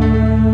Liebe 0.00 0.53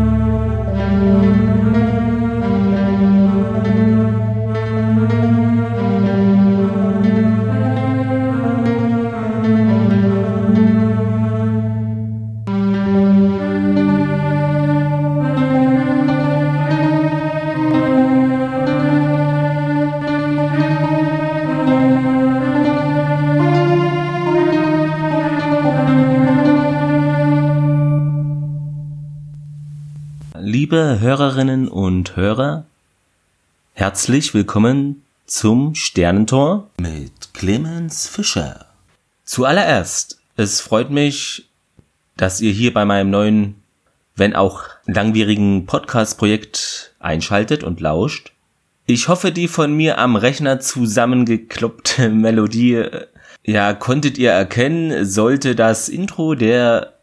herzlich 33.91 34.33
willkommen 34.33 35.03
zum 35.25 35.75
Sternentor 35.75 36.69
mit 36.79 37.33
Clemens 37.33 38.07
Fischer. 38.07 38.67
Zuallererst, 39.25 40.17
es 40.37 40.61
freut 40.61 40.89
mich, 40.89 41.49
dass 42.15 42.39
ihr 42.39 42.53
hier 42.53 42.73
bei 42.73 42.85
meinem 42.85 43.09
neuen, 43.09 43.55
wenn 44.15 44.33
auch 44.33 44.63
langwierigen 44.85 45.65
Podcast-Projekt 45.65 46.93
einschaltet 46.99 47.65
und 47.65 47.81
lauscht. 47.81 48.31
Ich 48.85 49.09
hoffe, 49.09 49.33
die 49.33 49.49
von 49.49 49.75
mir 49.75 49.97
am 49.97 50.15
Rechner 50.15 50.61
zusammengekloppte 50.61 52.07
Melodie, 52.13 52.85
ja, 53.43 53.73
konntet 53.73 54.17
ihr 54.17 54.31
erkennen, 54.31 55.03
sollte 55.03 55.53
das 55.53 55.89
Intro 55.89 56.33
der 56.35 56.93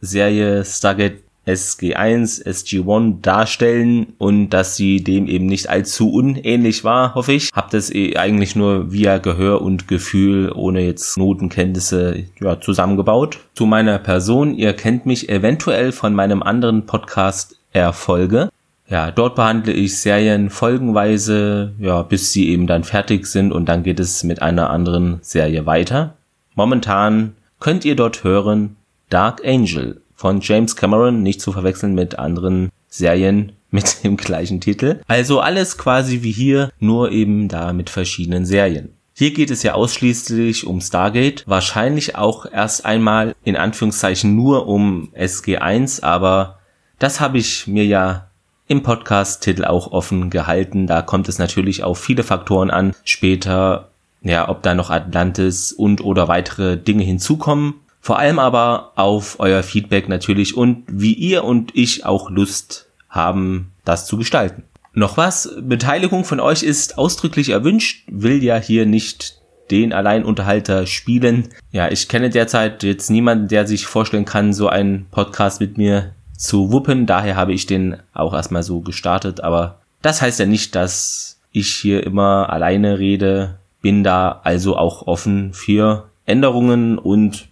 Serie 0.00 0.64
Stargate 0.64 1.25
SG1, 1.46 2.44
SG1 2.44 3.20
darstellen 3.20 4.14
und 4.18 4.50
dass 4.50 4.76
sie 4.76 5.02
dem 5.02 5.28
eben 5.28 5.46
nicht 5.46 5.68
allzu 5.68 6.10
unähnlich 6.10 6.84
war, 6.84 7.14
hoffe 7.14 7.32
ich. 7.32 7.50
Hab 7.52 7.70
das 7.70 7.94
eh 7.94 8.16
eigentlich 8.16 8.56
nur 8.56 8.92
via 8.92 9.18
Gehör 9.18 9.62
und 9.62 9.88
Gefühl, 9.88 10.52
ohne 10.52 10.80
jetzt 10.80 11.16
Notenkenntnisse, 11.16 12.24
ja, 12.40 12.60
zusammengebaut. 12.60 13.38
Zu 13.54 13.66
meiner 13.66 13.98
Person, 13.98 14.54
ihr 14.54 14.72
kennt 14.72 15.06
mich 15.06 15.28
eventuell 15.28 15.92
von 15.92 16.14
meinem 16.14 16.42
anderen 16.42 16.86
Podcast 16.86 17.56
Erfolge. 17.72 18.48
Ja, 18.88 19.10
dort 19.10 19.34
behandle 19.34 19.72
ich 19.72 19.98
Serien 20.00 20.48
folgenweise, 20.48 21.72
ja, 21.78 22.02
bis 22.02 22.32
sie 22.32 22.48
eben 22.48 22.66
dann 22.66 22.84
fertig 22.84 23.26
sind 23.26 23.52
und 23.52 23.68
dann 23.68 23.82
geht 23.82 24.00
es 24.00 24.22
mit 24.22 24.42
einer 24.42 24.70
anderen 24.70 25.18
Serie 25.22 25.66
weiter. 25.66 26.14
Momentan 26.54 27.34
könnt 27.58 27.84
ihr 27.84 27.96
dort 27.96 28.22
hören 28.24 28.76
Dark 29.10 29.44
Angel 29.44 30.00
von 30.16 30.40
James 30.40 30.74
Cameron, 30.74 31.22
nicht 31.22 31.40
zu 31.40 31.52
verwechseln 31.52 31.94
mit 31.94 32.18
anderen 32.18 32.70
Serien 32.88 33.52
mit 33.70 34.04
dem 34.04 34.16
gleichen 34.16 34.60
Titel. 34.60 35.00
Also 35.06 35.40
alles 35.40 35.76
quasi 35.76 36.22
wie 36.22 36.32
hier, 36.32 36.72
nur 36.80 37.12
eben 37.12 37.48
da 37.48 37.72
mit 37.72 37.90
verschiedenen 37.90 38.46
Serien. 38.46 38.90
Hier 39.14 39.32
geht 39.32 39.50
es 39.50 39.62
ja 39.62 39.74
ausschließlich 39.74 40.66
um 40.66 40.80
Stargate, 40.80 41.44
wahrscheinlich 41.46 42.16
auch 42.16 42.44
erst 42.50 42.84
einmal 42.84 43.34
in 43.44 43.56
Anführungszeichen 43.56 44.34
nur 44.36 44.66
um 44.66 45.08
SG1, 45.14 46.02
aber 46.02 46.58
das 46.98 47.20
habe 47.20 47.38
ich 47.38 47.66
mir 47.66 47.86
ja 47.86 48.26
im 48.68 48.82
Podcast-Titel 48.82 49.64
auch 49.64 49.92
offen 49.92 50.28
gehalten. 50.28 50.86
Da 50.86 51.02
kommt 51.02 51.28
es 51.28 51.38
natürlich 51.38 51.82
auf 51.82 51.98
viele 51.98 52.24
Faktoren 52.24 52.70
an. 52.70 52.94
Später, 53.04 53.88
ja, 54.22 54.48
ob 54.48 54.62
da 54.62 54.74
noch 54.74 54.90
Atlantis 54.90 55.72
und 55.72 56.02
oder 56.02 56.28
weitere 56.28 56.76
Dinge 56.76 57.04
hinzukommen. 57.04 57.74
Vor 58.06 58.20
allem 58.20 58.38
aber 58.38 58.92
auf 58.94 59.40
euer 59.40 59.64
Feedback 59.64 60.08
natürlich 60.08 60.56
und 60.56 60.84
wie 60.86 61.12
ihr 61.12 61.42
und 61.42 61.74
ich 61.74 62.06
auch 62.06 62.30
Lust 62.30 62.86
haben, 63.08 63.72
das 63.84 64.06
zu 64.06 64.16
gestalten. 64.16 64.62
Noch 64.92 65.16
was, 65.16 65.52
Beteiligung 65.60 66.24
von 66.24 66.38
euch 66.38 66.62
ist 66.62 66.98
ausdrücklich 66.98 67.48
erwünscht, 67.48 68.04
will 68.06 68.44
ja 68.44 68.58
hier 68.58 68.86
nicht 68.86 69.40
den 69.72 69.92
Alleinunterhalter 69.92 70.86
spielen. 70.86 71.48
Ja, 71.72 71.90
ich 71.90 72.06
kenne 72.06 72.30
derzeit 72.30 72.84
jetzt 72.84 73.10
niemanden, 73.10 73.48
der 73.48 73.66
sich 73.66 73.86
vorstellen 73.86 74.24
kann, 74.24 74.52
so 74.52 74.68
einen 74.68 75.06
Podcast 75.10 75.60
mit 75.60 75.76
mir 75.76 76.12
zu 76.36 76.70
wuppen. 76.70 77.06
Daher 77.06 77.34
habe 77.34 77.54
ich 77.54 77.66
den 77.66 77.96
auch 78.14 78.34
erstmal 78.34 78.62
so 78.62 78.82
gestartet. 78.82 79.40
Aber 79.40 79.80
das 80.00 80.22
heißt 80.22 80.38
ja 80.38 80.46
nicht, 80.46 80.76
dass 80.76 81.40
ich 81.50 81.74
hier 81.74 82.06
immer 82.06 82.50
alleine 82.50 83.00
rede. 83.00 83.58
Bin 83.82 84.04
da 84.04 84.42
also 84.44 84.76
auch 84.76 85.08
offen 85.08 85.52
für 85.54 86.08
Änderungen 86.24 86.98
und 86.98 87.48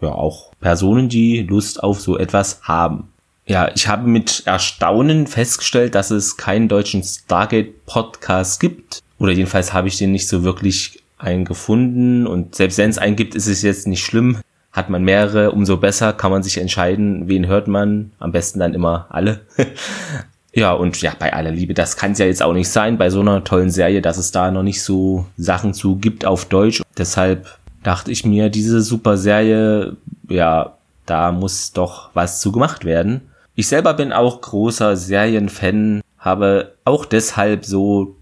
ja 0.00 0.12
auch 0.12 0.52
Personen, 0.60 1.08
die 1.08 1.42
Lust 1.42 1.82
auf 1.82 2.00
so 2.00 2.18
etwas 2.18 2.60
haben. 2.62 3.08
Ja, 3.46 3.70
ich 3.74 3.88
habe 3.88 4.06
mit 4.06 4.42
Erstaunen 4.44 5.26
festgestellt, 5.26 5.94
dass 5.94 6.10
es 6.10 6.36
keinen 6.36 6.68
deutschen 6.68 7.02
Stargate 7.02 7.86
Podcast 7.86 8.60
gibt. 8.60 9.00
Oder 9.18 9.32
jedenfalls 9.32 9.72
habe 9.72 9.88
ich 9.88 9.96
den 9.96 10.12
nicht 10.12 10.28
so 10.28 10.42
wirklich 10.44 11.02
einen 11.16 11.44
gefunden. 11.44 12.26
Und 12.26 12.54
selbst 12.54 12.78
wenn 12.78 12.90
es 12.90 12.98
einen 12.98 13.16
gibt, 13.16 13.34
ist 13.34 13.46
es 13.46 13.62
jetzt 13.62 13.86
nicht 13.86 14.04
schlimm. 14.04 14.38
Hat 14.70 14.90
man 14.90 15.02
mehrere, 15.02 15.50
umso 15.52 15.78
besser 15.78 16.12
kann 16.12 16.30
man 16.30 16.42
sich 16.42 16.58
entscheiden, 16.58 17.26
wen 17.28 17.46
hört 17.46 17.68
man. 17.68 18.12
Am 18.18 18.32
besten 18.32 18.60
dann 18.60 18.74
immer 18.74 19.06
alle. 19.08 19.40
ja, 20.52 20.72
und 20.72 21.00
ja, 21.00 21.14
bei 21.18 21.32
aller 21.32 21.50
Liebe, 21.50 21.74
das 21.74 21.96
kann 21.96 22.12
es 22.12 22.18
ja 22.18 22.26
jetzt 22.26 22.42
auch 22.42 22.52
nicht 22.52 22.68
sein, 22.68 22.98
bei 22.98 23.08
so 23.10 23.20
einer 23.20 23.44
tollen 23.44 23.70
Serie, 23.70 24.02
dass 24.02 24.18
es 24.18 24.30
da 24.30 24.50
noch 24.50 24.62
nicht 24.62 24.82
so 24.82 25.26
Sachen 25.38 25.72
zu 25.72 25.96
gibt 25.96 26.26
auf 26.26 26.44
Deutsch. 26.44 26.82
Deshalb 26.96 27.57
dachte 27.88 28.12
ich 28.12 28.22
mir, 28.22 28.50
diese 28.50 28.82
super 28.82 29.16
Serie, 29.16 29.96
ja, 30.28 30.74
da 31.06 31.32
muss 31.32 31.72
doch 31.72 32.10
was 32.12 32.38
zu 32.38 32.52
gemacht 32.52 32.84
werden. 32.84 33.22
Ich 33.54 33.66
selber 33.66 33.94
bin 33.94 34.12
auch 34.12 34.42
großer 34.42 34.94
Serienfan, 34.94 36.02
habe 36.18 36.74
auch 36.84 37.06
deshalb 37.06 37.64
so 37.64 38.14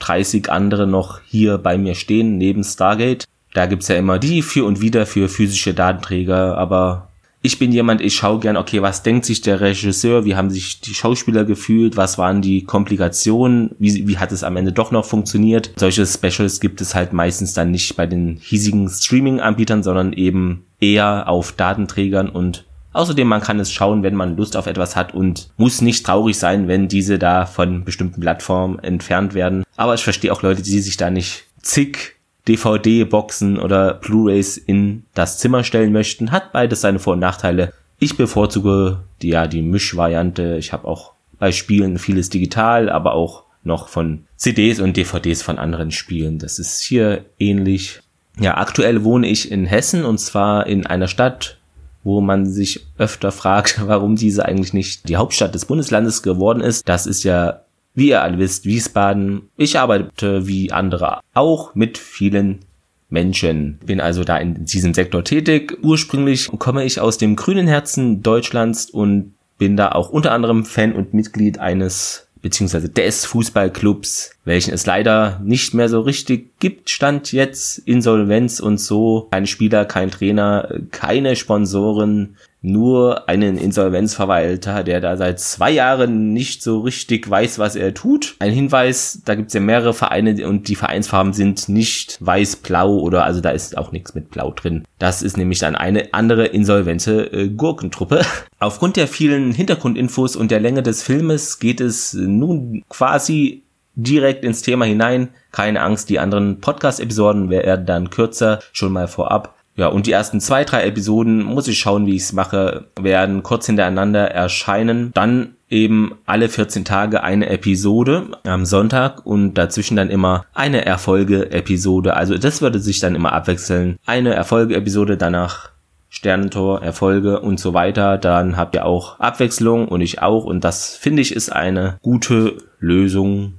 30 0.00 0.52
andere 0.52 0.86
noch 0.86 1.20
hier 1.24 1.56
bei 1.56 1.78
mir 1.78 1.94
stehen, 1.94 2.36
neben 2.36 2.64
Stargate. 2.64 3.24
Da 3.54 3.64
gibt's 3.64 3.88
ja 3.88 3.96
immer 3.96 4.18
die 4.18 4.42
für 4.42 4.66
und 4.66 4.82
wieder 4.82 5.06
für 5.06 5.30
physische 5.30 5.72
Datenträger, 5.72 6.58
aber 6.58 7.08
ich 7.44 7.58
bin 7.58 7.72
jemand, 7.72 8.00
ich 8.00 8.14
schaue 8.14 8.40
gern, 8.40 8.56
okay, 8.56 8.80
was 8.80 9.02
denkt 9.02 9.26
sich 9.26 9.42
der 9.42 9.60
Regisseur, 9.60 10.24
wie 10.24 10.34
haben 10.34 10.48
sich 10.48 10.80
die 10.80 10.94
Schauspieler 10.94 11.44
gefühlt, 11.44 11.94
was 11.94 12.16
waren 12.16 12.40
die 12.40 12.64
Komplikationen, 12.64 13.76
wie, 13.78 14.08
wie 14.08 14.16
hat 14.16 14.32
es 14.32 14.42
am 14.42 14.56
Ende 14.56 14.72
doch 14.72 14.90
noch 14.90 15.04
funktioniert. 15.04 15.70
Solche 15.76 16.06
Specials 16.06 16.58
gibt 16.58 16.80
es 16.80 16.94
halt 16.94 17.12
meistens 17.12 17.52
dann 17.52 17.70
nicht 17.70 17.96
bei 17.96 18.06
den 18.06 18.38
hiesigen 18.40 18.88
Streaming-Anbietern, 18.88 19.82
sondern 19.82 20.14
eben 20.14 20.64
eher 20.80 21.28
auf 21.28 21.52
Datenträgern 21.52 22.30
und 22.30 22.64
Außerdem, 22.94 23.26
man 23.26 23.40
kann 23.40 23.58
es 23.58 23.72
schauen, 23.72 24.04
wenn 24.04 24.14
man 24.14 24.36
Lust 24.36 24.56
auf 24.56 24.68
etwas 24.68 24.94
hat 24.94 25.14
und 25.14 25.50
muss 25.56 25.80
nicht 25.80 26.06
traurig 26.06 26.38
sein, 26.38 26.68
wenn 26.68 26.86
diese 26.86 27.18
da 27.18 27.44
von 27.44 27.84
bestimmten 27.84 28.20
Plattformen 28.20 28.78
entfernt 28.78 29.34
werden. 29.34 29.64
Aber 29.76 29.94
ich 29.94 30.04
verstehe 30.04 30.32
auch 30.32 30.42
Leute, 30.42 30.62
die 30.62 30.78
sich 30.78 30.96
da 30.96 31.10
nicht 31.10 31.44
zig 31.60 32.13
DVD-Boxen 32.48 33.58
oder 33.58 33.94
Blu-rays 33.94 34.56
in 34.56 35.04
das 35.14 35.38
Zimmer 35.38 35.64
stellen 35.64 35.92
möchten, 35.92 36.30
hat 36.30 36.52
beides 36.52 36.80
seine 36.80 36.98
Vor- 36.98 37.14
und 37.14 37.20
Nachteile. 37.20 37.72
Ich 37.98 38.16
bevorzuge 38.16 39.00
die, 39.22 39.28
ja, 39.28 39.46
die 39.46 39.62
Mischvariante. 39.62 40.56
Ich 40.58 40.72
habe 40.72 40.86
auch 40.86 41.12
bei 41.38 41.52
Spielen 41.52 41.98
vieles 41.98 42.28
digital, 42.28 42.90
aber 42.90 43.14
auch 43.14 43.44
noch 43.62 43.88
von 43.88 44.24
CDs 44.36 44.80
und 44.80 44.96
DVDs 44.96 45.42
von 45.42 45.58
anderen 45.58 45.90
Spielen. 45.90 46.38
Das 46.38 46.58
ist 46.58 46.82
hier 46.82 47.24
ähnlich. 47.38 48.00
Ja, 48.38 48.58
aktuell 48.58 49.04
wohne 49.04 49.26
ich 49.26 49.50
in 49.50 49.64
Hessen 49.64 50.04
und 50.04 50.18
zwar 50.18 50.66
in 50.66 50.86
einer 50.86 51.08
Stadt, 51.08 51.58
wo 52.02 52.20
man 52.20 52.46
sich 52.46 52.86
öfter 52.98 53.32
fragt, 53.32 53.80
warum 53.86 54.16
diese 54.16 54.44
eigentlich 54.44 54.74
nicht 54.74 55.08
die 55.08 55.16
Hauptstadt 55.16 55.54
des 55.54 55.64
Bundeslandes 55.64 56.22
geworden 56.22 56.60
ist. 56.60 56.86
Das 56.88 57.06
ist 57.06 57.22
ja 57.22 57.60
wie 57.94 58.08
ihr 58.08 58.22
alle 58.22 58.38
wisst, 58.38 58.64
Wiesbaden. 58.64 59.48
Ich 59.56 59.78
arbeite 59.78 60.46
wie 60.46 60.72
andere 60.72 61.20
auch 61.32 61.74
mit 61.74 61.98
vielen 61.98 62.60
Menschen. 63.08 63.78
Bin 63.86 64.00
also 64.00 64.24
da 64.24 64.36
in 64.36 64.64
diesem 64.64 64.94
Sektor 64.94 65.24
tätig. 65.24 65.78
Ursprünglich 65.82 66.50
komme 66.58 66.84
ich 66.84 67.00
aus 67.00 67.18
dem 67.18 67.36
grünen 67.36 67.68
Herzen 67.68 68.22
Deutschlands 68.22 68.90
und 68.90 69.34
bin 69.58 69.76
da 69.76 69.92
auch 69.92 70.10
unter 70.10 70.32
anderem 70.32 70.64
Fan 70.64 70.92
und 70.92 71.14
Mitglied 71.14 71.58
eines 71.58 72.26
beziehungsweise 72.44 72.90
des 72.90 73.24
Fußballclubs, 73.24 74.32
welchen 74.44 74.74
es 74.74 74.84
leider 74.84 75.40
nicht 75.42 75.72
mehr 75.72 75.88
so 75.88 76.02
richtig 76.02 76.58
gibt, 76.60 76.90
stand 76.90 77.32
jetzt 77.32 77.78
Insolvenz 77.78 78.60
und 78.60 78.78
so. 78.78 79.28
Kein 79.30 79.46
Spieler, 79.46 79.86
kein 79.86 80.10
Trainer, 80.10 80.68
keine 80.90 81.36
Sponsoren, 81.36 82.36
nur 82.64 83.28
einen 83.28 83.58
Insolvenzverwalter, 83.58 84.84
der 84.84 85.02
da 85.02 85.18
seit 85.18 85.38
zwei 85.38 85.70
Jahren 85.70 86.32
nicht 86.32 86.62
so 86.62 86.80
richtig 86.80 87.28
weiß, 87.28 87.58
was 87.58 87.76
er 87.76 87.92
tut. 87.92 88.36
Ein 88.38 88.52
Hinweis, 88.52 89.20
da 89.24 89.34
gibt's 89.34 89.52
ja 89.52 89.60
mehrere 89.60 89.92
Vereine 89.92 90.48
und 90.48 90.68
die 90.68 90.74
Vereinsfarben 90.74 91.34
sind 91.34 91.68
nicht 91.68 92.16
weiß-blau 92.20 92.98
oder 92.98 93.24
also 93.24 93.42
da 93.42 93.50
ist 93.50 93.76
auch 93.76 93.92
nichts 93.92 94.14
mit 94.14 94.30
blau 94.30 94.50
drin. 94.50 94.84
Das 94.98 95.22
ist 95.22 95.36
nämlich 95.36 95.58
dann 95.58 95.76
eine 95.76 96.14
andere 96.14 96.46
insolvente 96.46 97.30
äh, 97.32 97.48
Gurkentruppe. 97.50 98.22
Aufgrund 98.58 98.96
der 98.96 99.08
vielen 99.08 99.52
Hintergrundinfos 99.52 100.34
und 100.34 100.50
der 100.50 100.60
Länge 100.60 100.82
des 100.82 101.02
Filmes 101.02 101.58
geht 101.58 101.82
es 101.82 102.14
nun 102.14 102.82
quasi 102.88 103.62
direkt 103.94 104.42
ins 104.42 104.62
Thema 104.62 104.86
hinein. 104.86 105.28
Keine 105.52 105.82
Angst, 105.82 106.08
die 106.08 106.18
anderen 106.18 106.60
Podcast-Episoden 106.60 107.50
werden 107.50 107.84
dann 107.84 108.08
kürzer, 108.08 108.60
schon 108.72 108.92
mal 108.92 109.06
vorab. 109.06 109.54
Ja, 109.76 109.88
und 109.88 110.06
die 110.06 110.12
ersten 110.12 110.40
zwei, 110.40 110.64
drei 110.64 110.84
Episoden, 110.84 111.42
muss 111.42 111.66
ich 111.66 111.78
schauen, 111.78 112.06
wie 112.06 112.14
ich 112.14 112.22
es 112.22 112.32
mache, 112.32 112.86
werden 113.00 113.42
kurz 113.42 113.66
hintereinander 113.66 114.30
erscheinen. 114.30 115.10
Dann 115.14 115.56
eben 115.68 116.12
alle 116.26 116.48
14 116.48 116.84
Tage 116.84 117.24
eine 117.24 117.48
Episode 117.48 118.28
am 118.44 118.64
Sonntag 118.64 119.26
und 119.26 119.54
dazwischen 119.54 119.96
dann 119.96 120.10
immer 120.10 120.44
eine 120.54 120.84
Erfolge-Episode. 120.84 122.14
Also 122.14 122.38
das 122.38 122.62
würde 122.62 122.78
sich 122.78 123.00
dann 123.00 123.16
immer 123.16 123.32
abwechseln. 123.32 123.98
Eine 124.06 124.34
Erfolge-Episode, 124.34 125.16
danach 125.16 125.70
Sternentor, 126.08 126.80
Erfolge 126.80 127.40
und 127.40 127.58
so 127.58 127.74
weiter. 127.74 128.18
Dann 128.18 128.56
habt 128.56 128.76
ihr 128.76 128.86
auch 128.86 129.18
Abwechslung 129.18 129.88
und 129.88 130.00
ich 130.00 130.22
auch. 130.22 130.44
Und 130.44 130.62
das 130.62 130.94
finde 130.94 131.22
ich 131.22 131.34
ist 131.34 131.50
eine 131.50 131.98
gute 132.02 132.58
Lösung. 132.78 133.54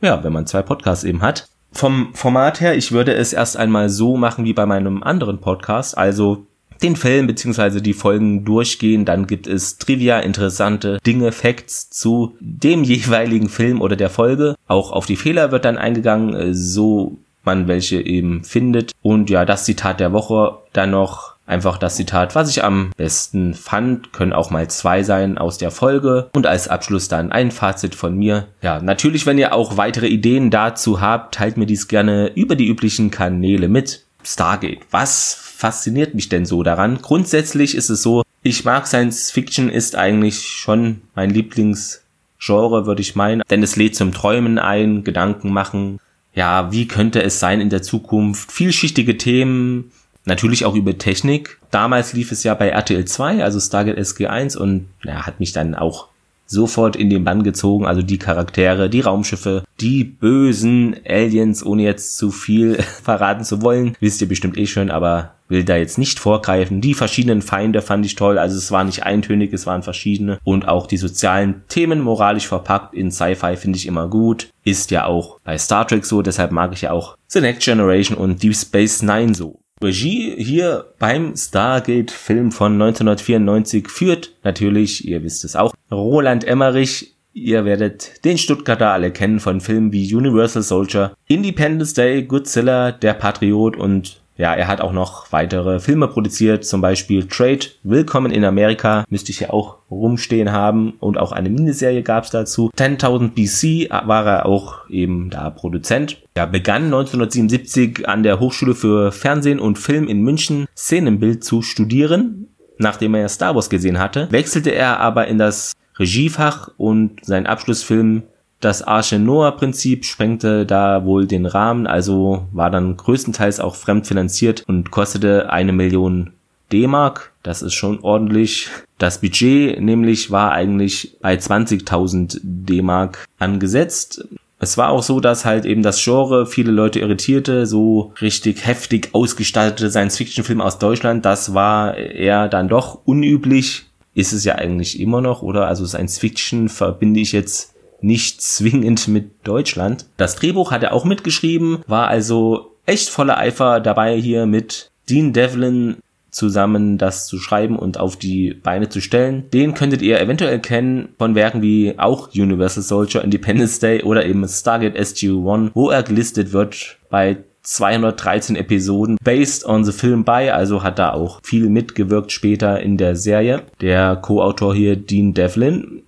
Ja, 0.00 0.24
wenn 0.24 0.32
man 0.32 0.48
zwei 0.48 0.62
Podcasts 0.62 1.04
eben 1.04 1.22
hat. 1.22 1.46
Vom 1.72 2.14
Format 2.14 2.60
her, 2.60 2.76
ich 2.76 2.92
würde 2.92 3.14
es 3.14 3.32
erst 3.32 3.56
einmal 3.56 3.88
so 3.88 4.16
machen 4.16 4.44
wie 4.44 4.52
bei 4.52 4.66
meinem 4.66 5.02
anderen 5.02 5.40
Podcast. 5.40 5.96
Also 5.96 6.46
den 6.82 6.96
Film 6.96 7.26
beziehungsweise 7.26 7.80
die 7.80 7.92
Folgen 7.92 8.44
durchgehen. 8.44 9.04
Dann 9.04 9.26
gibt 9.26 9.46
es 9.46 9.78
Trivia, 9.78 10.18
interessante 10.18 10.98
Dinge, 11.06 11.32
Facts 11.32 11.90
zu 11.90 12.36
dem 12.40 12.84
jeweiligen 12.84 13.48
Film 13.48 13.80
oder 13.80 13.96
der 13.96 14.10
Folge. 14.10 14.54
Auch 14.66 14.92
auf 14.92 15.06
die 15.06 15.16
Fehler 15.16 15.52
wird 15.52 15.64
dann 15.64 15.78
eingegangen, 15.78 16.54
so 16.54 17.18
man 17.44 17.68
welche 17.68 18.00
eben 18.00 18.44
findet. 18.44 18.92
Und 19.02 19.30
ja, 19.30 19.44
das 19.44 19.64
Zitat 19.64 20.00
der 20.00 20.12
Woche 20.12 20.58
dann 20.72 20.90
noch 20.90 21.31
Einfach 21.52 21.76
das 21.76 21.96
Zitat, 21.96 22.34
was 22.34 22.48
ich 22.48 22.64
am 22.64 22.92
besten 22.96 23.52
fand, 23.52 24.14
können 24.14 24.32
auch 24.32 24.48
mal 24.48 24.70
zwei 24.70 25.02
sein 25.02 25.36
aus 25.36 25.58
der 25.58 25.70
Folge 25.70 26.30
und 26.32 26.46
als 26.46 26.66
Abschluss 26.66 27.08
dann 27.08 27.30
ein 27.30 27.50
Fazit 27.50 27.94
von 27.94 28.16
mir. 28.16 28.46
Ja, 28.62 28.80
natürlich, 28.80 29.26
wenn 29.26 29.36
ihr 29.36 29.52
auch 29.52 29.76
weitere 29.76 30.06
Ideen 30.06 30.50
dazu 30.50 31.02
habt, 31.02 31.34
teilt 31.34 31.58
mir 31.58 31.66
dies 31.66 31.88
gerne 31.88 32.32
über 32.34 32.56
die 32.56 32.68
üblichen 32.68 33.10
Kanäle 33.10 33.68
mit. 33.68 34.02
Stargate, 34.24 34.80
was 34.90 35.34
fasziniert 35.34 36.14
mich 36.14 36.30
denn 36.30 36.46
so 36.46 36.62
daran? 36.62 37.02
Grundsätzlich 37.02 37.74
ist 37.74 37.90
es 37.90 38.00
so, 38.00 38.22
ich 38.42 38.64
mag 38.64 38.86
Science 38.86 39.30
Fiction, 39.30 39.68
ist 39.68 39.94
eigentlich 39.94 40.48
schon 40.48 41.02
mein 41.14 41.28
Lieblingsgenre, 41.28 42.86
würde 42.86 43.02
ich 43.02 43.14
meinen, 43.14 43.42
denn 43.50 43.62
es 43.62 43.76
lädt 43.76 43.94
zum 43.94 44.14
Träumen 44.14 44.58
ein, 44.58 45.04
Gedanken 45.04 45.52
machen. 45.52 45.98
Ja, 46.34 46.72
wie 46.72 46.88
könnte 46.88 47.22
es 47.22 47.40
sein 47.40 47.60
in 47.60 47.68
der 47.68 47.82
Zukunft? 47.82 48.50
Vielschichtige 48.50 49.18
Themen, 49.18 49.92
Natürlich 50.24 50.64
auch 50.64 50.74
über 50.74 50.96
Technik. 50.98 51.58
Damals 51.70 52.12
lief 52.12 52.32
es 52.32 52.44
ja 52.44 52.54
bei 52.54 52.68
RTL 52.68 53.04
2, 53.04 53.42
also 53.42 53.58
Stargate 53.58 53.98
SG1 53.98 54.56
und 54.56 54.88
ja, 55.04 55.26
hat 55.26 55.40
mich 55.40 55.52
dann 55.52 55.74
auch 55.74 56.08
sofort 56.52 56.96
in 56.96 57.10
den 57.10 57.24
Bann 57.24 57.42
gezogen. 57.42 57.86
Also 57.86 58.02
die 58.02 58.18
Charaktere, 58.18 58.88
die 58.88 59.00
Raumschiffe, 59.00 59.64
die 59.80 60.04
bösen 60.04 60.96
Aliens, 61.08 61.64
ohne 61.64 61.82
jetzt 61.82 62.16
zu 62.16 62.30
viel 62.30 62.74
verraten 63.02 63.44
zu 63.44 63.62
wollen. 63.62 63.96
Wisst 64.00 64.20
ihr 64.20 64.28
bestimmt 64.28 64.56
eh 64.56 64.66
schon, 64.66 64.90
aber 64.90 65.32
will 65.48 65.64
da 65.64 65.76
jetzt 65.76 65.98
nicht 65.98 66.18
vorgreifen. 66.18 66.80
Die 66.80 66.94
verschiedenen 66.94 67.42
Feinde 67.42 67.82
fand 67.82 68.06
ich 68.06 68.14
toll. 68.14 68.38
Also 68.38 68.56
es 68.56 68.70
war 68.70 68.84
nicht 68.84 69.04
eintönig, 69.04 69.52
es 69.52 69.66
waren 69.66 69.82
verschiedene. 69.82 70.38
Und 70.44 70.68
auch 70.68 70.86
die 70.86 70.96
sozialen 70.96 71.62
Themen 71.68 72.00
moralisch 72.00 72.46
verpackt 72.46 72.94
in 72.94 73.10
Sci-Fi 73.10 73.56
finde 73.56 73.78
ich 73.78 73.86
immer 73.86 74.08
gut. 74.08 74.48
Ist 74.64 74.90
ja 74.90 75.06
auch 75.06 75.40
bei 75.44 75.58
Star 75.58 75.86
Trek 75.86 76.04
so. 76.04 76.22
Deshalb 76.22 76.52
mag 76.52 76.72
ich 76.72 76.82
ja 76.82 76.92
auch 76.92 77.16
The 77.28 77.40
Next 77.40 77.64
Generation 77.64 78.16
und 78.16 78.42
Deep 78.42 78.54
Space 78.54 79.02
Nine 79.02 79.34
so. 79.34 79.61
Regie 79.82 80.34
hier 80.36 80.92
beim 80.98 81.36
Stargate-Film 81.36 82.52
von 82.52 82.74
1994 82.74 83.88
führt 83.88 84.34
natürlich, 84.44 85.06
ihr 85.06 85.22
wisst 85.22 85.44
es 85.44 85.56
auch, 85.56 85.74
Roland 85.90 86.44
Emmerich. 86.44 87.14
Ihr 87.34 87.64
werdet 87.64 88.24
den 88.26 88.36
Stuttgarter 88.36 88.90
alle 88.90 89.10
kennen 89.10 89.40
von 89.40 89.62
Filmen 89.62 89.90
wie 89.90 90.14
Universal 90.14 90.62
Soldier, 90.62 91.14
Independence 91.28 91.94
Day, 91.94 92.24
Godzilla, 92.24 92.92
Der 92.92 93.14
Patriot 93.14 93.76
und 93.76 94.21
ja, 94.42 94.54
er 94.54 94.66
hat 94.66 94.80
auch 94.80 94.90
noch 94.90 95.30
weitere 95.30 95.78
Filme 95.78 96.08
produziert, 96.08 96.64
zum 96.64 96.80
Beispiel 96.80 97.28
Trade, 97.28 97.60
Willkommen 97.84 98.32
in 98.32 98.44
Amerika, 98.44 99.04
müsste 99.08 99.30
ich 99.30 99.38
ja 99.38 99.50
auch 99.50 99.76
rumstehen 99.88 100.50
haben 100.50 100.94
und 100.98 101.16
auch 101.16 101.30
eine 101.30 101.48
Miniserie 101.48 102.02
gab 102.02 102.24
es 102.24 102.30
dazu. 102.30 102.68
10.000 102.76 103.34
BC 103.36 103.88
war 104.08 104.26
er 104.26 104.46
auch 104.46 104.90
eben 104.90 105.30
da 105.30 105.48
Produzent. 105.48 106.20
Er 106.34 106.48
begann 106.48 106.86
1977 106.86 108.08
an 108.08 108.24
der 108.24 108.40
Hochschule 108.40 108.74
für 108.74 109.12
Fernsehen 109.12 109.60
und 109.60 109.78
Film 109.78 110.08
in 110.08 110.22
München 110.22 110.66
Szenenbild 110.76 111.44
zu 111.44 111.62
studieren. 111.62 112.48
Nachdem 112.78 113.14
er 113.14 113.28
Star 113.28 113.54
Wars 113.54 113.70
gesehen 113.70 114.00
hatte, 114.00 114.26
wechselte 114.32 114.70
er 114.70 114.98
aber 114.98 115.28
in 115.28 115.38
das 115.38 115.72
Regiefach 116.00 116.68
und 116.78 117.24
sein 117.24 117.46
Abschlussfilm 117.46 118.24
das 118.62 118.80
Arche 118.80 119.18
Noah 119.18 119.56
Prinzip 119.56 120.04
sprengte 120.04 120.64
da 120.64 121.04
wohl 121.04 121.26
den 121.26 121.46
Rahmen, 121.46 121.86
also 121.86 122.46
war 122.52 122.70
dann 122.70 122.96
größtenteils 122.96 123.58
auch 123.60 123.74
fremdfinanziert 123.74 124.62
und 124.66 124.92
kostete 124.92 125.50
eine 125.50 125.72
Million 125.72 126.30
D-Mark. 126.70 127.32
Das 127.42 127.60
ist 127.60 127.74
schon 127.74 128.00
ordentlich. 128.00 128.68
Das 128.98 129.20
Budget 129.20 129.80
nämlich 129.80 130.30
war 130.30 130.52
eigentlich 130.52 131.16
bei 131.20 131.34
20.000 131.34 132.38
D-Mark 132.42 133.26
angesetzt. 133.40 134.24
Es 134.60 134.78
war 134.78 134.90
auch 134.90 135.02
so, 135.02 135.18
dass 135.18 135.44
halt 135.44 135.64
eben 135.64 135.82
das 135.82 136.02
Genre 136.02 136.46
viele 136.46 136.70
Leute 136.70 137.00
irritierte, 137.00 137.66
so 137.66 138.12
richtig 138.20 138.64
heftig 138.64 139.08
ausgestattete 139.12 139.90
Science-Fiction-Filme 139.90 140.62
aus 140.62 140.78
Deutschland, 140.78 141.24
das 141.24 141.52
war 141.52 141.96
eher 141.96 142.48
dann 142.48 142.68
doch 142.68 143.00
unüblich. 143.04 143.86
Ist 144.14 144.32
es 144.32 144.44
ja 144.44 144.54
eigentlich 144.54 145.00
immer 145.00 145.20
noch, 145.20 145.42
oder? 145.42 145.66
Also 145.66 145.84
Science-Fiction 145.84 146.68
verbinde 146.68 147.18
ich 147.18 147.32
jetzt 147.32 147.71
nicht 148.02 148.42
zwingend 148.42 149.08
mit 149.08 149.30
Deutschland. 149.44 150.06
Das 150.16 150.36
Drehbuch 150.36 150.70
hat 150.70 150.82
er 150.82 150.92
auch 150.92 151.04
mitgeschrieben, 151.04 151.78
war 151.86 152.08
also 152.08 152.72
echt 152.86 153.08
voller 153.08 153.38
Eifer 153.38 153.80
dabei 153.80 154.16
hier 154.16 154.46
mit 154.46 154.90
Dean 155.08 155.32
Devlin 155.32 155.96
zusammen 156.30 156.96
das 156.98 157.26
zu 157.26 157.38
schreiben 157.38 157.78
und 157.78 158.00
auf 158.00 158.16
die 158.16 158.54
Beine 158.54 158.88
zu 158.88 159.00
stellen. 159.00 159.44
Den 159.52 159.74
könntet 159.74 160.02
ihr 160.02 160.18
eventuell 160.18 160.58
kennen 160.58 161.10
von 161.18 161.34
Werken 161.34 161.62
wie 161.62 161.94
auch 161.98 162.30
Universal 162.34 162.82
Soldier, 162.82 163.22
Independence 163.22 163.78
Day 163.78 164.02
oder 164.02 164.24
eben 164.24 164.46
Stargate 164.48 164.96
SG-1, 164.96 165.70
wo 165.74 165.90
er 165.90 166.02
gelistet 166.02 166.52
wird 166.52 166.96
bei 167.10 167.36
213 167.64 168.56
Episoden 168.56 169.18
based 169.22 169.64
on 169.64 169.84
the 169.84 169.92
film 169.92 170.24
by, 170.24 170.50
also 170.50 170.82
hat 170.82 170.98
da 170.98 171.12
auch 171.12 171.40
viel 171.44 171.68
mitgewirkt 171.68 172.32
später 172.32 172.80
in 172.80 172.96
der 172.96 173.14
Serie. 173.14 173.62
Der 173.80 174.16
Co-Autor 174.16 174.74
hier 174.74 174.96
Dean 174.96 175.34
Devlin 175.34 176.02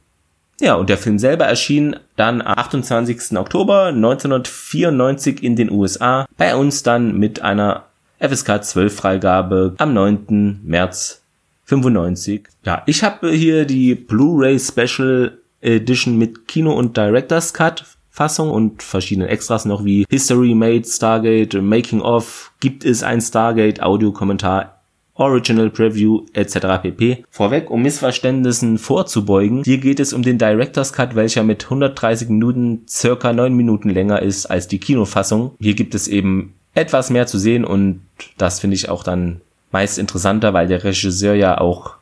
ja, 0.61 0.75
und 0.75 0.89
der 0.89 0.99
Film 0.99 1.19
selber 1.19 1.45
erschien 1.47 1.97
dann 2.17 2.41
am 2.41 2.59
28. 2.59 3.37
Oktober 3.37 3.87
1994 3.87 5.43
in 5.43 5.57
den 5.57 5.71
USA, 5.71 6.27
bei 6.37 6.55
uns 6.55 6.83
dann 6.83 7.19
mit 7.19 7.43
einer 7.43 7.85
FSK 8.21 8.63
12 8.65 8.95
Freigabe 8.95 9.75
am 9.79 9.93
9. 9.93 10.61
März 10.65 11.23
95. 11.67 12.49
Ja, 12.65 12.83
ich 12.87 13.03
habe 13.03 13.31
hier 13.31 13.65
die 13.65 13.95
Blu-ray 13.95 14.59
Special 14.59 15.39
Edition 15.61 16.19
mit 16.19 16.47
Kino 16.47 16.73
und 16.73 16.97
Director's 16.97 17.53
Cut 17.53 17.85
Fassung 18.15 18.53
und 18.53 18.85
verschiedenen 18.85 19.29
Extras 19.29 19.65
noch 19.65 19.85
wie 19.85 20.07
History 20.09 20.55
Made, 20.55 20.85
Stargate, 20.87 21.61
Making 21.61 22.01
of, 22.01 22.53
gibt 22.61 22.85
es 22.85 23.03
ein 23.03 23.21
Stargate 23.21 23.83
Audiokommentar 23.83 24.74
Original 25.15 25.71
Preview 25.71 26.27
etc. 26.33 26.83
pp. 26.83 27.25
Vorweg, 27.31 27.71
um 27.71 27.83
Missverständnissen 27.83 28.79
vorzubeugen, 28.79 29.63
hier 29.65 29.79
geht 29.79 30.01
es 30.01 30.13
um 30.13 30.23
den 30.23 30.39
Director's 30.39 30.93
Cut, 30.93 31.15
welcher 31.15 31.43
mit 31.43 31.65
130 31.65 32.29
Minuten 32.29 32.85
circa 32.89 33.33
9 33.33 33.55
Minuten 33.55 33.91
länger 33.91 34.23
ist 34.23 34.47
als 34.47 34.69
die 34.69 34.79
Kinofassung. 34.79 35.53
Hier 35.61 35.75
gibt 35.75 35.95
es 35.95 36.09
eben 36.09 36.55
etwas 36.75 37.11
mehr 37.11 37.27
zu 37.27 37.39
sehen 37.39 37.65
und 37.65 38.01
das 38.37 38.61
finde 38.61 38.75
ich 38.75 38.89
auch 38.89 39.05
dann 39.05 39.41
meist 39.71 39.99
interessanter, 39.99 40.53
weil 40.53 40.67
der 40.67 40.85
Regisseur 40.85 41.35
ja 41.35 41.61
auch 41.61 41.95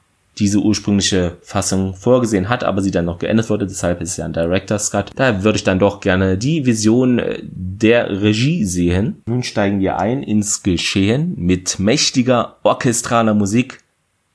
diese 0.42 0.58
ursprüngliche 0.58 1.36
Fassung 1.42 1.94
vorgesehen 1.94 2.48
hat, 2.48 2.64
aber 2.64 2.82
sie 2.82 2.90
dann 2.90 3.04
noch 3.04 3.20
geändert 3.20 3.48
wurde, 3.48 3.64
deshalb 3.64 4.00
ist 4.00 4.10
es 4.10 4.16
ja 4.16 4.24
ein 4.24 4.32
Director's 4.32 4.90
Cut. 4.90 5.12
Da 5.14 5.44
würde 5.44 5.54
ich 5.54 5.62
dann 5.62 5.78
doch 5.78 6.00
gerne 6.00 6.36
die 6.36 6.66
Vision 6.66 7.20
äh, 7.20 7.38
der 7.44 8.22
Regie 8.22 8.64
sehen. 8.64 9.22
Nun 9.26 9.44
steigen 9.44 9.78
wir 9.78 9.98
ein 9.98 10.24
ins 10.24 10.64
Geschehen 10.64 11.34
mit 11.36 11.78
mächtiger 11.78 12.56
orchestraler 12.64 13.34
Musik. 13.34 13.78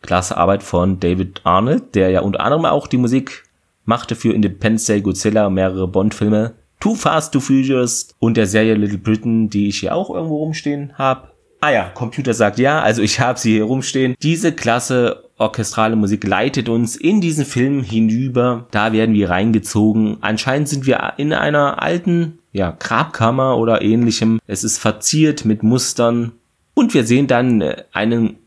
Klasse 0.01 0.37
Arbeit 0.37 0.63
von 0.63 1.01
David 1.01 1.41
Arnold, 1.43 1.93
der 1.93 2.09
ja 2.09 2.21
unter 2.21 2.39
anderem 2.39 2.63
auch 2.63 2.87
die 2.87 2.97
Musik 2.97 3.43
machte 3.83 4.15
für 4.15 4.31
Independence 4.31 4.85
Day, 4.85 5.01
Godzilla, 5.01 5.49
mehrere 5.49 5.89
Bond-Filme, 5.89 6.53
Too 6.79 6.95
Fast, 6.95 7.33
Too 7.33 7.41
Furious 7.41 8.15
und 8.19 8.37
der 8.37 8.47
Serie 8.47 8.75
Little 8.75 8.97
Britain, 8.97 9.49
die 9.49 9.67
ich 9.67 9.79
hier 9.81 9.93
auch 9.93 10.09
irgendwo 10.09 10.37
rumstehen 10.37 10.93
habe. 10.97 11.27
Ah 11.59 11.71
ja, 11.71 11.89
Computer 11.89 12.33
sagt 12.33 12.59
ja, 12.59 12.81
also 12.81 13.01
ich 13.01 13.19
habe 13.19 13.39
sie 13.39 13.53
hier 13.53 13.63
rumstehen. 13.63 14.15
Diese 14.21 14.51
Klasse 14.53 15.23
orchestrale 15.37 15.95
Musik 15.95 16.23
leitet 16.23 16.69
uns 16.69 16.95
in 16.95 17.21
diesen 17.21 17.45
Film 17.45 17.83
hinüber. 17.83 18.67
Da 18.71 18.91
werden 18.91 19.15
wir 19.15 19.29
reingezogen. 19.29 20.17
Anscheinend 20.21 20.69
sind 20.69 20.85
wir 20.85 21.13
in 21.17 21.33
einer 21.33 21.81
alten, 21.81 22.39
ja, 22.53 22.75
Grabkammer 22.77 23.57
oder 23.57 23.81
ähnlichem. 23.81 24.39
Es 24.47 24.63
ist 24.63 24.77
verziert 24.77 25.45
mit 25.45 25.63
Mustern. 25.63 26.33
Und 26.73 26.93
wir 26.93 27.05
sehen 27.05 27.27
dann 27.27 27.61
äh, 27.61 27.83
einen 27.91 28.37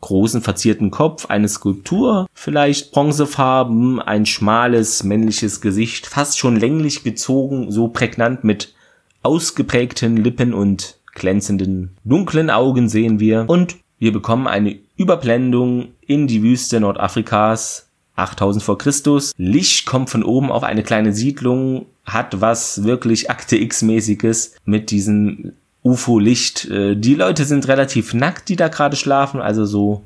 großen 0.00 0.42
verzierten 0.42 0.90
Kopf, 0.90 1.26
eine 1.26 1.48
Skulptur, 1.48 2.26
vielleicht 2.34 2.92
bronzefarben, 2.92 4.02
ein 4.02 4.26
schmales 4.26 5.02
männliches 5.02 5.62
Gesicht, 5.62 6.06
fast 6.06 6.38
schon 6.38 6.56
länglich 6.56 7.04
gezogen, 7.04 7.72
so 7.72 7.88
prägnant 7.88 8.44
mit 8.44 8.74
ausgeprägten 9.22 10.18
Lippen 10.18 10.52
und 10.52 10.96
glänzenden 11.14 11.96
dunklen 12.04 12.50
Augen 12.50 12.88
sehen 12.88 13.20
wir 13.20 13.44
und 13.48 13.76
Wir 13.98 14.12
bekommen 14.12 14.46
eine 14.46 14.76
Überblendung 14.96 15.88
in 16.06 16.26
die 16.26 16.42
Wüste 16.42 16.80
Nordafrikas 16.80 17.88
8000 18.16 18.62
vor 18.62 18.78
Christus. 18.78 19.32
Licht 19.36 19.86
kommt 19.86 20.10
von 20.10 20.22
oben 20.22 20.50
auf 20.50 20.62
eine 20.62 20.82
kleine 20.82 21.12
Siedlung, 21.12 21.86
hat 22.04 22.40
was 22.40 22.84
wirklich 22.84 23.30
Akte 23.30 23.56
X-mäßiges 23.56 24.56
mit 24.64 24.90
diesem 24.90 25.52
UFO-Licht. 25.82 26.66
Äh, 26.66 26.96
die 26.96 27.14
Leute 27.14 27.44
sind 27.44 27.68
relativ 27.68 28.14
nackt, 28.14 28.48
die 28.48 28.56
da 28.56 28.68
gerade 28.68 28.96
schlafen, 28.96 29.40
also 29.40 29.64
so 29.64 30.02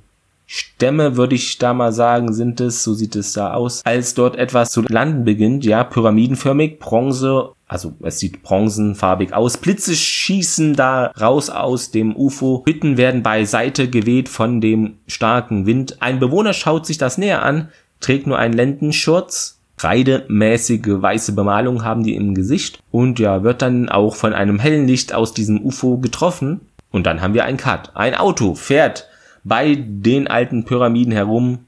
Stämme, 0.51 1.19
würde 1.19 1.35
ich 1.35 1.59
da 1.59 1.75
mal 1.75 1.93
sagen, 1.93 2.33
sind 2.33 2.59
es, 2.63 2.83
so 2.83 2.95
sieht 2.95 3.15
es 3.17 3.35
da 3.35 3.53
aus. 3.53 3.85
Als 3.85 4.15
dort 4.15 4.35
etwas 4.37 4.71
zu 4.71 4.81
landen 4.81 5.25
beginnt, 5.25 5.63
ja, 5.63 5.85
pyramidenförmig, 5.85 6.79
Bronze, 6.79 7.51
also 7.67 7.93
es 8.01 8.19
sieht 8.19 8.43
bronzenfarbig 8.43 9.35
aus. 9.35 9.59
Blitze 9.59 9.95
schießen 9.95 10.75
da 10.75 11.13
raus 11.21 11.51
aus 11.51 11.91
dem 11.91 12.17
UFO. 12.17 12.63
Hütten 12.67 12.97
werden 12.97 13.23
beiseite 13.23 13.91
geweht 13.91 14.31
von 14.31 14.63
dem 14.63 14.95
starken 15.07 15.67
Wind. 15.67 15.99
Ein 16.01 16.19
Bewohner 16.19 16.55
schaut 16.55 16.87
sich 16.87 16.97
das 16.97 17.19
näher 17.19 17.43
an, 17.43 17.69
trägt 18.01 18.27
nur 18.27 18.39
einen 18.39 18.55
Lendenschurz. 18.55 19.59
Reidemäßige 19.81 21.03
weiße 21.03 21.33
Bemalung 21.33 21.85
haben 21.85 22.05
die 22.05 22.17
im 22.17 22.35
Gesicht 22.35 22.81
und 22.91 23.19
ja, 23.19 23.45
wird 23.45 23.61
dann 23.61 23.91
auch 23.91 24.17
von 24.17 24.33
einem 24.33 24.59
hellen 24.59 24.89
Licht 24.89 25.13
aus 25.13 25.35
diesem 25.35 25.63
UFO 25.63 25.99
getroffen. 25.99 26.63
Und 26.91 27.07
dann 27.07 27.21
haben 27.21 27.35
wir 27.35 27.45
einen 27.45 27.59
Cut. 27.59 27.95
Ein 27.95 28.15
Auto 28.15 28.55
fährt 28.55 29.09
bei 29.49 29.77
den 29.77 30.29
alten 30.29 30.65
Pyramiden 30.65 31.13
herum. 31.13 31.61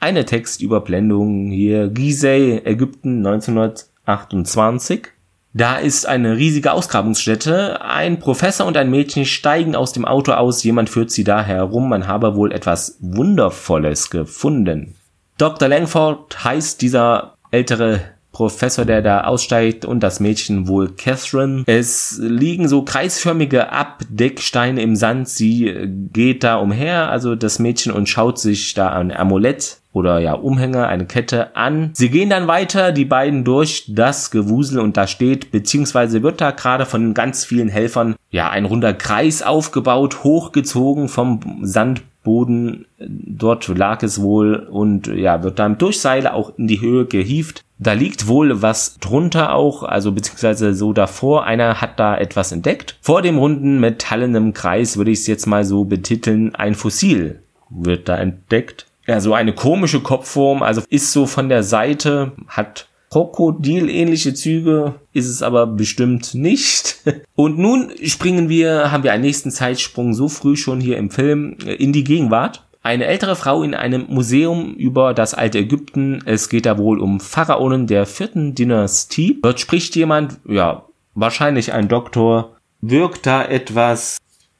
Eine 0.00 0.24
Textüberblendung 0.24 1.50
hier. 1.50 1.88
Gizeh, 1.88 2.62
Ägypten 2.64 3.24
1928. 3.24 5.08
Da 5.54 5.76
ist 5.76 6.06
eine 6.06 6.36
riesige 6.36 6.72
Ausgrabungsstätte. 6.72 7.82
Ein 7.82 8.18
Professor 8.18 8.66
und 8.66 8.76
ein 8.76 8.90
Mädchen 8.90 9.26
steigen 9.26 9.76
aus 9.76 9.92
dem 9.92 10.04
Auto 10.04 10.32
aus. 10.32 10.64
Jemand 10.64 10.90
führt 10.90 11.10
sie 11.10 11.24
da 11.24 11.42
herum. 11.42 11.88
Man 11.90 12.06
habe 12.06 12.34
wohl 12.34 12.52
etwas 12.52 12.96
Wundervolles 13.00 14.10
gefunden. 14.10 14.94
Dr. 15.38 15.68
Langford 15.68 16.42
heißt 16.44 16.80
dieser 16.82 17.34
ältere 17.50 18.00
Professor, 18.32 18.84
der 18.84 19.02
da 19.02 19.24
aussteigt 19.24 19.84
und 19.84 20.00
das 20.00 20.18
Mädchen 20.18 20.66
wohl 20.66 20.90
Catherine. 20.90 21.64
Es 21.66 22.18
liegen 22.20 22.66
so 22.66 22.82
kreisförmige 22.82 23.70
Abdecksteine 23.70 24.82
im 24.82 24.96
Sand. 24.96 25.28
Sie 25.28 25.72
geht 26.12 26.42
da 26.42 26.56
umher, 26.56 27.10
also 27.10 27.36
das 27.36 27.58
Mädchen 27.58 27.92
und 27.92 28.08
schaut 28.08 28.38
sich 28.38 28.74
da 28.74 28.88
ein 28.88 29.14
Amulett 29.14 29.78
oder 29.92 30.18
ja 30.18 30.32
Umhänger, 30.32 30.88
eine 30.88 31.06
Kette 31.06 31.54
an. 31.54 31.90
Sie 31.92 32.08
gehen 32.08 32.30
dann 32.30 32.46
weiter, 32.46 32.92
die 32.92 33.04
beiden 33.04 33.44
durch 33.44 33.84
das 33.88 34.30
Gewusel 34.30 34.80
und 34.80 34.96
da 34.96 35.06
steht, 35.06 35.50
beziehungsweise 35.50 36.22
wird 36.22 36.40
da 36.40 36.50
gerade 36.50 36.86
von 36.86 37.14
ganz 37.14 37.44
vielen 37.44 37.68
Helfern 37.68 38.16
ja 38.30 38.48
ein 38.50 38.64
runder 38.64 38.94
Kreis 38.94 39.42
aufgebaut, 39.42 40.24
hochgezogen 40.24 41.08
vom 41.08 41.58
Sandboden. 41.62 42.86
Dort 42.98 43.68
lag 43.68 44.02
es 44.02 44.22
wohl 44.22 44.54
und 44.54 45.08
ja, 45.08 45.42
wird 45.42 45.58
dann 45.58 45.76
durch 45.76 46.00
Seile 46.00 46.32
auch 46.32 46.56
in 46.56 46.68
die 46.68 46.80
Höhe 46.80 47.04
gehieft. 47.04 47.64
Da 47.82 47.94
liegt 47.94 48.28
wohl 48.28 48.62
was 48.62 48.98
drunter 49.00 49.54
auch, 49.54 49.82
also 49.82 50.12
beziehungsweise 50.12 50.72
so 50.72 50.92
davor. 50.92 51.44
Einer 51.44 51.80
hat 51.80 51.98
da 51.98 52.16
etwas 52.16 52.52
entdeckt. 52.52 52.96
Vor 53.00 53.22
dem 53.22 53.38
runden 53.38 53.80
metallenem 53.80 54.52
Kreis 54.52 54.96
würde 54.96 55.10
ich 55.10 55.20
es 55.20 55.26
jetzt 55.26 55.46
mal 55.46 55.64
so 55.64 55.84
betiteln, 55.84 56.54
ein 56.54 56.76
Fossil 56.76 57.42
wird 57.70 58.08
da 58.08 58.18
entdeckt. 58.18 58.86
Ja, 59.08 59.20
so 59.20 59.34
eine 59.34 59.52
komische 59.52 59.98
Kopfform, 59.98 60.62
also 60.62 60.82
ist 60.90 61.10
so 61.10 61.26
von 61.26 61.48
der 61.48 61.64
Seite, 61.64 62.32
hat 62.46 62.86
Krokodil-ähnliche 63.10 64.32
Züge, 64.32 64.94
ist 65.12 65.28
es 65.28 65.42
aber 65.42 65.66
bestimmt 65.66 66.34
nicht. 66.34 66.98
Und 67.34 67.58
nun 67.58 67.90
springen 68.04 68.48
wir, 68.48 68.92
haben 68.92 69.02
wir 69.02 69.12
einen 69.12 69.24
nächsten 69.24 69.50
Zeitsprung 69.50 70.14
so 70.14 70.28
früh 70.28 70.56
schon 70.56 70.80
hier 70.80 70.98
im 70.98 71.10
Film 71.10 71.56
in 71.66 71.92
die 71.92 72.04
Gegenwart 72.04 72.62
eine 72.82 73.06
ältere 73.06 73.36
Frau 73.36 73.62
in 73.62 73.74
einem 73.74 74.06
Museum 74.08 74.74
über 74.74 75.14
das 75.14 75.34
alte 75.34 75.58
Ägypten. 75.58 76.22
Es 76.26 76.48
geht 76.48 76.66
da 76.66 76.78
wohl 76.78 77.00
um 77.00 77.20
Pharaonen 77.20 77.86
der 77.86 78.06
vierten 78.06 78.54
Dynastie. 78.54 79.38
Dort 79.42 79.60
spricht 79.60 79.94
jemand, 79.94 80.38
ja, 80.48 80.84
wahrscheinlich 81.14 81.72
ein 81.72 81.88
Doktor, 81.88 82.56
wirkt 82.80 83.26
da 83.26 83.44
etwas, 83.44 84.18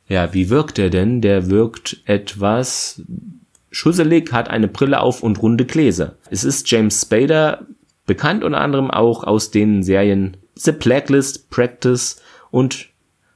ja, 0.08 0.32
wie 0.32 0.50
wirkt 0.50 0.78
er 0.78 0.90
denn? 0.90 1.20
Der 1.20 1.50
wirkt 1.50 2.02
etwas 2.04 3.02
schusselig, 3.70 4.32
hat 4.32 4.50
eine 4.50 4.68
Brille 4.68 5.00
auf 5.00 5.22
und 5.22 5.42
runde 5.42 5.64
Gläser. 5.64 6.16
Es 6.30 6.44
ist 6.44 6.70
James 6.70 7.02
Spader, 7.02 7.66
bekannt 8.06 8.44
unter 8.44 8.60
anderem 8.60 8.90
auch 8.90 9.24
aus 9.24 9.50
den 9.50 9.82
Serien 9.82 10.36
The 10.54 10.72
Blacklist, 10.72 11.50
Practice 11.50 12.20
und 12.50 12.90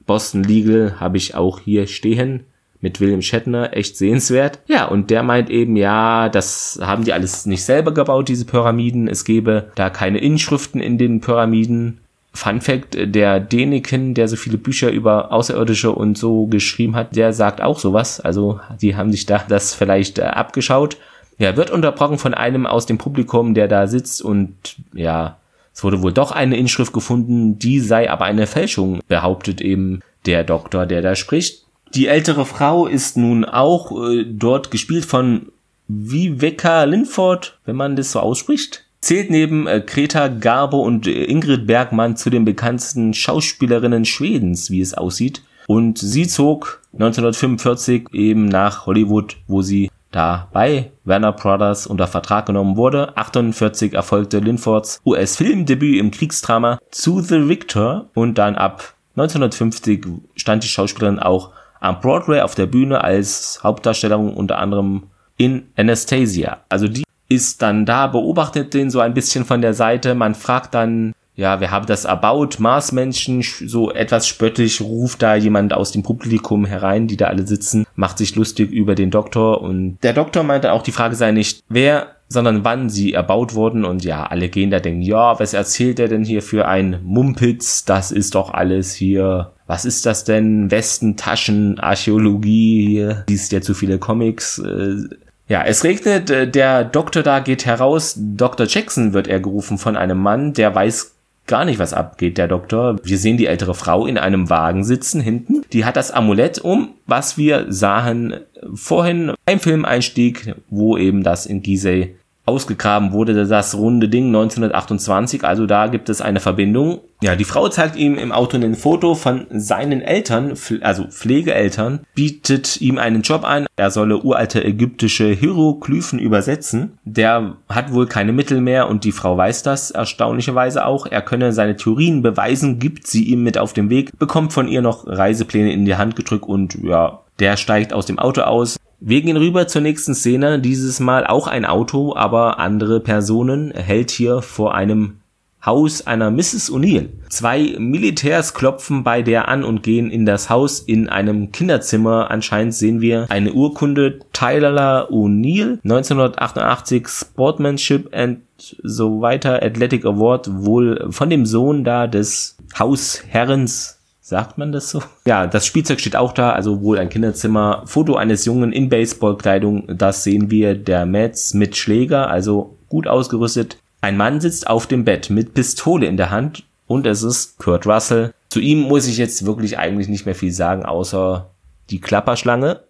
Boston 0.07 0.45
Legal 0.45 1.01
habe 1.01 1.17
ich 1.17 1.35
auch 1.35 1.59
hier 1.59 1.89
stehen 1.89 2.45
mit 2.81 3.01
William 3.01 3.23
Shatner 3.23 3.77
echt 3.77 3.97
sehenswert. 3.97 4.61
Ja, 4.67 4.87
und 4.87 5.11
der 5.11 5.23
meint 5.23 5.51
eben, 5.51 5.77
ja, 5.77 6.29
das 6.29 6.79
haben 6.83 7.05
die 7.05 7.13
alles 7.13 7.47
nicht 7.47 7.65
selber 7.65 7.93
gebaut, 7.93 8.29
diese 8.29 8.45
Pyramiden. 8.45 9.09
Es 9.09 9.25
gäbe 9.25 9.71
da 9.75 9.91
keine 9.91 10.19
Inschriften 10.19 10.81
in 10.81 10.99
den 10.99 11.21
Pyramiden. 11.21 11.99
Fun 12.33 12.61
Fact, 12.61 12.97
der 13.01 13.41
Deniken, 13.41 14.13
der 14.13 14.29
so 14.29 14.37
viele 14.37 14.59
Bücher 14.59 14.91
über 14.91 15.33
Außerirdische 15.33 15.91
und 15.91 16.19
so 16.19 16.47
geschrieben 16.47 16.95
hat, 16.95 17.17
der 17.17 17.33
sagt 17.33 17.63
auch 17.63 17.79
sowas. 17.79 18.21
Also, 18.21 18.61
die 18.81 18.95
haben 18.95 19.11
sich 19.11 19.25
da 19.25 19.43
das 19.49 19.75
vielleicht 19.75 20.19
äh, 20.19 20.25
abgeschaut. 20.25 20.99
Ja, 21.39 21.57
wird 21.57 21.71
unterbrochen 21.71 22.19
von 22.19 22.35
einem 22.35 22.67
aus 22.67 22.87
dem 22.87 22.99
Publikum, 22.99 23.55
der 23.55 23.69
da 23.69 23.87
sitzt 23.87 24.23
und 24.23 24.55
ja, 24.95 25.37
es 25.77 25.85
wurde 25.85 26.01
wohl 26.01 26.13
doch 26.13 26.33
eine 26.33 26.57
Inschrift 26.57 26.95
gefunden, 26.95 27.59
die 27.59 27.81
sei 27.81 28.11
aber 28.11 28.25
eine 28.25 28.47
Fälschung, 28.47 29.01
behauptet 29.09 29.61
eben 29.61 30.01
der 30.25 30.43
Doktor, 30.43 30.87
der 30.87 31.03
da 31.03 31.15
spricht. 31.15 31.66
Die 31.97 32.09
ältere 32.09 32.45
Frau 32.45 32.87
ist 32.87 33.17
nun 33.17 33.47
auch 33.47 33.91
äh, 33.91 34.27
dort 34.29 34.71
gespielt 34.71 35.07
von 35.07 35.47
Viveka 35.89 36.85
Linford, 36.85 37.59
wenn 37.65 37.77
man 37.77 37.97
das 37.97 38.13
so 38.13 38.21
ausspricht. 38.21 38.85
Zählt 39.01 39.31
neben 39.31 39.67
äh, 39.67 39.81
Greta 39.81 40.29
Garbo 40.29 40.83
und 40.83 41.07
äh, 41.07 41.25
Ingrid 41.25 41.67
Bergmann 41.67 42.19
zu 42.19 42.29
den 42.29 42.45
bekanntesten 42.45 43.15
Schauspielerinnen 43.15 44.05
Schwedens, 44.05 44.71
wie 44.71 44.83
es 44.83 44.93
aussieht. 44.93 45.41
Und 45.69 45.97
sie 45.97 46.27
zog 46.27 46.83
1945 46.93 48.13
eben 48.13 48.45
nach 48.45 48.85
Hollywood, 48.85 49.39
wo 49.47 49.63
sie 49.63 49.91
da 50.11 50.49
bei 50.53 50.91
Werner 51.05 51.33
Brothers 51.33 51.87
unter 51.87 52.09
Vertrag 52.09 52.45
genommen 52.45 52.77
wurde. 52.77 53.17
48 53.17 53.95
erfolgte 53.95 54.41
Linfords 54.41 55.01
US-Filmdebüt 55.07 55.99
im 55.99 56.11
Kriegsdrama 56.11 56.79
To 56.91 57.23
the 57.23 57.49
Victor 57.49 58.11
und 58.13 58.37
dann 58.37 58.55
ab 58.55 58.93
1950 59.17 60.07
stand 60.35 60.63
die 60.63 60.69
Schauspielerin 60.69 61.19
auch 61.19 61.53
am 61.81 62.01
Broadway 62.01 62.41
auf 62.41 62.55
der 62.55 62.67
Bühne 62.67 63.03
als 63.03 63.61
Hauptdarstellerin 63.63 64.31
unter 64.31 64.59
anderem 64.59 65.05
in 65.37 65.69
Anastasia. 65.77 66.59
Also 66.69 66.89
die 66.89 67.05
ist 67.29 67.63
dann 67.63 67.87
da, 67.87 68.07
beobachtet 68.07 68.75
den 68.75 68.91
so 68.91 69.01
ein 69.01 69.15
bisschen 69.15 69.45
von 69.45 69.61
der 69.61 69.75
Seite. 69.75 70.15
Man 70.15 70.35
fragt 70.35 70.75
dann, 70.75 71.13
ja, 71.35 71.61
wer 71.61 71.71
habe 71.71 71.85
das 71.85 72.07
erbaut? 72.07 72.59
Marsmenschen, 72.61 73.43
so 73.43 73.91
etwas 73.91 74.27
spöttisch 74.27 74.81
ruft 74.81 75.23
da 75.23 75.35
jemand 75.35 75.75
aus 75.75 75.93
dem 75.93 76.03
Publikum 76.03 76.65
herein, 76.65 77.09
die 77.09 77.19
da 77.19 77.27
alle 77.27 77.47
sitzen, 77.47 77.87
macht 77.95 78.19
sich 78.19 78.35
lustig 78.37 78.71
über 78.71 78.95
den 78.95 79.11
Doktor 79.11 79.61
und 79.61 79.99
der 80.03 80.15
Doktor 80.15 80.45
meinte 80.45 80.73
auch, 80.73 80.83
die 80.83 80.93
Frage 80.93 81.15
sei 81.15 81.33
nicht, 81.33 81.63
wer, 81.69 82.16
sondern 82.29 82.65
wann 82.65 82.89
sie 82.89 83.13
erbaut 83.13 83.55
wurden 83.55 83.85
und 83.85 84.05
ja, 84.05 84.25
alle 84.27 84.49
gehen 84.49 84.71
da 84.71 84.81
denken, 84.81 85.03
ja, 85.03 85.39
was 85.39 85.55
erzählt 85.55 85.99
er 85.99 86.09
denn 86.09 86.25
hier 86.25 86.43
für 86.43 86.67
ein 86.67 87.01
Mumpitz? 87.05 87.85
Das 87.85 88.11
ist 88.11 88.35
doch 88.35 88.53
alles 88.53 88.95
hier 88.95 89.53
was 89.67 89.85
ist 89.85 90.07
das 90.07 90.25
denn? 90.25 90.71
Westen, 90.71 91.17
Taschen, 91.17 91.81
Archäologie, 91.81 92.87
hier 92.87 93.25
liest 93.29 93.53
ja 93.53 93.61
zu 93.61 93.75
viele 93.75 93.99
Comics. 93.99 94.59
Äh, 94.59 95.09
ja, 95.49 95.65
es 95.65 95.85
regnet, 95.85 96.31
äh, 96.31 96.49
der 96.49 96.85
Doktor 96.85 97.23
da 97.23 97.41
geht 97.41 97.67
heraus, 97.67 98.15
Dr. 98.17 98.67
Jackson 98.67 99.13
wird 99.13 99.29
er 99.29 99.41
gerufen 99.41 99.79
von 99.79 99.97
einem 99.97 100.19
Mann, 100.19 100.53
der 100.53 100.75
weiß 100.75 101.16
gar 101.47 101.65
nicht, 101.65 101.79
was 101.79 101.93
abgeht, 101.93 102.39
der 102.39 102.49
Doktor. 102.49 102.97
Wir 103.03 103.19
sehen 103.19 103.37
die 103.37 103.47
ältere 103.47 103.75
Frau 103.75 104.07
in 104.07 104.19
einem 104.19 104.51
Wagen 104.51 104.85
sitzen 104.85 105.21
hinten. 105.21 105.63
Die 105.73 105.85
hat 105.85 105.97
das 105.97 106.11
Amulett 106.11 106.59
um, 106.59 106.95
was 107.07 107.39
wir 107.39 107.67
sahen 107.69 108.35
vorhin 108.75 109.33
ein 109.47 109.61
Filmeinstieg, 109.61 110.55
wo 110.69 110.97
eben 110.97 111.23
das 111.23 111.47
in 111.47 111.63
Gizeh 111.63 112.17
ausgegraben 112.47 113.13
wurde, 113.13 113.47
das 113.47 113.75
runde 113.75 114.09
Ding 114.09 114.27
1928. 114.27 115.45
Also 115.45 115.67
da 115.67 115.89
gibt 115.89 116.09
es 116.09 116.21
eine 116.21 116.41
Verbindung. 116.41 117.01
Ja, 117.23 117.35
die 117.35 117.45
Frau 117.45 117.69
zeigt 117.69 117.97
ihm 117.97 118.17
im 118.19 118.31
Auto 118.31 118.57
ein 118.57 118.75
Foto 118.75 119.15
von 119.15 119.47
seinen 119.51 120.03
Eltern, 120.03 120.55
also 120.83 121.05
Pflegeeltern, 121.05 122.01
bietet 122.15 122.81
ihm 122.81 122.99
einen 122.99 123.23
Job 123.23 123.45
an. 123.45 123.67
Er 123.77 123.91
solle 123.91 124.19
uralte 124.19 124.63
ägyptische 124.63 125.29
Hieroglyphen 125.29 126.19
übersetzen. 126.19 126.99
Der 127.05 127.57
hat 127.69 127.93
wohl 127.93 128.07
keine 128.07 128.33
Mittel 128.33 128.61
mehr 128.61 128.89
und 128.89 129.05
die 129.05 129.13
Frau 129.13 129.37
weiß 129.37 129.63
das 129.63 129.91
erstaunlicherweise 129.91 130.85
auch. 130.85 131.07
Er 131.07 131.23
könne 131.23 131.53
seine 131.53 131.77
Theorien 131.77 132.23
beweisen, 132.23 132.79
gibt 132.79 133.07
sie 133.07 133.25
ihm 133.25 133.43
mit 133.43 133.59
auf 133.59 133.73
den 133.73 133.91
Weg, 133.91 134.17
bekommt 134.19 134.53
von 134.53 134.69
ihr 134.69 134.83
noch 134.83 135.07
Reisepläne 135.07 135.73
in 135.73 135.85
die 135.85 135.97
Hand 135.97 136.17
gedrückt 136.17 136.47
und 136.47 136.77
ja, 136.83 137.21
der 137.39 137.57
steigt 137.57 137.93
aus 137.93 138.07
dem 138.07 138.19
Auto 138.19 138.43
aus, 138.43 138.77
wir 139.01 139.23
gehen 139.23 139.37
rüber 139.37 139.69
zur 139.69 139.83
nächsten 139.83 140.15
Szene. 140.15 140.59
Dieses 140.59 141.01
Mal 141.01 141.27
auch 141.27 141.47
ein 141.47 141.65
Auto, 141.65 142.15
aber 142.17 142.59
andere 142.59 143.01
Personen 143.01 143.73
hält 143.73 144.11
hier 144.11 144.43
vor 144.43 144.75
einem 144.75 145.19
Haus 145.67 146.07
einer 146.07 146.31
Mrs. 146.31 146.71
O'Neill. 146.71 147.09
Zwei 147.29 147.75
Militärs 147.79 148.55
klopfen 148.55 149.03
bei 149.03 149.23
der 149.23 149.49
an 149.49 149.65
und 149.65 149.83
gehen 149.83 150.11
in 150.11 150.25
das 150.25 150.49
Haus. 150.49 150.79
In 150.79 151.09
einem 151.09 151.51
Kinderzimmer 151.51 152.31
anscheinend 152.31 152.73
sehen 152.73 153.01
wir 153.01 153.27
eine 153.31 153.53
Urkunde 153.53 154.21
Tyler 154.33 155.09
O'Neill 155.11 155.81
1988 155.83 157.09
Sportsmanship 157.09 158.15
and 158.15 158.39
so 158.83 159.21
weiter 159.21 159.63
Athletic 159.63 160.05
Award 160.05 160.49
wohl 160.65 161.09
von 161.11 161.29
dem 161.29 161.45
Sohn 161.45 161.83
da 161.83 162.07
des 162.07 162.57
Hausherrens 162.79 163.96
Sagt 164.29 164.59
man 164.59 164.73
das 164.73 164.91
so? 164.91 165.05
Ja, 165.25 165.47
das 165.47 165.67
Spielzeug 165.67 166.01
steht 166.01 166.17
auch 166.17 166.33
da, 166.33 166.51
also 166.51 166.83
wohl 166.83 166.99
ein 166.99 167.11
Kinderzimmer. 167.11 167.85
Foto 167.87 168.17
eines 168.17 168.45
Jungen 168.45 168.73
in 168.73 168.89
Baseballkleidung, 168.89 169.97
das 169.97 170.25
sehen 170.25 170.51
wir. 170.51 170.75
Der 170.75 171.07
Mets 171.07 171.55
mit 171.55 171.77
Schläger, 171.77 172.29
also 172.29 172.77
gut 172.89 173.07
ausgerüstet. 173.07 173.79
Ein 174.01 174.17
Mann 174.17 174.41
sitzt 174.41 174.67
auf 174.67 174.89
dem 174.89 175.05
Bett 175.05 175.31
mit 175.31 175.55
Pistole 175.55 176.07
in 176.07 176.17
der 176.17 176.33
Hand 176.33 176.65
und 176.89 177.07
es 177.07 177.23
ist 177.23 177.59
Kurt 177.59 177.87
Russell. 177.87 178.35
Zu 178.49 178.59
ihm 178.59 178.81
muss 178.81 179.07
ich 179.07 179.17
jetzt 179.17 179.47
wirklich 179.47 179.79
eigentlich 179.79 180.09
nicht 180.09 180.27
mehr 180.27 180.35
viel 180.35 180.53
sagen, 180.53 180.85
außer 180.85 181.49
die 181.91 182.01
Klapperschlange, 182.01 182.81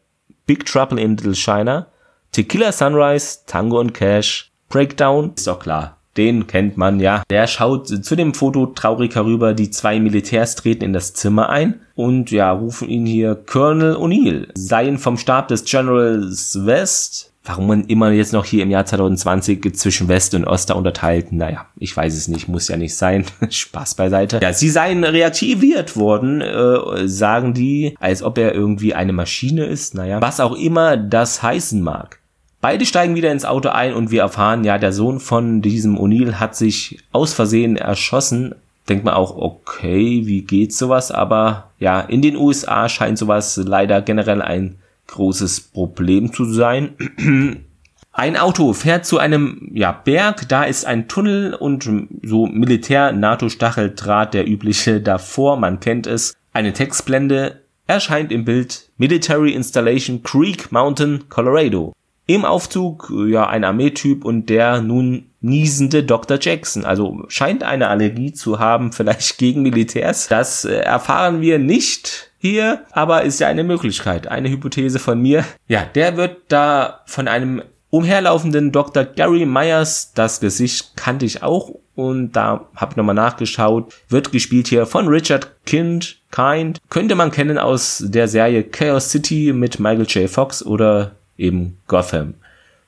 Big 0.46 0.64
Trouble 0.64 0.98
in 0.98 1.18
Little 1.18 1.34
China, 1.34 1.88
Tequila 2.32 2.72
Sunrise, 2.72 3.40
Tango 3.46 3.78
und 3.78 3.92
Cash, 3.92 4.52
Breakdown, 4.70 5.34
ist 5.36 5.46
doch 5.46 5.58
klar. 5.58 5.95
Den 6.16 6.46
kennt 6.46 6.76
man 6.76 7.00
ja. 7.00 7.22
Der 7.30 7.46
schaut 7.46 7.88
zu 7.88 8.16
dem 8.16 8.34
Foto 8.34 8.66
traurig 8.66 9.14
herüber. 9.14 9.54
Die 9.54 9.70
zwei 9.70 10.00
Militärs 10.00 10.54
treten 10.56 10.84
in 10.84 10.92
das 10.92 11.14
Zimmer 11.14 11.50
ein 11.50 11.80
und 11.94 12.30
ja, 12.30 12.50
rufen 12.50 12.88
ihn 12.88 13.06
hier 13.06 13.34
Colonel 13.34 13.96
O'Neill. 13.96 14.48
Seien 14.54 14.98
vom 14.98 15.18
Stab 15.18 15.48
des 15.48 15.64
Generals 15.64 16.58
West. 16.64 17.32
Warum 17.46 17.68
man 17.68 17.84
immer 17.84 18.10
jetzt 18.10 18.32
noch 18.32 18.44
hier 18.44 18.64
im 18.64 18.70
Jahr 18.70 18.84
2020 18.84 19.72
zwischen 19.76 20.08
West 20.08 20.34
und 20.34 20.44
Ost 20.46 20.68
da 20.68 20.74
unterteilt, 20.74 21.30
naja, 21.30 21.66
ich 21.76 21.96
weiß 21.96 22.16
es 22.16 22.26
nicht, 22.26 22.48
muss 22.48 22.66
ja 22.66 22.76
nicht 22.76 22.96
sein. 22.96 23.24
Spaß 23.48 23.94
beiseite. 23.94 24.40
Ja, 24.42 24.52
sie 24.52 24.68
seien 24.68 25.04
reaktiviert 25.04 25.96
worden, 25.96 26.40
äh, 26.40 27.06
sagen 27.06 27.54
die, 27.54 27.96
als 28.00 28.24
ob 28.24 28.38
er 28.38 28.52
irgendwie 28.52 28.94
eine 28.94 29.12
Maschine 29.12 29.64
ist, 29.64 29.94
naja, 29.94 30.20
was 30.20 30.40
auch 30.40 30.56
immer 30.56 30.96
das 30.96 31.40
heißen 31.40 31.80
mag. 31.80 32.18
Beide 32.60 32.86
steigen 32.86 33.14
wieder 33.14 33.32
ins 33.32 33.44
Auto 33.44 33.68
ein 33.68 33.94
und 33.94 34.10
wir 34.10 34.22
erfahren, 34.22 34.64
ja, 34.64 34.78
der 34.78 34.92
Sohn 34.92 35.20
von 35.20 35.62
diesem 35.62 35.98
O'Neill 35.98 36.34
hat 36.34 36.56
sich 36.56 36.98
aus 37.12 37.32
Versehen 37.32 37.76
erschossen. 37.76 38.54
Denkt 38.88 39.04
man 39.04 39.14
auch, 39.14 39.36
okay, 39.36 40.22
wie 40.26 40.42
geht 40.42 40.72
sowas? 40.72 41.10
Aber 41.10 41.70
ja, 41.78 42.00
in 42.00 42.22
den 42.22 42.36
USA 42.36 42.88
scheint 42.88 43.18
sowas 43.18 43.56
leider 43.56 44.00
generell 44.00 44.42
ein 44.42 44.78
großes 45.08 45.60
Problem 45.60 46.32
zu 46.32 46.44
sein. 46.44 46.94
Ein 48.18 48.38
Auto 48.38 48.72
fährt 48.72 49.04
zu 49.04 49.18
einem 49.18 49.70
ja, 49.74 49.92
Berg, 49.92 50.48
da 50.48 50.64
ist 50.64 50.86
ein 50.86 51.06
Tunnel 51.06 51.52
und 51.52 51.86
so 52.22 52.46
Militär-NATO-Stacheldraht, 52.46 54.32
der 54.32 54.48
übliche 54.48 55.02
davor, 55.02 55.58
man 55.58 55.80
kennt 55.80 56.06
es. 56.06 56.34
Eine 56.54 56.72
Textblende 56.72 57.60
erscheint 57.86 58.32
im 58.32 58.46
Bild 58.46 58.88
Military 58.96 59.52
Installation 59.52 60.22
Creek 60.22 60.72
Mountain, 60.72 61.28
Colorado. 61.28 61.92
Im 62.26 62.44
Aufzug 62.44 63.12
ja 63.28 63.48
ein 63.48 63.64
Armeetyp 63.64 64.24
und 64.24 64.46
der 64.50 64.80
nun 64.80 65.26
niesende 65.40 66.02
Dr. 66.02 66.38
Jackson. 66.40 66.84
Also 66.84 67.24
scheint 67.28 67.62
eine 67.62 67.88
Allergie 67.88 68.32
zu 68.32 68.58
haben, 68.58 68.92
vielleicht 68.92 69.38
gegen 69.38 69.62
Militärs. 69.62 70.28
Das 70.28 70.64
äh, 70.64 70.76
erfahren 70.78 71.40
wir 71.40 71.58
nicht 71.58 72.30
hier, 72.38 72.84
aber 72.92 73.22
ist 73.22 73.40
ja 73.40 73.48
eine 73.48 73.64
Möglichkeit, 73.64 74.28
eine 74.28 74.50
Hypothese 74.50 74.98
von 74.98 75.20
mir. 75.20 75.44
Ja, 75.68 75.84
der 75.84 76.16
wird 76.16 76.38
da 76.48 77.00
von 77.06 77.28
einem 77.28 77.62
umherlaufenden 77.90 78.72
Dr. 78.72 79.04
Gary 79.04 79.46
Myers, 79.46 80.12
das 80.14 80.40
Gesicht 80.40 80.96
kannte 80.96 81.24
ich 81.24 81.42
auch 81.42 81.70
und 81.94 82.32
da 82.32 82.68
habe 82.74 82.92
ich 82.92 82.96
nochmal 82.96 83.14
nachgeschaut, 83.14 83.94
wird 84.08 84.32
gespielt 84.32 84.68
hier 84.68 84.84
von 84.84 85.08
Richard 85.08 85.64
Kind, 85.64 86.18
Kind, 86.30 86.78
könnte 86.90 87.14
man 87.14 87.30
kennen 87.30 87.58
aus 87.58 88.04
der 88.06 88.28
Serie 88.28 88.64
Chaos 88.64 89.10
City 89.10 89.52
mit 89.54 89.80
Michael 89.80 90.06
J. 90.06 90.28
Fox 90.28 90.64
oder 90.64 91.12
eben 91.36 91.78
Gotham. 91.86 92.34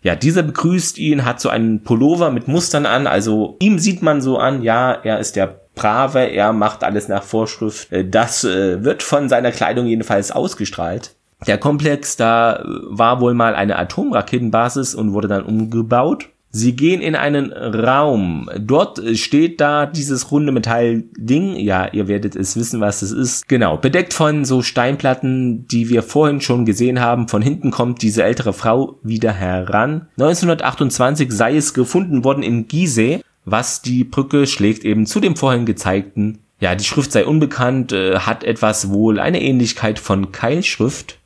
Ja, 0.03 0.15
dieser 0.15 0.43
begrüßt 0.43 0.99
ihn, 0.99 1.25
hat 1.25 1.41
so 1.41 1.49
einen 1.49 1.83
Pullover 1.83 2.31
mit 2.31 2.47
Mustern 2.47 2.87
an, 2.87 3.07
also 3.07 3.57
ihm 3.61 3.79
sieht 3.79 4.01
man 4.01 4.21
so 4.21 4.39
an, 4.39 4.63
ja, 4.63 4.93
er 4.93 5.19
ist 5.19 5.35
der 5.37 5.61
Brave, 5.75 6.31
er 6.31 6.53
macht 6.53 6.85
alles 6.85 7.09
nach 7.09 7.23
Vorschrift. 7.23 7.93
Äh, 7.93 8.09
das 8.09 8.45
äh, 8.45 8.85
wird 8.85 9.03
von 9.03 9.29
seiner 9.29 9.53
Kleidung 9.53 9.87
jedenfalls 9.87 10.31
ausgestrahlt. 10.31 11.15
Der 11.47 11.59
Komplex 11.59 12.17
da 12.17 12.65
war 12.65 13.21
wohl 13.21 13.33
mal 13.33 13.55
eine 13.55 13.77
Atomraketenbasis 13.77 14.95
und 14.95 15.13
wurde 15.13 15.29
dann 15.29 15.45
umgebaut. 15.45 16.29
Sie 16.51 16.75
gehen 16.75 17.03
in 17.03 17.15
einen 17.15 17.53
Raum. 17.53 18.49
Dort 18.59 19.03
steht 19.15 19.61
da 19.61 19.85
dieses 19.85 20.31
runde 20.33 20.51
Metallding. 20.51 21.57
Ja, 21.57 21.89
ihr 21.93 22.09
werdet 22.09 22.37
es 22.37 22.57
wissen, 22.57 22.81
was 22.81 23.03
es 23.03 23.13
ist. 23.13 23.49
Genau, 23.49 23.77
bedeckt 23.77 24.15
von 24.15 24.45
so 24.45 24.63
Steinplatten, 24.63 25.67
die 25.69 25.91
wir 25.91 26.03
vorhin 26.03 26.41
schon 26.41 26.65
gesehen 26.65 27.01
haben. 27.01 27.29
Von 27.29 27.43
hinten 27.43 27.71
kommt 27.71 28.01
diese 28.01 28.23
ältere 28.25 28.55
Frau 28.55 28.99
wieder 29.03 29.33
heran. 29.33 30.09
1928 30.19 31.31
sei 31.31 31.57
es 31.57 31.75
gefunden 31.75 32.25
worden 32.25 32.43
in 32.43 32.67
Gizeh, 32.67 33.21
was 33.45 33.83
die 33.83 34.05
Brücke 34.05 34.47
schlägt 34.47 34.85
eben 34.85 35.05
zu 35.05 35.21
dem 35.21 35.37
vorhin 35.37 35.67
gezeigten. 35.67 36.39
Ja, 36.61 36.75
die 36.75 36.85
Schrift 36.85 37.13
sei 37.13 37.25
unbekannt, 37.25 37.93
äh, 37.93 38.19
hat 38.21 38.43
etwas 38.43 38.91
wohl 38.91 39.21
eine 39.21 39.41
Ähnlichkeit 39.41 39.99
von 39.99 40.33
Keilschrift. 40.33 41.18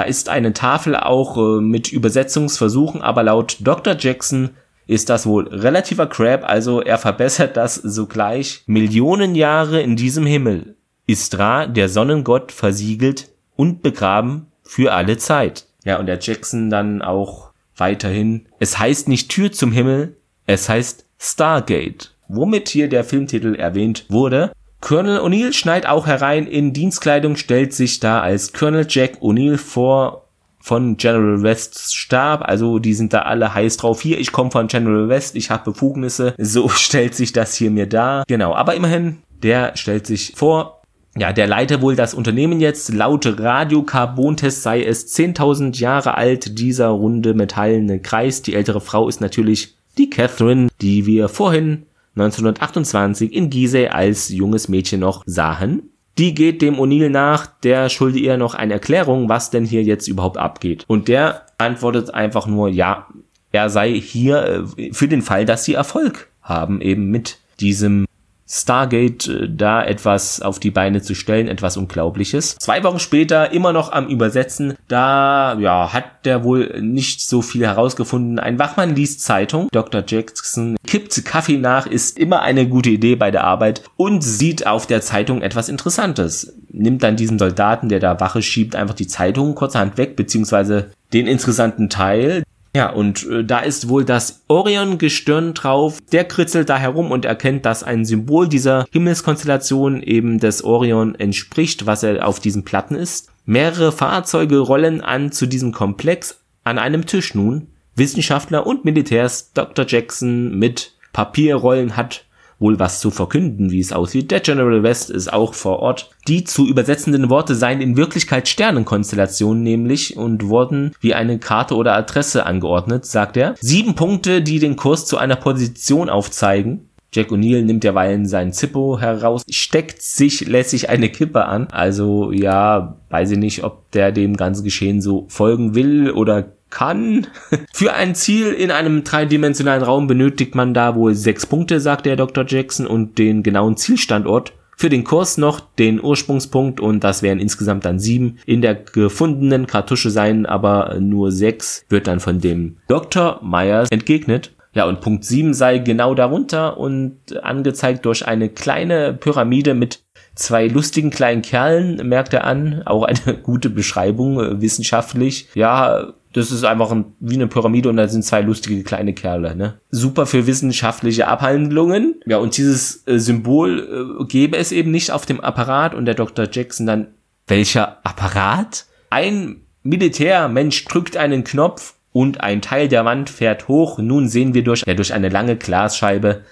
Da 0.00 0.06
ist 0.06 0.30
eine 0.30 0.54
Tafel 0.54 0.96
auch 0.96 1.36
äh, 1.36 1.60
mit 1.60 1.92
Übersetzungsversuchen, 1.92 3.02
aber 3.02 3.22
laut 3.22 3.58
Dr. 3.60 3.94
Jackson 3.98 4.48
ist 4.86 5.10
das 5.10 5.26
wohl 5.26 5.46
relativer 5.48 6.06
Crap, 6.06 6.42
also 6.48 6.80
er 6.80 6.96
verbessert 6.96 7.58
das 7.58 7.74
sogleich. 7.74 8.62
Millionen 8.64 9.34
Jahre 9.34 9.82
in 9.82 9.96
diesem 9.96 10.24
Himmel 10.24 10.74
ist 11.06 11.38
Ra, 11.38 11.66
der 11.66 11.90
Sonnengott, 11.90 12.50
versiegelt 12.50 13.28
und 13.56 13.82
begraben 13.82 14.46
für 14.62 14.94
alle 14.94 15.18
Zeit. 15.18 15.66
Ja, 15.84 15.98
und 15.98 16.06
der 16.06 16.18
Jackson 16.18 16.70
dann 16.70 17.02
auch 17.02 17.50
weiterhin. 17.76 18.46
Es 18.58 18.78
heißt 18.78 19.06
nicht 19.06 19.30
Tür 19.30 19.52
zum 19.52 19.70
Himmel, 19.70 20.16
es 20.46 20.70
heißt 20.70 21.04
Stargate, 21.18 22.14
womit 22.26 22.70
hier 22.70 22.88
der 22.88 23.04
Filmtitel 23.04 23.54
erwähnt 23.54 24.06
wurde. 24.08 24.50
Colonel 24.80 25.20
O'Neill 25.20 25.52
schneit 25.52 25.86
auch 25.86 26.06
herein 26.06 26.46
in 26.46 26.72
Dienstkleidung, 26.72 27.36
stellt 27.36 27.74
sich 27.74 28.00
da 28.00 28.20
als 28.20 28.52
Colonel 28.52 28.86
Jack 28.88 29.18
O'Neill 29.20 29.58
vor 29.58 30.26
von 30.62 30.98
General 30.98 31.42
Wests 31.42 31.94
Stab, 31.94 32.46
also 32.46 32.78
die 32.78 32.94
sind 32.94 33.12
da 33.12 33.22
alle 33.22 33.54
heiß 33.54 33.78
drauf. 33.78 34.02
Hier, 34.02 34.20
ich 34.20 34.30
komme 34.30 34.50
von 34.50 34.68
General 34.68 35.08
West, 35.08 35.34
ich 35.34 35.50
habe 35.50 35.72
Befugnisse. 35.72 36.34
So 36.38 36.68
stellt 36.74 37.14
sich 37.14 37.32
das 37.32 37.54
hier 37.54 37.70
mir 37.70 37.86
dar. 37.86 38.24
Genau, 38.28 38.54
aber 38.54 38.74
immerhin, 38.74 39.18
der 39.42 39.76
stellt 39.76 40.06
sich 40.06 40.34
vor. 40.36 40.82
Ja, 41.16 41.32
der 41.32 41.48
leite 41.48 41.82
wohl 41.82 41.96
das 41.96 42.14
Unternehmen 42.14 42.60
jetzt. 42.60 42.92
Laut 42.94 43.26
Radiokarbontest 43.26 44.62
sei 44.62 44.84
es 44.84 45.12
10.000 45.16 45.76
Jahre 45.78 46.16
alt, 46.16 46.58
dieser 46.58 46.88
runde 46.88 47.34
metallene 47.34 47.98
Kreis. 47.98 48.42
Die 48.42 48.54
ältere 48.54 48.80
Frau 48.80 49.08
ist 49.08 49.20
natürlich 49.20 49.74
die 49.98 50.08
Catherine, 50.08 50.68
die 50.80 51.06
wir 51.06 51.28
vorhin 51.28 51.86
1928 52.16 53.32
in 53.32 53.50
Gizeh 53.50 53.88
als 53.88 54.28
junges 54.28 54.68
Mädchen 54.68 55.00
noch 55.00 55.22
sahen. 55.26 55.90
Die 56.18 56.34
geht 56.34 56.60
dem 56.60 56.76
O'Neill 56.76 57.08
nach, 57.08 57.46
der 57.46 57.88
schulde 57.88 58.18
ihr 58.18 58.36
noch 58.36 58.54
eine 58.54 58.74
Erklärung, 58.74 59.28
was 59.28 59.50
denn 59.50 59.64
hier 59.64 59.82
jetzt 59.82 60.08
überhaupt 60.08 60.36
abgeht. 60.36 60.84
Und 60.86 61.08
der 61.08 61.46
antwortet 61.58 62.12
einfach 62.12 62.46
nur, 62.46 62.68
ja, 62.68 63.06
er 63.52 63.70
sei 63.70 63.94
hier 63.94 64.66
äh, 64.76 64.92
für 64.92 65.08
den 65.08 65.22
Fall, 65.22 65.44
dass 65.44 65.64
sie 65.64 65.74
Erfolg 65.74 66.28
haben, 66.42 66.80
eben 66.80 67.10
mit 67.10 67.38
diesem 67.60 68.06
Stargate 68.50 69.28
äh, 69.28 69.48
da 69.48 69.82
etwas 69.84 70.42
auf 70.42 70.58
die 70.58 70.72
Beine 70.72 71.00
zu 71.02 71.14
stellen, 71.14 71.48
etwas 71.48 71.76
Unglaubliches. 71.76 72.56
Zwei 72.56 72.82
Wochen 72.82 72.98
später 72.98 73.52
immer 73.52 73.72
noch 73.72 73.92
am 73.92 74.08
Übersetzen, 74.08 74.74
da 74.88 75.56
ja 75.58 75.92
hat 75.92 76.24
der 76.24 76.42
wohl 76.42 76.80
nicht 76.80 77.22
so 77.22 77.42
viel 77.42 77.64
herausgefunden. 77.64 78.38
Ein 78.38 78.58
Wachmann 78.58 78.96
liest 78.96 79.22
Zeitung, 79.22 79.68
Dr. 79.70 80.02
Jackson 80.06 80.76
kippt 80.86 81.24
Kaffee 81.24 81.58
nach, 81.58 81.86
ist 81.86 82.18
immer 82.18 82.42
eine 82.42 82.68
gute 82.68 82.90
Idee 82.90 83.14
bei 83.14 83.30
der 83.30 83.44
Arbeit 83.44 83.82
und 83.96 84.22
sieht 84.22 84.66
auf 84.66 84.86
der 84.86 85.00
Zeitung 85.00 85.42
etwas 85.42 85.68
Interessantes. 85.68 86.56
Nimmt 86.68 87.02
dann 87.02 87.16
diesem 87.16 87.38
Soldaten, 87.38 87.88
der 87.88 88.00
da 88.00 88.18
Wache 88.18 88.42
schiebt, 88.42 88.74
einfach 88.74 88.94
die 88.94 89.06
Zeitung 89.06 89.54
kurzerhand 89.54 89.96
weg, 89.98 90.16
beziehungsweise 90.16 90.90
den 91.12 91.26
interessanten 91.26 91.88
Teil. 91.88 92.42
Ja, 92.74 92.90
und 92.90 93.26
äh, 93.28 93.44
da 93.44 93.60
ist 93.60 93.88
wohl 93.88 94.04
das 94.04 94.44
Orion-Gestirn 94.46 95.54
drauf. 95.54 95.98
Der 96.12 96.24
kritzelt 96.24 96.68
da 96.68 96.78
herum 96.78 97.10
und 97.10 97.24
erkennt, 97.24 97.66
dass 97.66 97.82
ein 97.82 98.04
Symbol 98.04 98.48
dieser 98.48 98.86
Himmelskonstellation 98.92 100.02
eben 100.02 100.38
des 100.38 100.62
Orion 100.62 101.16
entspricht, 101.16 101.86
was 101.86 102.02
er 102.02 102.26
auf 102.26 102.38
diesen 102.38 102.64
Platten 102.64 102.94
ist. 102.94 103.32
Mehrere 103.44 103.90
Fahrzeuge 103.90 104.58
rollen 104.58 105.00
an 105.00 105.32
zu 105.32 105.46
diesem 105.46 105.72
Komplex 105.72 106.40
an 106.62 106.78
einem 106.78 107.06
Tisch 107.06 107.34
nun. 107.34 107.68
Wissenschaftler 107.96 108.66
und 108.66 108.84
Militärs 108.84 109.52
Dr. 109.52 109.84
Jackson 109.86 110.56
mit 110.56 110.94
Papierrollen 111.12 111.96
hat 111.96 112.24
wohl 112.60 112.78
was 112.78 113.00
zu 113.00 113.10
verkünden, 113.10 113.72
wie 113.72 113.80
es 113.80 113.92
aussieht. 113.92 114.30
Der 114.30 114.40
General 114.40 114.84
West 114.84 115.10
ist 115.10 115.32
auch 115.32 115.54
vor 115.54 115.80
Ort. 115.80 116.10
Die 116.28 116.44
zu 116.44 116.68
übersetzenden 116.68 117.30
Worte 117.30 117.56
seien 117.56 117.80
in 117.80 117.96
Wirklichkeit 117.96 118.46
Sternenkonstellationen 118.46 119.62
nämlich 119.62 120.16
und 120.16 120.48
wurden 120.48 120.92
wie 121.00 121.14
eine 121.14 121.38
Karte 121.38 121.74
oder 121.74 121.96
Adresse 121.96 122.46
angeordnet, 122.46 123.06
sagt 123.06 123.36
er. 123.36 123.56
Sieben 123.60 123.94
Punkte, 123.94 124.42
die 124.42 124.60
den 124.60 124.76
Kurs 124.76 125.06
zu 125.06 125.18
einer 125.18 125.36
Position 125.36 126.08
aufzeigen. 126.08 126.86
Jack 127.12 127.32
O'Neill 127.32 127.62
nimmt 127.62 127.82
derweilen 127.82 128.26
sein 128.26 128.52
Zippo 128.52 129.00
heraus, 129.00 129.42
steckt 129.50 130.00
sich 130.00 130.46
lässig 130.46 130.90
eine 130.90 131.08
Kippe 131.08 131.44
an. 131.46 131.66
Also 131.72 132.30
ja, 132.30 132.98
weiß 133.08 133.32
ich 133.32 133.38
nicht, 133.38 133.64
ob 133.64 133.90
der 133.90 134.12
dem 134.12 134.36
ganzen 134.36 134.62
Geschehen 134.62 135.00
so 135.00 135.26
folgen 135.28 135.74
will 135.74 136.12
oder 136.12 136.52
kann. 136.70 137.26
Für 137.72 137.92
ein 137.94 138.14
Ziel 138.14 138.52
in 138.52 138.70
einem 138.70 139.04
dreidimensionalen 139.04 139.82
Raum 139.82 140.06
benötigt 140.06 140.54
man 140.54 140.74
da 140.74 140.94
wohl 140.94 141.14
sechs 141.14 141.46
Punkte, 141.46 141.80
sagt 141.80 142.06
der 142.06 142.16
Dr. 142.16 142.44
Jackson, 142.46 142.86
und 142.86 143.18
den 143.18 143.42
genauen 143.42 143.76
Zielstandort. 143.76 144.52
Für 144.76 144.88
den 144.88 145.04
Kurs 145.04 145.36
noch 145.36 145.60
den 145.60 146.02
Ursprungspunkt 146.02 146.80
und 146.80 147.04
das 147.04 147.22
wären 147.22 147.38
insgesamt 147.38 147.84
dann 147.84 147.98
sieben. 147.98 148.38
In 148.46 148.62
der 148.62 148.74
gefundenen 148.74 149.66
Kartusche 149.66 150.08
seien 150.08 150.46
aber 150.46 150.96
nur 151.00 151.32
sechs, 151.32 151.84
wird 151.90 152.06
dann 152.06 152.18
von 152.18 152.40
dem 152.40 152.78
Dr. 152.88 153.40
Myers 153.42 153.90
entgegnet. 153.90 154.52
Ja, 154.72 154.86
und 154.86 155.00
Punkt 155.00 155.24
7 155.24 155.52
sei 155.52 155.78
genau 155.78 156.14
darunter 156.14 156.78
und 156.78 157.16
angezeigt 157.42 158.06
durch 158.06 158.26
eine 158.26 158.48
kleine 158.48 159.12
Pyramide 159.12 159.74
mit 159.74 160.00
zwei 160.34 160.68
lustigen 160.68 161.10
kleinen 161.10 161.42
Kerlen, 161.42 162.08
merkt 162.08 162.32
er 162.32 162.44
an. 162.44 162.82
Auch 162.86 163.02
eine 163.02 163.36
gute 163.42 163.68
Beschreibung, 163.68 164.40
äh, 164.40 164.60
wissenschaftlich. 164.60 165.48
Ja, 165.54 166.14
das 166.32 166.52
ist 166.52 166.64
einfach 166.64 166.92
ein, 166.92 167.06
wie 167.18 167.34
eine 167.34 167.48
Pyramide 167.48 167.88
und 167.88 167.96
da 167.96 168.06
sind 168.06 168.24
zwei 168.24 168.40
lustige 168.40 168.82
kleine 168.84 169.14
Kerle. 169.14 169.56
Ne? 169.56 169.80
Super 169.90 170.26
für 170.26 170.46
wissenschaftliche 170.46 171.26
Abhandlungen. 171.26 172.20
Ja, 172.26 172.38
und 172.38 172.56
dieses 172.56 173.06
äh, 173.06 173.18
Symbol 173.18 174.20
äh, 174.20 174.24
gäbe 174.26 174.56
es 174.56 174.70
eben 174.70 174.90
nicht 174.90 175.10
auf 175.10 175.26
dem 175.26 175.40
Apparat 175.40 175.94
und 175.94 176.04
der 176.04 176.14
Dr. 176.14 176.46
Jackson 176.50 176.86
dann, 176.86 177.08
welcher 177.48 177.98
Apparat? 178.04 178.86
Ein 179.10 179.62
Militärmensch 179.82 180.84
drückt 180.84 181.16
einen 181.16 181.42
Knopf 181.42 181.94
und 182.12 182.42
ein 182.42 182.62
Teil 182.62 182.86
der 182.86 183.04
Wand 183.04 183.28
fährt 183.28 183.66
hoch. 183.66 183.98
Nun 183.98 184.28
sehen 184.28 184.54
wir 184.54 184.62
durch, 184.62 184.84
ja, 184.86 184.94
durch 184.94 185.12
eine 185.12 185.30
lange 185.30 185.56
Glasscheibe 185.56 186.42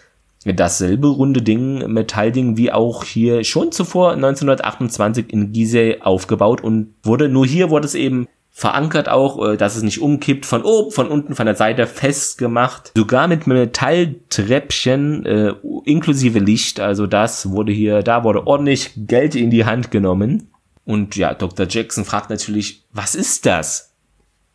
dasselbe 0.44 1.08
runde 1.08 1.42
Ding, 1.42 1.92
Metallding, 1.92 2.56
wie 2.56 2.72
auch 2.72 3.04
hier 3.04 3.44
schon 3.44 3.72
zuvor 3.72 4.12
1928 4.12 5.32
in 5.32 5.52
Gizeh 5.52 6.00
aufgebaut 6.00 6.62
und 6.62 6.94
wurde, 7.02 7.28
nur 7.28 7.46
hier 7.46 7.70
wurde 7.70 7.86
es 7.86 7.94
eben 7.94 8.28
verankert 8.58 9.08
auch, 9.08 9.50
äh, 9.50 9.56
dass 9.56 9.76
es 9.76 9.84
nicht 9.84 10.00
umkippt, 10.00 10.44
von 10.44 10.62
oben, 10.62 10.90
von 10.90 11.06
unten, 11.06 11.36
von 11.36 11.46
der 11.46 11.54
Seite 11.54 11.86
festgemacht, 11.86 12.90
sogar 12.96 13.28
mit 13.28 13.46
Metalltreppchen 13.46 15.24
äh, 15.24 15.54
inklusive 15.84 16.40
Licht, 16.40 16.80
also 16.80 17.06
das 17.06 17.50
wurde 17.50 17.70
hier, 17.70 18.02
da 18.02 18.24
wurde 18.24 18.48
ordentlich 18.48 18.90
Geld 18.96 19.36
in 19.36 19.50
die 19.50 19.64
Hand 19.64 19.92
genommen. 19.92 20.50
Und 20.84 21.14
ja, 21.14 21.34
Dr. 21.34 21.68
Jackson 21.68 22.04
fragt 22.04 22.30
natürlich, 22.30 22.82
was 22.92 23.14
ist 23.14 23.46
das? 23.46 23.94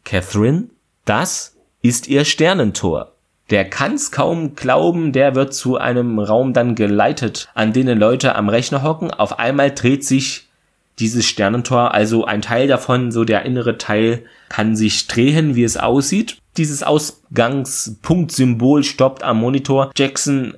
Catherine, 0.04 0.66
das 1.06 1.56
ist 1.82 2.10
ihr 2.10 2.26
Sternentor. 2.26 3.13
Der 3.52 3.70
kann's 3.70 4.12
kaum 4.12 4.56
glauben, 4.56 5.13
der 5.13 5.34
wird 5.34 5.54
zu 5.54 5.78
einem 5.78 6.20
Raum 6.20 6.52
dann 6.52 6.76
geleitet, 6.76 7.48
an 7.54 7.72
denen 7.72 8.00
Leute 8.00 8.36
am 8.36 8.50
Rechner 8.50 8.84
hocken. 8.84 9.12
Auf 9.12 9.39
einmal 9.39 9.72
dreht 9.72 10.04
sich 10.04 10.50
dieses 11.00 11.26
Sternentor, 11.26 11.94
also 11.94 12.26
ein 12.26 12.42
Teil 12.42 12.68
davon, 12.68 13.12
so 13.12 13.24
der 13.24 13.46
innere 13.46 13.78
Teil, 13.78 14.26
kann 14.50 14.76
sich 14.76 15.08
drehen, 15.08 15.56
wie 15.56 15.64
es 15.64 15.78
aussieht. 15.78 16.36
Dieses 16.58 16.84
Ausgangspunktsymbol 16.84 18.84
stoppt 18.84 19.24
am 19.24 19.40
Monitor. 19.40 19.92
Jackson 19.96 20.56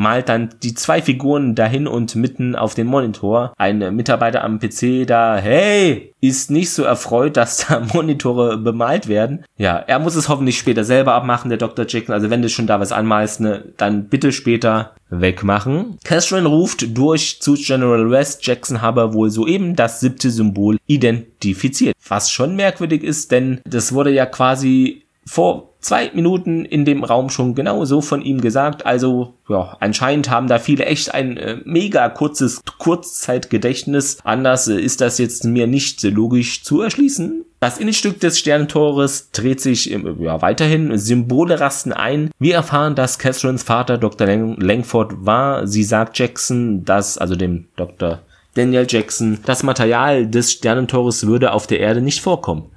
malt 0.00 0.28
dann 0.28 0.50
die 0.62 0.74
zwei 0.74 1.02
Figuren 1.02 1.54
dahin 1.54 1.86
und 1.86 2.16
mitten 2.16 2.56
auf 2.56 2.74
den 2.74 2.86
Monitor. 2.86 3.52
Ein 3.58 3.94
Mitarbeiter 3.94 4.42
am 4.42 4.58
PC 4.58 5.06
da, 5.06 5.36
hey, 5.36 6.14
ist 6.20 6.50
nicht 6.50 6.70
so 6.70 6.82
erfreut, 6.82 7.36
dass 7.36 7.66
da 7.68 7.80
Monitore 7.92 8.56
bemalt 8.56 9.08
werden. 9.08 9.44
Ja, 9.56 9.76
er 9.76 9.98
muss 9.98 10.16
es 10.16 10.28
hoffentlich 10.28 10.58
später 10.58 10.84
selber 10.84 11.14
abmachen, 11.14 11.50
der 11.50 11.58
Dr. 11.58 11.84
Jackson. 11.86 12.14
Also 12.14 12.30
wenn 12.30 12.42
du 12.42 12.48
schon 12.48 12.66
da 12.66 12.80
was 12.80 12.92
anmalst, 12.92 13.40
ne, 13.40 13.72
dann 13.76 14.08
bitte 14.08 14.32
später 14.32 14.94
wegmachen. 15.10 15.98
Catherine 16.04 16.48
ruft 16.48 16.96
durch 16.96 17.40
zu 17.40 17.54
General 17.54 18.10
West, 18.10 18.46
Jackson 18.46 18.80
habe 18.80 19.12
wohl 19.12 19.30
soeben 19.30 19.76
das 19.76 20.00
siebte 20.00 20.30
Symbol 20.30 20.78
identifiziert. 20.86 21.94
Was 22.08 22.30
schon 22.30 22.56
merkwürdig 22.56 23.02
ist, 23.02 23.32
denn 23.32 23.60
das 23.64 23.92
wurde 23.92 24.12
ja 24.12 24.24
quasi 24.26 25.04
vor 25.26 25.69
zwei 25.80 26.10
Minuten 26.14 26.64
in 26.64 26.84
dem 26.84 27.04
Raum 27.04 27.30
schon 27.30 27.54
genau 27.54 27.84
so 27.84 28.00
von 28.00 28.22
ihm 28.22 28.40
gesagt. 28.40 28.86
Also, 28.86 29.34
ja, 29.48 29.76
anscheinend 29.80 30.30
haben 30.30 30.48
da 30.48 30.58
viele 30.58 30.84
echt 30.84 31.14
ein 31.14 31.36
äh, 31.36 31.58
mega 31.64 32.08
kurzes 32.08 32.60
Kurzzeitgedächtnis. 32.78 34.18
Anders 34.24 34.68
äh, 34.68 34.80
ist 34.80 35.00
das 35.00 35.18
jetzt 35.18 35.44
mir 35.44 35.66
nicht 35.66 36.02
logisch 36.02 36.62
zu 36.62 36.80
erschließen. 36.80 37.44
Das 37.60 37.78
Innenstück 37.78 38.20
des 38.20 38.38
Sternentores 38.38 39.30
dreht 39.32 39.60
sich 39.60 39.92
äh, 39.92 40.00
ja, 40.20 40.40
weiterhin, 40.42 40.96
Symbole 40.96 41.60
rasten 41.60 41.92
ein. 41.92 42.30
Wir 42.38 42.54
erfahren, 42.54 42.94
dass 42.94 43.18
Catherines 43.18 43.62
Vater 43.62 43.98
Dr. 43.98 44.26
Lang 44.26 44.56
Langford 44.60 45.26
war. 45.26 45.66
Sie 45.66 45.82
sagt 45.82 46.18
Jackson, 46.18 46.84
dass, 46.84 47.18
also 47.18 47.36
dem 47.36 47.66
Dr. 47.76 48.20
Daniel 48.54 48.86
Jackson, 48.88 49.38
das 49.46 49.62
Material 49.62 50.26
des 50.26 50.52
Sternentores 50.52 51.26
würde 51.26 51.52
auf 51.52 51.66
der 51.66 51.80
Erde 51.80 52.00
nicht 52.00 52.20
vorkommen 52.20 52.70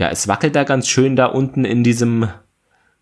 ja, 0.00 0.08
es 0.08 0.26
wackelt 0.28 0.56
da 0.56 0.64
ganz 0.64 0.88
schön 0.88 1.14
da 1.14 1.26
unten 1.26 1.66
in 1.66 1.84
diesem 1.84 2.30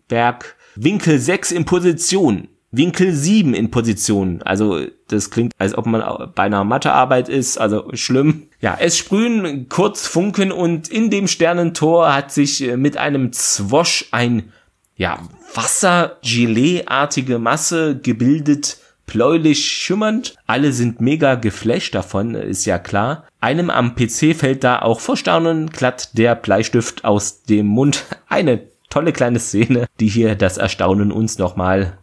Berg. 0.09 0.57
Winkel 0.75 1.17
6 1.17 1.53
in 1.53 1.63
Position. 1.63 2.49
Winkel 2.71 3.13
7 3.13 3.53
in 3.53 3.71
Position. 3.71 4.41
Also 4.43 4.81
das 5.07 5.31
klingt, 5.31 5.53
als 5.57 5.77
ob 5.77 5.85
man 5.85 6.03
bei 6.35 6.43
einer 6.43 6.65
Mathearbeit 6.65 7.29
ist, 7.29 7.57
also 7.57 7.89
schlimm. 7.93 8.49
Ja, 8.59 8.77
es 8.77 8.97
sprühen 8.97 9.69
kurz 9.69 10.07
Funken 10.07 10.51
und 10.51 10.89
in 10.89 11.09
dem 11.09 11.27
Sternentor 11.27 12.13
hat 12.13 12.33
sich 12.33 12.61
äh, 12.61 12.75
mit 12.75 12.97
einem 12.97 13.31
Zwosch 13.31 14.09
ein 14.11 14.51
ja, 14.97 15.19
Wasser-Gelee-artige 15.55 17.39
Masse 17.39 17.97
gebildet, 17.97 18.77
bläulich 19.09 19.65
schimmernd. 19.65 20.35
Alle 20.45 20.71
sind 20.71 21.01
mega 21.01 21.33
geflasht 21.33 21.95
davon, 21.95 22.35
ist 22.35 22.65
ja 22.65 22.77
klar. 22.77 23.25
Einem 23.41 23.71
am 23.71 23.95
PC 23.95 24.35
fällt 24.35 24.63
da 24.63 24.83
auch 24.83 24.99
vor 24.99 25.17
Staunen 25.17 25.71
glatt 25.71 26.17
der 26.17 26.35
Bleistift 26.35 27.05
aus 27.05 27.41
dem 27.43 27.65
Mund. 27.65 28.05
Eine 28.27 28.67
tolle 28.89 29.11
kleine 29.11 29.39
Szene, 29.39 29.87
die 29.99 30.07
hier 30.07 30.35
das 30.35 30.57
Erstaunen 30.57 31.11
uns 31.11 31.39
nochmal 31.39 31.97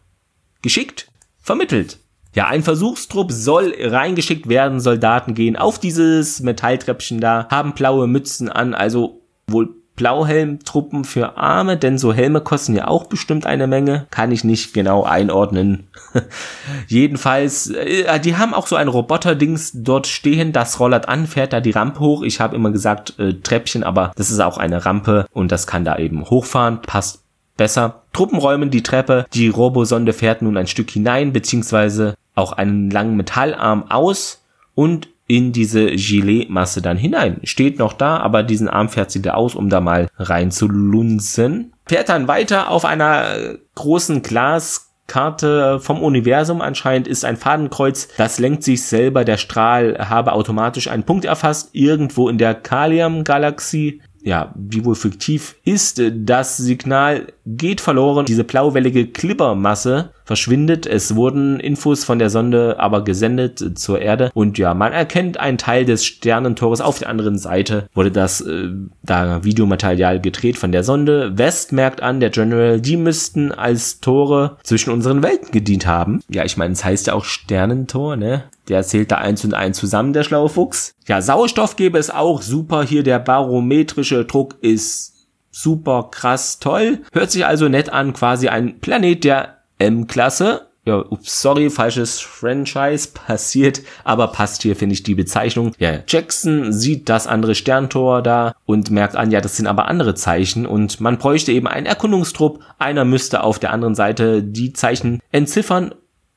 geschickt 0.63 1.09
vermittelt. 1.41 1.99
Ja, 2.35 2.49
ein 2.49 2.65
Versuchstrupp 2.65 3.31
soll 3.31 3.73
reingeschickt 3.79 4.49
werden. 4.49 4.81
Soldaten 4.81 5.35
gehen 5.35 5.57
auf 5.57 5.79
dieses 5.79 6.41
Metalltreppchen 6.41 7.21
da, 7.21 7.47
haben 7.51 7.73
blaue 7.73 8.09
Mützen 8.09 8.49
an, 8.49 8.75
also 8.75 9.23
wohl 9.47 9.76
Blauhelmtruppen 9.97 11.05
für 11.05 11.37
Arme, 11.37 11.77
denn 11.77 11.99
so 11.99 12.13
Helme 12.13 12.41
kosten 12.41 12.75
ja 12.75 12.87
auch 12.87 13.05
bestimmt 13.05 13.47
eine 13.47 13.67
Menge. 13.67 14.07
Kann 14.11 14.31
ich 14.31 14.45
nicht 14.45 14.75
genau 14.75 15.03
einordnen. 15.03 15.89
Jedenfalls, 16.87 17.71
äh, 17.71 18.21
die 18.21 18.37
haben 18.37 18.55
auch 18.55 18.67
so 18.67 18.77
ein 18.77 18.89
Roboter-Dings 18.89 19.73
dort 19.75 20.07
stehen, 20.07 20.53
das 20.53 20.79
rollert 20.79 21.09
an, 21.09 21.27
fährt 21.27 21.53
da 21.53 21.61
die 21.61 21.71
Rampe 21.71 22.01
hoch. 22.01 22.23
Ich 22.23 22.41
habe 22.41 22.55
immer 22.55 22.71
gesagt 22.71 23.19
äh, 23.19 23.35
Treppchen, 23.35 23.83
aber 23.83 24.13
das 24.17 24.31
ist 24.31 24.41
auch 24.41 24.59
eine 24.59 24.85
Rampe 24.85 25.27
und 25.33 25.51
das 25.51 25.67
kann 25.67 25.85
da 25.85 25.99
eben 25.99 26.25
hochfahren. 26.25 26.83
Passt 26.83 27.23
besser. 27.57 28.03
Truppen 28.13 28.39
räumen 28.39 28.71
die 28.71 28.83
Treppe, 28.83 29.27
die 29.33 29.49
Robosonde 29.49 30.13
fährt 30.13 30.43
nun 30.43 30.57
ein 30.57 30.67
Stück 30.67 30.91
hinein, 30.91 31.33
beziehungsweise 31.33 32.15
auch 32.35 32.53
einen 32.53 32.91
langen 32.91 33.17
Metallarm 33.17 33.91
aus 33.91 34.43
und 34.75 35.09
in 35.27 35.53
diese 35.53 35.87
Gilet-Masse 35.87 36.83
dann 36.83 36.97
hinein. 36.97 37.41
Steht 37.45 37.79
noch 37.79 37.93
da, 37.93 38.19
aber 38.19 38.43
diesen 38.43 38.69
Arm 38.69 38.89
fährt 38.89 39.11
sie 39.11 39.23
da 39.23 39.35
aus, 39.35 39.55
um 39.55 39.69
da 39.69 39.81
mal 39.81 40.09
rein 40.19 40.51
zu 40.51 40.69
lunzen. 40.69 41.73
Fährt 41.87 42.09
dann 42.09 42.29
weiter 42.29 42.71
auf 42.71 42.85
einer 42.85 43.57
großen 43.75 44.23
Glaskarte 44.23 45.81
vom 45.81 46.03
Universum. 46.03 46.61
Anscheinend 46.61 47.09
ist 47.09 47.25
ein 47.25 47.37
Fadenkreuz. 47.37 48.09
Das 48.17 48.39
lenkt 48.39 48.63
sich 48.63 48.85
selber. 48.85 49.25
Der 49.25 49.37
Strahl 49.37 49.97
habe 49.99 50.33
automatisch 50.33 50.89
einen 50.89 51.05
Punkt 51.05 51.25
erfasst. 51.25 51.71
Irgendwo 51.73 52.29
in 52.29 52.39
der 52.39 52.55
Kalium-Galaxie 52.55 54.01
ja, 54.27 54.53
wie 54.57 54.85
wohl 54.85 54.97
fiktiv 54.97 55.55
ist, 55.65 56.03
das 56.13 56.57
Signal 56.57 57.29
geht 57.47 57.81
verloren. 57.81 58.27
Diese 58.27 58.43
blauwellige 58.43 59.07
Klippermasse 59.07 60.11
verschwindet. 60.25 60.85
Es 60.85 61.15
wurden 61.15 61.61
Infos 61.61 62.03
von 62.03 62.19
der 62.19 62.29
Sonde 62.29 62.81
aber 62.81 63.05
gesendet 63.05 63.79
zur 63.79 64.01
Erde 64.01 64.33
und 64.35 64.59
ja, 64.59 64.75
man 64.75 64.93
erkennt 64.93 65.39
einen 65.39 65.59
Teil 65.59 65.85
des 65.85 66.05
Sternentores. 66.05 66.81
Auf 66.81 66.99
der 66.99 67.09
anderen 67.09 67.39
Seite 67.39 67.89
wurde 67.95 68.11
das 68.11 68.41
äh, 68.41 68.71
da 69.05 69.45
Videomaterial 69.45 70.21
gedreht 70.21 70.59
von 70.59 70.73
der 70.73 70.83
Sonde. 70.83 71.39
West 71.39 71.71
merkt 71.71 72.03
an, 72.03 72.19
der 72.19 72.31
General, 72.31 72.81
die 72.81 72.97
müssten 72.97 73.53
als 73.53 74.01
Tore 74.01 74.57
zwischen 74.65 74.91
unseren 74.91 75.23
Welten 75.23 75.53
gedient 75.53 75.87
haben. 75.87 76.21
Ja, 76.29 76.45
ich 76.45 76.57
meine, 76.57 76.73
es 76.73 76.85
heißt 76.85 77.07
ja 77.07 77.15
auch 77.15 77.25
Sternentor, 77.25 78.17
ne? 78.17 78.43
Der 78.69 78.83
zählt 78.83 79.13
da 79.13 79.17
eins 79.17 79.45
und 79.45 79.55
eins 79.55 79.79
zusammen, 79.79 80.13
der 80.13 80.25
schlaue 80.25 80.49
Fuchs. 80.49 80.95
Ja, 81.07 81.23
Sauerstoff 81.23 81.77
gäbe 81.77 81.99
es 81.99 82.11
auch 82.11 82.43
super. 82.43 82.83
Hier 82.83 83.03
der 83.03 83.19
barometrische 83.19 84.25
Druck 84.25 84.57
ist 84.61 85.29
super 85.51 86.09
krass 86.11 86.59
toll. 86.59 87.01
Hört 87.13 87.31
sich 87.31 87.47
also 87.47 87.69
nett 87.69 87.91
an, 87.91 88.13
quasi 88.13 88.49
ein 88.49 88.81
Planet 88.81 89.25
der 89.25 89.57
M-Klasse. 89.79 90.67
Ja, 90.85 90.99
ups, 91.11 91.43
sorry, 91.43 91.69
falsches 91.69 92.21
Franchise 92.21 93.09
passiert, 93.27 93.83
aber 94.05 94.29
passt 94.29 94.63
hier, 94.63 94.77
finde 94.77 94.93
ich, 94.93 95.03
die 95.03 95.17
Bezeichnung. 95.17 95.73
Ja, 95.79 95.99
Jackson 96.07 96.73
sieht 96.73 97.09
das 97.09 97.27
andere 97.27 97.57
Sterntor 97.57 98.23
da 98.23 98.55
und 98.67 98.93
merkt 98.93 99.17
an, 99.17 99.33
ja, 99.33 99.41
das 99.41 99.57
sind 99.57 99.67
aber 99.67 99.89
andere 99.89 100.15
Zeichen 100.15 100.65
und 100.65 101.01
man 101.01 101.19
bräuchte 101.19 101.51
eben 101.51 101.67
einen 101.67 101.87
Erkundungstrupp. 101.87 102.61
Einer 102.79 103.05
müsste 103.05 103.43
auf 103.43 103.59
der 103.59 103.73
anderen 103.73 103.97
Seite 103.97 104.45
die 104.45 104.73
Zeichen 104.75 105.21
entziffern 105.33 105.93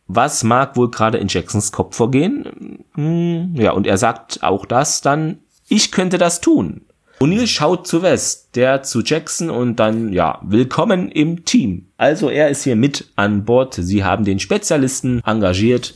was 0.10 0.43
mag 0.43 0.76
wohl 0.76 0.89
gerade 0.89 1.19
in 1.19 1.28
Jacksons 1.28 1.72
Kopf 1.72 1.95
vorgehen? 1.95 2.84
Hm, 2.95 3.54
ja, 3.56 3.72
und 3.72 3.88
er 3.88 3.98
sagt 3.98 4.43
auch 4.43 4.65
das 4.65 5.02
dann, 5.02 5.38
ich 5.69 5.91
könnte 5.91 6.17
das 6.17 6.41
tun. 6.41 6.82
O'Neill 7.19 7.48
schaut 7.48 7.86
zu 7.86 8.02
West, 8.02 8.56
der 8.56 8.82
zu 8.82 9.02
Jackson 9.04 9.50
und 9.50 9.76
dann, 9.76 10.12
ja, 10.12 10.39
willkommen 10.41 11.10
im 11.12 11.45
Team. 11.45 11.89
Also 11.98 12.30
er 12.30 12.50
ist 12.50 12.63
hier 12.63 12.76
mit 12.76 13.12
an 13.17 13.45
Bord. 13.45 13.76
Sie 13.76 14.04
haben 14.04 14.26
den 14.26 14.39
Spezialisten 14.39 15.22
engagiert 15.26 15.93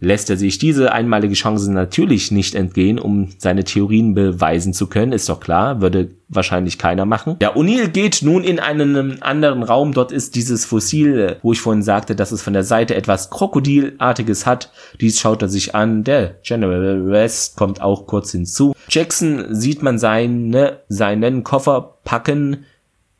lässt 0.00 0.30
er 0.30 0.36
sich 0.36 0.58
diese 0.58 0.92
einmalige 0.92 1.34
Chance 1.34 1.72
natürlich 1.72 2.30
nicht 2.30 2.54
entgehen, 2.54 2.98
um 2.98 3.28
seine 3.38 3.64
Theorien 3.64 4.14
beweisen 4.14 4.72
zu 4.72 4.86
können, 4.86 5.12
ist 5.12 5.28
doch 5.28 5.40
klar, 5.40 5.80
würde 5.80 6.10
wahrscheinlich 6.28 6.78
keiner 6.78 7.04
machen. 7.04 7.36
Ja, 7.40 7.54
O'Neill 7.54 7.88
geht 7.88 8.22
nun 8.22 8.44
in 8.44 8.58
einen 8.58 9.22
anderen 9.22 9.62
Raum, 9.62 9.92
dort 9.92 10.12
ist 10.12 10.34
dieses 10.34 10.64
Fossil, 10.64 11.36
wo 11.42 11.52
ich 11.52 11.60
vorhin 11.60 11.82
sagte, 11.82 12.14
dass 12.14 12.32
es 12.32 12.42
von 12.42 12.52
der 12.52 12.64
Seite 12.64 12.94
etwas 12.94 13.30
Krokodilartiges 13.30 14.46
hat. 14.46 14.72
Dies 15.00 15.20
schaut 15.20 15.42
er 15.42 15.48
sich 15.48 15.74
an, 15.74 16.04
der 16.04 16.36
General 16.42 17.06
West 17.06 17.56
kommt 17.56 17.80
auch 17.80 18.06
kurz 18.06 18.32
hinzu. 18.32 18.74
Jackson 18.88 19.54
sieht 19.54 19.82
man 19.82 19.98
seine, 19.98 20.80
seinen 20.88 21.44
Koffer 21.44 21.98
packen, 22.04 22.64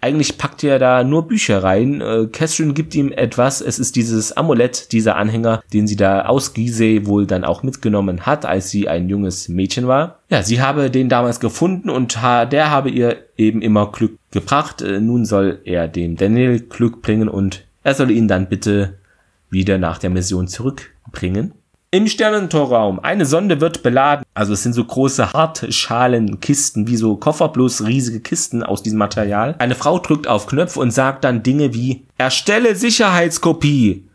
eigentlich 0.04 0.36
packt 0.36 0.62
er 0.62 0.78
da 0.78 1.02
nur 1.02 1.26
Bücher 1.26 1.62
rein. 1.62 2.02
Äh, 2.02 2.26
Catherine 2.30 2.74
gibt 2.74 2.94
ihm 2.94 3.10
etwas. 3.10 3.62
Es 3.62 3.78
ist 3.78 3.96
dieses 3.96 4.36
Amulett, 4.36 4.92
dieser 4.92 5.16
Anhänger, 5.16 5.62
den 5.72 5.86
sie 5.86 5.96
da 5.96 6.26
aus 6.26 6.52
Gizeh 6.52 7.06
wohl 7.06 7.26
dann 7.26 7.42
auch 7.42 7.62
mitgenommen 7.62 8.26
hat, 8.26 8.44
als 8.44 8.68
sie 8.68 8.86
ein 8.86 9.08
junges 9.08 9.48
Mädchen 9.48 9.88
war. 9.88 10.18
Ja, 10.28 10.42
sie 10.42 10.60
habe 10.60 10.90
den 10.90 11.08
damals 11.08 11.40
gefunden 11.40 11.88
und 11.88 12.16
der 12.22 12.70
habe 12.70 12.90
ihr 12.90 13.16
eben 13.38 13.62
immer 13.62 13.90
Glück 13.92 14.18
gebracht. 14.30 14.82
Äh, 14.82 15.00
nun 15.00 15.24
soll 15.24 15.60
er 15.64 15.88
dem 15.88 16.16
Daniel 16.16 16.60
Glück 16.60 17.00
bringen 17.00 17.30
und 17.30 17.64
er 17.82 17.94
soll 17.94 18.10
ihn 18.10 18.28
dann 18.28 18.50
bitte 18.50 18.98
wieder 19.48 19.78
nach 19.78 19.96
der 19.96 20.10
Mission 20.10 20.48
zurückbringen. 20.48 21.54
Im 21.94 22.09
Sternentorraum. 22.09 22.98
Eine 22.98 23.24
Sonde 23.24 23.61
wird 23.61 23.85
beladen. 23.85 24.24
Also 24.35 24.54
es 24.54 24.64
sind 24.64 24.72
so 24.72 24.85
große 24.85 25.33
Hartschalenkisten, 25.33 26.88
wie 26.88 26.96
so 26.96 27.14
Koffer, 27.14 27.50
bloß 27.50 27.87
riesige 27.87 28.18
Kisten 28.18 28.64
aus 28.64 28.83
diesem 28.83 28.98
Material. 28.98 29.54
Eine 29.61 29.76
Frau 29.76 30.00
drückt 30.00 30.26
auf 30.26 30.48
Knöpfe 30.48 30.80
und 30.80 30.90
sagt 30.90 31.22
dann 31.22 31.44
Dinge 31.44 31.72
wie 31.72 32.02
Erstelle 32.18 32.74
Sicherheitskopie. 32.74 34.09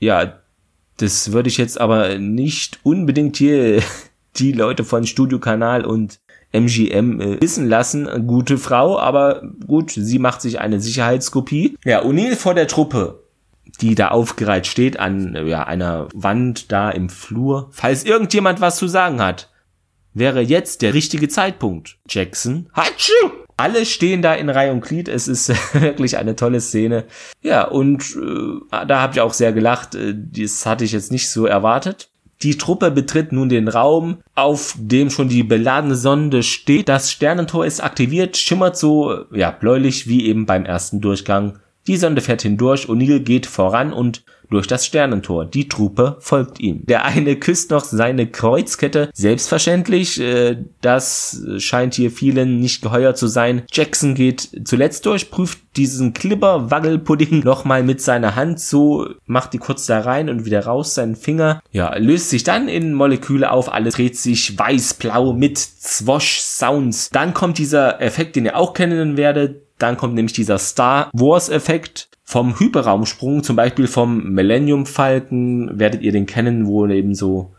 Ja, 0.00 0.40
das 0.96 1.30
würde 1.30 1.48
ich 1.48 1.58
jetzt 1.58 1.80
aber 1.80 2.18
nicht 2.18 2.80
unbedingt 2.82 3.36
hier 3.36 3.84
die 4.38 4.50
Leute 4.50 4.82
von 4.82 5.06
Studiokanal 5.06 5.84
und 5.84 6.18
MGM 6.50 7.20
äh, 7.20 7.40
wissen 7.40 7.68
lassen. 7.68 8.26
Gute 8.26 8.58
Frau, 8.58 8.98
aber 8.98 9.44
gut, 9.64 9.92
sie 9.92 10.18
macht 10.18 10.42
sich 10.42 10.58
eine 10.58 10.80
Sicherheitskopie. 10.80 11.78
Ja, 11.84 12.02
O'Neill 12.02 12.34
vor 12.34 12.54
der 12.54 12.66
Truppe 12.66 13.20
die 13.80 13.94
da 13.94 14.08
aufgereiht 14.08 14.66
steht 14.66 14.98
an 14.98 15.46
ja, 15.46 15.64
einer 15.64 16.08
Wand 16.14 16.70
da 16.72 16.90
im 16.90 17.08
Flur. 17.08 17.68
Falls 17.72 18.04
irgendjemand 18.04 18.60
was 18.60 18.76
zu 18.76 18.88
sagen 18.88 19.20
hat, 19.20 19.50
wäre 20.12 20.40
jetzt 20.40 20.82
der 20.82 20.94
richtige 20.94 21.28
Zeitpunkt. 21.28 21.98
Jackson. 22.08 22.68
Hatschu! 22.72 23.30
Alle 23.56 23.84
stehen 23.84 24.22
da 24.22 24.34
in 24.34 24.48
Reihe 24.48 24.72
und 24.72 24.80
Glied. 24.80 25.08
Es 25.08 25.28
ist 25.28 25.52
wirklich 25.74 26.16
eine 26.16 26.34
tolle 26.34 26.60
Szene. 26.60 27.04
Ja, 27.42 27.64
und 27.64 28.02
äh, 28.16 28.84
da 28.86 29.00
habe 29.00 29.12
ich 29.12 29.20
auch 29.20 29.34
sehr 29.34 29.52
gelacht. 29.52 29.94
Äh, 29.94 30.14
das 30.16 30.64
hatte 30.64 30.84
ich 30.84 30.92
jetzt 30.92 31.12
nicht 31.12 31.28
so 31.28 31.46
erwartet. 31.46 32.08
Die 32.42 32.56
Truppe 32.56 32.90
betritt 32.90 33.32
nun 33.32 33.50
den 33.50 33.68
Raum, 33.68 34.22
auf 34.34 34.74
dem 34.78 35.10
schon 35.10 35.28
die 35.28 35.42
beladene 35.42 35.94
Sonde 35.94 36.42
steht. 36.42 36.88
Das 36.88 37.12
Sternentor 37.12 37.66
ist 37.66 37.80
aktiviert, 37.80 38.38
schimmert 38.38 38.78
so, 38.78 39.26
ja, 39.30 39.50
bläulich 39.50 40.08
wie 40.08 40.26
eben 40.26 40.46
beim 40.46 40.64
ersten 40.64 41.02
Durchgang 41.02 41.58
die 41.86 41.96
Sonde 41.96 42.20
fährt 42.20 42.42
hindurch, 42.42 42.86
O'Neill 42.86 43.20
geht 43.20 43.46
voran 43.46 43.92
und 43.92 44.22
durch 44.50 44.66
das 44.66 44.84
Sternentor. 44.84 45.46
Die 45.46 45.68
Truppe 45.68 46.16
folgt 46.18 46.60
ihm. 46.60 46.84
Der 46.86 47.04
eine 47.04 47.36
küsst 47.36 47.70
noch 47.70 47.84
seine 47.84 48.26
Kreuzkette. 48.26 49.10
Selbstverständlich, 49.14 50.20
äh, 50.20 50.58
das 50.80 51.42
scheint 51.58 51.94
hier 51.94 52.10
vielen 52.10 52.58
nicht 52.58 52.82
geheuer 52.82 53.14
zu 53.14 53.28
sein. 53.28 53.62
Jackson 53.70 54.14
geht 54.14 54.50
zuletzt 54.64 55.06
durch, 55.06 55.30
prüft 55.30 55.60
diesen 55.76 56.12
Klipper-Waggelpudding 56.12 57.40
nochmal 57.44 57.82
mit 57.82 58.00
seiner 58.00 58.34
Hand. 58.34 58.60
So 58.60 59.08
macht 59.26 59.52
die 59.52 59.58
kurz 59.58 59.86
da 59.86 60.00
rein 60.00 60.28
und 60.28 60.44
wieder 60.44 60.64
raus 60.64 60.94
seinen 60.94 61.16
Finger. 61.16 61.62
Ja, 61.70 61.96
löst 61.96 62.30
sich 62.30 62.42
dann 62.42 62.68
in 62.68 62.92
Moleküle 62.92 63.50
auf. 63.50 63.72
Alles 63.72 63.94
dreht 63.94 64.16
sich 64.16 64.58
weiß-blau 64.58 65.32
mit 65.32 65.58
Zwosch-Sounds. 65.58 67.10
Dann 67.10 67.34
kommt 67.34 67.58
dieser 67.58 68.00
Effekt, 68.00 68.34
den 68.34 68.46
ihr 68.46 68.56
auch 68.56 68.74
kennen 68.74 69.16
werdet 69.16 69.62
dann 69.82 69.96
kommt 69.96 70.14
nämlich 70.14 70.32
dieser 70.32 70.58
Star 70.58 71.10
Wars 71.12 71.48
Effekt 71.48 72.08
vom 72.24 72.58
Hyperraumsprung, 72.58 73.42
zum 73.42 73.56
Beispiel 73.56 73.88
vom 73.88 74.32
Millennium 74.32 74.86
Falcon, 74.86 75.70
werdet 75.78 76.02
ihr 76.02 76.12
den 76.12 76.26
kennen, 76.26 76.66
wo 76.66 76.86
eben 76.86 77.14
so 77.14 77.52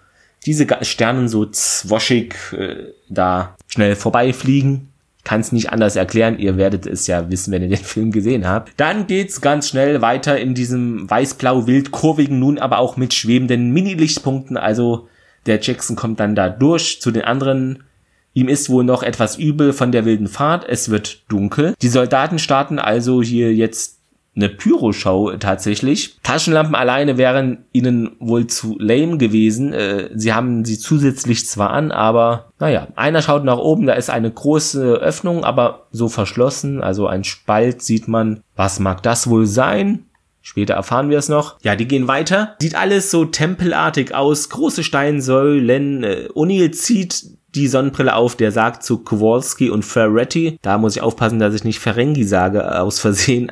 diese 0.45 0.65
Sternen 0.81 1.27
so 1.27 1.45
zwoschig 1.45 2.35
äh, 2.53 2.93
da 3.09 3.55
schnell 3.67 3.95
vorbeifliegen. 3.95 4.87
Kann 5.23 5.41
es 5.41 5.51
nicht 5.51 5.71
anders 5.71 5.95
erklären, 5.95 6.39
ihr 6.39 6.57
werdet 6.57 6.87
es 6.87 7.05
ja 7.05 7.29
wissen, 7.29 7.51
wenn 7.51 7.61
ihr 7.61 7.67
den 7.67 7.77
Film 7.83 8.11
gesehen 8.11 8.47
habt. 8.47 8.71
Dann 8.77 9.07
geht's 9.07 9.41
ganz 9.41 9.67
schnell 9.67 10.01
weiter 10.01 10.39
in 10.39 10.55
diesem 10.55 11.09
weiß-blau-wild 11.09 11.91
kurvigen, 11.91 12.39
nun 12.39 12.57
aber 12.57 12.79
auch 12.79 12.97
mit 12.97 13.13
schwebenden 13.13 13.71
Mini-Lichtpunkten. 13.71 14.57
Also 14.57 15.09
der 15.45 15.59
Jackson 15.59 15.95
kommt 15.95 16.19
dann 16.19 16.33
da 16.33 16.49
durch 16.49 17.01
zu 17.01 17.11
den 17.11 17.23
anderen 17.23 17.83
Ihm 18.33 18.47
ist 18.47 18.69
wohl 18.69 18.83
noch 18.83 19.03
etwas 19.03 19.37
übel 19.37 19.73
von 19.73 19.91
der 19.91 20.05
wilden 20.05 20.27
Fahrt, 20.27 20.65
es 20.67 20.89
wird 20.89 21.29
dunkel. 21.29 21.73
Die 21.81 21.89
Soldaten 21.89 22.39
starten 22.39 22.79
also 22.79 23.21
hier 23.21 23.53
jetzt 23.53 24.01
eine 24.35 24.47
Pyroschau 24.47 25.33
tatsächlich. 25.37 26.17
Taschenlampen 26.23 26.75
alleine 26.75 27.17
wären 27.17 27.65
ihnen 27.73 28.11
wohl 28.19 28.47
zu 28.47 28.77
lame 28.79 29.17
gewesen. 29.17 29.73
Äh, 29.73 30.09
sie 30.13 30.33
haben 30.33 30.63
sie 30.63 30.79
zusätzlich 30.79 31.45
zwar 31.47 31.71
an, 31.71 31.91
aber 31.91 32.51
naja, 32.59 32.87
einer 32.95 33.21
schaut 33.21 33.43
nach 33.43 33.57
oben, 33.57 33.87
da 33.87 33.93
ist 33.93 34.09
eine 34.09 34.31
große 34.31 34.93
Öffnung, 34.95 35.43
aber 35.43 35.87
so 35.91 36.07
verschlossen, 36.07 36.81
also 36.81 37.07
ein 37.07 37.25
Spalt 37.25 37.81
sieht 37.81 38.07
man. 38.07 38.41
Was 38.55 38.79
mag 38.79 39.03
das 39.03 39.29
wohl 39.29 39.47
sein? 39.47 40.05
Später 40.43 40.73
erfahren 40.73 41.09
wir 41.09 41.19
es 41.19 41.29
noch. 41.29 41.59
Ja, 41.61 41.75
die 41.75 41.87
gehen 41.87 42.07
weiter. 42.07 42.55
Sieht 42.59 42.75
alles 42.75 43.11
so 43.11 43.25
tempelartig 43.25 44.15
aus. 44.15 44.49
Große 44.49 44.83
Steinsäulen. 44.83 46.03
Äh, 46.03 46.29
O'Neill 46.33 46.71
zieht 46.71 47.25
die 47.55 47.67
Sonnenbrille 47.67 48.15
auf, 48.15 48.35
der 48.35 48.51
sagt 48.51 48.83
zu 48.83 48.99
Kowalski 48.99 49.69
und 49.69 49.83
Ferretti, 49.83 50.57
da 50.61 50.77
muss 50.77 50.95
ich 50.95 51.01
aufpassen, 51.01 51.39
dass 51.39 51.53
ich 51.53 51.63
nicht 51.63 51.79
Ferengi 51.79 52.23
sage 52.23 52.79
aus 52.79 52.99
Versehen. 52.99 53.51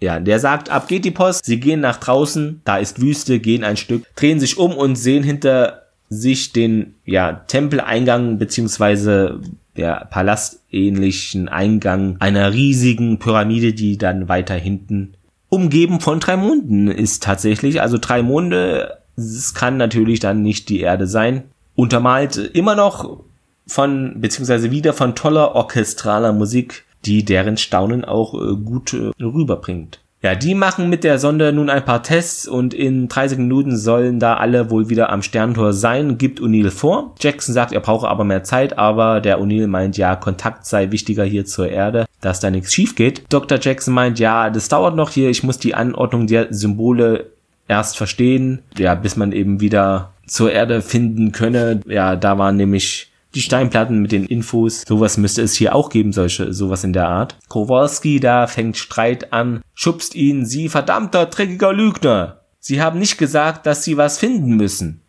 Ja, 0.00 0.20
der 0.20 0.40
sagt, 0.40 0.70
ab 0.70 0.88
geht 0.88 1.04
die 1.04 1.10
Post, 1.10 1.44
sie 1.44 1.60
gehen 1.60 1.80
nach 1.80 1.98
draußen, 1.98 2.60
da 2.64 2.76
ist 2.76 3.00
Wüste, 3.00 3.38
gehen 3.38 3.64
ein 3.64 3.76
Stück, 3.76 4.04
drehen 4.16 4.40
sich 4.40 4.58
um 4.58 4.72
und 4.72 4.96
sehen 4.96 5.22
hinter 5.22 5.82
sich 6.08 6.52
den, 6.52 6.94
ja, 7.04 7.32
Tempeleingang 7.32 8.38
beziehungsweise 8.38 9.40
der 9.76 10.06
palaszähnlichen 10.10 11.48
Eingang 11.48 12.16
einer 12.20 12.52
riesigen 12.52 13.18
Pyramide, 13.18 13.72
die 13.72 13.98
dann 13.98 14.28
weiter 14.28 14.54
hinten 14.54 15.14
umgeben 15.48 16.00
von 16.00 16.20
drei 16.20 16.36
Monden 16.36 16.88
ist 16.88 17.22
tatsächlich. 17.22 17.80
Also 17.80 17.98
drei 18.00 18.22
Monde, 18.22 18.98
es 19.16 19.54
kann 19.54 19.76
natürlich 19.76 20.20
dann 20.20 20.42
nicht 20.42 20.68
die 20.68 20.80
Erde 20.80 21.06
sein. 21.06 21.44
Untermalt 21.76 22.36
immer 22.36 22.74
noch 22.74 23.20
von, 23.66 24.20
beziehungsweise 24.20 24.70
wieder 24.70 24.92
von 24.92 25.14
toller 25.14 25.54
orchestraler 25.54 26.32
Musik, 26.32 26.84
die 27.04 27.24
deren 27.24 27.56
Staunen 27.56 28.04
auch 28.04 28.34
äh, 28.34 28.56
gut 28.56 28.94
äh, 28.94 29.10
rüberbringt. 29.22 30.00
Ja, 30.24 30.34
die 30.34 30.54
machen 30.54 30.88
mit 30.88 31.04
der 31.04 31.18
Sonde 31.18 31.52
nun 31.52 31.68
ein 31.68 31.84
paar 31.84 32.02
Tests 32.02 32.48
und 32.48 32.72
in 32.72 33.08
30 33.08 33.36
Minuten 33.36 33.76
sollen 33.76 34.18
da 34.18 34.38
alle 34.38 34.70
wohl 34.70 34.88
wieder 34.88 35.10
am 35.10 35.20
Sterntor 35.20 35.74
sein, 35.74 36.16
gibt 36.16 36.40
O'Neill 36.40 36.70
vor. 36.70 37.14
Jackson 37.20 37.52
sagt, 37.52 37.72
er 37.72 37.80
brauche 37.80 38.08
aber 38.08 38.24
mehr 38.24 38.42
Zeit, 38.42 38.78
aber 38.78 39.20
der 39.20 39.38
O'Neill 39.38 39.66
meint, 39.66 39.98
ja, 39.98 40.16
Kontakt 40.16 40.64
sei 40.64 40.90
wichtiger 40.92 41.24
hier 41.24 41.44
zur 41.44 41.68
Erde, 41.68 42.06
dass 42.22 42.40
da 42.40 42.50
nichts 42.50 42.72
schief 42.72 42.94
geht. 42.94 43.24
Dr. 43.28 43.58
Jackson 43.60 43.92
meint, 43.92 44.18
ja, 44.18 44.48
das 44.48 44.70
dauert 44.70 44.96
noch 44.96 45.10
hier, 45.10 45.28
ich 45.28 45.42
muss 45.42 45.58
die 45.58 45.74
Anordnung 45.74 46.26
der 46.26 46.46
Symbole 46.54 47.26
erst 47.68 47.98
verstehen, 47.98 48.60
ja, 48.78 48.94
bis 48.94 49.16
man 49.16 49.30
eben 49.32 49.60
wieder 49.60 50.14
zur 50.26 50.50
Erde 50.50 50.80
finden 50.80 51.32
könne. 51.32 51.82
Ja, 51.86 52.16
da 52.16 52.38
waren 52.38 52.56
nämlich 52.56 53.10
die 53.34 53.40
Steinplatten 53.40 54.00
mit 54.00 54.12
den 54.12 54.26
Infos. 54.26 54.82
Sowas 54.86 55.16
müsste 55.16 55.42
es 55.42 55.54
hier 55.54 55.74
auch 55.74 55.88
geben, 55.88 56.12
solche, 56.12 56.52
sowas 56.52 56.84
in 56.84 56.92
der 56.92 57.08
Art. 57.08 57.36
Kowalski 57.48 58.20
da 58.20 58.46
fängt 58.46 58.76
Streit 58.76 59.32
an, 59.32 59.62
schubst 59.74 60.14
ihn, 60.14 60.46
sie 60.46 60.68
verdammter, 60.68 61.26
dreckiger 61.26 61.72
Lügner. 61.72 62.40
Sie 62.60 62.80
haben 62.80 62.98
nicht 62.98 63.18
gesagt, 63.18 63.66
dass 63.66 63.84
sie 63.84 63.96
was 63.96 64.18
finden 64.18 64.56
müssen. 64.56 65.02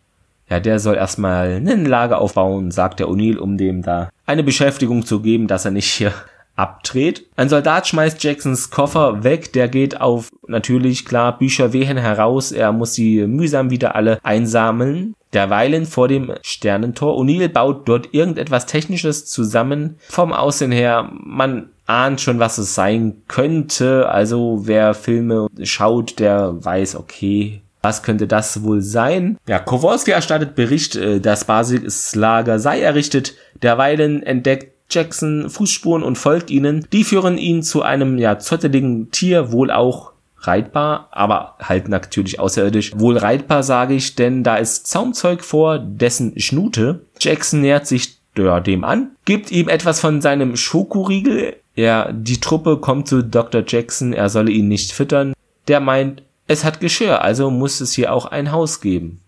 Ja, 0.48 0.60
der 0.60 0.78
soll 0.78 0.94
erstmal 0.94 1.54
eine 1.54 1.74
Lager 1.74 2.20
aufbauen, 2.20 2.70
sagt 2.70 3.00
der 3.00 3.08
O'Neill, 3.08 3.38
um 3.38 3.56
dem 3.56 3.82
da 3.82 4.10
eine 4.26 4.44
Beschäftigung 4.44 5.04
zu 5.04 5.20
geben, 5.20 5.48
dass 5.48 5.64
er 5.64 5.72
nicht 5.72 5.90
hier 5.90 6.12
abdreht. 6.56 7.26
Ein 7.36 7.48
Soldat 7.48 7.86
schmeißt 7.86 8.22
Jacksons 8.22 8.70
Koffer 8.70 9.22
weg, 9.22 9.52
der 9.52 9.68
geht 9.68 10.00
auf 10.00 10.30
natürlich 10.48 11.04
klar 11.04 11.38
Bücher 11.38 11.72
wehen 11.72 11.98
heraus, 11.98 12.50
er 12.50 12.72
muss 12.72 12.94
sie 12.94 13.26
mühsam 13.26 13.70
wieder 13.70 13.94
alle 13.94 14.18
einsammeln. 14.22 15.14
Derweilen 15.32 15.84
vor 15.84 16.08
dem 16.08 16.32
Sternentor. 16.40 17.18
O'Neill 17.18 17.48
baut 17.48 17.86
dort 17.88 18.14
irgendetwas 18.14 18.64
Technisches 18.64 19.26
zusammen. 19.26 19.98
Vom 20.08 20.32
Aussehen 20.32 20.72
her, 20.72 21.10
man 21.12 21.68
ahnt 21.84 22.20
schon, 22.20 22.38
was 22.38 22.56
es 22.58 22.74
sein 22.74 23.22
könnte. 23.28 24.08
Also 24.08 24.62
wer 24.64 24.94
Filme 24.94 25.48
schaut, 25.62 26.18
der 26.20 26.64
weiß, 26.64 26.96
okay, 26.96 27.60
Was 27.82 28.02
könnte 28.02 28.26
das 28.26 28.64
wohl 28.64 28.80
sein? 28.80 29.38
Ja, 29.46 29.60
Kowalski 29.60 30.10
erstattet 30.10 30.56
Bericht, 30.56 30.96
äh, 30.96 31.20
das 31.20 31.44
Basislager 31.44 32.58
sei 32.58 32.80
errichtet. 32.80 33.34
Derweilen 33.62 34.24
entdeckt 34.24 34.72
Jackson 34.90 35.50
Fußspuren 35.50 36.02
und 36.02 36.16
folgt 36.16 36.50
ihnen. 36.50 36.86
Die 36.92 37.04
führen 37.04 37.38
ihn 37.38 37.62
zu 37.62 37.82
einem 37.82 38.18
ja 38.18 38.38
zotteligen 38.38 39.10
Tier, 39.10 39.52
wohl 39.52 39.70
auch 39.70 40.12
reitbar, 40.40 41.08
aber 41.10 41.56
halt 41.60 41.88
natürlich 41.88 42.38
außerirdisch. 42.38 42.98
Wohl 42.98 43.16
reitbar 43.16 43.62
sage 43.62 43.94
ich, 43.94 44.14
denn 44.14 44.44
da 44.44 44.56
ist 44.56 44.86
Zaumzeug 44.86 45.42
vor 45.42 45.78
dessen 45.78 46.38
Schnute. 46.38 47.00
Jackson 47.20 47.60
nähert 47.60 47.86
sich 47.86 48.18
ja, 48.36 48.60
dem 48.60 48.84
an, 48.84 49.12
gibt 49.24 49.50
ihm 49.50 49.68
etwas 49.68 50.00
von 50.00 50.20
seinem 50.20 50.56
Schokoriegel. 50.56 51.56
Ja, 51.74 52.12
die 52.12 52.40
Truppe 52.40 52.78
kommt 52.78 53.08
zu 53.08 53.22
Dr. 53.22 53.62
Jackson, 53.66 54.12
er 54.12 54.28
solle 54.28 54.50
ihn 54.50 54.68
nicht 54.68 54.92
füttern. 54.92 55.32
Der 55.68 55.80
meint, 55.80 56.22
es 56.46 56.64
hat 56.64 56.80
Geschirr, 56.80 57.22
also 57.22 57.50
muss 57.50 57.80
es 57.80 57.92
hier 57.92 58.12
auch 58.12 58.26
ein 58.26 58.52
Haus 58.52 58.80
geben. 58.80 59.20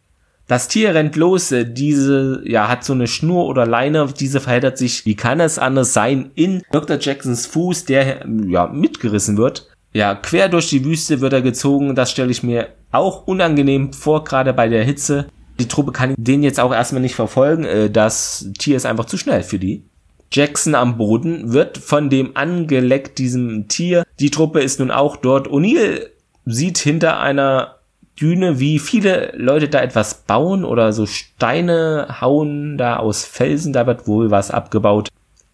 Das 0.48 0.66
Tier 0.66 0.94
rennt 0.94 1.14
los, 1.14 1.54
diese, 1.54 2.42
ja, 2.46 2.68
hat 2.68 2.82
so 2.82 2.94
eine 2.94 3.06
Schnur 3.06 3.44
oder 3.46 3.66
Leine, 3.66 4.08
diese 4.18 4.40
verheddert 4.40 4.78
sich, 4.78 5.04
wie 5.04 5.14
kann 5.14 5.40
es 5.40 5.58
anders 5.58 5.92
sein, 5.92 6.30
in 6.34 6.62
Dr. 6.72 6.96
Jacksons 6.98 7.44
Fuß, 7.44 7.84
der, 7.84 8.26
ja, 8.48 8.66
mitgerissen 8.66 9.36
wird. 9.36 9.68
Ja, 9.92 10.14
quer 10.14 10.48
durch 10.48 10.70
die 10.70 10.86
Wüste 10.86 11.20
wird 11.20 11.34
er 11.34 11.42
gezogen, 11.42 11.94
das 11.94 12.10
stelle 12.10 12.30
ich 12.30 12.42
mir 12.42 12.68
auch 12.90 13.26
unangenehm 13.26 13.92
vor, 13.92 14.24
gerade 14.24 14.54
bei 14.54 14.68
der 14.68 14.84
Hitze. 14.84 15.26
Die 15.60 15.68
Truppe 15.68 15.92
kann 15.92 16.14
den 16.16 16.42
jetzt 16.42 16.60
auch 16.60 16.72
erstmal 16.72 17.02
nicht 17.02 17.14
verfolgen, 17.14 17.64
äh, 17.64 17.90
das 17.90 18.50
Tier 18.58 18.76
ist 18.76 18.86
einfach 18.86 19.04
zu 19.04 19.18
schnell 19.18 19.42
für 19.42 19.58
die. 19.58 19.84
Jackson 20.32 20.74
am 20.74 20.96
Boden 20.96 21.52
wird 21.52 21.76
von 21.76 22.08
dem 22.08 22.36
angeleckt, 22.38 23.18
diesem 23.18 23.68
Tier. 23.68 24.04
Die 24.18 24.30
Truppe 24.30 24.60
ist 24.60 24.78
nun 24.78 24.90
auch 24.90 25.16
dort. 25.16 25.48
O'Neill 25.48 26.06
sieht 26.44 26.78
hinter 26.78 27.20
einer 27.20 27.77
Düne, 28.20 28.58
wie 28.58 28.78
viele 28.78 29.32
Leute 29.36 29.68
da 29.68 29.80
etwas 29.80 30.22
bauen 30.22 30.64
oder 30.64 30.92
so 30.92 31.06
Steine 31.06 32.16
hauen 32.20 32.76
da 32.78 32.96
aus 32.96 33.24
Felsen, 33.24 33.72
da 33.72 33.86
wird 33.86 34.06
wohl 34.06 34.30
was 34.30 34.50
abgebaut. 34.50 35.08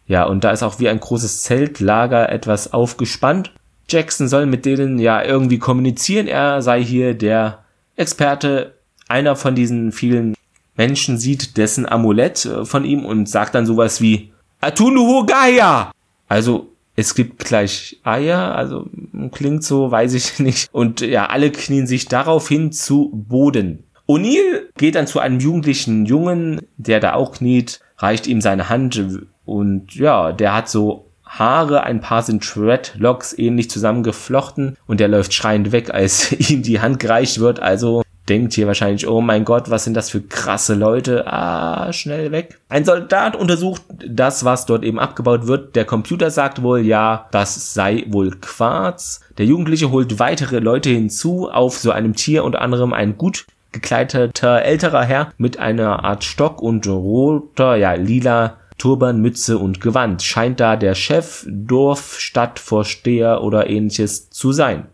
Ja, 0.06 0.24
und 0.24 0.44
da 0.44 0.50
ist 0.50 0.62
auch 0.62 0.78
wie 0.78 0.88
ein 0.88 1.00
großes 1.00 1.42
Zeltlager 1.42 2.30
etwas 2.30 2.72
aufgespannt. 2.72 3.52
Jackson 3.88 4.28
soll 4.28 4.46
mit 4.46 4.64
denen 4.64 4.98
ja 4.98 5.22
irgendwie 5.22 5.58
kommunizieren, 5.58 6.26
er 6.26 6.62
sei 6.62 6.82
hier 6.82 7.14
der 7.14 7.64
Experte. 7.96 8.74
Einer 9.06 9.36
von 9.36 9.54
diesen 9.54 9.92
vielen 9.92 10.34
Menschen 10.76 11.18
sieht 11.18 11.56
dessen 11.58 11.86
Amulett 11.86 12.46
äh, 12.46 12.64
von 12.64 12.84
ihm 12.84 13.04
und 13.04 13.28
sagt 13.28 13.54
dann 13.54 13.66
sowas 13.66 14.00
wie 14.00 14.32
Atunuhu 14.60 15.26
Gaia! 15.26 15.92
Also 16.26 16.73
es 16.96 17.14
gibt 17.14 17.44
gleich 17.44 18.00
Eier, 18.04 18.54
also 18.54 18.86
klingt 19.32 19.64
so, 19.64 19.90
weiß 19.90 20.14
ich 20.14 20.38
nicht. 20.38 20.68
Und 20.72 21.00
ja, 21.00 21.26
alle 21.26 21.50
knien 21.50 21.86
sich 21.86 22.06
daraufhin 22.06 22.72
zu 22.72 23.10
Boden. 23.12 23.84
O'Neill 24.06 24.68
geht 24.76 24.96
dann 24.96 25.06
zu 25.06 25.18
einem 25.18 25.40
jugendlichen 25.40 26.04
Jungen, 26.04 26.60
der 26.76 27.00
da 27.00 27.14
auch 27.14 27.32
kniet, 27.32 27.80
reicht 27.96 28.26
ihm 28.26 28.40
seine 28.40 28.68
Hand 28.68 29.02
und 29.46 29.94
ja, 29.94 30.32
der 30.32 30.54
hat 30.54 30.68
so 30.68 31.10
Haare, 31.24 31.82
ein 31.82 32.00
paar 32.00 32.22
sind 32.22 32.44
Dreadlocks 32.44 33.36
ähnlich 33.36 33.70
zusammengeflochten 33.70 34.76
und 34.86 35.00
der 35.00 35.08
läuft 35.08 35.32
schreiend 35.34 35.72
weg, 35.72 35.90
als 35.90 36.32
ihm 36.50 36.62
die 36.62 36.80
Hand 36.80 37.00
gereicht 37.00 37.40
wird. 37.40 37.60
Also 37.60 38.03
denkt 38.28 38.54
hier 38.54 38.66
wahrscheinlich, 38.66 39.06
oh 39.06 39.20
mein 39.20 39.44
Gott, 39.44 39.70
was 39.70 39.84
sind 39.84 39.94
das 39.94 40.10
für 40.10 40.22
krasse 40.22 40.74
Leute? 40.74 41.26
Ah, 41.26 41.92
schnell 41.92 42.32
weg. 42.32 42.58
Ein 42.68 42.84
Soldat 42.84 43.36
untersucht 43.36 43.82
das, 44.06 44.44
was 44.44 44.66
dort 44.66 44.84
eben 44.84 44.98
abgebaut 44.98 45.46
wird. 45.46 45.76
Der 45.76 45.84
Computer 45.84 46.30
sagt 46.30 46.62
wohl, 46.62 46.80
ja, 46.80 47.28
das 47.30 47.74
sei 47.74 48.04
wohl 48.08 48.32
Quarz. 48.40 49.20
Der 49.38 49.46
Jugendliche 49.46 49.90
holt 49.90 50.18
weitere 50.18 50.58
Leute 50.58 50.90
hinzu 50.90 51.50
auf 51.50 51.76
so 51.78 51.90
einem 51.90 52.14
Tier, 52.14 52.44
unter 52.44 52.60
anderem 52.60 52.92
ein 52.92 53.18
gut 53.18 53.46
gekleideter 53.72 54.62
älterer 54.62 55.02
Herr 55.02 55.32
mit 55.36 55.58
einer 55.58 56.04
Art 56.04 56.24
Stock 56.24 56.62
und 56.62 56.86
roter, 56.86 57.76
ja, 57.76 57.94
lila 57.94 58.56
Turban, 58.78 59.20
Mütze 59.20 59.58
und 59.58 59.80
Gewand. 59.80 60.22
Scheint 60.22 60.60
da 60.60 60.76
der 60.76 60.94
Chef, 60.94 61.44
Dorf, 61.48 62.18
Stadtvorsteher 62.18 63.42
oder 63.42 63.68
ähnliches 63.68 64.30
zu 64.30 64.52
sein. 64.52 64.86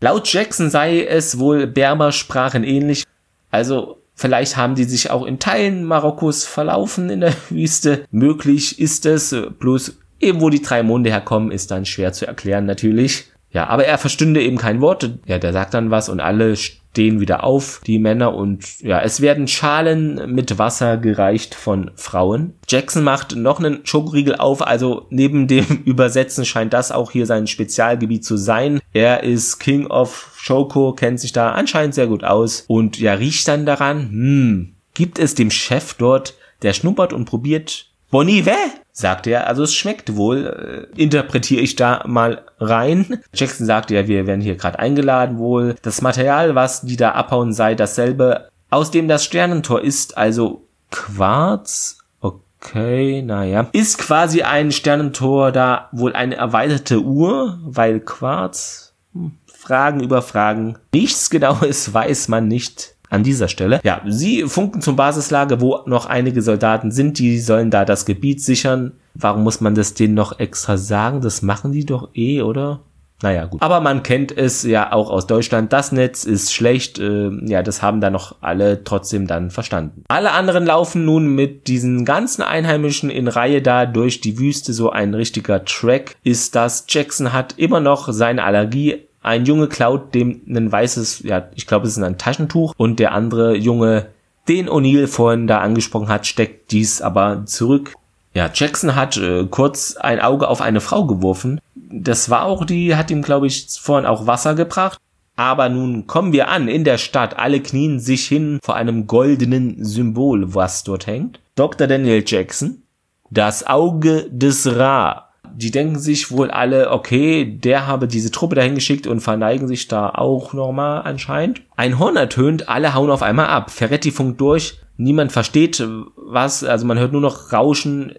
Laut 0.00 0.30
Jackson 0.32 0.70
sei 0.70 1.04
es 1.04 1.38
wohl 1.38 1.66
Berbersprachen 1.66 2.64
ähnlich. 2.64 3.04
Also 3.50 4.02
vielleicht 4.14 4.56
haben 4.56 4.74
die 4.74 4.84
sich 4.84 5.10
auch 5.10 5.24
in 5.24 5.38
Teilen 5.38 5.84
Marokkos 5.84 6.44
verlaufen 6.44 7.10
in 7.10 7.20
der 7.20 7.32
Wüste. 7.50 8.04
Möglich 8.10 8.78
ist 8.78 9.06
es. 9.06 9.34
Bloß 9.58 9.96
eben 10.20 10.40
wo 10.40 10.50
die 10.50 10.62
drei 10.62 10.82
Monde 10.82 11.10
herkommen, 11.10 11.50
ist 11.50 11.70
dann 11.70 11.84
schwer 11.86 12.12
zu 12.12 12.26
erklären 12.26 12.66
natürlich. 12.66 13.26
Ja, 13.50 13.68
aber 13.68 13.86
er 13.86 13.96
verstünde 13.96 14.42
eben 14.42 14.58
kein 14.58 14.80
Wort. 14.80 15.10
Ja, 15.26 15.38
der 15.38 15.52
sagt 15.52 15.74
dann 15.74 15.90
was 15.90 16.08
und 16.08 16.20
alle 16.20 16.54
stehen 16.96 17.20
wieder 17.20 17.44
auf, 17.44 17.82
die 17.86 17.98
Männer, 17.98 18.34
und 18.34 18.80
ja, 18.80 19.02
es 19.02 19.20
werden 19.20 19.48
Schalen 19.48 20.34
mit 20.34 20.56
Wasser 20.56 20.96
gereicht 20.96 21.54
von 21.54 21.90
Frauen. 21.94 22.54
Jackson 22.66 23.04
macht 23.04 23.36
noch 23.36 23.58
einen 23.58 23.84
Schokoriegel 23.84 24.36
auf, 24.36 24.66
also 24.66 25.06
neben 25.10 25.46
dem 25.46 25.66
Übersetzen 25.84 26.46
scheint 26.46 26.72
das 26.72 26.92
auch 26.92 27.10
hier 27.10 27.26
sein 27.26 27.48
Spezialgebiet 27.48 28.24
zu 28.24 28.38
sein. 28.38 28.80
Er 28.94 29.24
ist 29.24 29.58
King 29.58 29.88
of 29.88 30.32
Schoko, 30.38 30.94
kennt 30.94 31.20
sich 31.20 31.32
da 31.32 31.52
anscheinend 31.52 31.94
sehr 31.94 32.06
gut 32.06 32.24
aus 32.24 32.64
und 32.66 32.98
ja, 32.98 33.12
riecht 33.12 33.46
dann 33.46 33.66
daran, 33.66 34.08
hm, 34.08 34.74
gibt 34.94 35.18
es 35.18 35.34
dem 35.34 35.50
Chef 35.50 35.92
dort, 35.98 36.32
der 36.62 36.72
schnuppert 36.72 37.12
und 37.12 37.26
probiert 37.26 37.90
Bonivet, 38.10 38.56
sagt 38.96 39.26
er. 39.26 39.46
Also 39.46 39.62
es 39.62 39.74
schmeckt 39.74 40.16
wohl, 40.16 40.88
äh, 40.96 41.00
interpretiere 41.00 41.60
ich 41.60 41.76
da 41.76 42.02
mal 42.06 42.42
rein. 42.58 43.20
Jackson 43.34 43.66
sagt 43.66 43.90
ja, 43.90 44.08
wir 44.08 44.26
werden 44.26 44.40
hier 44.40 44.56
gerade 44.56 44.78
eingeladen 44.78 45.36
wohl. 45.38 45.76
Das 45.82 46.00
Material, 46.00 46.54
was 46.54 46.80
die 46.80 46.96
da 46.96 47.10
abhauen, 47.12 47.52
sei 47.52 47.74
dasselbe, 47.74 48.48
aus 48.70 48.90
dem 48.90 49.06
das 49.06 49.24
Sternentor 49.24 49.82
ist, 49.82 50.16
also 50.16 50.66
Quarz. 50.90 51.98
Okay, 52.20 53.20
naja. 53.20 53.68
Ist 53.72 53.98
quasi 53.98 54.42
ein 54.42 54.72
Sternentor 54.72 55.52
da 55.52 55.90
wohl 55.92 56.14
eine 56.14 56.36
erweiterte 56.36 57.02
Uhr, 57.02 57.58
weil 57.62 58.00
Quarz. 58.00 58.94
Hm, 59.12 59.32
Fragen 59.46 60.00
über 60.00 60.22
Fragen. 60.22 60.78
Nichts 60.94 61.28
genaues 61.28 61.92
weiß 61.92 62.28
man 62.28 62.48
nicht 62.48 62.95
an 63.08 63.22
dieser 63.22 63.48
Stelle. 63.48 63.80
Ja, 63.84 64.02
sie 64.06 64.44
funken 64.44 64.80
zum 64.80 64.96
Basislager, 64.96 65.60
wo 65.60 65.80
noch 65.86 66.06
einige 66.06 66.42
Soldaten 66.42 66.90
sind, 66.90 67.18
die 67.18 67.38
sollen 67.38 67.70
da 67.70 67.84
das 67.84 68.04
Gebiet 68.04 68.42
sichern. 68.42 68.92
Warum 69.14 69.42
muss 69.42 69.60
man 69.60 69.74
das 69.74 69.94
denen 69.94 70.14
noch 70.14 70.38
extra 70.38 70.76
sagen? 70.76 71.20
Das 71.20 71.42
machen 71.42 71.72
die 71.72 71.86
doch 71.86 72.10
eh, 72.14 72.42
oder? 72.42 72.80
Naja, 73.22 73.46
gut. 73.46 73.62
Aber 73.62 73.80
man 73.80 74.02
kennt 74.02 74.36
es 74.36 74.62
ja 74.62 74.92
auch 74.92 75.10
aus 75.10 75.26
Deutschland. 75.26 75.72
Das 75.72 75.90
Netz 75.90 76.24
ist 76.24 76.52
schlecht. 76.52 76.98
Äh, 76.98 77.30
ja, 77.46 77.62
das 77.62 77.80
haben 77.80 78.00
da 78.00 78.10
noch 78.10 78.36
alle 78.42 78.84
trotzdem 78.84 79.26
dann 79.26 79.50
verstanden. 79.50 80.04
Alle 80.08 80.32
anderen 80.32 80.66
laufen 80.66 81.06
nun 81.06 81.34
mit 81.34 81.66
diesen 81.66 82.04
ganzen 82.04 82.42
Einheimischen 82.42 83.08
in 83.08 83.28
Reihe 83.28 83.62
da 83.62 83.86
durch 83.86 84.20
die 84.20 84.38
Wüste. 84.38 84.74
So 84.74 84.90
ein 84.90 85.14
richtiger 85.14 85.64
Track 85.64 86.16
ist 86.24 86.54
das. 86.54 86.84
Jackson 86.88 87.32
hat 87.32 87.54
immer 87.56 87.80
noch 87.80 88.12
seine 88.12 88.44
Allergie 88.44 89.06
ein 89.26 89.44
Junge 89.44 89.66
klaut 89.66 90.14
dem 90.14 90.40
ein 90.48 90.70
weißes, 90.70 91.24
ja, 91.24 91.48
ich 91.54 91.66
glaube, 91.66 91.86
es 91.86 91.96
ist 91.96 92.02
ein 92.02 92.18
Taschentuch 92.18 92.74
und 92.76 93.00
der 93.00 93.12
andere 93.12 93.56
Junge, 93.56 94.06
den 94.48 94.68
O'Neill 94.68 95.08
vorhin 95.08 95.46
da 95.48 95.58
angesprochen 95.58 96.08
hat, 96.08 96.26
steckt 96.26 96.70
dies 96.70 97.02
aber 97.02 97.44
zurück. 97.46 97.94
Ja, 98.34 98.48
Jackson 98.52 98.94
hat 98.94 99.16
äh, 99.16 99.46
kurz 99.46 99.96
ein 99.96 100.20
Auge 100.20 100.48
auf 100.48 100.60
eine 100.60 100.80
Frau 100.80 101.06
geworfen. 101.06 101.60
Das 101.74 102.30
war 102.30 102.44
auch 102.44 102.64
die, 102.64 102.94
hat 102.94 103.10
ihm, 103.10 103.22
glaube 103.22 103.46
ich, 103.46 103.66
vorhin 103.80 104.06
auch 104.06 104.26
Wasser 104.26 104.54
gebracht. 104.54 104.98
Aber 105.34 105.68
nun 105.68 106.06
kommen 106.06 106.32
wir 106.32 106.48
an 106.48 106.68
in 106.68 106.84
der 106.84 106.98
Stadt. 106.98 107.36
Alle 107.38 107.60
knien 107.60 107.98
sich 107.98 108.26
hin 108.26 108.58
vor 108.62 108.76
einem 108.76 109.06
goldenen 109.06 109.84
Symbol, 109.84 110.54
was 110.54 110.84
dort 110.84 111.06
hängt. 111.06 111.40
Dr. 111.56 111.86
Daniel 111.86 112.22
Jackson. 112.24 112.82
Das 113.30 113.66
Auge 113.66 114.28
des 114.30 114.66
Ra 114.76 115.25
die 115.56 115.70
denken 115.70 115.98
sich 115.98 116.30
wohl 116.30 116.50
alle, 116.50 116.90
okay, 116.90 117.44
der 117.44 117.86
habe 117.86 118.06
diese 118.06 118.30
Truppe 118.30 118.54
dahin 118.54 118.74
geschickt 118.74 119.06
und 119.06 119.20
verneigen 119.20 119.68
sich 119.68 119.88
da 119.88 120.10
auch 120.10 120.52
nochmal 120.52 121.02
anscheinend. 121.02 121.62
Ein 121.76 121.98
Horn 121.98 122.16
ertönt, 122.16 122.68
alle 122.68 122.94
hauen 122.94 123.10
auf 123.10 123.22
einmal 123.22 123.46
ab. 123.46 123.70
Ferretti 123.70 124.10
funkt 124.10 124.40
durch, 124.40 124.78
niemand 124.96 125.32
versteht 125.32 125.82
was, 126.16 126.62
also 126.62 126.86
man 126.86 126.98
hört 126.98 127.12
nur 127.12 127.22
noch 127.22 127.52
Rauschen, 127.52 128.14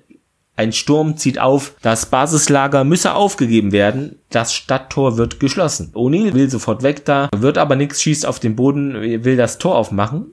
ein 0.56 0.74
Sturm 0.74 1.18
zieht 1.18 1.38
auf, 1.38 1.76
das 1.84 2.08
Basislager 2.08 2.84
müsse 2.84 3.14
aufgegeben 3.14 3.72
werden, 3.72 4.18
das 4.32 4.54
Stadttor 4.54 5.16
wird 5.18 5.40
geschlossen. 5.40 5.92
O'Neill 5.94 6.34
will 6.34 6.50
sofort 6.50 6.82
weg 6.82 7.06
da, 7.06 7.30
wird 7.36 7.60
aber 7.60 7.76
nichts, 7.76 8.02
schießt 8.02 8.26
auf 8.26 8.40
den 8.40 8.56
Boden, 8.56 9.24
will 9.24 9.38
das 9.38 9.60
Tor 9.60 9.76
aufmachen. 9.76 10.26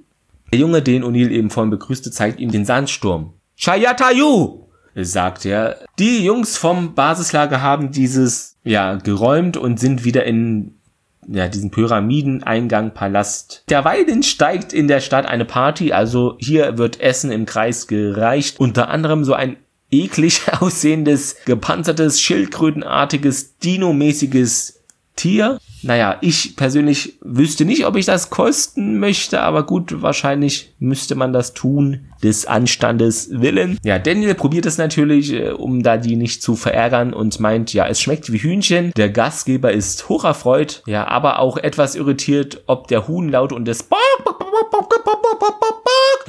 Der 0.51 0.61
Junge, 0.61 0.81
den 0.81 1.05
O'Neill 1.05 1.31
eben 1.31 1.51
vorhin 1.51 1.71
begrüßte, 1.71 2.11
zeigt 2.11 2.41
ihm 2.41 2.51
den 2.51 2.65
Sandsturm. 2.65 3.35
Chayatayu! 3.57 4.64
Sagt 4.97 5.45
er. 5.45 5.79
Die 5.99 6.25
Jungs 6.25 6.57
vom 6.57 6.95
Basislager 6.95 7.61
haben 7.61 7.91
dieses 7.91 8.57
ja 8.65 8.95
geräumt 8.95 9.57
und 9.57 9.81
sind 9.81 10.05
wieder 10.05 10.25
in 10.25 10.75
ja, 11.29 11.49
diesen 11.49 11.71
Pyramideneingang 11.71 12.93
Palast. 12.93 13.65
Derweilen 13.71 14.23
steigt 14.23 14.73
in 14.73 14.89
der 14.89 15.01
Stadt 15.01 15.27
eine 15.27 15.45
Party, 15.45 15.93
also 15.93 16.37
hier 16.39 16.79
wird 16.79 17.01
Essen 17.01 17.31
im 17.31 17.47
Kreis 17.47 17.87
gereicht. 17.87 18.61
Unter 18.61 18.89
anderem 18.89 19.25
so 19.25 19.35
ein 19.35 19.57
eklig 19.91 20.43
aussehendes, 20.61 21.37
gepanzertes, 21.45 22.21
schildkrötenartiges, 22.21 23.59
dino-mäßiges 23.59 24.81
Tier. 25.17 25.59
Naja, 25.85 26.17
ich 26.21 26.57
persönlich 26.57 27.19
wüsste 27.21 27.65
nicht, 27.65 27.87
ob 27.87 27.97
ich 27.97 28.07
das 28.07 28.31
kosten 28.31 28.99
möchte, 28.99 29.41
aber 29.41 29.65
gut, 29.65 30.03
wahrscheinlich 30.03 30.75
müsste 30.79 31.15
man 31.15 31.33
das 31.33 31.55
tun, 31.55 32.07
des 32.23 32.47
Anstandes 32.47 33.29
willen. 33.31 33.79
Ja, 33.85 33.99
Daniel 33.99 34.35
probiert 34.35 34.67
es 34.67 34.79
natürlich, 34.79 35.33
äh, 35.33 35.51
um 35.51 35.83
da 35.83 35.97
die 35.99 36.17
nicht 36.17 36.43
zu 36.43 36.57
verärgern 36.57 37.13
und 37.13 37.39
meint, 37.39 37.73
ja, 37.75 37.87
es 37.87 38.01
schmeckt 38.01 38.33
wie 38.33 38.39
Hühnchen. 38.39 38.93
Der 38.97 39.11
Gastgeber 39.11 39.73
ist 39.73 40.09
hocherfreut, 40.09 40.83
ja, 40.87 41.07
aber 41.07 41.39
auch 41.39 41.59
etwas 41.59 41.95
irritiert, 41.95 42.63
ob 42.67 42.89
der 42.89 43.07
Huhn 43.07 43.29
laut 43.29 43.53
und 43.53 43.67
das 43.67 43.83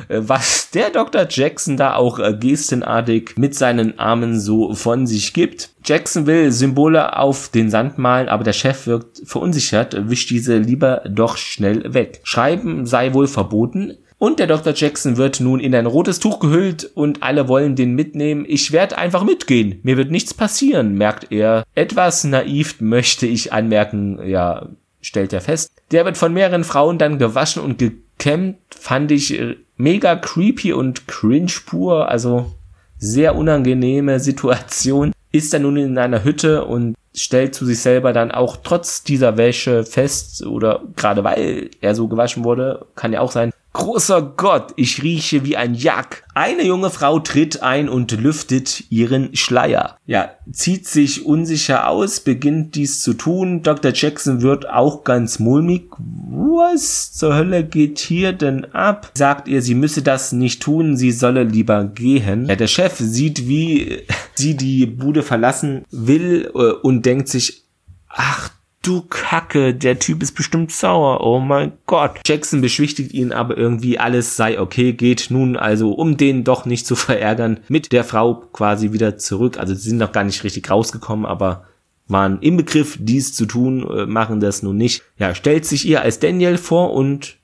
was 0.08 0.70
der 0.72 0.90
Dr. 0.90 1.26
Jackson 1.30 1.78
da 1.78 1.96
auch 1.96 2.20
äh, 2.20 2.36
gestenartig 2.40 3.36
mit 3.38 3.56
seinen 3.56 4.00
Armen 4.00 4.40
so 4.40 4.74
von 4.74 5.08
sich 5.08 5.34
gibt. 5.34 5.72
Jackson 5.84 6.26
will 6.26 6.52
Symbole 6.52 7.18
auf 7.18 7.50
den 7.50 7.70
Sand 7.70 7.98
malen, 7.98 8.28
aber 8.28 8.44
der 8.44 8.54
Chef 8.54 8.88
wirkt 8.88 9.22
verunsichert, 9.26 10.10
wischt 10.10 10.30
diese 10.30 10.58
lieber 10.58 11.04
doch 11.08 11.38
schnell 11.38 11.94
weg. 11.94 12.22
Schreiben 12.24 12.86
sei 12.86 13.14
wohl 13.14 13.28
verboten. 13.28 13.98
Und 14.18 14.40
der 14.40 14.48
Dr. 14.48 14.74
Jackson 14.74 15.18
wird 15.18 15.42
nun 15.42 15.60
in 15.60 15.76
ein 15.76 15.86
rotes 15.86 16.20
Tuch 16.20 16.40
gehüllt 16.40 16.90
und 16.96 17.22
alle 17.22 17.50
wollen 17.50 17.76
den 17.76 17.96
mitnehmen. 17.96 18.46
Ich 18.48 18.72
werde 18.72 18.98
einfach 18.98 19.26
mitgehen. 19.26 19.80
Mir 19.84 19.98
wird 19.98 20.10
nichts 20.10 20.34
passieren, 20.34 20.96
merkt 20.96 21.32
er. 21.32 21.66
Etwas 21.76 22.24
naiv 22.24 22.80
möchte 22.80 23.28
ich 23.28 23.52
anmerken, 23.52 24.20
ja, 24.26 24.70
stellt 25.02 25.34
er 25.34 25.42
fest. 25.42 25.72
Der 25.92 26.06
wird 26.06 26.18
von 26.18 26.34
mehreren 26.34 26.64
Frauen 26.64 26.98
dann 26.98 27.20
gewaschen 27.20 27.62
und 27.62 27.82
gekämmt. 28.18 28.58
Fand 28.70 29.12
ich 29.12 29.40
äh, 29.40 29.58
mega 29.78 30.16
creepy 30.16 30.74
und 30.74 31.08
cringe 31.08 31.54
pur. 31.66 32.10
Also 32.10 32.52
sehr 32.98 33.36
unangenehme 33.36 34.20
Situation. 34.22 35.12
Ist 35.32 35.54
er 35.54 35.60
nun 35.60 35.78
in 35.78 35.98
einer 35.98 36.24
Hütte 36.24 36.66
und 36.66 36.96
stellt 37.14 37.56
zu 37.56 37.66
sich 37.66 37.80
selber 37.80 38.14
dann 38.14 38.32
auch 38.32 38.58
trotz 38.62 39.04
dieser 39.04 39.38
Wäsche 39.38 39.84
fest 39.84 40.46
oder 40.46 40.82
gerade 40.96 41.24
weil 41.24 41.70
er 41.82 41.96
so 41.96 42.08
gewaschen 42.08 42.44
wurde, 42.44 42.86
kann 42.96 43.14
ja 43.14 43.22
auch 43.22 43.32
sein, 43.32 43.52
Großer 43.76 44.22
Gott, 44.38 44.72
ich 44.78 45.04
rieche 45.04 45.44
wie 45.44 45.58
ein 45.58 45.76
Jack. 45.76 46.24
Eine 46.34 46.64
junge 46.64 46.90
Frau 46.90 47.20
tritt 47.20 47.62
ein 47.62 47.90
und 47.90 48.10
lüftet 48.14 48.90
ihren 48.90 49.36
Schleier. 49.36 49.98
Ja, 50.06 50.32
zieht 50.50 50.88
sich 50.88 51.26
unsicher 51.26 51.90
aus, 51.90 52.22
beginnt 52.22 52.76
dies 52.76 53.02
zu 53.02 53.14
tun. 53.14 53.64
Dr. 53.64 53.92
Jackson 53.94 54.42
wird 54.42 54.70
auch 54.70 55.04
ganz 55.04 55.40
mulmig. 55.40 55.92
Was 55.98 57.12
zur 57.12 57.36
Hölle 57.36 57.66
geht 57.66 58.00
hier 58.00 58.32
denn 58.32 58.64
ab? 58.74 59.12
Sagt 59.14 59.50
ihr, 59.50 59.62
sie 59.62 59.76
müsse 59.76 60.02
das 60.02 60.32
nicht 60.32 60.64
tun, 60.64 60.96
sie 60.96 61.12
solle 61.12 61.44
lieber 61.44 61.84
gehen. 61.84 62.46
Ja, 62.46 62.56
der 62.56 62.68
Chef 62.68 62.96
sieht, 62.98 63.50
wie 63.50 64.04
sie 64.36 64.56
die 64.56 64.86
Bude 64.86 65.22
verlassen 65.22 65.84
will 65.92 66.50
äh, 66.56 66.58
und 66.82 67.06
denkt 67.06 67.28
sich, 67.28 67.66
ach 68.08 68.55
du 68.86 69.02
Kacke, 69.02 69.74
der 69.74 70.00
Typ 70.00 70.22
ist 70.22 70.34
bestimmt 70.34 70.72
sauer, 70.72 71.22
oh 71.22 71.40
mein 71.40 71.74
Gott. 71.86 72.20
Jackson 72.26 72.62
beschwichtigt 72.62 73.14
ihn 73.14 73.32
aber 73.32 73.58
irgendwie, 73.58 73.98
alles 73.98 74.36
sei 74.36 74.60
okay, 74.60 74.94
geht 74.94 75.28
nun 75.30 75.58
also, 75.58 75.92
um 75.92 76.18
den 76.18 76.44
doch 76.44 76.66
nicht 76.66 76.86
zu 76.86 76.96
verärgern, 76.96 77.60
mit 77.68 77.92
der 77.92 78.04
Frau 78.04 78.36
quasi 78.36 78.94
wieder 78.94 79.18
zurück. 79.18 79.58
Also 79.58 79.74
sie 79.74 79.90
sind 79.90 79.98
noch 79.98 80.12
gar 80.12 80.24
nicht 80.24 80.44
richtig 80.44 80.70
rausgekommen, 80.70 81.26
aber 81.26 81.66
waren 82.08 82.40
im 82.42 82.58
Begriff, 82.58 82.98
dies 83.00 83.34
zu 83.34 83.46
tun, 83.46 83.90
äh, 83.90 84.06
machen 84.06 84.40
das 84.40 84.62
nun 84.62 84.78
nicht. 84.78 85.02
Ja, 85.18 85.34
stellt 85.34 85.66
sich 85.66 85.88
ihr 85.88 86.02
als 86.02 86.20
Daniel 86.20 86.58
vor 86.58 86.94
und 86.94 87.38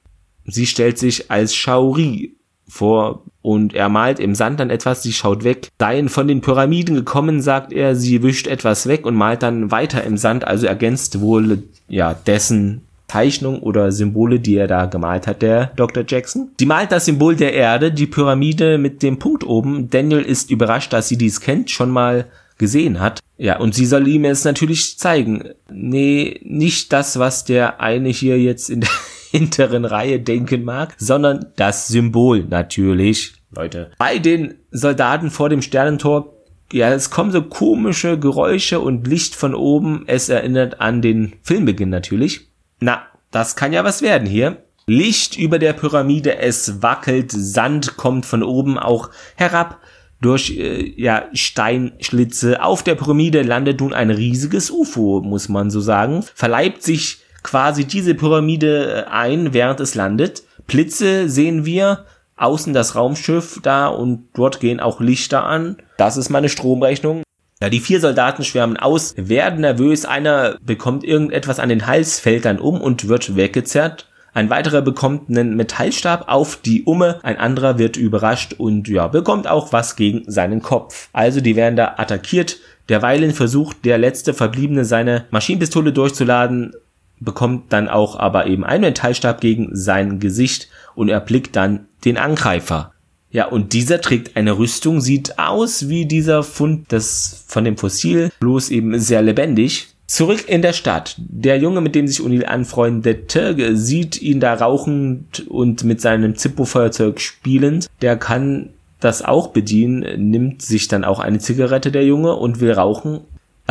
sie 0.45 0.67
stellt 0.67 0.99
sich 0.99 1.31
als 1.31 1.55
Shaori 1.55 2.35
vor 2.71 3.23
und 3.41 3.73
er 3.73 3.89
malt 3.89 4.19
im 4.19 4.33
Sand 4.33 4.59
dann 4.59 4.69
etwas, 4.69 5.03
sie 5.03 5.13
schaut 5.13 5.43
weg. 5.43 5.67
Seien 5.79 6.09
von 6.09 6.27
den 6.27 6.41
Pyramiden 6.41 6.95
gekommen, 6.95 7.41
sagt 7.41 7.73
er, 7.73 7.95
sie 7.95 8.23
wischt 8.23 8.47
etwas 8.47 8.87
weg 8.87 9.05
und 9.05 9.15
malt 9.15 9.43
dann 9.43 9.71
weiter 9.71 10.03
im 10.03 10.17
Sand, 10.17 10.47
also 10.47 10.67
ergänzt 10.67 11.19
wohl 11.21 11.63
ja 11.87 12.13
dessen 12.13 12.81
Zeichnung 13.09 13.59
oder 13.59 13.91
Symbole, 13.91 14.39
die 14.39 14.55
er 14.55 14.67
da 14.67 14.85
gemalt 14.85 15.27
hat, 15.27 15.41
der 15.41 15.65
Dr. 15.75 16.05
Jackson. 16.07 16.51
Sie 16.57 16.65
malt 16.65 16.93
das 16.93 17.05
Symbol 17.05 17.35
der 17.35 17.53
Erde, 17.53 17.91
die 17.91 18.07
Pyramide 18.07 18.77
mit 18.77 19.03
dem 19.03 19.19
Punkt 19.19 19.43
oben. 19.43 19.89
Daniel 19.89 20.21
ist 20.21 20.49
überrascht, 20.49 20.93
dass 20.93 21.09
sie 21.09 21.17
dies 21.17 21.41
kennt, 21.41 21.69
schon 21.69 21.89
mal 21.89 22.27
gesehen 22.57 23.01
hat. 23.01 23.19
Ja, 23.37 23.57
und 23.57 23.75
sie 23.75 23.85
soll 23.85 24.07
ihm 24.07 24.23
es 24.23 24.45
natürlich 24.45 24.97
zeigen. 24.97 25.49
Nee, 25.69 26.39
nicht 26.45 26.93
das, 26.93 27.19
was 27.19 27.43
der 27.43 27.81
eine 27.81 28.09
hier 28.09 28.39
jetzt 28.39 28.69
in 28.69 28.81
der 28.81 28.89
hinteren 29.31 29.85
Reihe 29.85 30.19
denken 30.19 30.63
mag, 30.63 30.93
sondern 30.97 31.47
das 31.55 31.87
Symbol 31.87 32.43
natürlich, 32.43 33.33
Leute. 33.55 33.91
Bei 33.97 34.19
den 34.19 34.55
Soldaten 34.71 35.31
vor 35.31 35.49
dem 35.49 35.61
Sternentor 35.61 36.37
ja, 36.73 36.89
es 36.89 37.09
kommen 37.09 37.31
so 37.31 37.41
komische 37.41 38.17
Geräusche 38.17 38.79
und 38.79 39.05
Licht 39.05 39.35
von 39.35 39.53
oben. 39.53 40.03
Es 40.07 40.29
erinnert 40.29 40.79
an 40.79 41.01
den 41.01 41.33
Filmbeginn 41.43 41.89
natürlich. 41.89 42.47
Na, 42.79 43.03
das 43.29 43.55
kann 43.55 43.73
ja 43.73 43.83
was 43.83 44.01
werden 44.01 44.27
hier. 44.27 44.63
Licht 44.87 45.37
über 45.37 45.59
der 45.59 45.73
Pyramide, 45.73 46.37
es 46.37 46.81
wackelt, 46.81 47.31
Sand 47.31 47.97
kommt 47.97 48.25
von 48.25 48.43
oben 48.43 48.77
auch 48.77 49.09
herab 49.35 49.79
durch 50.21 50.51
äh, 50.57 50.93
ja, 51.01 51.25
Steinschlitze. 51.33 52.63
Auf 52.63 52.83
der 52.83 52.95
Pyramide 52.95 53.41
landet 53.41 53.81
nun 53.81 53.93
ein 53.93 54.09
riesiges 54.09 54.71
UFO, 54.71 55.21
muss 55.21 55.49
man 55.49 55.69
so 55.69 55.81
sagen. 55.81 56.23
Verleibt 56.35 56.83
sich 56.83 57.20
quasi 57.43 57.85
diese 57.85 58.15
Pyramide 58.15 59.05
äh, 59.05 59.09
ein, 59.09 59.53
während 59.53 59.79
es 59.79 59.95
landet. 59.95 60.43
Blitze 60.67 61.29
sehen 61.29 61.65
wir, 61.65 62.05
außen 62.37 62.73
das 62.73 62.95
Raumschiff 62.95 63.59
da 63.61 63.87
und 63.87 64.29
dort 64.33 64.59
gehen 64.59 64.79
auch 64.79 64.99
Lichter 64.99 65.45
an. 65.45 65.77
Das 65.97 66.17
ist 66.17 66.29
meine 66.29 66.49
Stromrechnung. 66.49 67.23
Ja, 67.61 67.69
die 67.69 67.79
vier 67.79 67.99
Soldaten 67.99 68.43
schwärmen 68.43 68.77
aus, 68.77 69.13
werden 69.17 69.61
nervös, 69.61 70.05
einer 70.05 70.57
bekommt 70.63 71.03
irgendetwas 71.03 71.59
an 71.59 71.69
den 71.69 71.85
Hals, 71.85 72.19
fällt 72.19 72.45
dann 72.45 72.59
um 72.59 72.81
und 72.81 73.07
wird 73.07 73.35
weggezerrt. 73.35 74.07
Ein 74.33 74.49
weiterer 74.49 74.81
bekommt 74.81 75.29
einen 75.29 75.55
Metallstab 75.57 76.29
auf 76.29 76.55
die 76.55 76.83
Umme, 76.83 77.19
ein 77.21 77.37
anderer 77.37 77.77
wird 77.77 77.97
überrascht 77.97 78.55
und 78.57 78.87
ja, 78.87 79.07
bekommt 79.07 79.47
auch 79.47 79.73
was 79.73 79.95
gegen 79.95 80.23
seinen 80.31 80.61
Kopf. 80.61 81.09
Also 81.11 81.41
die 81.41 81.55
werden 81.55 81.75
da 81.75 81.95
attackiert. 81.97 82.57
Derweilen 82.89 83.31
versucht 83.31 83.85
der 83.85 83.97
letzte 83.97 84.33
Verbliebene 84.33 84.85
seine 84.85 85.25
Maschinenpistole 85.31 85.93
durchzuladen, 85.93 86.73
bekommt 87.21 87.71
dann 87.71 87.87
auch 87.87 88.17
aber 88.17 88.47
eben 88.47 88.65
einen 88.65 88.81
Metallstab 88.81 89.39
gegen 89.39 89.69
sein 89.73 90.19
Gesicht 90.19 90.67
und 90.95 91.07
erblickt 91.07 91.55
dann 91.55 91.87
den 92.03 92.17
Angreifer. 92.17 92.91
Ja, 93.29 93.45
und 93.45 93.71
dieser 93.71 94.01
trägt 94.01 94.35
eine 94.35 94.57
Rüstung, 94.57 94.99
sieht 94.99 95.39
aus 95.39 95.87
wie 95.87 96.05
dieser 96.05 96.43
Fund 96.43 96.91
des, 96.91 97.45
von 97.47 97.63
dem 97.63 97.77
Fossil, 97.77 98.29
bloß 98.41 98.71
eben 98.71 98.99
sehr 98.99 99.21
lebendig. 99.21 99.87
Zurück 100.05 100.49
in 100.49 100.61
der 100.61 100.73
Stadt. 100.73 101.15
Der 101.17 101.57
Junge, 101.57 101.79
mit 101.79 101.95
dem 101.95 102.05
sich 102.05 102.19
O'Neill 102.19 102.43
anfreundete, 102.43 103.77
sieht 103.77 104.21
ihn 104.21 104.41
da 104.41 104.55
rauchend 104.55 105.47
und 105.47 105.85
mit 105.85 106.01
seinem 106.01 106.35
Zippo-Feuerzeug 106.35 107.21
spielend. 107.21 107.87
Der 108.01 108.17
kann 108.17 108.71
das 108.99 109.21
auch 109.21 109.47
bedienen, 109.47 110.29
nimmt 110.29 110.61
sich 110.61 110.89
dann 110.89 111.05
auch 111.05 111.19
eine 111.19 111.39
Zigarette, 111.39 111.93
der 111.93 112.03
Junge, 112.05 112.35
und 112.35 112.59
will 112.59 112.73
rauchen 112.73 113.21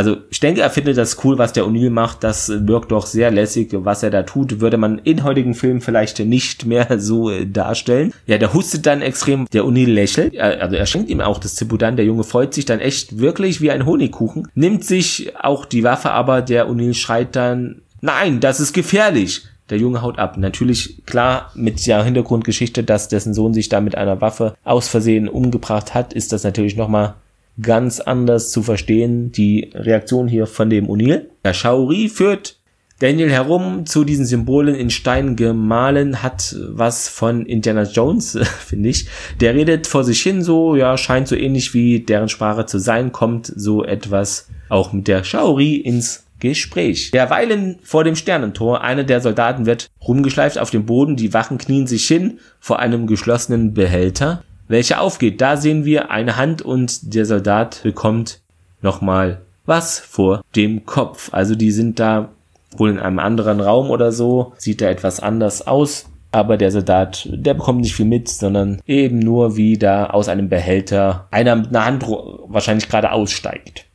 also 0.01 0.16
ich 0.30 0.40
denke, 0.40 0.62
er 0.62 0.70
findet 0.70 0.96
das 0.96 1.22
cool, 1.24 1.36
was 1.36 1.53
der 1.53 1.64
O'Neill 1.64 1.90
macht. 1.90 2.24
Das 2.24 2.48
wirkt 2.48 2.90
doch 2.90 3.05
sehr 3.05 3.30
lässig, 3.30 3.68
was 3.72 4.03
er 4.03 4.09
da 4.09 4.22
tut. 4.22 4.59
Würde 4.59 4.78
man 4.78 4.96
in 5.01 5.24
heutigen 5.24 5.53
Filmen 5.53 5.82
vielleicht 5.82 6.20
nicht 6.20 6.64
mehr 6.64 6.98
so 6.98 7.28
äh, 7.28 7.46
darstellen. 7.46 8.14
Ja, 8.26 8.38
der 8.38 8.55
hustet 8.55 8.86
dann 8.86 9.03
extrem. 9.03 9.44
Der 9.53 9.64
O'Neill 9.64 9.92
lächelt. 9.92 10.38
Also 10.38 10.76
er 10.76 10.86
schenkt 10.86 11.11
ihm 11.11 11.20
auch 11.20 11.36
das 11.36 11.55
Zibudan. 11.55 11.96
Der 11.96 12.07
Junge 12.07 12.24
freut 12.24 12.55
sich 12.55 12.64
dann 12.64 12.80
echt 12.80 13.18
wirklich 13.18 13.61
wie 13.61 13.70
ein 13.70 13.84
Honigkuchen. 13.84 14.48
Nimmt 14.55 14.86
sich 14.86 15.34
auch 15.38 15.66
die 15.66 15.84
Waffe, 15.84 16.12
aber 16.12 16.40
der 16.40 16.70
O'Neill 16.70 16.94
schreit 16.94 17.36
dann, 17.36 17.82
nein, 18.01 18.40
das 18.40 18.59
ist 18.59 18.72
gefährlich. 18.72 19.42
Der 19.68 19.76
Junge 19.76 20.01
haut 20.01 20.18
ab. 20.18 20.38
Natürlich, 20.38 21.05
klar, 21.05 21.51
mit 21.55 21.86
der 21.86 22.03
Hintergrundgeschichte, 22.05 22.84
dass 22.84 23.09
dessen 23.09 23.34
Sohn 23.34 23.53
sich 23.53 23.68
da 23.68 23.82
mit 23.82 23.96
einer 23.96 24.22
Waffe 24.22 24.55
aus 24.64 24.88
Versehen 24.88 25.28
umgebracht 25.28 25.92
hat, 25.92 26.14
ist 26.14 26.32
das 26.32 26.42
natürlich 26.42 26.74
nochmal 26.74 27.16
ganz 27.61 28.01
anders 28.01 28.51
zu 28.51 28.62
verstehen, 28.62 29.32
die 29.32 29.70
Reaktion 29.74 30.28
hier 30.28 30.46
von 30.46 30.70
dem 30.70 30.88
O'Neill. 30.88 31.26
Der 31.44 31.55
Shaori 31.55 32.09
führt 32.09 32.61
Daniel 33.01 33.30
herum 33.30 33.86
zu 33.86 34.05
diesen 34.05 34.26
Symbolen 34.26 34.74
in 34.74 34.90
Stein 34.90 35.34
gemahlen, 35.34 36.22
hat 36.22 36.55
was 36.68 37.09
von 37.09 37.46
Indiana 37.46 37.84
Jones, 37.84 38.38
finde 38.66 38.90
ich. 38.90 39.07
Der 39.40 39.55
redet 39.55 39.86
vor 39.86 40.05
sich 40.05 40.20
hin 40.20 40.42
so, 40.42 40.76
ja, 40.76 40.98
scheint 40.98 41.26
so 41.26 41.34
ähnlich 41.34 41.72
wie 41.72 42.01
deren 42.01 42.28
Sprache 42.28 42.66
zu 42.66 42.78
sein, 42.78 43.11
kommt 43.11 43.46
so 43.46 43.84
etwas 43.84 44.48
auch 44.68 44.92
mit 44.92 45.09
der 45.09 45.24
Shaori 45.24 45.76
ins 45.76 46.24
Gespräch. 46.40 47.11
Derweilen 47.11 47.78
vor 47.82 48.05
dem 48.05 48.16
Sternentor, 48.16 48.82
einer 48.82 49.05
der 49.05 49.22
Soldaten 49.22 49.64
wird 49.64 49.88
rumgeschleift 50.07 50.59
auf 50.59 50.70
dem 50.70 50.84
Boden, 50.84 51.16
die 51.16 51.32
Wachen 51.32 51.57
knien 51.57 51.86
sich 51.86 52.07
hin 52.07 52.38
vor 52.61 52.80
einem 52.80 53.07
geschlossenen 53.07 53.72
Behälter 53.72 54.42
welche 54.70 55.00
aufgeht. 55.00 55.40
Da 55.40 55.56
sehen 55.56 55.84
wir 55.84 56.10
eine 56.10 56.36
Hand 56.36 56.62
und 56.62 57.14
der 57.14 57.26
Soldat 57.26 57.80
bekommt 57.82 58.40
nochmal 58.82 59.42
was 59.66 59.98
vor 59.98 60.42
dem 60.56 60.86
Kopf. 60.86 61.28
Also 61.32 61.54
die 61.54 61.72
sind 61.72 61.98
da 61.98 62.30
wohl 62.76 62.90
in 62.90 62.98
einem 62.98 63.18
anderen 63.18 63.60
Raum 63.60 63.90
oder 63.90 64.12
so, 64.12 64.52
sieht 64.58 64.80
da 64.80 64.88
etwas 64.88 65.20
anders 65.20 65.66
aus. 65.66 66.06
Aber 66.32 66.56
der 66.56 66.70
Soldat, 66.70 67.28
der 67.32 67.54
bekommt 67.54 67.80
nicht 67.80 67.96
viel 67.96 68.06
mit, 68.06 68.28
sondern 68.28 68.80
eben 68.86 69.18
nur 69.18 69.56
wie 69.56 69.76
da 69.76 70.06
aus 70.06 70.28
einem 70.28 70.48
Behälter 70.48 71.26
einer 71.32 71.56
mit 71.56 71.68
einer 71.68 71.84
Hand 71.84 72.06
wahrscheinlich 72.06 72.88
gerade 72.88 73.10
aussteigt. 73.10 73.86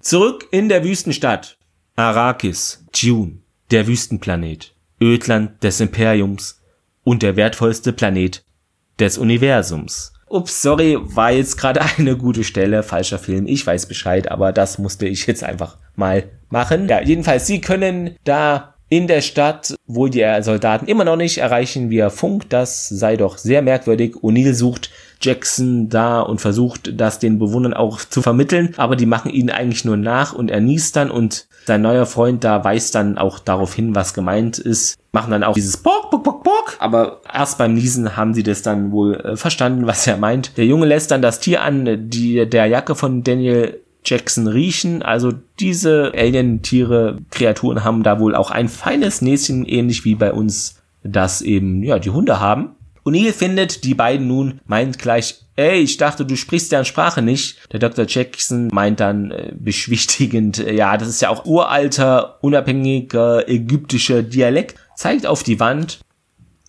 Zurück 0.00 0.48
in 0.50 0.68
der 0.68 0.82
Wüstenstadt. 0.82 1.56
Arrakis, 1.94 2.84
June. 2.92 3.38
der 3.70 3.86
Wüstenplanet, 3.86 4.74
Ödland 5.00 5.62
des 5.62 5.80
Imperiums 5.80 6.60
und 7.04 7.22
der 7.22 7.36
wertvollste 7.36 7.92
Planet 7.92 8.42
des 8.98 9.16
Universums. 9.16 10.13
Ups, 10.34 10.62
sorry, 10.62 10.98
war 11.00 11.30
jetzt 11.30 11.56
gerade 11.56 11.80
eine 11.98 12.16
gute 12.16 12.42
Stelle, 12.42 12.82
falscher 12.82 13.20
Film, 13.20 13.46
ich 13.46 13.64
weiß 13.64 13.86
Bescheid, 13.86 14.30
aber 14.32 14.52
das 14.52 14.78
musste 14.78 15.06
ich 15.06 15.28
jetzt 15.28 15.44
einfach 15.44 15.78
mal 15.94 16.24
machen. 16.50 16.88
Ja, 16.88 17.00
jedenfalls, 17.00 17.46
Sie 17.46 17.60
können 17.60 18.16
da 18.24 18.74
in 18.88 19.06
der 19.06 19.20
Stadt, 19.20 19.76
wo 19.86 20.08
die 20.08 20.26
Soldaten 20.40 20.86
immer 20.86 21.04
noch 21.04 21.16
nicht 21.16 21.38
erreichen 21.38 21.88
via 21.88 22.10
Funk. 22.10 22.50
Das 22.50 22.88
sei 22.88 23.16
doch 23.16 23.38
sehr 23.38 23.62
merkwürdig. 23.62 24.16
O'Neill 24.22 24.54
sucht 24.54 24.90
Jackson 25.20 25.88
da 25.88 26.20
und 26.20 26.40
versucht, 26.40 27.00
das 27.00 27.18
den 27.18 27.38
Bewohnern 27.38 27.74
auch 27.74 28.00
zu 28.00 28.22
vermitteln, 28.22 28.74
aber 28.76 28.96
die 28.96 29.06
machen 29.06 29.30
ihn 29.30 29.50
eigentlich 29.50 29.84
nur 29.84 29.96
nach 29.96 30.32
und 30.32 30.50
er 30.50 30.60
niest 30.60 30.96
dann 30.96 31.10
und 31.10 31.46
sein 31.66 31.82
neuer 31.82 32.06
Freund 32.06 32.44
da 32.44 32.62
weist 32.62 32.94
dann 32.94 33.16
auch 33.16 33.38
darauf 33.38 33.74
hin, 33.74 33.94
was 33.94 34.12
gemeint 34.12 34.58
ist, 34.58 34.98
machen 35.12 35.30
dann 35.30 35.44
auch 35.44 35.54
dieses 35.54 35.78
Bock, 35.78 36.10
Bock, 36.10 36.24
Bock, 36.24 36.44
Bock, 36.44 36.76
aber 36.78 37.20
erst 37.32 37.58
beim 37.58 37.74
Niesen 37.74 38.16
haben 38.16 38.34
sie 38.34 38.42
das 38.42 38.62
dann 38.62 38.92
wohl 38.92 39.14
äh, 39.14 39.36
verstanden, 39.36 39.86
was 39.86 40.06
er 40.06 40.18
meint. 40.18 40.56
Der 40.58 40.66
Junge 40.66 40.86
lässt 40.86 41.10
dann 41.10 41.22
das 41.22 41.40
Tier 41.40 41.62
an, 41.62 42.10
die, 42.10 42.48
der 42.48 42.66
Jacke 42.66 42.94
von 42.94 43.22
Daniel 43.22 43.80
Jackson 44.04 44.46
riechen. 44.46 45.02
Also 45.02 45.32
diese 45.58 46.12
Alien-Tiere, 46.14 47.18
Kreaturen 47.30 47.84
haben 47.84 48.02
da 48.02 48.20
wohl 48.20 48.34
auch 48.34 48.50
ein 48.50 48.68
feines 48.68 49.22
Näschen, 49.22 49.64
ähnlich 49.64 50.04
wie 50.04 50.14
bei 50.14 50.32
uns 50.32 50.82
das 51.02 51.42
eben, 51.42 51.82
ja, 51.82 51.98
die 51.98 52.10
Hunde 52.10 52.40
haben. 52.40 52.70
O'Neill 53.04 53.32
findet 53.32 53.84
die 53.84 53.94
beiden 53.94 54.26
nun, 54.26 54.60
meint 54.66 54.98
gleich, 54.98 55.42
ey, 55.56 55.80
ich 55.80 55.98
dachte, 55.98 56.24
du 56.24 56.36
sprichst 56.36 56.72
deren 56.72 56.84
Sprache 56.84 57.22
nicht. 57.22 57.58
Der 57.72 57.80
Dr. 57.80 58.06
Jackson 58.08 58.68
meint 58.72 59.00
dann 59.00 59.30
äh, 59.30 59.52
beschwichtigend, 59.54 60.58
äh, 60.58 60.74
ja, 60.74 60.96
das 60.96 61.08
ist 61.08 61.22
ja 61.22 61.28
auch 61.28 61.44
uralter, 61.44 62.38
unabhängiger 62.42 63.48
ägyptischer 63.48 64.22
Dialekt. 64.22 64.76
Zeigt 64.96 65.26
auf 65.26 65.42
die 65.42 65.60
Wand, 65.60 66.00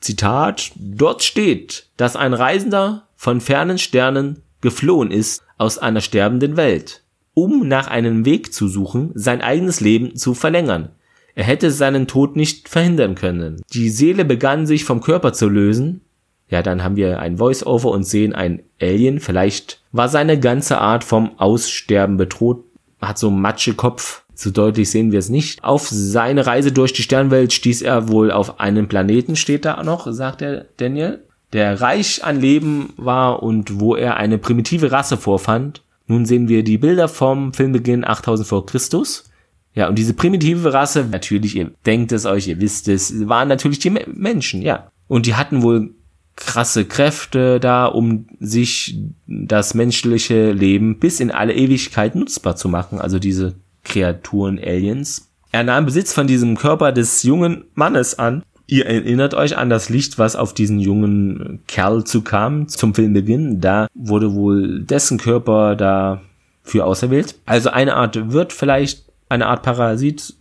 Zitat, 0.02 0.72
dort 0.76 1.24
steht, 1.24 1.88
dass 1.98 2.16
ein 2.16 2.34
Reisender 2.34 3.08
von 3.16 3.42
fernen 3.42 3.78
Sternen 3.78 4.42
geflohen 4.62 5.12
ist 5.12 5.42
aus 5.58 5.78
einer 5.78 6.02
sterbenden 6.02 6.58
Welt 6.58 7.06
um 7.36 7.68
nach 7.68 7.88
einem 7.88 8.26
Weg 8.26 8.54
zu 8.54 8.68
suchen, 8.68 9.12
sein 9.14 9.42
eigenes 9.42 9.82
Leben 9.82 10.16
zu 10.16 10.34
verlängern. 10.34 10.90
Er 11.36 11.44
hätte 11.44 11.70
seinen 11.70 12.08
Tod 12.08 12.38
nicht 12.38 12.70
verhindern 12.70 13.14
können. 13.14 13.62
Die 13.74 13.90
Seele 13.90 14.26
begann 14.26 14.66
sich 14.66 14.86
vom 14.86 15.02
Körper 15.02 15.34
zu 15.34 15.50
lösen. 15.50 16.02
Ja, 16.50 16.62
dann 16.62 16.84
haben 16.84 16.96
wir 16.96 17.20
ein 17.20 17.38
Voice-Over 17.38 17.90
und 17.90 18.04
sehen 18.04 18.34
ein 18.34 18.62
Alien. 18.80 19.20
Vielleicht 19.20 19.82
war 19.92 20.10
seine 20.10 20.40
ganze 20.40 20.80
Art 20.80 21.04
vom 21.04 21.40
Aussterben 21.40 22.18
bedroht. 22.18 22.64
Hat 23.02 23.18
so 23.18 23.28
einen 23.28 23.42
Matschekopf. 23.42 24.24
So 24.36 24.52
deutlich 24.52 24.92
sehen 24.92 25.12
wir 25.12 25.20
es 25.20 25.30
nicht. 25.30 25.64
Auf 25.64 25.88
seine 25.88 26.46
Reise 26.46 26.72
durch 26.72 26.94
die 26.94 27.04
Sternwelt 27.04 27.54
stieß 27.54 27.82
er 27.82 28.10
wohl 28.10 28.32
auf 28.32 28.60
einen 28.60 28.88
Planeten, 28.88 29.36
steht 29.36 29.66
da 29.66 29.82
noch, 29.82 30.12
sagt 30.12 30.42
der 30.42 30.66
Daniel, 30.78 31.24
der 31.54 31.80
reich 31.80 32.24
an 32.24 32.42
Leben 32.42 32.94
war 32.98 33.42
und 33.42 33.80
wo 33.80 33.96
er 33.96 34.18
eine 34.18 34.38
primitive 34.38 34.92
Rasse 34.92 35.16
vorfand, 35.16 35.82
nun 36.08 36.26
sehen 36.26 36.50
wir 36.50 36.64
die 36.64 36.78
Bilder 36.78 37.08
vom 37.08 37.54
Filmbeginn 37.54 38.06
8000 38.06 38.48
vor 38.48 38.66
Christus. 38.66 39.32
Ja, 39.74 39.88
und 39.90 39.98
diese 39.98 40.14
primitive 40.14 40.74
Rasse, 40.74 41.06
natürlich, 41.10 41.56
ihr 41.56 41.72
denkt 41.86 42.12
es 42.12 42.26
euch, 42.26 42.48
ihr 42.48 42.60
wisst 42.60 42.88
es, 42.88 43.28
waren 43.28 43.48
natürlich 43.48 43.80
die 43.80 43.90
Menschen, 43.90 44.62
ja. 44.62 44.90
Und 45.08 45.26
die 45.26 45.36
hatten 45.36 45.64
wohl 45.64 45.92
krasse 46.36 46.86
Kräfte 46.86 47.60
da, 47.60 47.86
um 47.86 48.28
sich 48.40 49.00
das 49.28 49.74
menschliche 49.74 50.52
Leben 50.52 51.00
bis 51.00 51.20
in 51.20 51.32
alle 51.32 51.54
Ewigkeit 51.54 52.16
nutzbar 52.16 52.56
zu 52.56 52.68
machen, 52.70 53.00
also 53.00 53.20
diese 53.20 53.56
Kreaturen, 53.84 54.60
Aliens. 54.60 55.30
Er 55.52 55.64
nahm 55.64 55.86
Besitz 55.86 56.12
von 56.12 56.28
diesem 56.28 56.58
Körper 56.58 56.92
des 56.92 57.24
jungen 57.24 57.66
Mannes 57.76 58.20
an 58.20 58.44
Ihr 58.68 58.88
erinnert 58.88 59.36
euch 59.36 59.58
an 59.58 59.70
das 59.70 59.90
Licht, 59.90 60.18
was 60.18 60.36
auf 60.36 60.54
diesen 60.54 60.80
jungen 60.80 61.60
Kerl 61.68 62.04
zukam 62.04 62.68
zum 62.68 62.96
Filmbeginn. 62.96 63.62
Da 63.62 63.88
wurde 63.94 64.34
wohl 64.34 64.82
dessen 64.82 65.20
Körper 65.20 65.76
da 65.76 66.22
für 66.64 66.86
auserwählt. 66.86 67.36
Also 67.46 67.70
eine 67.70 67.96
Art 67.96 68.32
Wirt 68.32 68.54
vielleicht, 68.54 69.04
eine 69.30 69.46
Art 69.46 69.62
Parasit, 69.62 70.34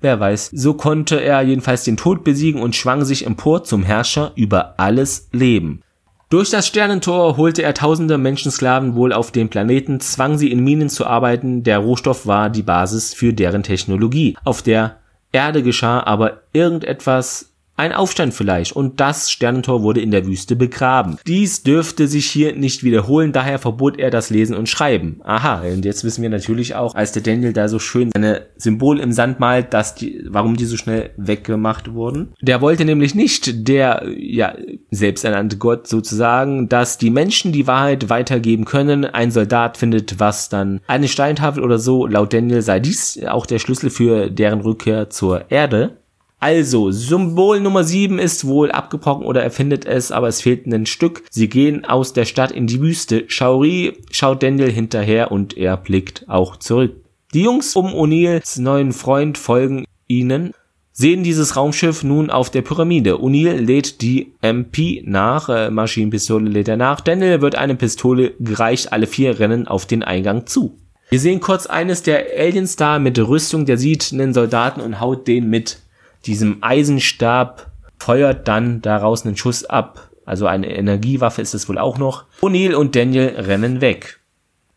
wer 0.00 0.20
weiß. 0.20 0.50
So 0.54 0.74
konnte 0.74 1.20
er 1.20 1.42
jedenfalls 1.42 1.84
den 1.84 1.96
Tod 1.96 2.24
besiegen 2.24 2.62
und 2.62 2.76
schwang 2.76 3.04
sich 3.04 3.26
empor 3.26 3.64
zum 3.64 3.82
Herrscher 3.82 4.32
über 4.34 4.74
alles 4.78 5.28
Leben. 5.32 5.82
Durch 6.30 6.50
das 6.50 6.66
Sternentor 6.66 7.38
holte 7.38 7.62
er 7.62 7.72
tausende 7.72 8.18
Menschensklaven 8.18 8.94
wohl 8.94 9.14
auf 9.14 9.32
den 9.32 9.48
Planeten, 9.48 10.00
zwang 10.00 10.36
sie 10.36 10.52
in 10.52 10.62
Minen 10.62 10.90
zu 10.90 11.06
arbeiten, 11.06 11.62
der 11.62 11.78
Rohstoff 11.78 12.26
war 12.26 12.50
die 12.50 12.62
Basis 12.62 13.14
für 13.14 13.32
deren 13.32 13.62
Technologie. 13.62 14.36
Auf 14.44 14.60
der 14.60 14.98
Erde 15.32 15.62
geschah 15.62 16.02
aber 16.02 16.42
irgendetwas 16.52 17.54
ein 17.78 17.92
Aufstand 17.92 18.34
vielleicht 18.34 18.72
und 18.72 19.00
das 19.00 19.30
Sternentor 19.30 19.82
wurde 19.82 20.00
in 20.00 20.10
der 20.10 20.26
Wüste 20.26 20.56
begraben. 20.56 21.18
Dies 21.26 21.62
dürfte 21.62 22.08
sich 22.08 22.26
hier 22.26 22.54
nicht 22.54 22.82
wiederholen, 22.82 23.32
daher 23.32 23.58
verbot 23.58 23.98
er 23.98 24.10
das 24.10 24.30
Lesen 24.30 24.56
und 24.56 24.68
Schreiben. 24.68 25.20
Aha, 25.24 25.62
und 25.62 25.84
jetzt 25.84 26.04
wissen 26.04 26.22
wir 26.22 26.30
natürlich 26.30 26.74
auch, 26.74 26.94
als 26.94 27.12
der 27.12 27.22
Daniel 27.22 27.52
da 27.52 27.68
so 27.68 27.78
schön 27.78 28.10
seine 28.12 28.46
Symbol 28.56 28.98
im 28.98 29.12
Sand 29.12 29.40
malt, 29.40 29.72
dass 29.72 29.94
die, 29.94 30.24
warum 30.28 30.56
die 30.56 30.64
so 30.64 30.76
schnell 30.76 31.10
weggemacht 31.16 31.92
wurden. 31.94 32.32
Der 32.40 32.60
wollte 32.60 32.84
nämlich 32.84 33.14
nicht, 33.14 33.68
der, 33.68 34.04
ja, 34.16 34.54
selbsternannte 34.90 35.56
Gott 35.56 35.86
sozusagen, 35.86 36.68
dass 36.68 36.98
die 36.98 37.10
Menschen 37.10 37.52
die 37.52 37.66
Wahrheit 37.66 38.08
weitergeben 38.08 38.64
können. 38.64 39.04
Ein 39.04 39.30
Soldat 39.30 39.76
findet 39.76 40.18
was 40.18 40.48
dann 40.48 40.80
eine 40.86 41.08
Steintafel 41.08 41.62
oder 41.62 41.78
so. 41.78 42.06
Laut 42.06 42.32
Daniel 42.32 42.62
sei 42.62 42.80
dies 42.80 43.20
auch 43.26 43.46
der 43.46 43.58
Schlüssel 43.58 43.90
für 43.90 44.30
deren 44.30 44.60
Rückkehr 44.60 45.10
zur 45.10 45.50
Erde. 45.50 45.98
Also, 46.40 46.92
Symbol 46.92 47.60
Nummer 47.60 47.82
7 47.82 48.18
ist 48.20 48.46
wohl 48.46 48.70
abgebrochen 48.70 49.26
oder 49.26 49.42
er 49.42 49.50
findet 49.50 49.86
es, 49.86 50.12
aber 50.12 50.28
es 50.28 50.40
fehlt 50.40 50.66
ein 50.66 50.86
Stück. 50.86 51.24
Sie 51.30 51.48
gehen 51.48 51.84
aus 51.84 52.12
der 52.12 52.26
Stadt 52.26 52.52
in 52.52 52.68
die 52.68 52.80
Wüste. 52.80 53.24
Shaori 53.26 53.94
schaut 54.12 54.42
Daniel 54.42 54.70
hinterher 54.70 55.32
und 55.32 55.56
er 55.56 55.76
blickt 55.76 56.28
auch 56.28 56.56
zurück. 56.56 56.94
Die 57.34 57.42
Jungs 57.42 57.74
um 57.74 57.88
O'Neills 57.88 58.60
neuen 58.60 58.92
Freund 58.92 59.36
folgen 59.36 59.84
ihnen, 60.06 60.52
sehen 60.92 61.24
dieses 61.24 61.56
Raumschiff 61.56 62.04
nun 62.04 62.30
auf 62.30 62.50
der 62.50 62.62
Pyramide. 62.62 63.16
O'Neill 63.16 63.58
lädt 63.58 64.00
die 64.00 64.32
MP 64.40 65.02
nach, 65.04 65.48
äh, 65.48 65.70
Maschinenpistole 65.70 66.48
lädt 66.48 66.68
er 66.68 66.76
nach. 66.76 67.00
Daniel 67.00 67.40
wird 67.40 67.56
eine 67.56 67.74
Pistole 67.74 68.34
gereicht, 68.38 68.92
alle 68.92 69.06
vier 69.06 69.40
rennen 69.40 69.66
auf 69.66 69.86
den 69.86 70.02
Eingang 70.02 70.46
zu. 70.46 70.78
Wir 71.10 71.20
sehen 71.20 71.40
kurz 71.40 71.66
eines 71.66 72.02
der 72.02 72.26
Aliens 72.38 72.76
da 72.76 72.98
mit 72.98 73.18
Rüstung, 73.18 73.66
der 73.66 73.78
sieht 73.78 74.12
einen 74.12 74.34
Soldaten 74.34 74.80
und 74.80 75.00
haut 75.00 75.26
den 75.26 75.50
mit 75.50 75.78
diesem 76.26 76.58
Eisenstab 76.62 77.70
feuert 77.98 78.48
dann 78.48 78.80
daraus 78.82 79.24
einen 79.24 79.36
Schuss 79.36 79.64
ab. 79.64 80.10
Also 80.24 80.46
eine 80.46 80.70
Energiewaffe 80.70 81.42
ist 81.42 81.54
es 81.54 81.68
wohl 81.68 81.78
auch 81.78 81.98
noch. 81.98 82.24
O'Neill 82.42 82.74
und 82.74 82.94
Daniel 82.94 83.34
rennen 83.36 83.80
weg. 83.80 84.20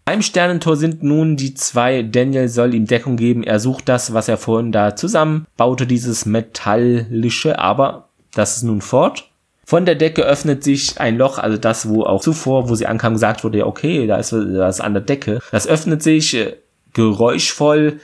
Beim 0.06 0.22
Sternentor 0.22 0.78
sind 0.78 1.04
nun 1.04 1.36
die 1.36 1.54
zwei. 1.54 2.04
Daniel 2.04 2.48
soll 2.48 2.74
ihm 2.74 2.86
Deckung 2.86 3.18
geben. 3.18 3.44
Er 3.44 3.60
sucht 3.60 3.88
das, 3.88 4.14
was 4.14 4.28
er 4.28 4.38
vorhin 4.38 4.72
da 4.72 4.96
zusammenbaute, 4.96 5.86
dieses 5.86 6.26
metallische, 6.26 7.60
aber 7.60 8.10
das 8.34 8.58
ist 8.58 8.64
nun 8.64 8.82
fort. 8.82 9.30
Von 9.66 9.86
der 9.86 9.96
Decke 9.96 10.24
öffnet 10.24 10.64
sich 10.64 11.00
ein 11.00 11.18
Loch, 11.18 11.38
also 11.38 11.58
das, 11.58 11.88
wo 11.88 12.04
auch 12.04 12.22
zuvor, 12.22 12.68
wo 12.68 12.76
sie 12.76 12.88
ankamen, 12.88 13.16
gesagt 13.16 13.44
wurde, 13.44 13.66
okay, 13.66 14.06
da 14.08 14.18
ist 14.18 14.34
was 14.34 14.82
an 14.82 14.94
der 14.94 15.04
Decke. 15.04 15.40
Das 15.52 15.68
öffnet 15.68 16.04
sich, 16.04 16.34
äh, 16.34 16.58
geräuschvoll 16.94 18.00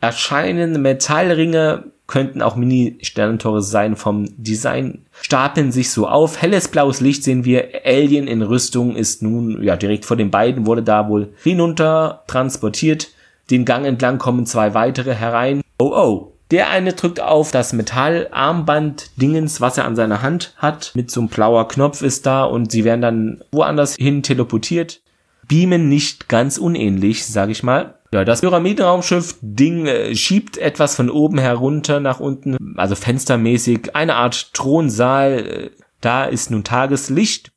erscheinen 0.00 0.82
Metallringe 0.82 1.84
könnten 2.12 2.42
auch 2.42 2.56
Mini-Sternentore 2.56 3.62
sein 3.62 3.96
vom 3.96 4.26
Design, 4.36 5.06
stapeln 5.22 5.72
sich 5.72 5.90
so 5.90 6.06
auf. 6.06 6.42
Helles 6.42 6.68
blaues 6.68 7.00
Licht 7.00 7.24
sehen 7.24 7.46
wir. 7.46 7.70
Alien 7.86 8.26
in 8.26 8.42
Rüstung 8.42 8.96
ist 8.96 9.22
nun, 9.22 9.62
ja, 9.62 9.76
direkt 9.76 10.04
vor 10.04 10.18
den 10.18 10.30
beiden, 10.30 10.66
wurde 10.66 10.82
da 10.82 11.08
wohl 11.08 11.32
hinunter 11.42 12.22
transportiert. 12.26 13.08
Den 13.50 13.64
Gang 13.64 13.86
entlang 13.86 14.18
kommen 14.18 14.44
zwei 14.44 14.74
weitere 14.74 15.14
herein. 15.14 15.62
Oh 15.78 15.92
oh. 15.94 16.32
Der 16.50 16.68
eine 16.68 16.92
drückt 16.92 17.18
auf 17.18 17.50
das 17.50 17.72
Metallarmband-Dingens, 17.72 19.62
was 19.62 19.78
er 19.78 19.86
an 19.86 19.96
seiner 19.96 20.20
Hand 20.20 20.52
hat. 20.58 20.92
Mit 20.94 21.10
so 21.10 21.20
einem 21.20 21.30
blauer 21.30 21.66
Knopf 21.66 22.02
ist 22.02 22.26
da 22.26 22.44
und 22.44 22.70
sie 22.70 22.84
werden 22.84 23.00
dann 23.00 23.44
woanders 23.52 23.96
hin 23.96 24.22
teleportiert. 24.22 25.00
Beamen 25.48 25.88
nicht 25.88 26.28
ganz 26.28 26.58
unähnlich, 26.58 27.24
sag 27.24 27.48
ich 27.48 27.62
mal. 27.62 27.94
Ja, 28.12 28.26
das 28.26 28.42
Pyramidenraumschiff-Ding 28.42 29.86
äh, 29.86 30.14
schiebt 30.14 30.58
etwas 30.58 30.96
von 30.96 31.08
oben 31.08 31.38
herunter 31.38 31.98
nach 31.98 32.20
unten, 32.20 32.56
also 32.76 32.94
fenstermäßig, 32.94 33.96
eine 33.96 34.16
Art 34.16 34.52
Thronsaal. 34.52 35.38
Äh, 35.38 35.70
da 36.02 36.24
ist 36.24 36.50
nun 36.50 36.62
Tageslicht. 36.62 37.52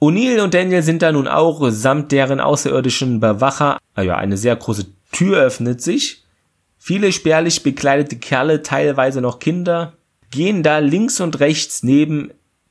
O'Neill 0.00 0.42
und 0.42 0.52
Daniel 0.52 0.82
sind 0.82 1.00
da 1.00 1.12
nun 1.12 1.26
auch 1.26 1.70
samt 1.70 2.12
deren 2.12 2.40
außerirdischen 2.40 3.20
Bewacher. 3.20 3.78
Ah 3.94 4.02
ja, 4.02 4.16
eine 4.16 4.36
sehr 4.36 4.54
große 4.56 4.86
Tür 5.12 5.38
öffnet 5.38 5.80
sich. 5.80 6.24
Viele 6.76 7.10
spärlich 7.12 7.62
bekleidete 7.62 8.16
Kerle, 8.16 8.62
teilweise 8.62 9.22
noch 9.22 9.38
Kinder, 9.38 9.94
gehen 10.30 10.62
da 10.62 10.80
links 10.80 11.20
und 11.20 11.40
rechts 11.40 11.82
neben 11.82 12.30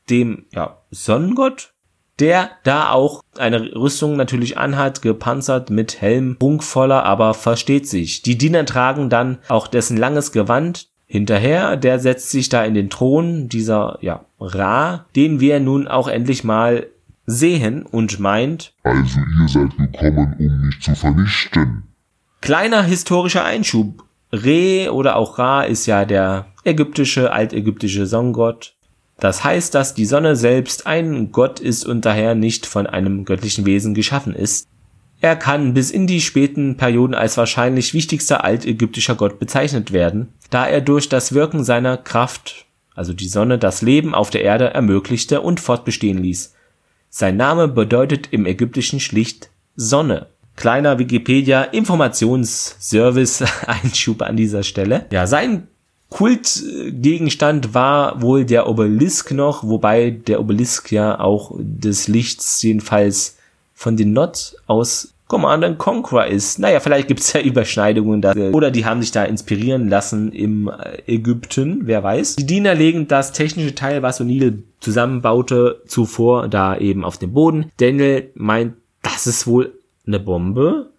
dem 0.10 0.46
ja, 0.54 0.78
Sonnengott, 0.92 1.73
der 2.20 2.52
da 2.64 2.92
auch 2.92 3.24
eine 3.38 3.76
Rüstung 3.76 4.16
natürlich 4.16 4.58
anhat, 4.58 5.02
gepanzert 5.02 5.70
mit 5.70 6.02
Helm, 6.02 6.38
prunkvoller, 6.38 7.04
aber 7.04 7.34
versteht 7.34 7.88
sich. 7.88 8.22
Die 8.22 8.38
Diener 8.38 8.66
tragen 8.66 9.10
dann 9.10 9.40
auch 9.48 9.68
dessen 9.68 9.98
langes 9.98 10.32
Gewand. 10.32 10.90
hinterher, 11.06 11.78
der 11.78 12.00
setzt 12.00 12.32
sich 12.32 12.50
da 12.50 12.64
in 12.64 12.74
den 12.74 12.90
Thron, 12.90 13.48
dieser, 13.48 14.00
ja, 14.02 14.26
Ra, 14.40 15.06
den 15.16 15.40
wir 15.40 15.60
nun 15.60 15.88
auch 15.88 16.08
endlich 16.08 16.44
mal 16.44 16.88
sehen 17.26 17.84
und 17.84 18.20
meint, 18.20 18.74
Also 18.84 19.20
ihr 19.20 19.48
seid 19.48 19.78
gekommen, 19.78 20.36
um 20.40 20.62
mich 20.66 20.82
zu 20.82 20.96
vernichten. 20.96 21.84
Kleiner 22.42 22.84
historischer 22.84 23.46
Einschub. 23.46 24.04
Re 24.32 24.92
oder 24.92 25.16
auch 25.16 25.38
Ra 25.38 25.64
ist 25.64 25.86
ja 25.86 26.06
der 26.06 26.48
ägyptische, 26.66 27.32
altägyptische 27.32 28.06
Songgott. 28.08 28.76
Das 29.24 29.46
heißt, 29.46 29.74
dass 29.74 29.94
die 29.94 30.06
Sonne 30.06 30.36
selbst 30.36 30.86
ein 30.86 31.32
Gott 31.32 31.62
ist 31.62 31.86
und 31.86 32.04
daher 32.04 32.36
nicht 32.36 32.66
von 32.66 32.88
einem 32.88 33.24
göttlichen 33.24 33.66
Wesen 33.66 33.94
geschaffen 33.94 34.36
ist. 34.36 34.68
Er 35.22 35.38
kann 35.38 35.74
bis 35.74 35.92
in 35.92 36.08
die 36.08 36.20
späten 36.20 36.76
Perioden 36.76 37.16
als 37.16 37.38
wahrscheinlich 37.38 37.94
wichtigster 37.94 38.44
altägyptischer 38.44 39.16
Gott 39.16 39.40
bezeichnet 39.40 39.94
werden, 39.94 40.34
da 40.50 40.68
er 40.68 40.82
durch 40.82 41.08
das 41.08 41.34
Wirken 41.34 41.64
seiner 41.64 41.96
Kraft, 41.96 42.66
also 42.96 43.14
die 43.14 43.30
Sonne, 43.30 43.58
das 43.58 43.82
Leben 43.82 44.14
auf 44.14 44.30
der 44.30 44.42
Erde 44.42 44.74
ermöglichte 44.74 45.40
und 45.40 45.62
fortbestehen 45.62 46.18
ließ. 46.18 46.54
Sein 47.10 47.38
Name 47.38 47.70
bedeutet 47.70 48.28
im 48.32 48.46
Ägyptischen 48.46 49.00
schlicht 49.00 49.52
Sonne. 49.78 50.28
Kleiner 50.58 51.00
Wikipedia 51.00 51.64
Informationsservice 51.64 53.46
Einschub 53.68 54.22
an 54.22 54.36
dieser 54.36 54.64
Stelle. 54.64 55.06
Ja, 55.12 55.28
sein 55.28 55.70
Kultgegenstand 56.14 57.74
war 57.74 58.22
wohl 58.22 58.46
der 58.46 58.70
Obelisk 58.70 59.32
noch, 59.32 59.64
wobei 59.64 60.12
der 60.12 60.40
Obelisk 60.40 60.92
ja 60.92 61.20
auch 61.20 61.56
des 61.58 62.08
Lichts 62.08 62.62
jedenfalls 62.62 63.38
von 63.74 63.98
den 63.98 64.14
Not 64.14 64.56
aus 64.68 65.16
Command 65.26 65.80
Conquer 65.80 66.28
ist. 66.28 66.60
Naja, 66.60 66.80
vielleicht 66.82 67.08
gibt's 67.08 67.34
ja 67.34 67.42
Überschneidungen 67.44 68.22
da. 68.22 68.36
Oder 68.36 68.70
die 68.70 68.86
haben 68.86 69.02
sich 69.02 69.12
da 69.12 69.24
inspirieren 69.24 69.90
lassen 69.90 70.32
im 70.32 70.68
äh, 70.68 71.02
Ägypten, 71.08 71.88
wer 71.88 72.04
weiß. 72.04 72.36
Die 72.36 72.46
Diener 72.46 72.76
legen 72.76 73.08
das 73.08 73.32
technische 73.32 73.74
Teil, 73.74 74.04
was 74.04 74.22
O'Neill 74.22 74.60
zusammenbaute, 74.82 75.82
zuvor 75.88 76.48
da 76.48 76.78
eben 76.78 77.04
auf 77.04 77.18
den 77.18 77.34
Boden. 77.34 77.72
Daniel 77.78 78.30
meint, 78.36 78.76
das 79.02 79.26
ist 79.26 79.48
wohl 79.48 79.74
eine 80.06 80.20
Bombe. 80.20 80.92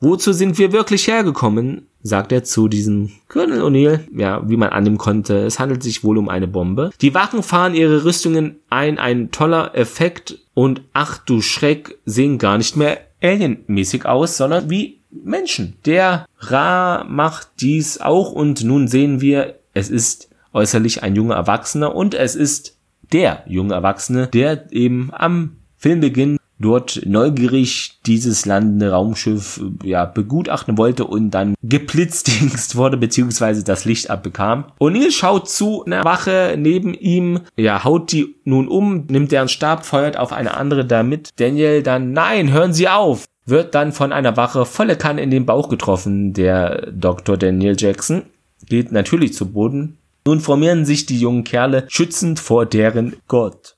Wozu 0.00 0.32
sind 0.32 0.56
wir 0.56 0.72
wirklich 0.72 1.08
hergekommen? 1.08 1.88
Sagt 2.06 2.32
er 2.32 2.44
zu 2.44 2.68
diesem 2.68 3.10
Colonel 3.28 3.62
O'Neill, 3.62 4.00
ja, 4.16 4.48
wie 4.48 4.56
man 4.56 4.70
annehmen 4.70 4.98
konnte. 4.98 5.38
Es 5.38 5.58
handelt 5.58 5.82
sich 5.82 6.04
wohl 6.04 6.18
um 6.18 6.28
eine 6.28 6.46
Bombe. 6.46 6.90
Die 7.00 7.14
Wachen 7.14 7.42
fahren 7.42 7.74
ihre 7.74 8.04
Rüstungen 8.04 8.56
ein, 8.70 8.98
ein 8.98 9.30
toller 9.30 9.74
Effekt 9.74 10.38
und 10.54 10.82
ach 10.92 11.18
du 11.18 11.42
Schreck, 11.42 11.98
sehen 12.04 12.38
gar 12.38 12.58
nicht 12.58 12.76
mehr 12.76 12.98
alienmäßig 13.22 14.06
aus, 14.06 14.36
sondern 14.36 14.70
wie 14.70 15.00
Menschen. 15.10 15.76
Der 15.84 16.26
Ra 16.38 17.04
macht 17.04 17.48
dies 17.60 18.00
auch 18.00 18.32
und 18.32 18.64
nun 18.64 18.88
sehen 18.88 19.20
wir, 19.20 19.58
es 19.74 19.90
ist 19.90 20.30
äußerlich 20.52 21.02
ein 21.02 21.16
junger 21.16 21.34
Erwachsener 21.34 21.94
und 21.94 22.14
es 22.14 22.34
ist 22.34 22.78
der 23.12 23.44
junge 23.46 23.74
Erwachsene, 23.74 24.28
der 24.28 24.72
eben 24.72 25.10
am 25.12 25.56
Filmbeginn 25.76 26.38
dort 26.58 27.02
neugierig 27.04 27.98
dieses 28.06 28.46
landende 28.46 28.90
Raumschiff 28.90 29.60
ja 29.82 30.04
begutachten 30.04 30.78
wollte 30.78 31.04
und 31.04 31.30
dann 31.30 31.54
geblitzdingst 31.62 32.76
wurde 32.76 32.96
beziehungsweise 32.96 33.64
das 33.64 33.84
Licht 33.84 34.10
abbekam. 34.10 34.64
O'Neill 34.80 35.10
schaut 35.10 35.48
zu 35.48 35.84
einer 35.84 36.04
Wache 36.04 36.56
neben 36.58 36.94
ihm, 36.94 37.40
ja 37.56 37.84
haut 37.84 38.12
die 38.12 38.36
nun 38.44 38.68
um, 38.68 39.06
nimmt 39.08 39.32
deren 39.32 39.48
Stab, 39.48 39.84
feuert 39.84 40.16
auf 40.16 40.32
eine 40.32 40.56
andere 40.56 40.84
damit. 40.84 41.30
Daniel 41.36 41.82
dann 41.82 42.12
nein, 42.12 42.52
hören 42.52 42.72
Sie 42.72 42.88
auf, 42.88 43.26
wird 43.44 43.74
dann 43.74 43.92
von 43.92 44.12
einer 44.12 44.36
Wache 44.36 44.64
volle 44.64 44.96
Kanne 44.96 45.22
in 45.22 45.30
den 45.30 45.46
Bauch 45.46 45.68
getroffen. 45.68 46.32
Der 46.32 46.90
Dr. 46.92 47.36
Daniel 47.36 47.76
Jackson 47.78 48.22
geht 48.68 48.92
natürlich 48.92 49.34
zu 49.34 49.52
Boden. 49.52 49.98
Nun 50.26 50.40
formieren 50.40 50.84
sich 50.84 51.06
die 51.06 51.20
jungen 51.20 51.44
Kerle 51.44 51.84
schützend 51.88 52.40
vor 52.40 52.66
deren 52.66 53.14
Gott. 53.28 53.75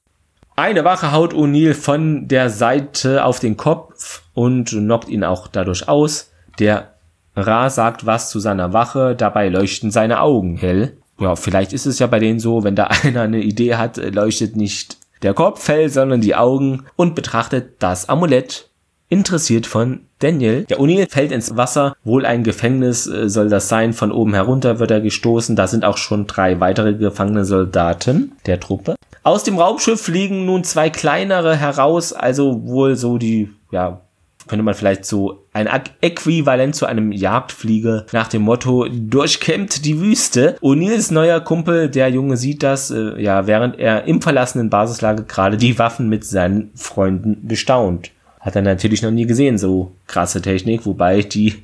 Eine 0.59 0.83
Wache 0.83 1.13
haut 1.13 1.35
O'Neill 1.35 1.73
von 1.73 2.27
der 2.27 2.51
Seite 2.51 3.25
auf 3.25 3.39
den 3.39 3.57
Kopf 3.57 4.23
und 4.35 4.71
knockt 4.71 5.09
ihn 5.09 5.23
auch 5.23 5.47
dadurch 5.47 5.87
aus. 5.89 6.33
Der 6.59 6.95
Ra 7.37 7.71
sagt 7.71 8.07
was 8.07 8.29
zu 8.29 8.41
seiner 8.41 8.73
Wache, 8.73 9.15
dabei 9.15 9.51
leuchten 9.51 9.93
seine 9.93 10.21
Augen 10.21 10.57
hell. 10.57 10.97
Ja, 11.21 11.37
vielleicht 11.37 11.73
ist 11.73 11.87
es 11.87 12.01
ja 12.01 12.09
bei 12.09 12.19
denen 12.19 12.41
so, 12.41 12.65
wenn 12.65 12.75
da 12.75 12.89
einer 13.05 13.23
eine 13.23 13.41
Idee 13.41 13.77
hat, 13.77 13.99
leuchtet 13.99 14.57
nicht 14.57 14.97
der 15.23 15.33
Kopf 15.33 15.69
hell, 15.69 15.91
sondern 15.91 16.23
die 16.23 16.35
Augen 16.35 16.87
und 16.97 17.15
betrachtet 17.15 17.77
das 17.79 18.09
Amulett 18.09 18.69
interessiert 19.09 19.65
von 19.65 20.08
Daniel. 20.19 20.65
Der 20.65 20.79
O'Neill 20.79 21.09
fällt 21.09 21.33
ins 21.33 21.57
Wasser, 21.57 21.97
wohl 22.05 22.27
ein 22.27 22.45
Gefängnis 22.45 23.07
äh, 23.07 23.29
soll 23.29 23.49
das 23.49 23.69
sein, 23.69 23.93
von 23.93 24.13
oben 24.13 24.35
herunter 24.35 24.79
wird 24.79 24.91
er 24.91 25.01
gestoßen, 25.01 25.57
da 25.57 25.67
sind 25.67 25.85
auch 25.85 25.97
schon 25.97 26.27
drei 26.27 26.61
weitere 26.61 26.95
gefangene 26.95 27.45
Soldaten 27.45 28.33
der 28.47 28.61
Truppe. 28.61 28.97
Aus 29.23 29.45
dem 29.45 29.59
Raumschiff 29.59 30.01
fliegen 30.01 30.47
nun 30.47 30.65
zwei 30.65 30.91
kleinere 30.91 31.57
heraus, 31.57 32.13
also 32.13 32.67
wohl 32.67 32.97
so 32.97 33.19
die, 33.19 33.51
ja, 33.71 34.01
könnte 34.49 34.63
man 34.63 34.75
vielleicht 34.75 35.05
so 35.05 35.45
ein 35.53 35.69
Äquivalent 36.01 36.75
zu 36.75 36.87
einem 36.87 37.13
Jagdflieger 37.13 38.07
nach 38.13 38.29
dem 38.29 38.43
Motto 38.43 38.87
durchkämmt 38.89 39.85
die 39.85 40.01
Wüste. 40.01 40.57
O'Neills 40.63 41.13
neuer 41.13 41.41
Kumpel, 41.41 41.91
der 41.91 42.09
Junge 42.09 42.37
sieht 42.37 42.63
das, 42.63 42.91
äh, 42.91 43.21
ja, 43.21 43.47
während 43.47 43.79
er 43.79 44.05
im 44.05 44.23
verlassenen 44.23 44.71
Basislager 44.71 45.25
gerade 45.25 45.59
die 45.59 45.79
Waffen 45.79 46.09
mit 46.09 46.25
seinen 46.25 46.71
Freunden 46.75 47.47
bestaunt. 47.47 48.11
Hat 48.41 48.57
er 48.57 48.63
natürlich 48.63 49.03
noch 49.03 49.11
nie 49.11 49.27
gesehen, 49.27 49.59
so 49.59 49.93
krasse 50.07 50.41
Technik, 50.43 50.87
wobei 50.87 51.23
die 51.23 51.55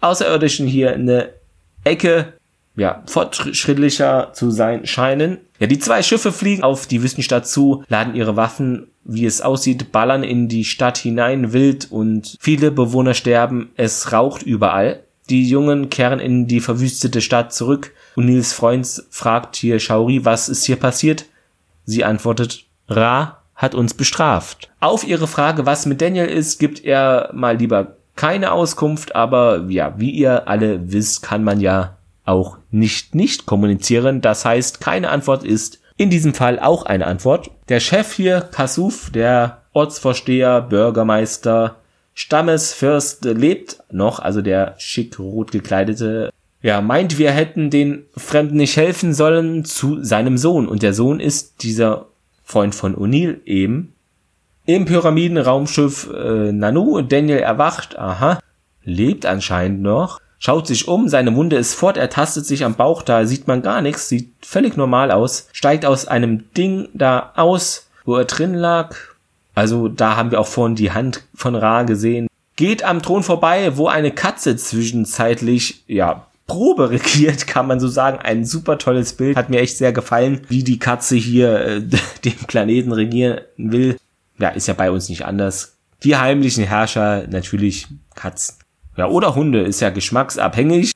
Außerirdischen 0.00 0.66
hier 0.66 0.92
eine 0.94 1.30
Ecke 1.84 2.32
ja, 2.76 3.02
fortschrittlicher 3.06 4.32
zu 4.32 4.50
sein 4.50 4.86
scheinen. 4.86 5.38
Ja, 5.58 5.66
die 5.66 5.78
zwei 5.78 6.02
Schiffe 6.02 6.32
fliegen 6.32 6.62
auf 6.62 6.86
die 6.86 7.02
Wüstenstadt 7.02 7.46
zu, 7.46 7.84
laden 7.88 8.14
ihre 8.14 8.36
Waffen, 8.36 8.88
wie 9.04 9.26
es 9.26 9.40
aussieht, 9.40 9.92
ballern 9.92 10.24
in 10.24 10.48
die 10.48 10.64
Stadt 10.64 10.96
hinein 10.96 11.52
wild 11.52 11.90
und 11.90 12.36
viele 12.40 12.70
Bewohner 12.70 13.14
sterben. 13.14 13.70
Es 13.76 14.12
raucht 14.12 14.42
überall. 14.42 15.00
Die 15.28 15.48
Jungen 15.48 15.90
kehren 15.90 16.18
in 16.18 16.46
die 16.46 16.60
verwüstete 16.60 17.20
Stadt 17.20 17.52
zurück 17.52 17.92
und 18.16 18.26
Nils 18.26 18.52
Freund 18.52 19.04
fragt 19.10 19.56
hier 19.56 19.78
Shauri, 19.78 20.24
was 20.24 20.48
ist 20.48 20.64
hier 20.64 20.76
passiert? 20.76 21.26
Sie 21.84 22.04
antwortet, 22.04 22.64
Ra 22.88 23.41
hat 23.62 23.74
uns 23.74 23.94
bestraft. 23.94 24.70
Auf 24.80 25.06
ihre 25.06 25.28
Frage, 25.28 25.64
was 25.64 25.86
mit 25.86 26.02
Daniel 26.02 26.26
ist, 26.26 26.58
gibt 26.58 26.84
er 26.84 27.30
mal 27.32 27.56
lieber 27.56 27.96
keine 28.16 28.52
Auskunft, 28.52 29.14
aber 29.14 29.64
ja, 29.68 29.94
wie 29.96 30.10
ihr 30.10 30.48
alle 30.48 30.92
wisst, 30.92 31.22
kann 31.22 31.44
man 31.44 31.60
ja 31.60 31.96
auch 32.24 32.58
nicht 32.70 33.14
nicht 33.14 33.46
kommunizieren. 33.46 34.20
Das 34.20 34.44
heißt, 34.44 34.80
keine 34.80 35.08
Antwort 35.08 35.44
ist 35.44 35.80
in 35.96 36.10
diesem 36.10 36.34
Fall 36.34 36.58
auch 36.58 36.84
eine 36.84 37.06
Antwort. 37.06 37.50
Der 37.68 37.80
Chef 37.80 38.12
hier, 38.12 38.40
Kasuf, 38.40 39.10
der 39.10 39.62
Ortsvorsteher, 39.72 40.60
Bürgermeister, 40.60 41.76
Stammesfürst 42.14 43.24
lebt 43.24 43.78
noch, 43.90 44.18
also 44.18 44.42
der 44.42 44.74
schick 44.76 45.18
rot 45.18 45.52
gekleidete, 45.52 46.30
ja, 46.60 46.80
meint, 46.80 47.18
wir 47.18 47.32
hätten 47.32 47.70
den 47.70 48.04
Fremden 48.16 48.56
nicht 48.56 48.76
helfen 48.76 49.14
sollen 49.14 49.64
zu 49.64 50.04
seinem 50.04 50.38
Sohn. 50.38 50.68
Und 50.68 50.82
der 50.82 50.94
Sohn 50.94 51.18
ist 51.18 51.64
dieser 51.64 52.06
Freund 52.44 52.74
von 52.74 52.96
O'Neill 52.96 53.40
eben. 53.44 53.94
Im 54.64 54.84
Pyramidenraumschiff 54.84 56.08
äh, 56.12 56.52
Nanu, 56.52 57.02
Daniel 57.02 57.38
erwacht, 57.38 57.98
aha, 57.98 58.38
lebt 58.84 59.26
anscheinend 59.26 59.82
noch 59.82 60.20
schaut 60.42 60.66
sich 60.66 60.88
um, 60.88 61.08
seine 61.08 61.36
Wunde 61.36 61.54
ist 61.54 61.74
fort, 61.74 61.96
er 61.96 62.10
tastet 62.10 62.46
sich 62.46 62.64
am 62.64 62.74
Bauch, 62.74 63.02
da 63.02 63.26
sieht 63.26 63.46
man 63.46 63.62
gar 63.62 63.80
nichts, 63.80 64.08
sieht 64.08 64.32
völlig 64.44 64.76
normal 64.76 65.12
aus, 65.12 65.48
steigt 65.52 65.86
aus 65.86 66.08
einem 66.08 66.52
Ding 66.54 66.88
da 66.94 67.30
aus, 67.36 67.86
wo 68.04 68.16
er 68.16 68.24
drin 68.24 68.54
lag. 68.54 68.96
Also 69.54 69.86
da 69.86 70.16
haben 70.16 70.32
wir 70.32 70.40
auch 70.40 70.48
vorhin 70.48 70.74
die 70.74 70.90
Hand 70.90 71.22
von 71.32 71.54
Ra 71.54 71.84
gesehen. 71.84 72.26
Geht 72.56 72.82
am 72.82 73.02
Thron 73.02 73.22
vorbei, 73.22 73.76
wo 73.76 73.86
eine 73.86 74.10
Katze 74.10 74.56
zwischenzeitlich, 74.56 75.84
ja, 75.86 76.26
Probe 76.46 76.90
regiert, 76.90 77.46
kann 77.46 77.66
man 77.66 77.80
so 77.80 77.88
sagen. 77.88 78.18
Ein 78.18 78.44
super 78.44 78.78
tolles 78.78 79.14
Bild. 79.14 79.36
Hat 79.36 79.50
mir 79.50 79.60
echt 79.60 79.76
sehr 79.76 79.92
gefallen, 79.92 80.42
wie 80.48 80.64
die 80.64 80.78
Katze 80.78 81.16
hier 81.16 81.60
äh, 81.60 81.82
den 82.24 82.36
Planeten 82.46 82.92
regieren 82.92 83.40
will. 83.56 83.96
Ja, 84.38 84.50
ist 84.50 84.68
ja 84.68 84.74
bei 84.74 84.90
uns 84.90 85.08
nicht 85.08 85.24
anders. 85.24 85.76
Die 86.04 86.16
heimlichen 86.16 86.64
Herrscher, 86.64 87.26
natürlich 87.28 87.86
Katzen. 88.14 88.56
Ja, 88.96 89.08
oder 89.08 89.34
Hunde, 89.34 89.60
ist 89.60 89.80
ja 89.80 89.90
geschmacksabhängig. 89.90 90.92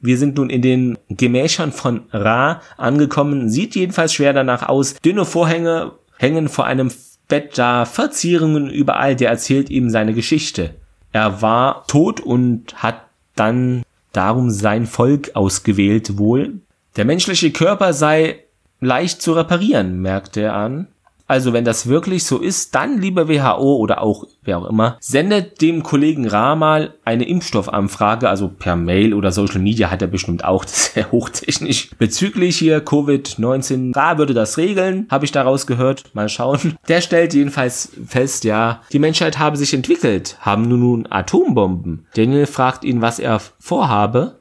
Wir 0.00 0.18
sind 0.18 0.36
nun 0.36 0.50
in 0.50 0.62
den 0.62 0.98
Gemächern 1.08 1.72
von 1.72 2.02
Ra 2.12 2.60
angekommen. 2.76 3.50
Sieht 3.50 3.74
jedenfalls 3.74 4.14
schwer 4.14 4.32
danach 4.32 4.68
aus. 4.68 4.94
Dünne 4.94 5.24
Vorhänge 5.24 5.92
hängen 6.18 6.48
vor 6.48 6.66
einem 6.66 6.92
Bett 7.26 7.58
da, 7.58 7.84
Verzierungen 7.84 8.70
überall. 8.70 9.16
Der 9.16 9.30
erzählt 9.30 9.70
ihm 9.70 9.90
seine 9.90 10.14
Geschichte. 10.14 10.74
Er 11.12 11.42
war 11.42 11.86
tot 11.86 12.20
und 12.20 12.82
hat 12.82 13.06
dann 13.34 13.82
darum 14.12 14.50
sein 14.50 14.86
Volk 14.86 15.30
ausgewählt 15.34 16.18
wohl. 16.18 16.60
Der 16.96 17.04
menschliche 17.04 17.50
Körper 17.52 17.92
sei 17.92 18.44
leicht 18.80 19.22
zu 19.22 19.32
reparieren, 19.32 20.00
merkte 20.00 20.40
er 20.40 20.54
an. 20.54 20.88
Also 21.28 21.52
wenn 21.52 21.64
das 21.64 21.86
wirklich 21.86 22.24
so 22.24 22.38
ist, 22.38 22.74
dann 22.74 22.98
liebe 22.98 23.28
WHO 23.28 23.76
oder 23.76 24.00
auch 24.00 24.24
wer 24.42 24.58
auch 24.58 24.64
immer, 24.64 24.96
sendet 24.98 25.60
dem 25.60 25.82
Kollegen 25.82 26.26
Ra 26.26 26.56
mal 26.56 26.94
eine 27.04 27.28
Impfstoffanfrage, 27.28 28.26
also 28.30 28.48
per 28.48 28.76
Mail 28.76 29.12
oder 29.12 29.30
Social 29.30 29.60
Media 29.60 29.90
hat 29.90 30.00
er 30.00 30.08
bestimmt 30.08 30.42
auch, 30.42 30.64
das 30.64 30.72
ist 30.72 30.94
sehr 30.94 31.12
hochtechnisch. 31.12 31.90
Bezüglich 31.98 32.56
hier 32.56 32.82
Covid-19, 32.82 33.94
Ra 33.94 34.16
würde 34.16 34.32
das 34.32 34.56
regeln, 34.56 35.06
habe 35.10 35.26
ich 35.26 35.32
daraus 35.32 35.66
gehört, 35.66 36.14
mal 36.14 36.30
schauen. 36.30 36.78
Der 36.88 37.02
stellt 37.02 37.34
jedenfalls 37.34 37.92
fest, 38.06 38.44
ja, 38.44 38.80
die 38.90 38.98
Menschheit 38.98 39.38
habe 39.38 39.58
sich 39.58 39.74
entwickelt, 39.74 40.38
haben 40.40 40.62
nun, 40.62 40.80
nun 40.80 41.06
Atombomben. 41.10 42.06
Daniel 42.14 42.46
fragt 42.46 42.84
ihn, 42.84 43.02
was 43.02 43.18
er 43.18 43.40
vorhabe. 43.58 44.38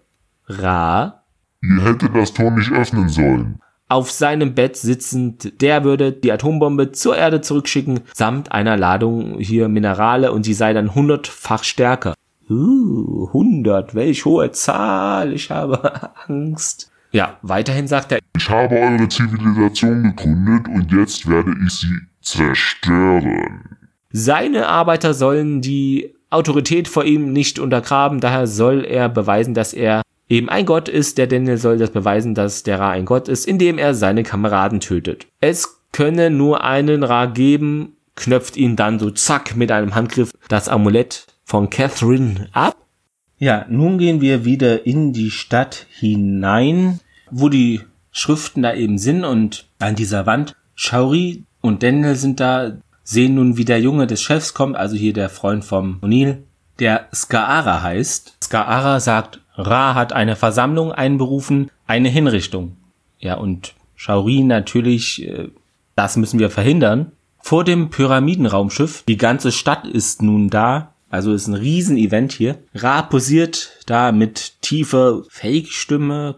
Ra. 0.48 1.24
Ihr 1.62 1.84
hättet 1.84 2.16
das 2.16 2.34
Tor 2.34 2.52
nicht 2.52 2.72
öffnen 2.72 3.10
sollen 3.10 3.60
auf 3.90 4.12
seinem 4.12 4.54
Bett 4.54 4.76
sitzend, 4.76 5.62
der 5.62 5.84
würde 5.84 6.12
die 6.12 6.32
Atombombe 6.32 6.92
zur 6.92 7.18
Erde 7.18 7.42
zurückschicken, 7.42 8.02
samt 8.14 8.52
einer 8.52 8.78
Ladung 8.78 9.40
hier 9.40 9.70
Minerale 9.70 10.32
und 10.32 10.44
sie 10.44 10.54
sei 10.54 10.74
dann 10.74 10.94
hundertfach 10.94 11.64
stärker. 11.64 12.14
Uh, 12.50 13.28
100, 13.28 13.94
welch 13.96 14.26
hohe 14.26 14.52
Zahl, 14.52 15.34
ich 15.34 15.52
habe 15.52 16.12
Angst. 16.28 16.92
Ja, 17.12 17.38
weiterhin 17.42 17.88
sagt 17.88 18.12
er, 18.12 18.20
ich 18.36 18.50
habe 18.50 18.76
eure 18.76 19.08
Zivilisation 19.08 20.04
gegründet 20.04 20.68
und 20.68 20.92
jetzt 20.92 21.28
werde 21.30 21.54
ich 21.66 21.74
sie 21.74 21.96
zerstören. 22.22 23.78
Seine 24.12 24.68
Arbeiter 24.68 25.14
sollen 25.14 25.62
die 25.62 26.16
Autorität 26.30 26.88
vor 26.88 27.06
ihm 27.06 27.32
nicht 27.32 27.60
untergraben, 27.60 28.20
daher 28.20 28.48
soll 28.48 28.84
er 28.84 29.08
beweisen, 29.10 29.54
dass 29.54 29.74
er 29.74 30.02
eben 30.30 30.50
ein 30.50 30.66
Gott 30.66 30.90
ist, 30.90 31.18
der 31.18 31.28
Daniel 31.28 31.58
soll 31.58 31.78
das 31.78 31.92
beweisen, 31.92 32.36
dass 32.36 32.64
der 32.64 32.80
Ra 32.80 32.92
ein 32.92 33.06
Gott 33.06 33.28
ist, 33.28 33.48
indem 33.48 33.78
er 33.78 33.94
seine 33.94 34.24
Kameraden 34.24 34.80
tötet. 34.80 35.28
Es 35.40 35.80
könne 35.92 36.30
nur 36.30 36.64
einen 36.64 37.04
Ra 37.04 37.26
geben, 37.26 37.98
knöpft 38.16 38.58
ihn 38.58 38.76
dann 38.76 39.00
so 39.00 39.12
zack 39.12 39.56
mit 39.56 39.72
einem 39.72 39.96
Handgriff 39.96 40.32
das 40.50 40.68
Amulett 40.70 41.28
von 41.44 41.70
Catherine 41.70 42.50
ab. 42.52 42.76
Ja, 43.40 43.66
nun 43.70 44.00
gehen 44.00 44.20
wir 44.20 44.46
wieder 44.46 44.86
in 44.86 45.14
die 45.14 45.30
Stadt 45.30 45.86
hinein, 45.90 47.00
wo 47.30 47.50
die 47.50 47.82
Schriften 48.12 48.64
da 48.64 48.74
eben 48.74 48.98
sind 48.98 49.24
und 49.24 49.68
an 49.80 49.96
dieser 49.96 50.26
Wand 50.26 50.56
Shauri 50.74 51.44
und 51.62 51.84
Daniel 51.84 52.16
sind 52.16 52.40
da, 52.40 52.78
sehen 53.04 53.36
nun, 53.36 53.58
wie 53.58 53.66
der 53.66 53.80
Junge 53.80 54.08
des 54.08 54.22
Chefs 54.22 54.54
kommt, 54.54 54.76
also 54.76 54.96
hier 54.96 55.14
der 55.14 55.30
Freund 55.30 55.64
vom 55.64 56.00
O'Neill, 56.02 56.38
der 56.80 57.08
Skaara 57.14 57.82
heißt. 57.82 58.38
Skaara 58.44 59.00
sagt, 59.00 59.42
Ra 59.58 59.96
hat 59.96 60.14
eine 60.14 60.36
Versammlung 60.36 60.92
einberufen, 60.92 61.72
eine 61.86 62.10
Hinrichtung. 62.10 62.78
Ja, 63.20 63.36
und 63.36 63.74
Shaori 63.96 64.44
natürlich, 64.44 65.28
äh, 65.28 65.50
das 65.96 66.18
müssen 66.18 66.40
wir 66.40 66.50
verhindern. 66.50 67.12
Vor 67.40 67.64
dem 67.64 67.90
Pyramidenraumschiff, 67.90 69.04
die 69.08 69.18
ganze 69.18 69.52
Stadt 69.52 69.88
ist 69.88 70.22
nun 70.22 70.50
da, 70.50 70.94
also 71.10 71.34
ist 71.34 71.48
ein 71.48 71.54
Riesenevent 71.54 72.34
hier. 72.34 72.58
Ra 72.76 73.02
posiert 73.02 73.72
da 73.86 74.12
mit 74.12 74.62
tiefer 74.62 75.24
Fake-Stimme. 75.30 76.36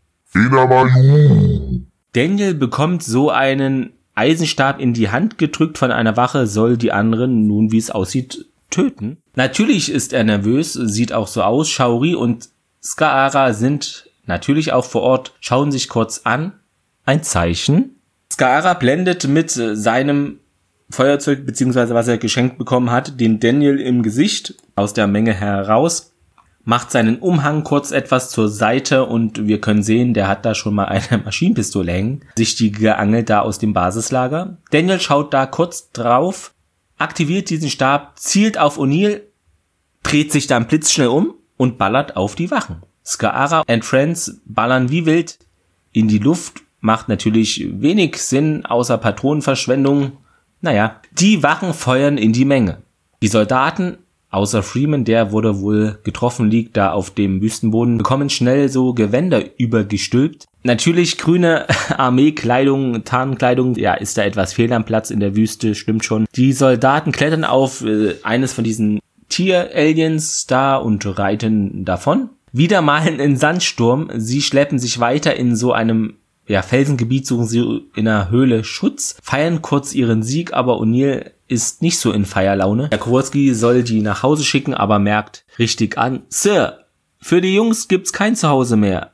Daniel 2.13 2.53
bekommt 2.53 3.03
so 3.03 3.29
einen 3.29 3.91
Eisenstab 4.15 4.79
in 4.79 4.93
die 4.93 5.09
Hand 5.09 5.37
gedrückt 5.37 5.77
von 5.77 5.91
einer 5.91 6.17
Wache, 6.17 6.45
soll 6.45 6.77
die 6.77 6.91
anderen 6.91 7.47
nun, 7.47 7.71
wie 7.71 7.77
es 7.77 7.89
aussieht, 7.89 8.45
töten. 8.69 9.17
Natürlich 9.35 9.91
ist 9.91 10.13
er 10.13 10.23
nervös, 10.23 10.73
sieht 10.73 11.13
auch 11.13 11.27
so 11.27 11.41
aus. 11.41 11.69
Shaori 11.69 12.15
und 12.15 12.49
Skaara 12.83 13.53
sind 13.53 14.09
natürlich 14.25 14.71
auch 14.71 14.85
vor 14.85 15.01
Ort, 15.01 15.33
schauen 15.39 15.71
sich 15.71 15.89
kurz 15.89 16.21
an. 16.23 16.53
Ein 17.05 17.23
Zeichen. 17.23 17.99
Skaara 18.31 18.75
blendet 18.75 19.27
mit 19.27 19.49
seinem 19.51 20.39
Feuerzeug 20.89 21.45
beziehungsweise 21.45 21.93
was 21.93 22.07
er 22.07 22.17
geschenkt 22.17 22.57
bekommen 22.57 22.91
hat, 22.91 23.19
den 23.19 23.39
Daniel 23.39 23.79
im 23.79 24.01
Gesicht 24.01 24.55
aus 24.75 24.93
der 24.93 25.07
Menge 25.07 25.33
heraus, 25.33 26.13
macht 26.63 26.91
seinen 26.91 27.19
Umhang 27.19 27.63
kurz 27.63 27.91
etwas 27.91 28.29
zur 28.29 28.49
Seite 28.49 29.05
und 29.05 29.47
wir 29.47 29.61
können 29.61 29.83
sehen, 29.83 30.13
der 30.13 30.27
hat 30.27 30.45
da 30.45 30.55
schon 30.55 30.75
mal 30.75 30.85
eine 30.85 31.17
Maschinenpistole 31.25 31.91
hängen, 31.91 32.21
sich 32.35 32.55
die 32.55 32.71
geangelt 32.71 33.29
da 33.29 33.41
aus 33.41 33.59
dem 33.59 33.73
Basislager. 33.73 34.57
Daniel 34.71 34.99
schaut 34.99 35.33
da 35.33 35.45
kurz 35.45 35.91
drauf, 35.91 36.53
aktiviert 36.97 37.49
diesen 37.49 37.69
Stab, 37.69 38.19
zielt 38.19 38.57
auf 38.57 38.79
O'Neill, 38.79 39.21
dreht 40.03 40.31
sich 40.31 40.47
dann 40.47 40.67
blitzschnell 40.67 41.07
um 41.07 41.35
und 41.59 41.77
ballert 41.77 42.15
auf 42.15 42.35
die 42.35 42.49
Wachen. 42.49 42.77
Skaara 43.05 43.63
and 43.67 43.83
Friends 43.83 44.39
ballern 44.45 44.89
wie 44.89 45.05
wild 45.05 45.37
in 45.91 46.07
die 46.07 46.17
Luft, 46.17 46.61
macht 46.79 47.09
natürlich 47.09 47.67
wenig 47.69 48.17
Sinn 48.17 48.65
außer 48.65 48.97
Patronenverschwendung. 48.97 50.13
Naja, 50.61 51.01
die 51.11 51.43
Wachen 51.43 51.73
feuern 51.73 52.17
in 52.17 52.31
die 52.31 52.45
Menge. 52.45 52.77
Die 53.21 53.27
Soldaten, 53.27 53.97
außer 54.29 54.63
Freeman, 54.63 55.03
der 55.03 55.33
wurde 55.33 55.59
wohl 55.59 55.99
getroffen, 56.03 56.49
liegt 56.49 56.77
da 56.77 56.93
auf 56.93 57.11
dem 57.11 57.41
Wüstenboden, 57.41 57.97
bekommen 57.97 58.29
schnell 58.29 58.69
so 58.69 58.93
Gewänder 58.93 59.43
übergestülpt. 59.59 60.45
Natürlich 60.63 61.17
grüne 61.17 61.65
Armeekleidung, 61.97 63.03
Tarnkleidung, 63.03 63.75
ja, 63.75 63.95
ist 63.95 64.17
da 64.17 64.23
etwas 64.23 64.53
fehl 64.53 64.71
am 64.71 64.85
Platz 64.85 65.09
in 65.09 65.19
der 65.19 65.35
Wüste, 65.35 65.75
stimmt 65.75 66.05
schon. 66.05 66.25
Die 66.35 66.53
Soldaten 66.53 67.11
klettern 67.11 67.43
auf 67.43 67.83
äh, 67.83 68.15
eines 68.23 68.53
von 68.53 68.63
diesen 68.63 68.99
Tier-Aliens 69.29 70.47
da 70.47 70.75
und 70.75 71.05
reiten 71.17 71.85
davon. 71.85 72.29
Wieder 72.51 72.81
mal 72.81 73.07
in 73.07 73.37
Sandsturm. 73.37 74.09
Sie 74.15 74.41
schleppen 74.41 74.79
sich 74.79 74.99
weiter 74.99 75.35
in 75.35 75.55
so 75.55 75.71
einem 75.71 76.15
ja, 76.49 76.63
Felsengebiet, 76.63 77.27
suchen 77.27 77.45
sie 77.45 77.87
in 77.95 78.07
einer 78.07 78.31
Höhle 78.31 78.63
Schutz, 78.63 79.15
feiern 79.21 79.61
kurz 79.61 79.93
ihren 79.93 80.23
Sieg, 80.23 80.51
aber 80.51 80.81
O'Neill 80.81 81.31
ist 81.47 81.83
nicht 81.83 81.99
so 81.99 82.11
in 82.11 82.25
Feierlaune. 82.25 82.87
Herr 82.89 82.97
Kowalski 82.97 83.53
soll 83.53 83.83
die 83.83 84.01
nach 84.01 84.23
Hause 84.23 84.43
schicken, 84.43 84.73
aber 84.73 84.97
merkt 84.97 85.45
richtig 85.59 85.97
an, 85.99 86.23
Sir, 86.29 86.85
für 87.21 87.39
die 87.39 87.53
Jungs 87.53 87.87
gibt's 87.87 88.13
kein 88.13 88.35
Zuhause 88.35 88.77
mehr. 88.77 89.11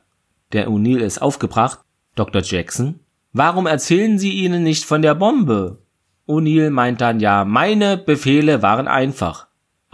Der 0.52 0.68
O'Neill 0.68 1.00
ist 1.00 1.20
aufgebracht. 1.20 1.80
Dr. 2.14 2.40
Jackson, 2.42 3.00
warum 3.34 3.66
erzählen 3.66 4.18
Sie 4.18 4.32
ihnen 4.32 4.62
nicht 4.62 4.84
von 4.84 5.02
der 5.02 5.14
Bombe? 5.14 5.78
O'Neill 6.26 6.70
meint 6.70 7.02
dann, 7.02 7.20
ja, 7.20 7.44
meine 7.44 7.98
Befehle 7.98 8.62
waren 8.62 8.88
einfach. 8.88 9.45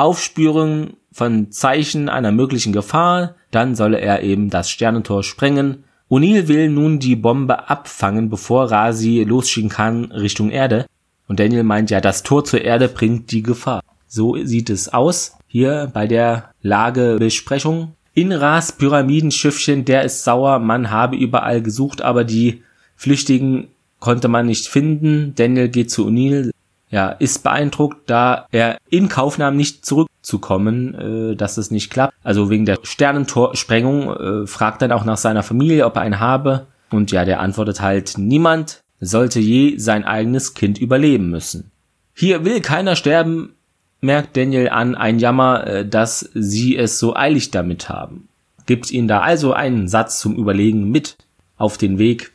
Aufspüren 0.03 0.95
von 1.13 1.53
Zeichen 1.53 2.09
einer 2.09 2.33
möglichen 2.33 2.73
Gefahr, 2.73 3.37
dann 3.53 3.77
solle 3.77 4.01
er 4.01 4.25
eben 4.25 4.51
das 4.51 4.69
Sternentor 4.69 5.23
sprengen. 5.23 5.85
O'Neill 6.11 6.49
will 6.49 6.69
nun 6.71 6.99
die 6.99 7.15
Bombe 7.15 7.71
abfangen, 7.71 8.29
bevor 8.29 8.69
Rasi 8.69 9.23
losschicken 9.23 9.71
kann 9.71 10.07
Richtung 10.07 10.51
Erde. 10.51 10.87
Und 11.29 11.39
Daniel 11.39 11.63
meint 11.63 11.93
ja, 11.93 12.01
das 12.01 12.25
Tor 12.25 12.45
zur 12.45 12.63
Erde 12.63 12.89
bringt 12.89 13.31
die 13.31 13.45
Gefahr. 13.45 13.81
So 14.09 14.37
sieht 14.45 14.71
es 14.71 14.93
aus 14.93 15.37
hier 15.47 15.89
bei 15.95 16.09
der 16.09 16.51
Lagebesprechung. 16.63 17.93
In 18.13 18.33
Ras 18.33 18.73
Pyramidenschiffchen, 18.73 19.85
der 19.85 20.03
ist 20.03 20.25
sauer, 20.25 20.59
man 20.59 20.91
habe 20.91 21.15
überall 21.15 21.63
gesucht, 21.63 22.03
aber 22.03 22.25
die 22.25 22.65
Flüchtigen 22.97 23.69
konnte 24.01 24.27
man 24.27 24.47
nicht 24.47 24.67
finden. 24.67 25.35
Daniel 25.37 25.69
geht 25.69 25.93
zu 25.93 26.09
O'Neill, 26.09 26.51
ja, 26.93 27.09
ist 27.09 27.43
beeindruckt, 27.43 28.09
da 28.09 28.47
er 28.53 28.77
in 28.91 29.09
Kauf 29.09 29.39
nahm, 29.39 29.57
nicht 29.57 29.85
zurückzukommen, 29.85 31.33
äh, 31.33 31.37
dass 31.37 31.57
es 31.57 31.71
nicht 31.71 31.91
klappt. 31.91 32.15
Also 32.23 32.51
wegen 32.51 32.67
der 32.67 32.79
Sternentorsprengung 32.83 34.43
äh, 34.43 34.47
fragt 34.47 34.83
dann 34.83 34.93
auch 34.93 35.05
nach 35.05 35.17
seiner 35.17 35.43
Familie, 35.43 35.87
ob 35.87 35.97
er 35.97 36.03
einen 36.03 36.21
habe. 36.21 36.67
Und 36.91 37.11
ja, 37.11 37.25
der 37.25 37.41
antwortet 37.41 37.81
halt, 37.81 38.19
niemand 38.19 38.83
sollte 39.01 39.41
je 39.41 39.79
sein 39.79 40.05
eigenes 40.05 40.53
Kind 40.53 40.79
überleben 40.79 41.31
müssen. 41.31 41.71
Hier 42.15 42.45
will 42.45 42.61
keiner 42.61 42.95
sterben, 42.95 43.55
merkt 44.03 44.37
Daniel 44.37 44.69
an, 44.69 44.95
ein 44.95 45.19
Jammer, 45.19 45.67
äh, 45.67 45.89
dass 45.89 46.29
sie 46.35 46.77
es 46.77 46.99
so 46.99 47.17
eilig 47.17 47.51
damit 47.51 47.89
haben. 47.89 48.29
Gibt 48.67 48.91
ihnen 48.91 49.09
da 49.09 49.21
also 49.21 49.55
einen 49.55 49.89
Satz 49.89 50.21
zum 50.21 50.37
Überlegen 50.37 50.91
mit 50.91 51.17
auf 51.57 51.79
den 51.79 51.99
Weg 51.99 52.33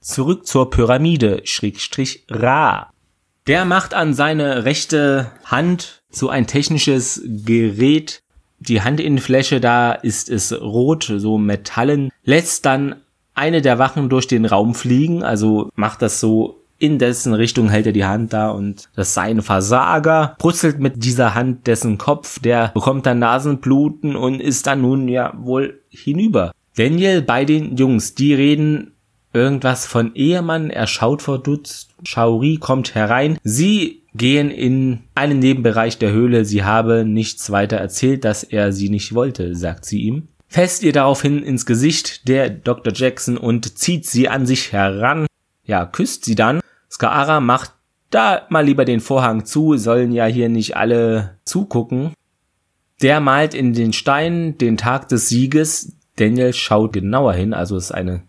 zurück 0.00 0.46
zur 0.46 0.70
Pyramide, 0.70 1.40
Schrägstrich 1.42 2.24
Ra. 2.30 2.92
Der 3.46 3.64
macht 3.64 3.94
an 3.94 4.14
seine 4.14 4.64
rechte 4.64 5.30
Hand 5.44 6.02
so 6.10 6.28
ein 6.28 6.46
technisches 6.46 7.22
Gerät. 7.24 8.22
Die 8.58 8.82
Handinnenfläche 8.82 9.60
da 9.60 9.92
ist 9.92 10.28
es 10.28 10.52
rot, 10.52 11.12
so 11.16 11.38
metallen, 11.38 12.10
lässt 12.24 12.66
dann 12.66 12.96
eine 13.34 13.62
der 13.62 13.78
Wachen 13.78 14.10
durch 14.10 14.26
den 14.26 14.44
Raum 14.44 14.74
fliegen, 14.74 15.22
also 15.22 15.70
macht 15.74 16.02
das 16.02 16.20
so 16.20 16.60
in 16.80 16.98
dessen 16.98 17.34
Richtung 17.34 17.68
hält 17.68 17.86
er 17.86 17.92
die 17.92 18.06
Hand 18.06 18.32
da 18.32 18.50
und 18.50 18.88
das 18.96 19.14
sei 19.14 19.24
ein 19.24 19.42
Versager, 19.42 20.34
brutzelt 20.38 20.80
mit 20.80 21.04
dieser 21.04 21.34
Hand 21.34 21.66
dessen 21.66 21.98
Kopf, 21.98 22.38
der 22.38 22.68
bekommt 22.68 23.06
dann 23.06 23.18
Nasenbluten 23.18 24.16
und 24.16 24.40
ist 24.40 24.66
dann 24.66 24.80
nun 24.80 25.06
ja 25.06 25.34
wohl 25.36 25.80
hinüber. 25.90 26.52
Daniel 26.76 27.20
bei 27.20 27.44
den 27.44 27.76
Jungs, 27.76 28.14
die 28.14 28.32
reden 28.32 28.92
irgendwas 29.32 29.86
von 29.86 30.14
Ehemann, 30.14 30.70
er 30.70 30.86
schaut 30.86 31.22
verdutzt, 31.22 31.90
Shaori 32.04 32.56
kommt 32.58 32.94
herein, 32.94 33.38
sie 33.44 34.02
gehen 34.14 34.50
in 34.50 35.00
einen 35.14 35.38
Nebenbereich 35.38 35.98
der 35.98 36.12
Höhle, 36.12 36.44
sie 36.44 36.64
habe 36.64 37.04
nichts 37.04 37.50
weiter 37.50 37.76
erzählt, 37.76 38.24
dass 38.24 38.42
er 38.42 38.72
sie 38.72 38.88
nicht 38.88 39.14
wollte, 39.14 39.54
sagt 39.54 39.84
sie 39.84 40.00
ihm. 40.00 40.28
Fest 40.48 40.82
ihr 40.82 40.92
daraufhin 40.92 41.44
ins 41.44 41.64
Gesicht 41.64 42.26
der 42.26 42.50
Dr. 42.50 42.92
Jackson 42.92 43.36
und 43.36 43.78
zieht 43.78 44.06
sie 44.06 44.28
an 44.28 44.46
sich 44.46 44.72
heran. 44.72 45.26
Ja, 45.64 45.86
küsst 45.86 46.24
sie 46.24 46.34
dann. 46.34 46.60
Skaara 46.90 47.38
macht 47.38 47.72
da 48.10 48.46
mal 48.48 48.64
lieber 48.64 48.84
den 48.84 48.98
Vorhang 48.98 49.44
zu, 49.44 49.76
sollen 49.76 50.10
ja 50.10 50.26
hier 50.26 50.48
nicht 50.48 50.76
alle 50.76 51.38
zugucken. 51.44 52.14
Der 53.00 53.20
malt 53.20 53.54
in 53.54 53.72
den 53.74 53.92
Stein 53.92 54.58
den 54.58 54.76
Tag 54.76 55.08
des 55.08 55.28
Sieges. 55.28 55.96
Daniel 56.16 56.52
schaut 56.52 56.94
genauer 56.94 57.34
hin, 57.34 57.54
also 57.54 57.76
ist 57.76 57.92
eine 57.92 58.24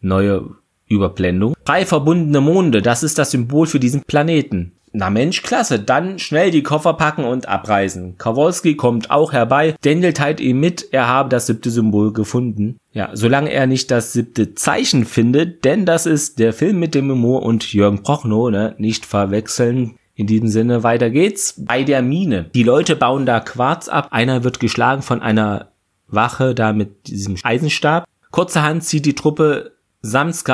neue 0.00 0.50
Überblendung. 0.88 1.54
Drei 1.64 1.84
verbundene 1.84 2.40
Monde, 2.40 2.82
das 2.82 3.02
ist 3.02 3.18
das 3.18 3.30
Symbol 3.30 3.66
für 3.66 3.80
diesen 3.80 4.02
Planeten. 4.02 4.72
Na 4.92 5.10
Mensch, 5.10 5.42
klasse, 5.42 5.78
dann 5.78 6.18
schnell 6.18 6.50
die 6.50 6.62
Koffer 6.62 6.94
packen 6.94 7.24
und 7.24 7.46
abreisen. 7.46 8.16
Kowalski 8.16 8.74
kommt 8.74 9.10
auch 9.10 9.32
herbei. 9.32 9.74
Daniel 9.82 10.14
teilt 10.14 10.40
ihm 10.40 10.60
mit, 10.60 10.88
er 10.92 11.06
habe 11.08 11.28
das 11.28 11.46
siebte 11.46 11.70
Symbol 11.70 12.12
gefunden. 12.12 12.78
Ja, 12.92 13.10
solange 13.12 13.52
er 13.52 13.66
nicht 13.66 13.90
das 13.90 14.12
siebte 14.12 14.54
Zeichen 14.54 15.04
findet, 15.04 15.64
denn 15.64 15.84
das 15.84 16.06
ist 16.06 16.38
der 16.38 16.52
Film 16.52 16.78
mit 16.78 16.94
dem 16.94 17.10
Humor 17.10 17.42
und 17.42 17.72
Jürgen 17.72 18.02
Prochnow, 18.02 18.50
ne? 18.50 18.74
Nicht 18.78 19.04
verwechseln. 19.04 19.96
In 20.14 20.26
diesem 20.26 20.48
Sinne, 20.48 20.82
weiter 20.82 21.10
geht's. 21.10 21.54
Bei 21.58 21.84
der 21.84 22.02
Mine. 22.02 22.50
Die 22.54 22.64
Leute 22.64 22.96
bauen 22.96 23.24
da 23.24 23.38
Quarz 23.38 23.88
ab. 23.88 24.08
Einer 24.10 24.42
wird 24.42 24.58
geschlagen 24.58 25.02
von 25.02 25.22
einer 25.22 25.68
Wache 26.08 26.54
da 26.56 26.72
mit 26.72 27.06
diesem 27.06 27.36
Eisenstab. 27.44 28.04
Kurzerhand 28.32 28.82
zieht 28.82 29.06
die 29.06 29.14
Truppe 29.14 29.77
samt 30.08 30.44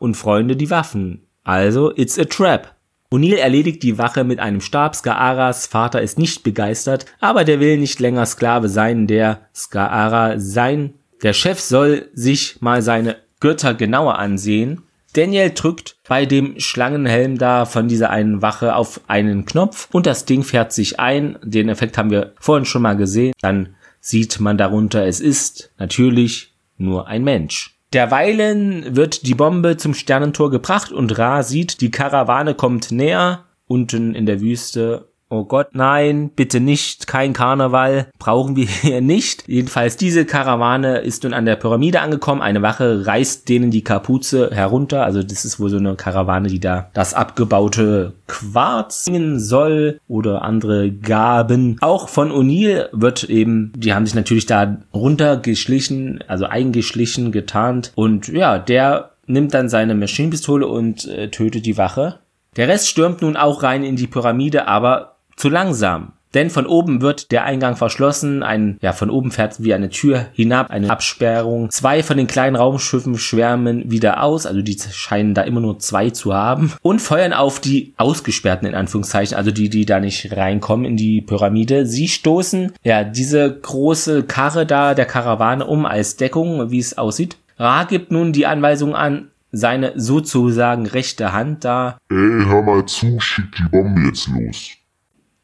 und 0.00 0.16
Freunde 0.16 0.56
die 0.56 0.70
Waffen. 0.70 1.26
Also, 1.44 1.92
it's 1.94 2.18
a 2.18 2.24
trap. 2.24 2.74
O'Neill 3.10 3.36
erledigt 3.36 3.82
die 3.82 3.98
Wache 3.98 4.24
mit 4.24 4.40
einem 4.40 4.60
Stab. 4.60 4.96
Skaaras 4.96 5.66
Vater 5.66 6.02
ist 6.02 6.18
nicht 6.18 6.42
begeistert, 6.42 7.06
aber 7.20 7.44
der 7.44 7.60
will 7.60 7.78
nicht 7.78 8.00
länger 8.00 8.26
Sklave 8.26 8.68
sein, 8.68 9.06
der 9.06 9.40
Skaara 9.54 10.38
sein. 10.38 10.94
Der 11.22 11.32
Chef 11.32 11.60
soll 11.60 12.08
sich 12.14 12.60
mal 12.60 12.82
seine 12.82 13.16
Götter 13.40 13.74
genauer 13.74 14.18
ansehen. 14.18 14.82
Daniel 15.12 15.50
drückt 15.50 15.96
bei 16.06 16.26
dem 16.26 16.60
Schlangenhelm 16.60 17.38
da 17.38 17.64
von 17.64 17.88
dieser 17.88 18.10
einen 18.10 18.42
Wache 18.42 18.74
auf 18.74 19.00
einen 19.06 19.46
Knopf 19.46 19.88
und 19.92 20.04
das 20.04 20.26
Ding 20.26 20.42
fährt 20.42 20.72
sich 20.72 21.00
ein. 21.00 21.38
Den 21.42 21.68
Effekt 21.68 21.96
haben 21.96 22.10
wir 22.10 22.34
vorhin 22.38 22.66
schon 22.66 22.82
mal 22.82 22.96
gesehen. 22.96 23.32
Dann 23.40 23.76
sieht 24.00 24.40
man 24.40 24.58
darunter, 24.58 25.06
es 25.06 25.20
ist 25.20 25.72
natürlich 25.78 26.54
nur 26.76 27.06
ein 27.06 27.24
Mensch. 27.24 27.75
Derweilen 27.92 28.96
wird 28.96 29.26
die 29.26 29.34
Bombe 29.34 29.76
zum 29.76 29.94
Sternentor 29.94 30.50
gebracht 30.50 30.92
und 30.92 31.18
Ra 31.18 31.42
sieht, 31.42 31.80
die 31.80 31.90
Karawane 31.90 32.54
kommt 32.54 32.90
näher. 32.90 33.44
Unten 33.68 34.14
in 34.14 34.26
der 34.26 34.40
Wüste 34.40 35.12
Oh 35.28 35.44
Gott, 35.44 35.70
nein, 35.72 36.30
bitte 36.36 36.60
nicht, 36.60 37.08
kein 37.08 37.32
Karneval, 37.32 38.08
brauchen 38.18 38.54
wir 38.54 38.66
hier 38.82 39.00
nicht. 39.00 39.48
Jedenfalls 39.48 39.96
diese 39.96 40.24
Karawane 40.24 40.98
ist 40.98 41.24
nun 41.24 41.34
an 41.34 41.46
der 41.46 41.56
Pyramide 41.56 42.00
angekommen. 42.00 42.42
Eine 42.42 42.62
Wache 42.62 43.06
reißt 43.06 43.48
denen 43.48 43.72
die 43.72 43.82
Kapuze 43.82 44.50
herunter. 44.52 45.04
Also 45.04 45.24
das 45.24 45.44
ist 45.44 45.58
wohl 45.58 45.68
so 45.68 45.78
eine 45.78 45.96
Karawane, 45.96 46.48
die 46.48 46.60
da 46.60 46.90
das 46.94 47.14
abgebaute 47.14 48.12
Quarz 48.28 49.04
singen 49.04 49.40
soll 49.40 50.00
oder 50.06 50.42
andere 50.42 50.92
Gaben. 50.92 51.78
Auch 51.80 52.08
von 52.08 52.30
O'Neill 52.30 52.88
wird 52.92 53.24
eben, 53.24 53.72
die 53.74 53.94
haben 53.94 54.06
sich 54.06 54.14
natürlich 54.14 54.46
da 54.46 54.78
runtergeschlichen, 54.94 56.22
also 56.28 56.44
eingeschlichen, 56.44 57.32
getarnt. 57.32 57.92
Und 57.96 58.28
ja, 58.28 58.58
der 58.58 59.10
nimmt 59.26 59.54
dann 59.54 59.68
seine 59.68 59.96
Maschinenpistole 59.96 60.68
und 60.68 61.06
äh, 61.08 61.30
tötet 61.30 61.66
die 61.66 61.76
Wache. 61.76 62.20
Der 62.56 62.68
Rest 62.68 62.88
stürmt 62.88 63.22
nun 63.22 63.36
auch 63.36 63.62
rein 63.62 63.82
in 63.82 63.96
die 63.96 64.06
Pyramide, 64.06 64.66
aber 64.66 65.15
zu 65.36 65.48
langsam. 65.48 66.12
Denn 66.36 66.50
von 66.50 66.66
oben 66.66 67.00
wird 67.00 67.32
der 67.32 67.44
Eingang 67.44 67.76
verschlossen, 67.76 68.42
ein, 68.42 68.76
ja, 68.82 68.92
von 68.92 69.08
oben 69.08 69.30
fährt 69.30 69.62
wie 69.62 69.72
eine 69.72 69.88
Tür 69.88 70.26
hinab, 70.34 70.70
eine 70.70 70.90
Absperrung. 70.90 71.70
Zwei 71.70 72.02
von 72.02 72.18
den 72.18 72.26
kleinen 72.26 72.56
Raumschiffen 72.56 73.16
schwärmen 73.16 73.90
wieder 73.90 74.22
aus, 74.22 74.44
also 74.44 74.60
die 74.60 74.76
scheinen 74.78 75.32
da 75.32 75.42
immer 75.42 75.62
nur 75.62 75.78
zwei 75.78 76.10
zu 76.10 76.34
haben 76.34 76.74
und 76.82 77.00
feuern 77.00 77.32
auf 77.32 77.58
die 77.58 77.94
Ausgesperrten 77.96 78.68
in 78.68 78.74
Anführungszeichen, 78.74 79.34
also 79.34 79.50
die, 79.50 79.70
die 79.70 79.86
da 79.86 79.98
nicht 79.98 80.36
reinkommen 80.36 80.84
in 80.84 80.98
die 80.98 81.22
Pyramide. 81.22 81.86
Sie 81.86 82.06
stoßen, 82.06 82.72
ja, 82.82 83.02
diese 83.02 83.58
große 83.58 84.24
Karre 84.24 84.66
da 84.66 84.92
der 84.92 85.06
Karawane 85.06 85.64
um 85.64 85.86
als 85.86 86.16
Deckung, 86.16 86.70
wie 86.70 86.80
es 86.80 86.98
aussieht. 86.98 87.38
Ra 87.58 87.84
gibt 87.84 88.12
nun 88.12 88.34
die 88.34 88.44
Anweisung 88.44 88.94
an, 88.94 89.30
seine 89.52 89.92
sozusagen 89.96 90.84
rechte 90.84 91.32
Hand 91.32 91.64
da. 91.64 91.96
Ey, 92.10 92.44
hör 92.44 92.62
mal 92.62 92.84
zu, 92.84 93.18
schick 93.20 93.52
die 93.56 93.68
Bombe 93.70 94.02
jetzt 94.02 94.28
los. 94.28 94.76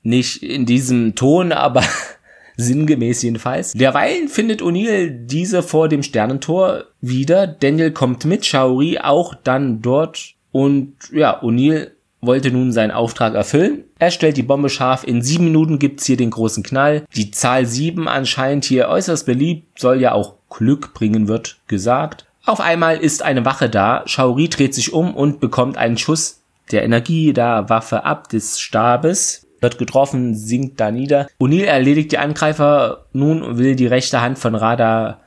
Nicht 0.02 0.42
in 0.42 0.66
diesem 0.66 1.14
Ton, 1.14 1.52
aber 1.52 1.82
sinngemäß 2.56 3.22
jedenfalls. 3.22 3.72
Derweil 3.72 4.28
findet 4.28 4.62
O'Neill 4.62 5.10
diese 5.10 5.62
vor 5.62 5.88
dem 5.88 6.02
Sternentor 6.02 6.84
wieder. 7.00 7.46
Daniel 7.46 7.92
kommt 7.92 8.24
mit, 8.24 8.44
Shaori 8.44 8.98
auch 8.98 9.34
dann 9.34 9.82
dort. 9.82 10.34
Und 10.50 10.94
ja, 11.12 11.42
O'Neill 11.42 11.92
wollte 12.20 12.50
nun 12.52 12.72
seinen 12.72 12.92
Auftrag 12.92 13.34
erfüllen. 13.34 13.84
Er 13.98 14.10
stellt 14.10 14.36
die 14.36 14.42
Bombe 14.42 14.70
scharf. 14.70 15.04
In 15.04 15.22
sieben 15.22 15.44
Minuten 15.44 15.78
gibt's 15.78 16.06
hier 16.06 16.16
den 16.16 16.30
großen 16.30 16.62
Knall. 16.62 17.04
Die 17.14 17.32
Zahl 17.32 17.66
sieben 17.66 18.08
anscheinend 18.08 18.64
hier 18.64 18.88
äußerst 18.88 19.26
beliebt, 19.26 19.78
soll 19.78 20.00
ja 20.00 20.12
auch 20.12 20.34
Glück 20.48 20.94
bringen, 20.94 21.28
wird 21.28 21.58
gesagt. 21.66 22.26
Auf 22.44 22.60
einmal 22.60 22.96
ist 22.96 23.22
eine 23.22 23.44
Wache 23.44 23.68
da. 23.68 24.02
Shaori 24.06 24.48
dreht 24.48 24.74
sich 24.74 24.92
um 24.92 25.14
und 25.14 25.40
bekommt 25.40 25.76
einen 25.76 25.98
Schuss 25.98 26.40
der 26.70 26.84
Energie 26.84 27.32
der 27.32 27.68
Waffe 27.68 28.04
ab 28.04 28.28
des 28.28 28.60
Stabes 28.60 29.46
wird 29.62 29.78
getroffen, 29.78 30.34
sinkt 30.34 30.80
da 30.80 30.90
nieder. 30.90 31.28
O'Neill 31.40 31.64
erledigt 31.64 32.12
die 32.12 32.18
Angreifer 32.18 33.06
nun 33.12 33.42
und 33.42 33.58
will 33.58 33.76
die 33.76 33.86
rechte 33.86 34.20
Hand 34.20 34.38
von 34.38 34.54
Rada 34.54 35.20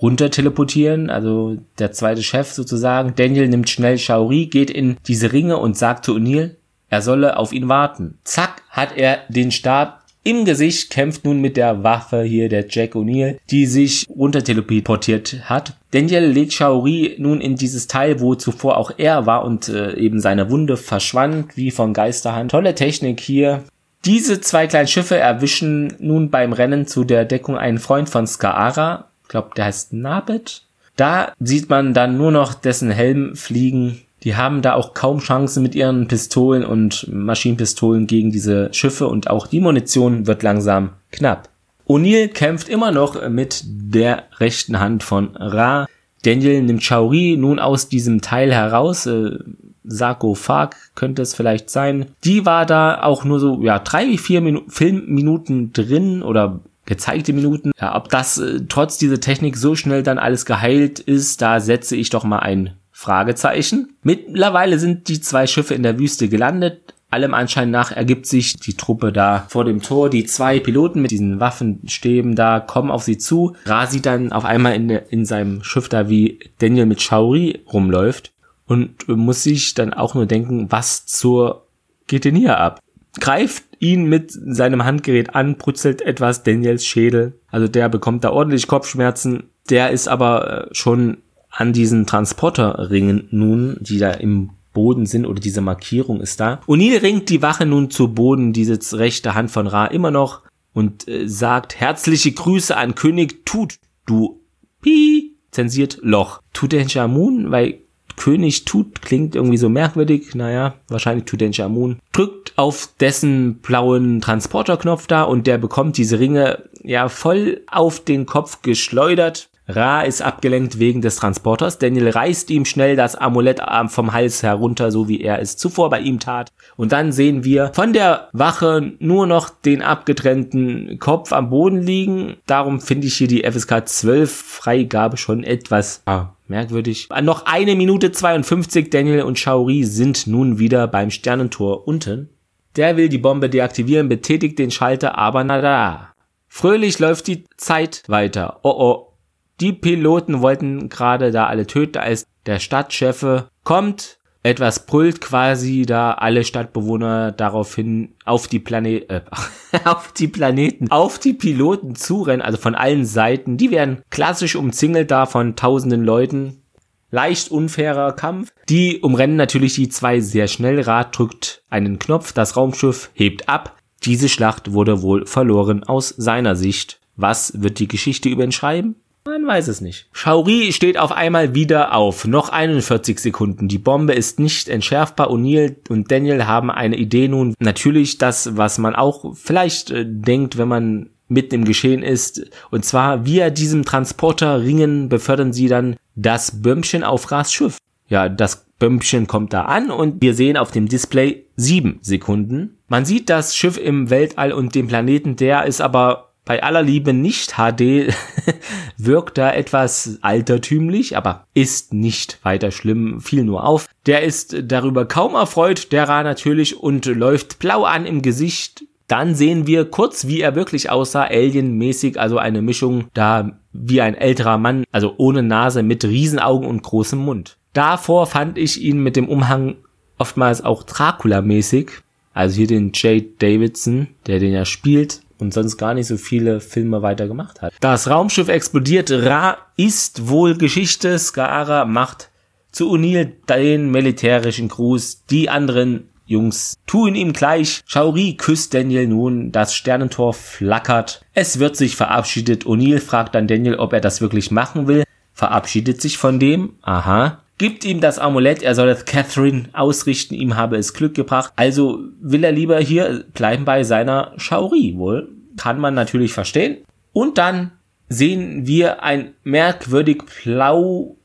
runter 0.00 0.30
teleportieren, 0.30 1.08
also 1.08 1.56
der 1.78 1.92
zweite 1.92 2.22
Chef 2.22 2.52
sozusagen. 2.52 3.14
Daniel 3.14 3.48
nimmt 3.48 3.68
schnell 3.70 3.98
Shaori, 3.98 4.46
geht 4.46 4.70
in 4.70 4.96
diese 5.06 5.32
Ringe 5.32 5.58
und 5.58 5.76
sagt 5.76 6.04
zu 6.04 6.14
O'Neill, 6.14 6.56
er 6.90 7.02
solle 7.02 7.38
auf 7.38 7.52
ihn 7.52 7.68
warten. 7.68 8.18
Zack, 8.24 8.62
hat 8.70 8.96
er 8.96 9.20
den 9.28 9.50
Stab 9.50 10.02
im 10.26 10.46
Gesicht, 10.46 10.90
kämpft 10.90 11.24
nun 11.24 11.40
mit 11.40 11.56
der 11.56 11.84
Waffe 11.84 12.22
hier 12.22 12.48
der 12.48 12.66
Jack 12.68 12.94
O'Neill, 12.94 13.38
die 13.50 13.66
sich 13.66 14.06
runter 14.08 14.42
teleportiert 14.42 15.36
hat. 15.44 15.74
Daniel 15.90 16.24
legt 16.24 16.54
Shaori 16.54 17.16
nun 17.18 17.40
in 17.40 17.56
dieses 17.56 17.86
Teil, 17.86 18.20
wo 18.20 18.34
zuvor 18.34 18.78
auch 18.78 18.90
er 18.96 19.26
war 19.26 19.44
und 19.44 19.68
äh, 19.68 19.94
eben 19.96 20.20
seine 20.20 20.50
Wunde 20.50 20.76
verschwand, 20.76 21.56
wie 21.56 21.70
von 21.70 21.92
Geisterhand. 21.92 22.50
Tolle 22.50 22.74
Technik 22.74 23.20
hier. 23.20 23.64
Diese 24.04 24.40
zwei 24.40 24.66
kleinen 24.66 24.88
Schiffe 24.88 25.16
erwischen 25.16 25.94
nun 25.98 26.30
beim 26.30 26.52
Rennen 26.52 26.86
zu 26.86 27.04
der 27.04 27.24
Deckung 27.24 27.56
einen 27.56 27.78
Freund 27.78 28.10
von 28.10 28.26
Skaara. 28.26 29.06
Ich 29.22 29.28
glaube, 29.28 29.50
der 29.56 29.66
heißt 29.66 29.92
Nabet. 29.94 30.62
Da 30.96 31.32
sieht 31.40 31.70
man 31.70 31.94
dann 31.94 32.18
nur 32.18 32.30
noch 32.30 32.54
dessen 32.54 32.90
Helm 32.90 33.34
fliegen. 33.34 34.02
Die 34.22 34.36
haben 34.36 34.62
da 34.62 34.74
auch 34.74 34.94
kaum 34.94 35.18
Chancen 35.18 35.62
mit 35.62 35.74
ihren 35.74 36.06
Pistolen 36.06 36.64
und 36.64 37.08
Maschinenpistolen 37.12 38.06
gegen 38.06 38.30
diese 38.30 38.72
Schiffe 38.72 39.08
und 39.08 39.28
auch 39.28 39.46
die 39.46 39.60
Munition 39.60 40.26
wird 40.26 40.42
langsam 40.42 40.90
knapp. 41.10 41.48
O'Neill 41.86 42.28
kämpft 42.28 42.68
immer 42.68 42.90
noch 42.90 43.28
mit 43.28 43.62
der 43.66 44.24
rechten 44.38 44.80
Hand 44.80 45.02
von 45.02 45.36
Ra. 45.36 45.86
Daniel 46.24 46.62
nimmt 46.62 46.82
Chauri 46.82 47.36
nun 47.38 47.58
aus 47.58 47.88
diesem 47.88 48.22
Teil 48.22 48.52
heraus, 48.54 49.04
äh, 49.04 49.38
Sarkophag 49.84 50.70
könnte 50.94 51.22
es 51.22 51.34
vielleicht 51.34 51.70
sein. 51.70 52.06
Die 52.24 52.46
war 52.46 52.66
da 52.66 53.02
auch 53.02 53.24
nur 53.24 53.38
so, 53.38 53.62
ja, 53.62 53.78
drei 53.78 54.16
vier 54.18 54.40
Minu 54.40 54.62
Filmminuten 54.68 55.72
drin 55.72 56.22
oder 56.22 56.60
gezeigte 56.86 57.32
Minuten. 57.32 57.72
Ja, 57.80 57.96
ob 57.96 58.08
das 58.08 58.38
äh, 58.38 58.60
trotz 58.68 58.98
dieser 58.98 59.20
Technik 59.20 59.56
so 59.56 59.74
schnell 59.74 60.02
dann 60.02 60.18
alles 60.18 60.46
geheilt 60.46 60.98
ist, 60.98 61.40
da 61.42 61.60
setze 61.60 61.96
ich 61.96 62.10
doch 62.10 62.24
mal 62.24 62.40
ein 62.40 62.74
Fragezeichen. 62.92 63.94
Mittlerweile 64.02 64.78
sind 64.78 65.08
die 65.08 65.20
zwei 65.20 65.46
Schiffe 65.46 65.74
in 65.74 65.82
der 65.82 65.98
Wüste 65.98 66.28
gelandet. 66.28 66.94
Allem 67.10 67.34
Anschein 67.34 67.70
nach 67.70 67.92
ergibt 67.92 68.26
sich 68.26 68.54
die 68.54 68.74
Truppe 68.74 69.12
da 69.12 69.46
vor 69.48 69.64
dem 69.64 69.82
Tor. 69.82 70.10
Die 70.10 70.24
zwei 70.24 70.58
Piloten 70.58 71.00
mit 71.00 71.12
diesen 71.12 71.38
Waffenstäben 71.38 72.34
da 72.34 72.58
kommen 72.58 72.90
auf 72.90 73.04
sie 73.04 73.18
zu. 73.18 73.54
Ra 73.66 73.86
sieht 73.86 74.06
dann 74.06 74.32
auf 74.32 74.44
einmal 74.44 74.74
in, 74.74 74.90
in 74.90 75.24
seinem 75.24 75.62
Schiff 75.62 75.88
da, 75.88 76.08
wie 76.08 76.40
Daniel 76.58 76.86
mit 76.86 77.02
Shauri 77.02 77.60
rumläuft 77.72 78.33
und 78.66 79.08
muss 79.08 79.42
sich 79.42 79.74
dann 79.74 79.92
auch 79.92 80.14
nur 80.14 80.26
denken, 80.26 80.70
was 80.70 81.06
zur 81.06 81.66
geht 82.06 82.24
denn 82.24 82.36
hier 82.36 82.58
ab? 82.58 82.80
Greift 83.20 83.64
ihn 83.78 84.04
mit 84.04 84.32
seinem 84.32 84.84
Handgerät 84.84 85.34
an, 85.34 85.56
brutzelt 85.56 86.02
etwas 86.02 86.42
Daniels 86.42 86.84
Schädel. 86.84 87.38
Also 87.50 87.68
der 87.68 87.88
bekommt 87.88 88.24
da 88.24 88.30
ordentlich 88.30 88.66
Kopfschmerzen. 88.66 89.44
Der 89.70 89.90
ist 89.90 90.08
aber 90.08 90.68
äh, 90.68 90.74
schon 90.74 91.18
an 91.50 91.72
diesen 91.72 92.06
Transporterringen 92.06 93.28
nun, 93.30 93.76
die 93.80 93.98
da 93.98 94.10
im 94.10 94.50
Boden 94.72 95.06
sind 95.06 95.24
oder 95.24 95.40
diese 95.40 95.60
Markierung 95.60 96.20
ist 96.20 96.40
da. 96.40 96.60
O'Neill 96.66 97.00
ringt 97.00 97.30
die 97.30 97.42
Wache 97.42 97.64
nun 97.64 97.90
zu 97.90 98.08
Boden, 98.08 98.52
diese 98.52 98.78
rechte 98.98 99.34
Hand 99.34 99.52
von 99.52 99.68
Ra 99.68 99.86
immer 99.86 100.10
noch 100.10 100.42
und 100.72 101.06
äh, 101.06 101.28
sagt 101.28 101.80
herzliche 101.80 102.32
Grüße 102.32 102.76
an 102.76 102.96
König 102.96 103.46
Tut, 103.46 103.76
du 104.06 104.40
Pi, 104.82 105.36
zensiert 105.52 105.98
Loch. 106.02 106.40
Tutanchamun, 106.52 107.52
weil 107.52 107.83
König 108.16 108.64
tut, 108.64 109.02
klingt 109.02 109.34
irgendwie 109.34 109.56
so 109.56 109.68
merkwürdig. 109.68 110.34
Naja, 110.34 110.74
wahrscheinlich 110.88 111.24
Tutanchamun. 111.24 111.98
Drückt 112.12 112.52
auf 112.56 112.88
dessen 113.00 113.56
blauen 113.56 114.20
Transporterknopf 114.20 115.06
da 115.06 115.22
und 115.22 115.46
der 115.46 115.58
bekommt 115.58 115.96
diese 115.96 116.18
Ringe 116.18 116.64
ja 116.82 117.08
voll 117.08 117.62
auf 117.70 118.00
den 118.00 118.26
Kopf 118.26 118.62
geschleudert. 118.62 119.48
Ra 119.66 120.02
ist 120.02 120.20
abgelenkt 120.20 120.78
wegen 120.78 121.00
des 121.00 121.16
Transporters. 121.16 121.78
Daniel 121.78 122.10
reißt 122.10 122.50
ihm 122.50 122.64
schnell 122.66 122.96
das 122.96 123.16
Amulett 123.16 123.62
vom 123.88 124.12
Hals 124.12 124.42
herunter, 124.42 124.90
so 124.90 125.08
wie 125.08 125.22
er 125.22 125.40
es 125.40 125.56
zuvor 125.56 125.88
bei 125.88 126.00
ihm 126.00 126.20
tat. 126.20 126.52
Und 126.76 126.92
dann 126.92 127.12
sehen 127.12 127.44
wir 127.44 127.72
von 127.74 127.94
der 127.94 128.28
Wache 128.32 128.92
nur 128.98 129.26
noch 129.26 129.48
den 129.48 129.80
abgetrennten 129.80 130.98
Kopf 130.98 131.32
am 131.32 131.48
Boden 131.48 131.80
liegen. 131.80 132.36
Darum 132.46 132.80
finde 132.80 133.06
ich 133.06 133.14
hier 133.14 133.28
die 133.28 133.50
FSK 133.50 133.88
12 133.88 134.30
Freigabe 134.30 135.16
schon 135.16 135.44
etwas 135.44 136.02
ah, 136.04 136.33
merkwürdig. 136.48 137.08
Noch 137.22 137.46
eine 137.46 137.74
Minute 137.74 138.12
52. 138.12 138.90
Daniel 138.90 139.22
und 139.22 139.38
Shaori 139.38 139.84
sind 139.84 140.26
nun 140.26 140.58
wieder 140.58 140.86
beim 140.86 141.10
Sternentor 141.10 141.86
unten. 141.86 142.30
Der 142.76 142.96
will 142.96 143.08
die 143.08 143.18
Bombe 143.18 143.48
deaktivieren, 143.48 144.08
betätigt 144.08 144.58
den 144.58 144.70
Schalter, 144.70 145.16
aber 145.16 145.44
nada. 145.44 146.12
Fröhlich 146.48 146.98
läuft 146.98 147.26
die 147.26 147.44
Zeit 147.56 148.02
weiter. 148.06 148.60
Oh 148.62 148.74
oh, 148.76 149.14
die 149.60 149.72
Piloten 149.72 150.40
wollten 150.42 150.88
gerade 150.88 151.30
da 151.30 151.46
alle 151.46 151.66
töten, 151.66 151.98
als 151.98 152.26
der 152.46 152.58
Stadtchefe 152.58 153.48
kommt, 153.62 154.18
etwas 154.44 154.84
brüllt 154.84 155.22
quasi 155.22 155.86
da 155.86 156.12
alle 156.12 156.44
Stadtbewohner 156.44 157.32
daraufhin 157.32 158.14
auf 158.26 158.46
die 158.46 158.60
Planet, 158.60 159.10
äh, 159.10 159.22
auf 159.84 160.12
die 160.12 160.28
Planeten, 160.28 160.90
auf 160.90 161.18
die 161.18 161.32
Piloten 161.32 161.96
zurennen, 161.96 162.42
also 162.42 162.58
von 162.58 162.74
allen 162.74 163.06
Seiten. 163.06 163.56
Die 163.56 163.70
werden 163.70 164.02
klassisch 164.10 164.54
umzingelt 164.54 165.10
da 165.10 165.26
von 165.26 165.56
tausenden 165.56 166.04
Leuten. 166.04 166.62
Leicht 167.10 167.50
unfairer 167.50 168.12
Kampf. 168.12 168.52
Die 168.68 169.00
umrennen 169.00 169.36
natürlich 169.36 169.74
die 169.74 169.88
zwei 169.88 170.20
sehr 170.20 170.46
schnell. 170.46 170.80
Rad 170.80 171.16
drückt 171.16 171.62
einen 171.70 171.98
Knopf, 171.98 172.32
das 172.32 172.56
Raumschiff 172.56 173.10
hebt 173.14 173.48
ab. 173.48 173.76
Diese 174.02 174.28
Schlacht 174.28 174.72
wurde 174.72 175.00
wohl 175.00 175.24
verloren 175.24 175.84
aus 175.84 176.10
seiner 176.10 176.54
Sicht. 176.54 177.00
Was 177.16 177.62
wird 177.62 177.78
die 177.78 177.88
Geschichte 177.88 178.28
über 178.28 178.44
ihn 178.44 178.52
schreiben? 178.52 178.96
Man 179.26 179.46
weiß 179.46 179.68
es 179.68 179.80
nicht. 179.80 180.06
Shaori 180.12 180.72
steht 180.72 180.98
auf 180.98 181.10
einmal 181.10 181.54
wieder 181.54 181.94
auf. 181.94 182.26
Noch 182.26 182.50
41 182.50 183.18
Sekunden. 183.18 183.68
Die 183.68 183.78
Bombe 183.78 184.12
ist 184.12 184.38
nicht 184.38 184.68
entschärfbar. 184.68 185.30
O'Neill 185.30 185.76
und 185.88 186.10
Daniel 186.10 186.44
haben 186.44 186.70
eine 186.70 186.96
Idee 186.96 187.28
nun. 187.28 187.54
Natürlich 187.58 188.18
das, 188.18 188.58
was 188.58 188.76
man 188.76 188.94
auch 188.94 189.34
vielleicht 189.34 189.90
äh, 189.90 190.04
denkt, 190.06 190.58
wenn 190.58 190.68
man 190.68 191.10
mitten 191.28 191.54
im 191.54 191.64
Geschehen 191.64 192.02
ist. 192.02 192.50
Und 192.70 192.84
zwar 192.84 193.24
via 193.24 193.48
diesem 193.48 193.86
Transporterringen 193.86 195.08
befördern 195.08 195.54
sie 195.54 195.68
dann 195.68 195.96
das 196.14 196.60
Bömmchen 196.60 197.02
auf 197.02 197.30
Ras 197.30 197.50
Schiff. 197.50 197.78
Ja, 198.08 198.28
das 198.28 198.66
Bömmchen 198.78 199.26
kommt 199.26 199.54
da 199.54 199.62
an 199.62 199.90
und 199.90 200.20
wir 200.20 200.34
sehen 200.34 200.58
auf 200.58 200.70
dem 200.70 200.86
Display 200.86 201.46
sieben 201.56 201.98
Sekunden. 202.02 202.76
Man 202.88 203.06
sieht 203.06 203.30
das 203.30 203.56
Schiff 203.56 203.78
im 203.78 204.10
Weltall 204.10 204.52
und 204.52 204.74
den 204.74 204.86
Planeten, 204.86 205.36
der 205.36 205.64
ist 205.64 205.80
aber 205.80 206.33
bei 206.44 206.62
aller 206.62 206.82
Liebe 206.82 207.12
nicht 207.12 207.54
HD 207.56 208.12
wirkt 208.96 209.38
da 209.38 209.52
etwas 209.52 210.18
altertümlich, 210.20 211.16
aber 211.16 211.46
ist 211.54 211.94
nicht 211.94 212.38
weiter 212.42 212.70
schlimm, 212.70 213.20
fiel 213.20 213.44
nur 213.44 213.66
auf. 213.66 213.88
Der 214.06 214.22
ist 214.22 214.56
darüber 214.62 215.06
kaum 215.06 215.34
erfreut, 215.34 215.92
der 215.92 216.08
Ra 216.08 216.22
natürlich, 216.22 216.76
und 216.76 217.06
läuft 217.06 217.58
blau 217.58 217.84
an 217.84 218.06
im 218.06 218.22
Gesicht. 218.22 218.84
Dann 219.06 219.34
sehen 219.34 219.66
wir 219.66 219.84
kurz, 219.86 220.26
wie 220.26 220.40
er 220.40 220.54
wirklich 220.54 220.90
aussah, 220.90 221.24
alienmäßig, 221.24 222.18
also 222.18 222.38
eine 222.38 222.62
Mischung 222.62 223.06
da 223.14 223.58
wie 223.72 224.00
ein 224.00 224.14
älterer 224.14 224.56
Mann, 224.56 224.84
also 224.92 225.14
ohne 225.18 225.42
Nase, 225.42 225.82
mit 225.82 226.04
Riesenaugen 226.04 226.68
und 226.68 226.82
großem 226.82 227.18
Mund. 227.18 227.56
Davor 227.72 228.26
fand 228.26 228.56
ich 228.56 228.80
ihn 228.80 229.02
mit 229.02 229.16
dem 229.16 229.28
Umhang 229.28 229.76
oftmals 230.16 230.64
auch 230.64 230.84
Dracula-mäßig. 230.84 231.90
Also 232.32 232.56
hier 232.56 232.66
den 232.66 232.92
Jade 232.94 233.28
Davidson, 233.38 234.08
der 234.26 234.38
den 234.38 234.52
ja 234.52 234.64
spielt, 234.64 235.20
und 235.44 235.54
sonst 235.54 235.76
gar 235.76 235.94
nicht 235.94 236.06
so 236.06 236.16
viele 236.16 236.60
Filme 236.60 237.02
weiter 237.02 237.28
gemacht 237.28 237.62
hat. 237.62 237.72
Das 237.80 238.08
Raumschiff 238.08 238.48
explodiert. 238.48 239.10
Ra 239.10 239.58
ist 239.76 240.28
wohl 240.28 240.56
Geschichte. 240.56 241.18
Skara 241.18 241.84
macht 241.84 242.30
zu 242.72 242.90
O'Neill 242.90 243.32
den 243.48 243.90
militärischen 243.90 244.68
Gruß. 244.68 245.24
Die 245.30 245.48
anderen 245.50 246.08
Jungs 246.26 246.74
tun 246.86 247.14
ihm 247.14 247.32
gleich. 247.32 247.82
Shaori 247.86 248.34
küsst 248.36 248.74
Daniel 248.74 249.06
nun. 249.06 249.52
Das 249.52 249.74
Sternentor 249.74 250.32
flackert. 250.34 251.22
Es 251.34 251.58
wird 251.58 251.76
sich 251.76 251.96
verabschiedet. 251.96 252.64
O'Neill 252.64 253.00
fragt 253.00 253.34
dann 253.34 253.46
Daniel, 253.46 253.76
ob 253.76 253.92
er 253.92 254.00
das 254.00 254.20
wirklich 254.20 254.50
machen 254.50 254.86
will. 254.86 255.04
Verabschiedet 255.34 256.00
sich 256.00 256.16
von 256.16 256.38
dem. 256.38 256.74
Aha 256.82 257.44
gibt 257.58 257.84
ihm 257.84 258.00
das 258.00 258.18
Amulett, 258.18 258.62
er 258.62 258.74
soll 258.74 258.88
es 258.88 259.04
Catherine 259.04 259.68
ausrichten, 259.72 260.34
ihm 260.34 260.56
habe 260.56 260.76
es 260.76 260.94
Glück 260.94 261.14
gebracht. 261.14 261.52
Also 261.56 262.00
will 262.20 262.44
er 262.44 262.52
lieber 262.52 262.78
hier 262.78 263.24
bleiben 263.32 263.64
bei 263.64 263.84
seiner 263.84 264.32
Shaori 264.36 264.94
wohl. 264.96 265.28
Kann 265.56 265.78
man 265.78 265.94
natürlich 265.94 266.32
verstehen. 266.32 266.78
Und 267.12 267.38
dann 267.38 267.72
sehen 268.08 268.66
wir 268.66 269.02
ein 269.02 269.34
merkwürdig 269.44 270.22
blau 270.42 271.16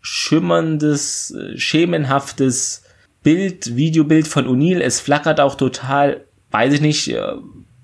schimmerndes, 0.00 1.30
äh, 1.32 1.58
schemenhaftes 1.58 2.84
Bild, 3.22 3.76
Videobild 3.76 4.26
von 4.26 4.46
O'Neill. 4.46 4.80
Es 4.80 5.00
flackert 5.00 5.40
auch 5.40 5.54
total, 5.54 6.24
weiß 6.50 6.74
ich 6.74 6.80
nicht, 6.80 7.08
äh, 7.08 7.22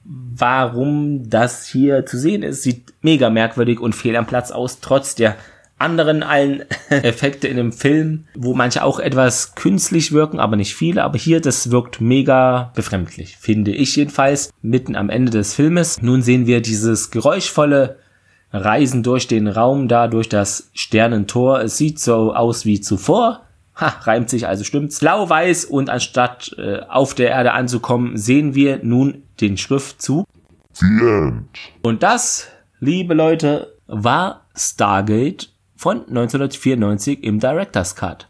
warum 0.05 1.29
das 1.29 1.67
hier 1.67 2.07
zu 2.07 2.19
sehen 2.19 2.43
ist. 2.43 2.63
Sieht 2.63 2.93
mega 3.03 3.31
merkwürdig 3.31 3.81
und 3.81 3.95
fehl 3.95 4.17
am 4.17 4.27
Platz 4.27 4.51
aus, 4.51 4.81
trotz 4.81 5.15
der 5.15 5.37
anderen 5.79 6.23
allen 6.23 6.65
Effekte 6.91 7.49
in 7.49 7.57
dem 7.57 7.73
Film, 7.73 8.27
wo 8.35 8.55
manche 8.55 8.83
auch 8.85 8.99
etwas 8.99 9.55
künstlich 9.55 10.13
wirken, 10.13 10.41
aber 10.41 10.57
nicht 10.57 10.75
viele. 10.75 11.05
Aber 11.05 11.19
hier, 11.19 11.41
das 11.41 11.71
wirkt 11.71 12.01
mega 12.01 12.73
befremdlich, 12.75 13.37
finde 13.37 13.73
ich 13.73 13.97
jedenfalls, 13.97 14.51
mitten 14.63 14.97
am 14.97 15.11
Ende 15.11 15.31
des 15.31 15.55
Filmes. 15.55 16.01
Nun 16.03 16.23
sehen 16.23 16.47
wir 16.47 16.61
dieses 16.61 17.11
geräuschvolle 17.11 17.99
Reisen 18.53 19.03
durch 19.03 19.29
den 19.29 19.47
Raum 19.47 19.89
da, 19.89 20.09
durch 20.09 20.29
das 20.29 20.71
Sternentor. 20.73 21.61
Es 21.61 21.77
sieht 21.77 21.99
so 21.99 22.35
aus 22.35 22.65
wie 22.65 22.81
zuvor. 22.81 23.45
Ha, 23.77 23.89
reimt 24.03 24.29
sich 24.29 24.49
also 24.49 24.65
stimmt's. 24.65 25.01
Blau-weiß 25.01 25.65
und 25.67 25.89
anstatt 25.89 26.55
äh, 26.59 26.81
auf 26.89 27.15
der 27.15 27.31
Erde 27.31 27.53
anzukommen, 27.53 28.17
sehen 28.17 28.55
wir 28.55 28.81
nun 28.83 29.23
den 29.41 29.57
Schriftzug. 29.57 30.27
The 30.73 30.87
End. 30.87 31.49
Und 31.83 32.03
das, 32.03 32.49
liebe 32.81 33.15
Leute, 33.15 33.75
war 33.87 34.47
Stargate 34.57 35.51
von 35.79 36.01
1994 36.01 37.23
im 37.23 37.39
Director's 37.39 37.95
Cut. 37.95 38.29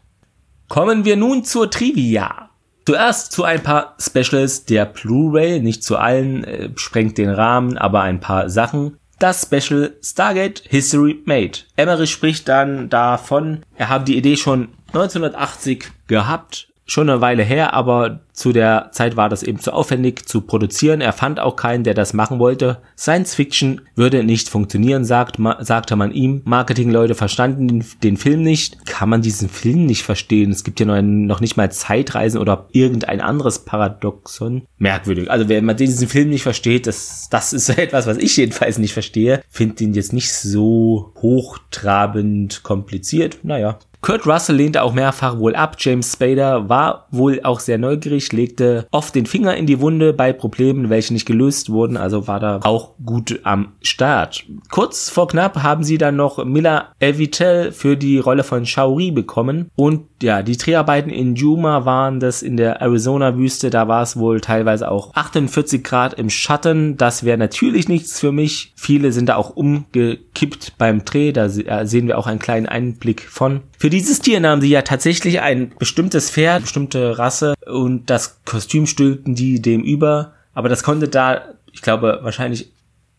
Kommen 0.67 1.03
wir 1.03 1.17
nun 1.17 1.43
zur 1.43 1.69
Trivia. 1.69 2.51
Zuerst 2.85 3.31
zu 3.31 3.43
ein 3.43 3.61
paar 3.61 3.95
Specials 3.99 4.65
der 4.65 4.85
Blu-ray, 4.85 5.59
nicht 5.59 5.83
zu 5.83 5.97
allen, 5.97 6.43
äh, 6.43 6.69
sprengt 6.75 7.17
den 7.17 7.29
Rahmen, 7.29 7.77
aber 7.77 8.01
ein 8.01 8.19
paar 8.19 8.49
Sachen. 8.49 8.97
Das 9.17 9.41
Special 9.41 9.95
Stargate 10.01 10.63
History 10.69 11.21
Made. 11.25 11.59
Emmerich 11.75 12.11
spricht 12.11 12.47
dann 12.47 12.87
davon, 12.89 13.63
er 13.75 13.89
habe 13.89 14.05
die 14.05 14.17
Idee 14.17 14.37
schon 14.37 14.69
1980 14.93 15.91
gehabt 16.07 16.69
schon 16.89 17.09
eine 17.09 17.21
Weile 17.21 17.43
her, 17.43 17.73
aber 17.73 18.21
zu 18.33 18.53
der 18.53 18.89
Zeit 18.91 19.17
war 19.17 19.29
das 19.29 19.43
eben 19.43 19.59
zu 19.59 19.73
aufwendig 19.73 20.25
zu 20.25 20.41
produzieren. 20.41 21.01
Er 21.01 21.13
fand 21.13 21.39
auch 21.39 21.55
keinen, 21.55 21.83
der 21.83 21.93
das 21.93 22.13
machen 22.13 22.39
wollte. 22.39 22.77
Science 22.97 23.35
Fiction 23.35 23.81
würde 23.95 24.23
nicht 24.23 24.49
funktionieren, 24.49 25.03
sagt, 25.03 25.39
ma, 25.39 25.63
sagte 25.63 25.95
man 25.95 26.11
ihm. 26.11 26.41
Marketingleute 26.45 27.15
verstanden 27.15 27.67
den, 27.67 27.85
den, 28.01 28.17
Film 28.17 28.41
nicht. 28.41 28.85
Kann 28.85 29.09
man 29.09 29.21
diesen 29.21 29.49
Film 29.49 29.85
nicht 29.85 30.03
verstehen? 30.03 30.51
Es 30.51 30.63
gibt 30.63 30.79
ja 30.79 30.85
noch, 30.85 31.01
noch 31.01 31.41
nicht 31.41 31.57
mal 31.57 31.71
Zeitreisen 31.71 32.39
oder 32.39 32.67
irgendein 32.71 33.21
anderes 33.21 33.65
Paradoxon. 33.65 34.63
Merkwürdig. 34.77 35.29
Also 35.29 35.49
wenn 35.49 35.65
man 35.65 35.75
diesen 35.75 36.07
Film 36.07 36.29
nicht 36.29 36.43
versteht, 36.43 36.87
das, 36.87 37.27
das 37.29 37.53
ist 37.53 37.69
etwas, 37.77 38.07
was 38.07 38.17
ich 38.17 38.35
jedenfalls 38.37 38.77
nicht 38.77 38.93
verstehe. 38.93 39.41
Finde 39.49 39.83
ihn 39.83 39.93
jetzt 39.93 40.13
nicht 40.13 40.33
so 40.33 41.13
hochtrabend 41.21 42.63
kompliziert. 42.63 43.39
Naja, 43.43 43.79
Kurt 44.01 44.25
Russell 44.25 44.55
lehnte 44.55 44.81
auch 44.81 44.93
mehrfach 44.93 45.37
wohl 45.37 45.55
ab. 45.55 45.75
James 45.79 46.13
Spader 46.13 46.69
war 46.69 47.07
wohl 47.11 47.41
auch 47.43 47.59
sehr 47.59 47.77
neugierig, 47.77 48.31
legte 48.31 48.87
oft 48.91 49.13
den 49.13 49.25
Finger 49.25 49.55
in 49.55 49.65
die 49.65 49.81
Wunde 49.81 50.13
bei 50.13 50.31
Problemen, 50.31 50.89
welche 50.89 51.13
nicht 51.13 51.25
gelöst 51.25 51.69
wurden, 51.69 51.97
also 51.97 52.27
war 52.27 52.39
da 52.39 52.59
auch 52.63 52.93
gut 53.05 53.39
am 53.43 53.73
Start. 53.81 54.45
Kurz 54.69 55.09
vor 55.09 55.27
knapp 55.27 55.63
haben 55.63 55.83
sie 55.83 55.97
dann 55.97 56.15
noch 56.15 56.43
Mila 56.45 56.93
Evitel 56.99 57.71
für 57.71 57.97
die 57.97 58.19
Rolle 58.19 58.43
von 58.43 58.65
Shaori 58.65 59.11
bekommen 59.11 59.69
und 59.75 60.08
ja, 60.21 60.43
die 60.43 60.57
Dreharbeiten 60.57 61.09
in 61.09 61.35
Yuma 61.35 61.85
waren 61.85 62.19
das 62.19 62.41
in 62.41 62.57
der 62.57 62.81
Arizona-Wüste, 62.81 63.69
da 63.69 63.87
war 63.87 64.03
es 64.03 64.17
wohl 64.17 64.41
teilweise 64.41 64.89
auch 64.91 65.13
48 65.15 65.83
Grad 65.83 66.13
im 66.13 66.29
Schatten, 66.29 66.97
das 66.97 67.23
wäre 67.23 67.37
natürlich 67.37 67.87
nichts 67.87 68.19
für 68.19 68.31
mich. 68.31 68.73
Viele 68.75 69.11
sind 69.11 69.29
da 69.29 69.35
auch 69.35 69.51
umgekippt 69.51 70.77
beim 70.77 71.05
Dreh, 71.05 71.31
da 71.31 71.49
sehen 71.49 72.07
wir 72.07 72.17
auch 72.17 72.27
einen 72.27 72.39
kleinen 72.39 72.65
Einblick 72.65 73.21
von. 73.29 73.61
Für 73.77 73.89
dieses 73.89 74.19
Tier 74.19 74.39
nahmen 74.39 74.61
sie 74.61 74.69
ja 74.69 74.81
tatsächlich 74.81 75.41
ein 75.41 75.71
bestimmtes 75.79 76.29
Pferd, 76.29 76.63
bestimmte 76.63 77.17
Rasse 77.17 77.53
und 77.65 78.09
das 78.09 78.41
Kostüm 78.45 78.85
stülpten 78.85 79.35
die 79.35 79.61
dem 79.61 79.81
über. 79.81 80.33
Aber 80.53 80.67
das 80.67 80.83
konnte 80.83 81.07
da, 81.07 81.41
ich 81.71 81.81
glaube, 81.81 82.19
wahrscheinlich 82.21 82.71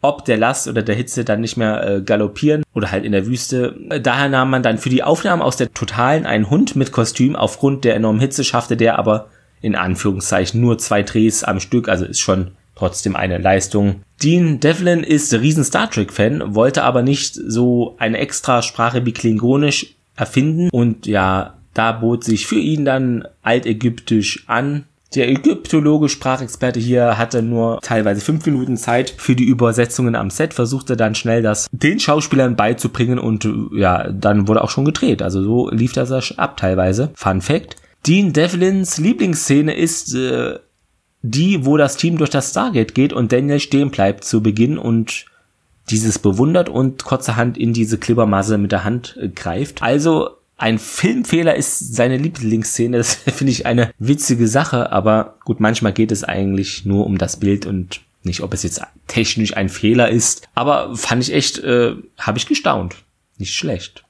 ob 0.02 0.24
der 0.24 0.38
Last 0.38 0.68
oder 0.68 0.82
der 0.82 0.94
Hitze 0.94 1.24
dann 1.24 1.40
nicht 1.40 1.56
mehr 1.56 1.86
äh, 1.86 2.02
galoppieren 2.02 2.62
oder 2.74 2.90
halt 2.90 3.04
in 3.04 3.12
der 3.12 3.26
Wüste. 3.26 3.76
Daher 4.02 4.28
nahm 4.28 4.50
man 4.50 4.62
dann 4.62 4.78
für 4.78 4.88
die 4.88 5.02
Aufnahmen 5.02 5.42
aus 5.42 5.56
der 5.56 5.72
Totalen 5.72 6.26
einen 6.26 6.48
Hund 6.48 6.76
mit 6.76 6.92
Kostüm. 6.92 7.36
Aufgrund 7.36 7.84
der 7.84 7.96
enormen 7.96 8.20
Hitze 8.20 8.44
schaffte 8.44 8.76
der 8.76 8.98
aber 8.98 9.28
in 9.60 9.74
Anführungszeichen 9.74 10.60
nur 10.60 10.78
zwei 10.78 11.02
Drehs 11.02 11.44
am 11.44 11.60
Stück, 11.60 11.88
also 11.88 12.06
ist 12.06 12.20
schon 12.20 12.52
trotzdem 12.74 13.14
eine 13.14 13.36
Leistung. 13.36 14.02
Dean 14.22 14.58
Devlin 14.58 15.02
ist 15.02 15.34
riesen 15.34 15.64
Star 15.64 15.90
Trek 15.90 16.12
Fan, 16.12 16.54
wollte 16.54 16.82
aber 16.82 17.02
nicht 17.02 17.34
so 17.34 17.94
eine 17.98 18.18
extra 18.18 18.62
Sprache 18.62 19.04
wie 19.04 19.12
Klingonisch 19.12 19.94
erfinden 20.16 20.70
und 20.70 21.06
ja, 21.06 21.54
da 21.74 21.92
bot 21.92 22.24
sich 22.24 22.46
für 22.46 22.58
ihn 22.58 22.84
dann 22.84 23.26
Altägyptisch 23.42 24.44
an. 24.46 24.84
Der 25.14 25.28
ägyptologe 25.28 26.08
Sprachexperte 26.08 26.78
hier 26.78 27.18
hatte 27.18 27.42
nur 27.42 27.80
teilweise 27.82 28.20
fünf 28.20 28.46
Minuten 28.46 28.76
Zeit 28.76 29.10
für 29.10 29.34
die 29.34 29.44
Übersetzungen 29.44 30.14
am 30.14 30.30
Set, 30.30 30.54
versuchte 30.54 30.96
dann 30.96 31.16
schnell 31.16 31.42
das 31.42 31.66
den 31.72 31.98
Schauspielern 31.98 32.54
beizubringen 32.54 33.18
und 33.18 33.48
ja, 33.72 34.08
dann 34.10 34.46
wurde 34.46 34.62
auch 34.62 34.70
schon 34.70 34.84
gedreht. 34.84 35.20
Also 35.20 35.42
so 35.42 35.68
lief 35.70 35.92
das 35.92 36.38
ab 36.38 36.56
teilweise. 36.56 37.10
Fun 37.14 37.40
Fact. 37.40 37.76
Dean 38.06 38.32
Devlins 38.32 38.98
Lieblingsszene 38.98 39.74
ist 39.74 40.14
äh, 40.14 40.58
die, 41.22 41.66
wo 41.66 41.76
das 41.76 41.96
Team 41.96 42.16
durch 42.16 42.30
das 42.30 42.50
Stargate 42.50 42.94
geht 42.94 43.12
und 43.12 43.32
Daniel 43.32 43.60
stehen 43.60 43.90
bleibt 43.90 44.24
zu 44.24 44.42
Beginn 44.42 44.78
und 44.78 45.26
dieses 45.90 46.18
bewundert 46.18 46.68
und 46.68 47.04
kurzerhand 47.04 47.58
in 47.58 47.72
diese 47.72 47.98
Klippermasse 47.98 48.58
mit 48.58 48.72
der 48.72 48.84
Hand 48.84 49.18
äh, 49.20 49.28
greift. 49.28 49.82
Also 49.82 50.30
ein 50.60 50.78
Filmfehler 50.78 51.56
ist 51.56 51.94
seine 51.94 52.18
Lieblingsszene. 52.18 52.98
Das 52.98 53.14
finde 53.34 53.52
ich 53.52 53.66
eine 53.66 53.92
witzige 53.98 54.46
Sache, 54.46 54.92
aber 54.92 55.38
gut, 55.44 55.58
manchmal 55.58 55.92
geht 55.92 56.12
es 56.12 56.22
eigentlich 56.22 56.84
nur 56.84 57.06
um 57.06 57.16
das 57.18 57.38
Bild 57.38 57.64
und 57.66 58.02
nicht, 58.22 58.42
ob 58.42 58.52
es 58.52 58.62
jetzt 58.62 58.82
technisch 59.06 59.56
ein 59.56 59.70
Fehler 59.70 60.10
ist. 60.10 60.46
Aber 60.54 60.94
fand 60.94 61.22
ich 61.22 61.32
echt, 61.32 61.58
äh, 61.60 61.94
habe 62.18 62.38
ich 62.38 62.46
gestaunt. 62.46 62.96
Nicht 63.38 63.54
schlecht. 63.54 64.04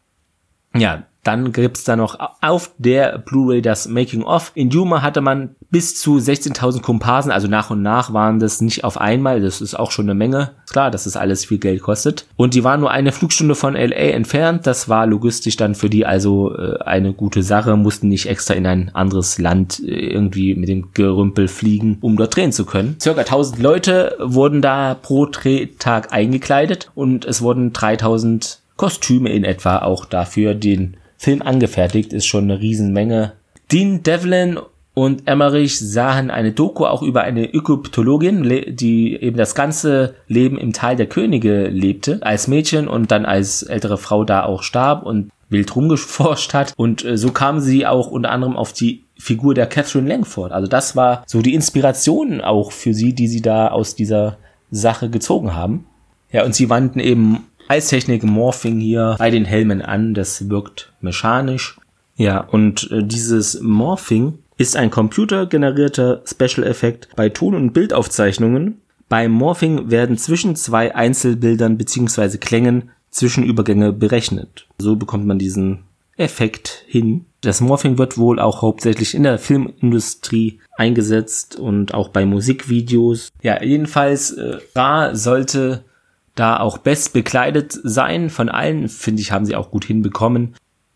Ja, 0.74 1.06
dann 1.22 1.52
gibt's 1.52 1.84
da 1.84 1.96
noch 1.96 2.18
auf 2.40 2.72
der 2.78 3.18
Blu-ray 3.18 3.60
das 3.60 3.88
Making 3.88 4.22
of. 4.22 4.52
In 4.54 4.70
Yuma 4.70 5.02
hatte 5.02 5.20
man 5.20 5.54
bis 5.70 6.00
zu 6.00 6.16
16.000 6.16 6.80
Komparsen, 6.80 7.30
also 7.30 7.46
nach 7.46 7.70
und 7.70 7.82
nach 7.82 8.12
waren 8.12 8.40
das 8.40 8.60
nicht 8.60 8.84
auf 8.84 8.98
einmal, 8.98 9.40
das 9.40 9.60
ist 9.60 9.78
auch 9.78 9.90
schon 9.90 10.06
eine 10.06 10.14
Menge. 10.14 10.52
Klar, 10.70 10.90
dass 10.90 11.04
das 11.04 11.16
alles 11.16 11.44
viel 11.44 11.58
Geld 11.58 11.82
kostet. 11.82 12.26
Und 12.36 12.54
die 12.54 12.64
waren 12.64 12.80
nur 12.80 12.90
eine 12.90 13.12
Flugstunde 13.12 13.54
von 13.54 13.74
LA 13.74 14.12
entfernt, 14.12 14.66
das 14.66 14.88
war 14.88 15.06
logistisch 15.06 15.56
dann 15.56 15.74
für 15.74 15.90
die 15.90 16.06
also 16.06 16.56
äh, 16.56 16.78
eine 16.84 17.12
gute 17.12 17.42
Sache, 17.42 17.76
mussten 17.76 18.08
nicht 18.08 18.26
extra 18.26 18.54
in 18.54 18.66
ein 18.66 18.90
anderes 18.94 19.38
Land 19.38 19.80
äh, 19.80 19.90
irgendwie 19.90 20.54
mit 20.54 20.68
dem 20.68 20.92
Gerümpel 20.94 21.48
fliegen, 21.48 21.98
um 22.00 22.16
dort 22.16 22.34
drehen 22.34 22.52
zu 22.52 22.64
können. 22.64 22.96
Circa 23.00 23.20
1000 23.20 23.60
Leute 23.60 24.16
wurden 24.20 24.62
da 24.62 24.94
pro 24.94 25.26
Drehtag 25.26 26.12
eingekleidet 26.12 26.90
und 26.94 27.24
es 27.26 27.42
wurden 27.42 27.72
3000 27.72 28.60
Kostüme 28.76 29.28
in 29.28 29.44
etwa 29.44 29.78
auch 29.80 30.06
dafür 30.06 30.54
den 30.54 30.96
Film 31.20 31.42
angefertigt, 31.42 32.14
ist 32.14 32.24
schon 32.24 32.44
eine 32.44 32.60
Riesenmenge. 32.60 33.34
Dean 33.70 34.02
Devlin 34.02 34.58
und 34.94 35.28
Emmerich 35.28 35.78
sahen 35.78 36.30
eine 36.30 36.52
Doku 36.52 36.86
auch 36.86 37.02
über 37.02 37.20
eine 37.20 37.52
Ägyptologin, 37.52 38.42
die 38.74 39.20
eben 39.20 39.36
das 39.36 39.54
ganze 39.54 40.14
Leben 40.28 40.56
im 40.56 40.72
Tal 40.72 40.96
der 40.96 41.08
Könige 41.08 41.68
lebte, 41.68 42.20
als 42.22 42.48
Mädchen 42.48 42.88
und 42.88 43.10
dann 43.10 43.26
als 43.26 43.62
ältere 43.62 43.98
Frau 43.98 44.24
da 44.24 44.44
auch 44.44 44.62
starb 44.62 45.04
und 45.04 45.30
wild 45.50 45.76
rumgeforscht 45.76 46.54
hat. 46.54 46.72
Und 46.78 47.04
äh, 47.04 47.18
so 47.18 47.32
kam 47.32 47.60
sie 47.60 47.86
auch 47.86 48.10
unter 48.10 48.30
anderem 48.30 48.56
auf 48.56 48.72
die 48.72 49.04
Figur 49.18 49.52
der 49.52 49.66
Catherine 49.66 50.08
Langford. 50.08 50.52
Also 50.52 50.68
das 50.68 50.96
war 50.96 51.24
so 51.26 51.42
die 51.42 51.52
Inspiration 51.52 52.40
auch 52.40 52.72
für 52.72 52.94
sie, 52.94 53.12
die 53.12 53.28
sie 53.28 53.42
da 53.42 53.68
aus 53.68 53.94
dieser 53.94 54.38
Sache 54.70 55.10
gezogen 55.10 55.54
haben. 55.54 55.84
Ja, 56.32 56.46
und 56.46 56.54
sie 56.54 56.70
wandten 56.70 56.98
eben 56.98 57.44
Eistechnik 57.70 58.24
Morphing 58.24 58.80
hier 58.80 59.14
bei 59.16 59.30
den 59.30 59.44
Helmen 59.44 59.80
an. 59.80 60.12
Das 60.12 60.50
wirkt 60.50 60.92
mechanisch. 61.00 61.78
Ja, 62.16 62.40
und 62.40 62.90
äh, 62.90 63.04
dieses 63.04 63.60
Morphing 63.60 64.38
ist 64.58 64.74
ein 64.74 64.90
computergenerierter 64.90 66.22
Special 66.26 66.66
Effekt 66.66 67.08
bei 67.14 67.28
Ton- 67.28 67.54
und 67.54 67.72
Bildaufzeichnungen. 67.72 68.80
Beim 69.08 69.30
Morphing 69.30 69.88
werden 69.88 70.18
zwischen 70.18 70.56
zwei 70.56 70.96
Einzelbildern 70.96 71.78
bzw. 71.78 72.38
Klängen 72.38 72.90
Zwischenübergänge 73.10 73.92
berechnet. 73.92 74.66
So 74.78 74.96
bekommt 74.96 75.26
man 75.26 75.38
diesen 75.38 75.84
Effekt 76.16 76.84
hin. 76.88 77.26
Das 77.40 77.60
Morphing 77.60 77.98
wird 77.98 78.18
wohl 78.18 78.40
auch 78.40 78.62
hauptsächlich 78.62 79.14
in 79.14 79.22
der 79.22 79.38
Filmindustrie 79.38 80.58
eingesetzt 80.76 81.54
und 81.54 81.94
auch 81.94 82.08
bei 82.08 82.26
Musikvideos. 82.26 83.28
Ja, 83.42 83.62
jedenfalls, 83.62 84.32
äh, 84.32 84.58
Ra 84.74 85.14
sollte 85.14 85.84
da 86.40 86.58
auch 86.58 86.78
best 86.78 87.12
bekleidet 87.12 87.78
sein. 87.82 88.30
Von 88.30 88.48
allen, 88.48 88.88
finde 88.88 89.20
ich, 89.22 89.30
haben 89.30 89.44
sie 89.44 89.56
auch 89.56 89.70
gut 89.70 89.84
hinbekommen. 89.84 90.54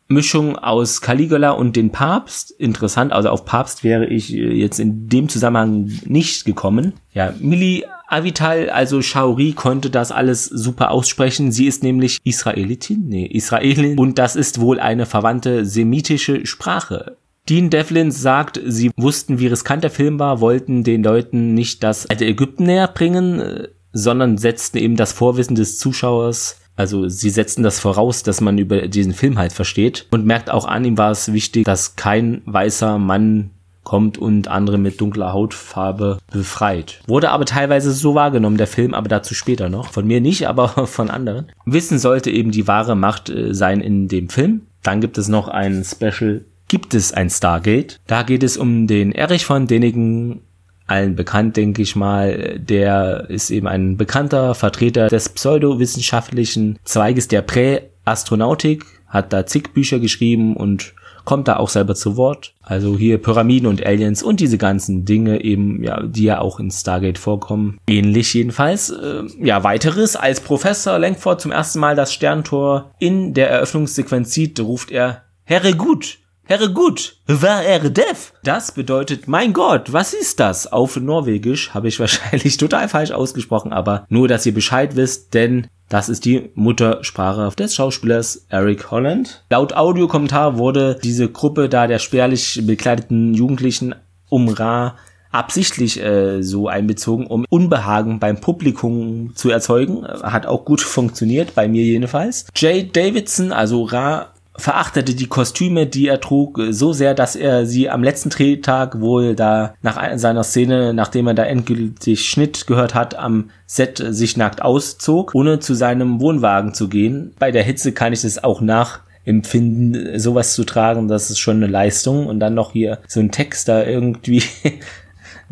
Mischung 0.09 0.57
aus 0.57 1.01
Caligula 1.01 1.51
und 1.51 1.77
den 1.77 1.91
Papst. 1.91 2.51
Interessant, 2.51 3.13
also 3.13 3.31
auf 3.31 3.45
Papst 3.45 3.85
wäre 3.85 4.07
ich 4.07 4.35
äh, 4.35 4.53
jetzt 4.53 4.79
in 4.79 5.09
dem 5.09 5.29
Zusammenhang 5.29 5.91
nicht 6.05 6.45
gekommen. 6.45 6.95
Ja, 7.13 7.35
Mili 7.41 7.85
Avital, 8.07 8.71
also 8.71 9.03
Shaori, 9.03 9.53
konnte 9.53 9.91
das 9.91 10.13
alles 10.13 10.45
super 10.45 10.91
aussprechen. 10.91 11.53
Sie 11.53 11.67
ist 11.67 11.83
nämlich 11.83 12.21
Israelitin, 12.25 13.09
nee, 13.09 13.27
Israelin 13.27 13.99
und 13.99 14.19
das 14.19 14.37
ist 14.37 14.61
wohl 14.61 14.79
eine 14.79 15.07
verwandte 15.07 15.65
semitische 15.65 16.47
Sprache. 16.47 17.17
Dean 17.49 17.71
Devlin 17.71 18.11
sagt, 18.11 18.61
sie 18.65 18.91
wussten, 18.97 19.39
wie 19.39 19.49
riskant 19.49 19.85
der 19.85 19.91
Film 19.91 20.19
war, 20.19 20.41
wollten 20.41 20.83
den 20.83 21.03
Leuten 21.03 21.55
nicht 21.55 21.83
das 21.83 22.07
alte 22.07 22.25
Ägypten 22.25 22.65
näher 22.65 22.89
bringen, 22.89 23.69
sondern 23.95 24.37
setzten 24.37 24.77
eben 24.77 24.97
das 24.97 25.13
Vorwissen 25.13 25.57
des 25.57 25.79
Zuschauers 25.79 26.61
also 26.77 27.09
sie 27.09 27.31
setzten 27.31 27.63
das 27.63 27.79
voraus, 27.79 28.25
dass 28.25 28.41
man 28.41 28.59
über 28.59 28.89
diesen 28.89 29.15
Film 29.15 29.39
halt 29.39 29.53
versteht 29.53 30.07
und 30.11 30.27
merkt 30.27 30.51
auch 30.51 30.65
an, 30.65 30.85
ihm 30.85 30.99
war 30.99 31.13
es 31.13 31.33
wichtig, 31.33 31.65
dass 31.65 31.95
kein 31.95 32.43
weißer 32.47 32.99
Mann 32.99 33.51
kommt 33.85 34.19
und 34.19 34.49
andere 34.49 34.79
mit 34.79 35.01
dunkler 35.01 35.33
Hautfarbe 35.33 36.19
befreit. 36.33 37.01
Wurde 37.07 37.31
aber 37.31 37.45
teilweise 37.45 37.93
so 37.93 38.15
wahrgenommen, 38.15 38.57
der 38.57 38.67
Film, 38.67 38.95
aber 38.95 39.09
dazu 39.09 39.35
später 39.35 39.69
noch. 39.69 39.93
Von 39.93 40.07
mir 40.07 40.21
nicht, 40.21 40.49
aber 40.49 40.69
von 40.87 41.11
anderen. 41.11 41.53
Wissen 41.65 41.99
sollte 41.99 42.31
eben 42.31 42.51
die 42.51 42.67
wahre 42.67 42.97
Macht 42.97 43.29
äh, 43.29 43.55
sein 43.55 43.81
in 43.81 44.09
dem 44.09 44.29
Film. 44.29 44.63
Dann 44.83 45.01
gibt 45.01 45.17
es 45.19 45.29
noch 45.29 45.49
ein 45.49 45.85
Special 45.85 46.45
gibt 46.67 46.95
es 46.95 47.13
ein 47.13 47.29
Stargate. 47.29 48.01
Da 48.07 48.23
geht 48.23 48.43
es 48.43 48.57
um 48.57 48.87
den 48.87 49.13
Erich 49.13 49.45
von 49.45 49.67
Denigen 49.67 50.41
allen 50.87 51.17
bekannt, 51.17 51.57
denke 51.57 51.83
ich 51.83 51.97
mal. 51.97 52.59
Der 52.59 53.27
ist 53.29 53.51
eben 53.51 53.67
ein 53.67 53.97
bekannter 53.97 54.55
Vertreter 54.55 55.09
des 55.09 55.29
pseudowissenschaftlichen 55.29 56.79
Zweiges 56.85 57.29
der 57.29 57.43
Präastronautik, 57.43 58.85
hat 59.07 59.33
da 59.33 59.47
zig 59.47 59.73
Bücher 59.73 59.99
geschrieben 59.99 60.57
und 60.57 60.95
kommt 61.25 61.49
da 61.49 61.57
auch 61.57 61.69
selber 61.69 61.95
zu 61.95 62.17
Wort. 62.17 62.53
Also 62.63 62.97
hier 62.97 63.19
Pyramiden 63.19 63.67
und 63.67 63.85
Aliens 63.85 64.23
und 64.23 64.41
diese 64.41 64.59
ganzen 64.59 65.05
Dinge 65.05 65.43
eben, 65.43 65.83
ja, 65.83 66.03
die 66.03 66.25
ja 66.25 66.41
auch 66.41 66.61
in 66.61 66.71
Stargate 66.71 67.19
vorkommen. 67.19 67.79
Ähnlich 67.87 68.35
jedenfalls. 68.35 68.91
Äh, 68.91 69.23
ja, 69.41 69.65
weiteres. 69.65 70.17
Als 70.17 70.41
Professor 70.41 70.99
Langford 70.99 71.41
zum 71.41 71.53
ersten 71.53 71.79
Mal 71.79 71.97
das 71.97 72.13
Sterntor 72.13 72.93
in 72.99 73.35
der 73.35 73.51
Eröffnungssequenz 73.51 74.33
sieht, 74.33 74.61
ruft 74.61 74.91
er, 74.91 75.23
Herre 75.45 75.75
gut, 75.75 76.19
Herre 76.47 76.71
gut, 76.71 77.17
war 77.27 77.63
er 77.63 77.89
deaf? 77.89 78.35
Das 78.43 78.73
bedeutet, 78.73 79.29
mein 79.29 79.55
Gott, 79.55 79.95
was 79.95 80.13
ist 80.13 80.41
das? 80.41 80.71
Auf 80.71 80.97
Norwegisch 80.97 81.73
habe 81.73 81.89
ich 81.89 81.99
wahrscheinlich 82.01 82.59
total 82.59 82.89
falsch 82.89 83.13
ausgesprochen, 83.13 83.73
aber 83.73 84.05
nur, 84.11 84.29
dass 84.29 84.45
ihr 84.45 84.53
Bescheid 84.53 84.95
wisst, 84.95 85.33
denn 85.33 85.69
das 85.89 86.11
ist 86.11 86.27
die 86.27 86.51
Muttersprache 86.55 87.51
des 87.57 87.75
Schauspielers 87.75 88.47
Eric 88.51 88.91
Holland. 88.91 89.45
Laut 89.49 89.75
Audiokommentar 89.75 90.59
wurde 90.59 90.99
diese 91.03 91.31
Gruppe 91.31 91.71
da 91.71 91.87
der 91.87 91.99
spärlich 91.99 92.61
bekleideten 92.67 93.33
Jugendlichen 93.33 93.95
um 94.29 94.49
Ra 94.49 94.97
absichtlich 95.35 96.01
äh, 96.01 96.43
so 96.43 96.69
einbezogen, 96.69 97.27
um 97.27 97.45
Unbehagen 97.49 98.21
beim 98.21 98.41
Publikum 98.41 99.33
zu 99.35 99.51
erzeugen. 99.51 100.07
Hat 100.07 100.47
auch 100.47 100.65
gut 100.65 100.81
funktioniert, 100.81 101.55
bei 101.55 101.67
mir 101.67 101.83
jedenfalls. 101.83 102.47
Jay 102.55 102.89
Davidson, 102.91 103.51
also 103.51 103.83
Ra, 103.83 104.34
verachtete 104.57 105.15
die 105.15 105.27
Kostüme, 105.27 105.87
die 105.87 106.07
er 106.07 106.21
trug, 106.21 106.61
so 106.71 106.93
sehr, 106.93 107.15
dass 107.15 107.37
er 107.37 107.67
sie 107.67 107.91
am 107.91 108.03
letzten 108.03 108.31
Drehtag 108.31 109.01
wohl 109.01 109.35
da 109.35 109.75
nach 109.83 110.01
seiner 110.17 110.45
Szene, 110.45 110.95
nachdem 110.95 111.27
er 111.27 111.35
da 111.35 111.45
endgültig 111.45 112.29
Schnitt 112.29 112.67
gehört 112.67 112.95
hat, 112.95 113.17
am 113.17 113.51
Set 113.67 114.03
sich 114.07 114.37
nackt 114.37 114.63
auszog, 114.63 115.35
ohne 115.35 115.59
zu 115.59 115.75
seinem 115.75 116.21
Wohnwagen 116.21 116.75
zu 116.75 116.89
gehen. 116.89 117.35
Bei 117.39 117.51
der 117.51 117.65
Hitze 117.65 117.93
kann 117.93 118.13
ich 118.13 118.23
das 118.23 118.45
auch 118.45 118.61
nachempfinden, 118.61 120.19
sowas 120.21 120.55
zu 120.55 120.65
tragen, 120.65 121.09
das 121.09 121.31
ist 121.31 121.39
schon 121.39 121.57
eine 121.57 121.67
Leistung. 121.67 122.27
Und 122.27 122.39
dann 122.39 122.55
noch 122.55 122.73
hier 122.73 123.01
so 123.09 123.21
ein 123.21 123.33
Text 123.33 123.69
da 123.69 123.85
irgendwie 123.85 124.43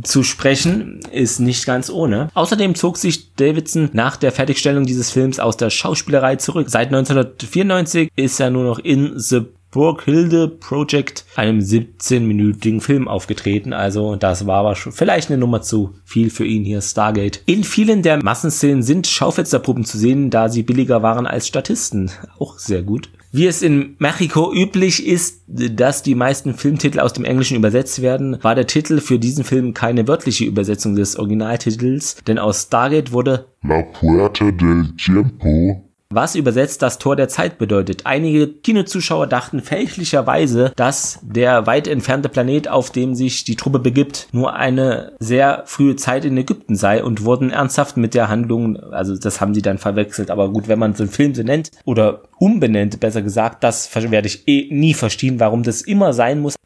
zu 0.02 0.22
sprechen, 0.22 1.00
ist 1.12 1.40
nicht 1.40 1.66
ganz 1.66 1.90
ohne. 1.90 2.28
Außerdem 2.34 2.74
zog 2.74 2.96
sich 2.96 3.34
Davidson 3.34 3.90
nach 3.92 4.16
der 4.16 4.32
Fertigstellung 4.32 4.86
dieses 4.86 5.10
Films 5.10 5.38
aus 5.38 5.56
der 5.56 5.70
Schauspielerei 5.70 6.36
zurück. 6.36 6.70
Seit 6.70 6.88
1994 6.88 8.10
ist 8.16 8.40
er 8.40 8.50
nur 8.50 8.64
noch 8.64 8.78
in 8.78 9.18
The 9.18 9.42
Burghilde 9.72 10.48
Project, 10.48 11.24
einem 11.34 11.58
17-minütigen 11.60 12.82
Film 12.82 13.08
aufgetreten. 13.08 13.72
Also 13.72 14.16
das 14.16 14.46
war 14.46 14.58
aber 14.58 14.76
schon 14.76 14.92
vielleicht 14.92 15.30
eine 15.30 15.38
Nummer 15.38 15.62
zu 15.62 15.94
viel 16.04 16.28
für 16.28 16.44
ihn 16.44 16.62
hier, 16.62 16.82
Stargate. 16.82 17.42
In 17.46 17.64
vielen 17.64 18.02
der 18.02 18.22
Massenszenen 18.22 18.82
sind 18.82 19.06
Schaufensterpuppen 19.06 19.86
zu 19.86 19.96
sehen, 19.96 20.28
da 20.28 20.50
sie 20.50 20.62
billiger 20.62 21.02
waren 21.02 21.26
als 21.26 21.48
Statisten. 21.48 22.10
Auch 22.38 22.58
sehr 22.58 22.82
gut. 22.82 23.08
Wie 23.34 23.46
es 23.46 23.62
in 23.62 23.96
Mexiko 23.98 24.52
üblich 24.52 25.06
ist, 25.06 25.44
dass 25.46 26.02
die 26.02 26.14
meisten 26.14 26.52
Filmtitel 26.52 27.00
aus 27.00 27.14
dem 27.14 27.24
Englischen 27.24 27.56
übersetzt 27.56 28.02
werden, 28.02 28.36
war 28.42 28.54
der 28.54 28.66
Titel 28.66 29.00
für 29.00 29.18
diesen 29.18 29.42
Film 29.42 29.72
keine 29.72 30.06
wörtliche 30.06 30.44
Übersetzung 30.44 30.96
des 30.96 31.16
Originaltitels, 31.16 32.16
denn 32.26 32.38
aus 32.38 32.64
Stargate 32.64 33.10
wurde 33.10 33.46
La 33.62 33.84
Puerta 33.84 34.50
del 34.50 34.94
Tiempo 34.98 35.91
was 36.14 36.34
übersetzt 36.34 36.82
das 36.82 36.98
Tor 36.98 37.16
der 37.16 37.28
Zeit 37.28 37.58
bedeutet. 37.58 38.02
Einige 38.04 38.48
Kinozuschauer 38.48 39.26
dachten 39.26 39.60
fälschlicherweise, 39.60 40.72
dass 40.76 41.18
der 41.22 41.66
weit 41.66 41.88
entfernte 41.88 42.28
Planet, 42.28 42.68
auf 42.68 42.90
dem 42.90 43.14
sich 43.14 43.44
die 43.44 43.56
Truppe 43.56 43.78
begibt, 43.78 44.28
nur 44.32 44.54
eine 44.54 45.12
sehr 45.18 45.62
frühe 45.66 45.96
Zeit 45.96 46.24
in 46.24 46.36
Ägypten 46.36 46.76
sei 46.76 47.02
und 47.02 47.24
wurden 47.24 47.50
ernsthaft 47.50 47.96
mit 47.96 48.14
der 48.14 48.28
Handlung, 48.28 48.76
also 48.76 49.16
das 49.16 49.40
haben 49.40 49.54
sie 49.54 49.62
dann 49.62 49.78
verwechselt, 49.78 50.30
aber 50.30 50.50
gut, 50.50 50.68
wenn 50.68 50.78
man 50.78 50.94
so 50.94 51.02
einen 51.02 51.12
Film 51.12 51.34
so 51.34 51.42
nennt 51.42 51.70
oder 51.84 52.22
umbenennt, 52.38 53.00
besser 53.00 53.22
gesagt, 53.22 53.62
das 53.64 53.94
werde 53.94 54.26
ich 54.26 54.46
eh 54.48 54.68
nie 54.72 54.94
verstehen, 54.94 55.40
warum 55.40 55.62
das 55.62 55.82
immer 55.82 56.12
sein 56.12 56.40
muss, 56.40 56.56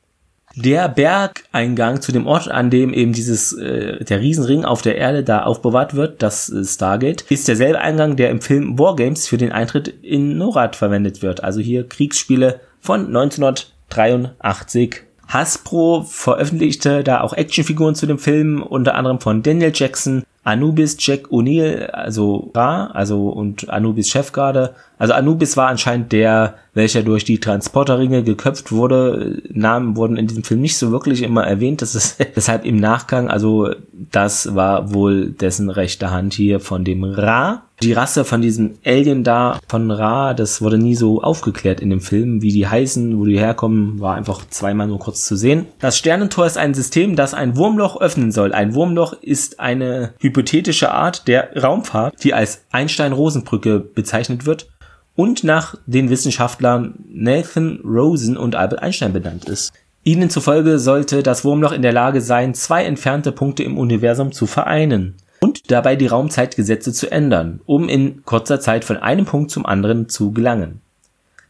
der 0.56 0.88
Bergeingang 0.88 2.00
zu 2.00 2.12
dem 2.12 2.26
Ort, 2.26 2.50
an 2.50 2.70
dem 2.70 2.94
eben 2.94 3.12
dieses 3.12 3.52
äh, 3.52 4.02
der 4.04 4.20
Riesenring 4.20 4.64
auf 4.64 4.80
der 4.80 4.96
Erde 4.96 5.22
da 5.22 5.42
aufbewahrt 5.42 5.94
wird, 5.94 6.22
das 6.22 6.48
äh, 6.48 6.64
Stargate, 6.64 7.22
ist 7.28 7.46
derselbe 7.46 7.78
Eingang, 7.80 8.16
der 8.16 8.30
im 8.30 8.40
Film 8.40 8.78
Wargames 8.78 9.28
für 9.28 9.36
den 9.36 9.52
Eintritt 9.52 9.88
in 10.02 10.38
Norad 10.38 10.74
verwendet 10.74 11.20
wird. 11.22 11.44
Also 11.44 11.60
hier 11.60 11.86
Kriegsspiele 11.86 12.60
von 12.80 13.06
1983. 13.06 15.02
Hasbro 15.28 16.06
veröffentlichte 16.08 17.04
da 17.04 17.20
auch 17.20 17.34
Actionfiguren 17.34 17.94
zu 17.94 18.06
dem 18.06 18.18
Film, 18.18 18.62
unter 18.62 18.94
anderem 18.94 19.20
von 19.20 19.42
Daniel 19.42 19.72
Jackson, 19.74 20.22
Anubis, 20.46 20.96
Jack 21.00 21.26
O'Neill, 21.32 21.86
also 21.90 22.52
Ra, 22.54 22.86
also 22.92 23.30
und 23.30 23.68
Anubis 23.68 24.08
Chefgarde. 24.08 24.74
Also 24.96 25.12
Anubis 25.12 25.56
war 25.56 25.66
anscheinend 25.66 26.12
der, 26.12 26.54
welcher 26.72 27.02
durch 27.02 27.24
die 27.24 27.40
Transporterringe 27.40 28.22
geköpft 28.22 28.70
wurde. 28.70 29.42
Namen 29.50 29.96
wurden 29.96 30.16
in 30.16 30.28
diesem 30.28 30.44
Film 30.44 30.60
nicht 30.60 30.78
so 30.78 30.92
wirklich 30.92 31.22
immer 31.22 31.44
erwähnt. 31.44 31.82
Das 31.82 31.96
ist 31.96 32.24
deshalb 32.36 32.64
im 32.64 32.76
Nachgang, 32.76 33.28
also 33.28 33.74
das 33.92 34.54
war 34.54 34.94
wohl 34.94 35.30
dessen 35.30 35.68
rechte 35.68 36.12
Hand 36.12 36.34
hier 36.34 36.60
von 36.60 36.84
dem 36.84 37.02
Ra. 37.02 37.65
Die 37.82 37.92
Rasse 37.92 38.24
von 38.24 38.40
diesem 38.40 38.78
Alien 38.86 39.22
da, 39.22 39.60
von 39.68 39.90
Ra, 39.90 40.32
das 40.32 40.62
wurde 40.62 40.78
nie 40.78 40.94
so 40.94 41.22
aufgeklärt 41.22 41.80
in 41.80 41.90
dem 41.90 42.00
Film. 42.00 42.40
Wie 42.40 42.52
die 42.52 42.66
heißen, 42.66 43.18
wo 43.18 43.26
die 43.26 43.38
herkommen, 43.38 44.00
war 44.00 44.14
einfach 44.14 44.48
zweimal 44.48 44.86
nur 44.86 44.98
kurz 44.98 45.26
zu 45.26 45.36
sehen. 45.36 45.66
Das 45.78 45.98
Sternentor 45.98 46.46
ist 46.46 46.56
ein 46.56 46.72
System, 46.72 47.16
das 47.16 47.34
ein 47.34 47.56
Wurmloch 47.56 48.00
öffnen 48.00 48.32
soll. 48.32 48.54
Ein 48.54 48.74
Wurmloch 48.74 49.12
ist 49.20 49.60
eine 49.60 50.14
hypothetische 50.20 50.90
Art 50.90 51.28
der 51.28 51.54
Raumfahrt, 51.62 52.24
die 52.24 52.32
als 52.32 52.64
Einstein-Rosenbrücke 52.72 53.80
bezeichnet 53.80 54.46
wird 54.46 54.68
und 55.14 55.44
nach 55.44 55.74
den 55.86 56.08
Wissenschaftlern 56.08 56.94
Nathan 57.06 57.80
Rosen 57.84 58.38
und 58.38 58.56
Albert 58.56 58.82
Einstein 58.82 59.12
benannt 59.12 59.44
ist. 59.50 59.72
Ihnen 60.02 60.30
zufolge 60.30 60.78
sollte 60.78 61.22
das 61.22 61.44
Wurmloch 61.44 61.72
in 61.72 61.82
der 61.82 61.92
Lage 61.92 62.22
sein, 62.22 62.54
zwei 62.54 62.84
entfernte 62.84 63.32
Punkte 63.32 63.64
im 63.64 63.76
Universum 63.76 64.32
zu 64.32 64.46
vereinen 64.46 65.16
und 65.40 65.70
dabei 65.70 65.96
die 65.96 66.06
Raumzeitgesetze 66.06 66.92
zu 66.92 67.10
ändern, 67.10 67.60
um 67.66 67.88
in 67.88 68.24
kurzer 68.24 68.60
Zeit 68.60 68.84
von 68.84 68.96
einem 68.96 69.24
Punkt 69.24 69.50
zum 69.50 69.66
anderen 69.66 70.08
zu 70.08 70.32
gelangen. 70.32 70.80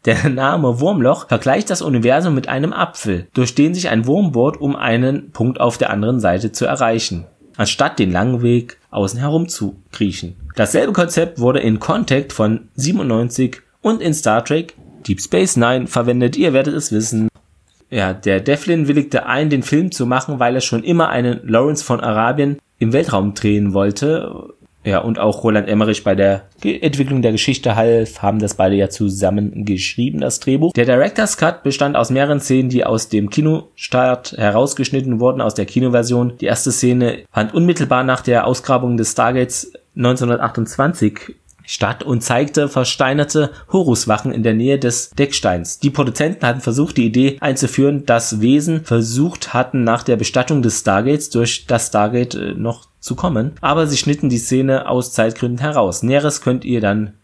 Der 0.05 0.29
Name 0.29 0.81
Wurmloch 0.81 1.29
vergleicht 1.29 1.69
das 1.69 1.83
Universum 1.83 2.35
mit 2.35 2.49
einem 2.49 2.73
Apfel, 2.73 3.27
durch 3.35 3.55
den 3.55 3.75
sich 3.75 3.89
ein 3.89 4.07
Wurm 4.07 4.33
bohrt, 4.33 4.61
um 4.61 4.77
einen 4.77 5.33
Punkt 5.33 5.61
auf 5.61 5.79
der 5.79 5.91
anderen 5.91 6.21
Seite 6.21 6.53
zu 6.53 6.65
erreichen, 6.65 7.25
anstatt 7.57 7.99
den 7.99 8.13
langen 8.13 8.43
Weg 8.43 8.79
außen 8.91 9.19
herum 9.19 9.49
zu 9.49 9.77
kriechen. 9.91 10.37
Dasselbe 10.55 10.93
Konzept 10.93 11.41
wurde 11.41 11.59
in 11.59 11.81
Contact 11.81 12.33
von 12.33 12.69
97 12.77 13.61
und 13.83 14.01
in 14.01 14.15
Star 14.15 14.45
Trek 14.45 14.75
Deep 15.07 15.21
Space 15.21 15.57
Nine 15.57 15.87
verwendet, 15.87 16.37
ihr 16.37 16.53
werdet 16.53 16.75
es 16.75 16.91
wissen. 16.93 17.29
Ja, 17.91 18.13
der 18.13 18.41
Devlin 18.41 18.89
willigte 18.89 19.27
ein, 19.27 19.51
den 19.51 19.63
Film 19.63 19.93
zu 19.93 20.07
machen, 20.07 20.41
weil 20.41 20.57
er 20.57 20.61
schon 20.61 20.83
immer 20.83 21.09
einen 21.09 21.41
Lawrence 21.47 21.85
von 21.85 22.01
Arabien 22.01 22.59
im 22.79 22.93
Weltraum 22.93 23.35
drehen 23.35 23.75
wollte. 23.75 24.55
Ja, 24.85 25.01
und 25.01 25.19
auch 25.19 25.43
Roland 25.43 25.69
Emmerich 25.69 26.05
bei 26.05 26.15
der 26.15 26.45
Entwicklung 26.63 27.21
der 27.21 27.33
Geschichte 27.33 27.75
half, 27.75 28.23
haben 28.23 28.39
das 28.39 28.55
beide 28.55 28.77
ja 28.77 28.89
zusammen 28.89 29.65
geschrieben, 29.65 30.21
das 30.21 30.39
Drehbuch. 30.39 30.73
Der 30.75 30.85
Director's 30.85 31.37
Cut 31.37 31.65
bestand 31.65 31.97
aus 31.97 32.11
mehreren 32.11 32.39
Szenen, 32.39 32.69
die 32.69 32.85
aus 32.85 33.09
dem 33.09 33.29
Kinostart 33.29 34.35
herausgeschnitten 34.37 35.19
wurden, 35.19 35.41
aus 35.41 35.55
der 35.55 35.67
Kinoversion. 35.67 36.35
Die 36.41 36.47
erste 36.47 36.71
Szene 36.71 37.25
fand 37.33 37.53
unmittelbar 37.53 38.05
nach 38.05 38.21
der 38.21 38.47
Ausgrabung 38.47 38.97
des 38.97 39.11
Stargates 39.11 39.73
1928 39.97 41.35
statt 41.67 42.03
und 42.03 42.23
zeigte 42.23 42.69
versteinerte 42.69 43.51
Horuswachen 43.73 44.33
in 44.33 44.43
der 44.43 44.55
Nähe 44.55 44.79
des 44.79 45.11
Decksteins. 45.11 45.79
Die 45.79 45.91
Produzenten 45.91 46.47
hatten 46.47 46.61
versucht, 46.61 46.97
die 46.97 47.07
Idee 47.07 47.37
einzuführen, 47.41 48.07
dass 48.07 48.41
Wesen 48.41 48.85
versucht 48.85 49.53
hatten, 49.53 49.85
nach 49.85 50.03
der 50.03 50.17
Bestattung 50.17 50.63
des 50.63 50.81
Stargates 50.81 51.31
durch 51.31 51.67
das 51.67 51.89
Stargate 51.89 52.35
äh, 52.35 52.55
noch 52.55 52.89
zu 53.01 53.15
kommen, 53.15 53.53
aber 53.61 53.87
sie 53.87 53.97
schnitten 53.97 54.29
die 54.29 54.39
Szene 54.39 54.89
aus 54.89 55.13
Zeitgründen 55.13 55.59
heraus. 55.59 56.03
Näheres 56.03 56.41
könnt 56.41 56.65
ihr 56.65 56.81
dann 56.81 57.15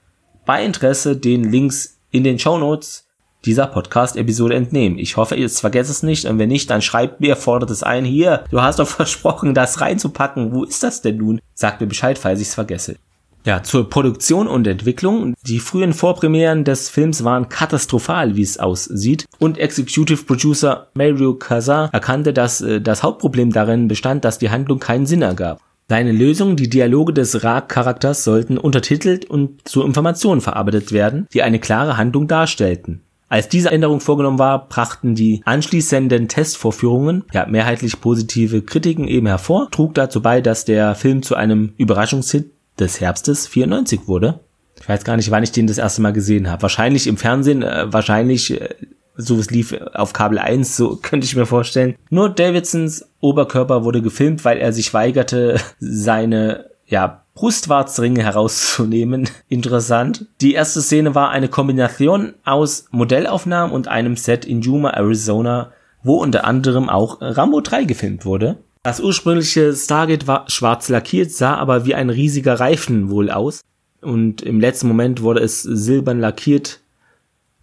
bei 0.45 0.65
Interesse 0.65 1.17
den 1.17 1.51
Links 1.51 1.99
in 2.11 2.25
den 2.25 2.39
Show 2.39 2.59
Notes 2.59 3.07
dieser 3.45 3.67
Podcast-Episode 3.67 4.55
entnehmen. 4.55 4.99
Ich 4.99 5.17
hoffe, 5.17 5.35
ihr 5.35 5.51
vergesst 5.51 5.91
es 5.91 6.03
nicht 6.03 6.27
und 6.27 6.39
wenn 6.39 6.49
nicht, 6.49 6.71
dann 6.71 6.83
schreibt 6.83 7.21
mir, 7.21 7.37
fordert 7.37 7.71
es 7.71 7.83
ein. 7.83 8.05
Hier, 8.05 8.45
du 8.51 8.63
hast 8.63 8.79
doch 8.79 8.87
versprochen, 8.89 9.55
das 9.55 9.81
reinzupacken. 9.81 10.53
Wo 10.53 10.65
ist 10.65 10.83
das 10.83 11.03
denn 11.03 11.17
nun? 11.17 11.41
Sagt 11.55 11.81
mir 11.81 11.87
Bescheid, 11.87 12.19
falls 12.19 12.41
ich 12.41 12.49
es 12.49 12.55
vergesse. 12.55 12.97
Ja, 13.45 13.63
zur 13.65 13.91
Produktion 13.91 14.47
und 14.47 14.67
Entwicklung. 14.69 15.35
Die 15.47 15.59
frühen 15.59 15.95
Vorpremieren 15.95 16.63
des 16.63 16.89
Films 16.89 17.25
waren 17.25 17.49
katastrophal, 17.49 18.37
wie 18.37 18.43
es 18.43 18.59
aussieht. 18.59 19.27
Und 19.41 19.59
Executive 19.59 20.25
Producer 20.25 20.89
Mario 20.95 21.35
Casar 21.35 21.91
erkannte, 21.93 22.33
dass 22.33 22.61
äh, 22.61 22.81
das 22.81 23.03
Hauptproblem 23.03 23.53
darin 23.53 23.89
bestand, 23.89 24.25
dass 24.25 24.39
die 24.39 24.51
Handlung 24.51 24.79
keinen 24.79 25.07
Sinn 25.07 25.23
ergab. 25.23 25.61
Seine 25.89 26.13
Lösung, 26.13 26.55
die 26.57 26.71
Dialoge 26.71 27.13
des 27.13 27.43
Ra-Charakters 27.43 28.23
sollten 28.23 28.59
untertitelt 28.59 29.29
und 29.29 29.69
zu 29.69 29.83
Informationen 29.83 30.41
verarbeitet 30.41 30.93
werden, 30.93 31.27
die 31.35 31.43
eine 31.43 31.59
klare 31.59 31.97
Handlung 31.97 32.29
darstellten. 32.29 33.03
Als 33.29 33.49
diese 33.49 33.71
Änderung 33.71 34.01
vorgenommen 34.01 34.39
war, 34.39 34.69
brachten 34.69 35.15
die 35.15 35.43
anschließenden 35.45 36.29
Testvorführungen 36.29 37.25
ja 37.33 37.47
mehrheitlich 37.47 38.01
positive 38.01 38.63
Kritiken 38.63 39.09
eben 39.09 39.27
hervor, 39.27 39.69
trug 39.71 39.95
dazu 39.95 40.23
bei, 40.23 40.41
dass 40.41 40.65
der 40.65 40.95
Film 40.95 41.23
zu 41.23 41.35
einem 41.35 41.73
Überraschungshit 41.79 42.51
des 42.83 43.01
Herbstes 43.01 43.47
94 43.47 44.07
wurde. 44.07 44.41
Ich 44.81 44.89
weiß 44.89 45.05
gar 45.05 45.17
nicht, 45.17 45.31
wann 45.31 45.45
ich 45.45 45.53
den 45.53 45.67
das 45.67 45.79
erste 45.79 46.03
Mal 46.03 46.13
gesehen 46.13 46.51
habe. 46.51 46.63
Wahrscheinlich 46.63 47.07
im 47.07 47.17
Fernsehen, 47.17 47.63
äh, 47.63 47.93
wahrscheinlich 47.93 48.61
äh, 48.61 48.69
so 49.17 49.37
es 49.37 49.51
lief 49.51 49.75
auf 49.95 50.13
Kabel 50.13 50.39
1, 50.39 50.77
so 50.77 50.97
könnte 51.03 51.25
ich 51.25 51.37
mir 51.37 51.47
vorstellen. 51.47 51.95
Nur 52.11 52.31
Davidsons 52.31 53.07
Oberkörper 53.21 53.85
wurde 53.85 54.03
gefilmt, 54.03 54.45
weil 54.45 54.59
er 54.59 54.73
sich 54.73 54.93
weigerte, 54.95 55.57
seine 55.79 56.71
ja, 56.87 57.23
Brustwarzringe 57.35 58.23
herauszunehmen. 58.23 59.29
Interessant. 59.49 60.27
Die 60.41 60.55
erste 60.55 60.83
Szene 60.83 61.15
war 61.15 61.31
eine 61.31 61.49
Kombination 61.49 62.35
aus 62.45 62.87
Modellaufnahmen 62.91 63.73
und 63.73 63.89
einem 63.89 64.17
Set 64.17 64.45
in 64.45 64.61
Yuma, 64.61 64.91
Arizona, 64.91 65.73
wo 66.03 66.17
unter 66.17 66.45
anderem 66.45 66.89
auch 66.89 67.19
Rambo 67.21 67.61
3 67.61 67.85
gefilmt 67.85 68.25
wurde. 68.25 68.59
Das 68.83 68.99
ursprüngliche 68.99 69.75
Stargate 69.75 70.27
war 70.27 70.51
schwarz 70.51 70.89
lackiert, 70.89 71.31
sah 71.31 71.55
aber 71.55 71.87
wie 71.87 71.95
ein 71.95 72.11
riesiger 72.11 72.59
Reifen 72.59 73.11
wohl 73.11 73.31
aus. 73.31 73.61
Und 74.01 74.43
im 74.43 74.59
letzten 74.59 74.89
Moment 74.89 75.23
wurde 75.23 75.41
es 75.41 75.63
silbern 75.63 76.19
lackiert. 76.19 76.81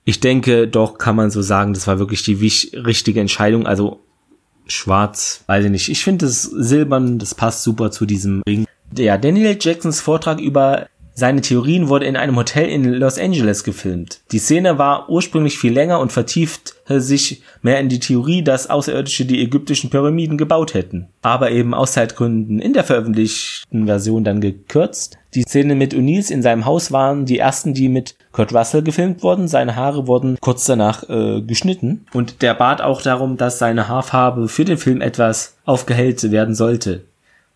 Ich 0.06 0.22
denke, 0.22 0.68
doch 0.68 0.98
kann 0.98 1.18
man 1.18 1.30
so 1.30 1.42
sagen, 1.42 1.74
das 1.74 1.88
war 1.88 2.00
wirklich 2.00 2.24
die 2.24 2.36
richtige 2.74 3.20
Entscheidung. 3.20 3.68
Also 3.68 4.00
schwarz, 4.66 5.44
weiß 5.48 5.66
ich 5.66 5.72
nicht. 5.72 5.90
Ich 5.90 6.04
finde 6.04 6.26
das 6.26 6.44
silbern, 6.44 7.20
das 7.20 7.36
passt 7.36 7.64
super 7.64 7.92
zu 7.92 8.06
diesem 8.06 8.42
Ring. 8.48 8.66
Ja, 8.98 9.18
Daniel 9.18 9.58
Jacksons 9.60 10.00
Vortrag 10.00 10.40
über 10.40 10.88
seine 11.20 11.42
Theorien 11.42 11.90
wurde 11.90 12.06
in 12.06 12.16
einem 12.16 12.36
Hotel 12.38 12.68
in 12.68 12.86
Los 12.86 13.20
Angeles 13.20 13.64
gefilmt. 13.64 14.22
Die 14.32 14.40
Szene 14.40 14.78
war 14.78 15.10
ursprünglich 15.10 15.60
viel 15.60 15.74
länger 15.74 16.00
und 16.00 16.12
vertieft 16.12 16.76
sich 16.88 17.44
mehr 17.62 17.80
in 17.80 17.90
die 17.90 18.00
Theorie, 18.00 18.42
dass 18.42 18.70
Außerirdische 18.70 19.26
die 19.26 19.44
ägyptischen 19.44 19.90
Pyramiden 19.90 20.38
gebaut 20.38 20.74
hätten. 20.74 21.08
Aber 21.22 21.52
eben 21.52 21.74
aus 21.74 21.92
Zeitgründen 21.92 22.60
in 22.60 22.74
der 22.74 22.84
veröffentlichten 22.84 23.86
Version 23.86 24.24
dann 24.24 24.42
gekürzt. 24.42 25.18
Die 25.36 25.44
Szene 25.44 25.76
mit 25.76 25.94
O'Neills 25.94 26.32
in 26.32 26.42
seinem 26.42 26.66
Haus 26.66 26.92
waren 26.92 27.26
die 27.26 27.38
ersten, 27.38 27.76
die 27.76 27.90
mit 27.90 28.16
Kurt 28.32 28.54
Russell 28.54 28.82
gefilmt 28.82 29.22
wurden. 29.22 29.48
Seine 29.48 29.76
Haare 29.76 30.08
wurden 30.08 30.38
kurz 30.40 30.66
danach 30.66 31.08
äh, 31.08 31.42
geschnitten. 31.42 32.06
Und 32.14 32.42
der 32.42 32.56
bat 32.56 32.82
auch 32.82 33.02
darum, 33.02 33.38
dass 33.38 33.60
seine 33.60 33.88
Haarfarbe 33.88 34.48
für 34.48 34.66
den 34.66 34.78
Film 34.78 35.02
etwas 35.02 35.58
aufgehellt 35.66 36.32
werden 36.32 36.56
sollte. 36.56 37.04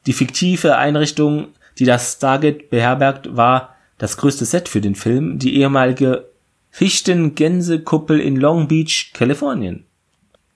Die 0.05 0.13
fiktive 0.13 0.75
Einrichtung 0.77 1.47
die 1.79 1.85
das 1.85 2.13
Stargate 2.13 2.69
beherbergt, 2.69 3.35
war 3.35 3.75
das 3.97 4.17
größte 4.17 4.45
Set 4.45 4.69
für 4.69 4.81
den 4.81 4.95
Film, 4.95 5.39
die 5.39 5.57
ehemalige 5.57 6.29
Fichten-Gänsekuppel 6.71 8.19
in 8.19 8.35
Long 8.35 8.67
Beach, 8.67 9.11
Kalifornien. 9.13 9.85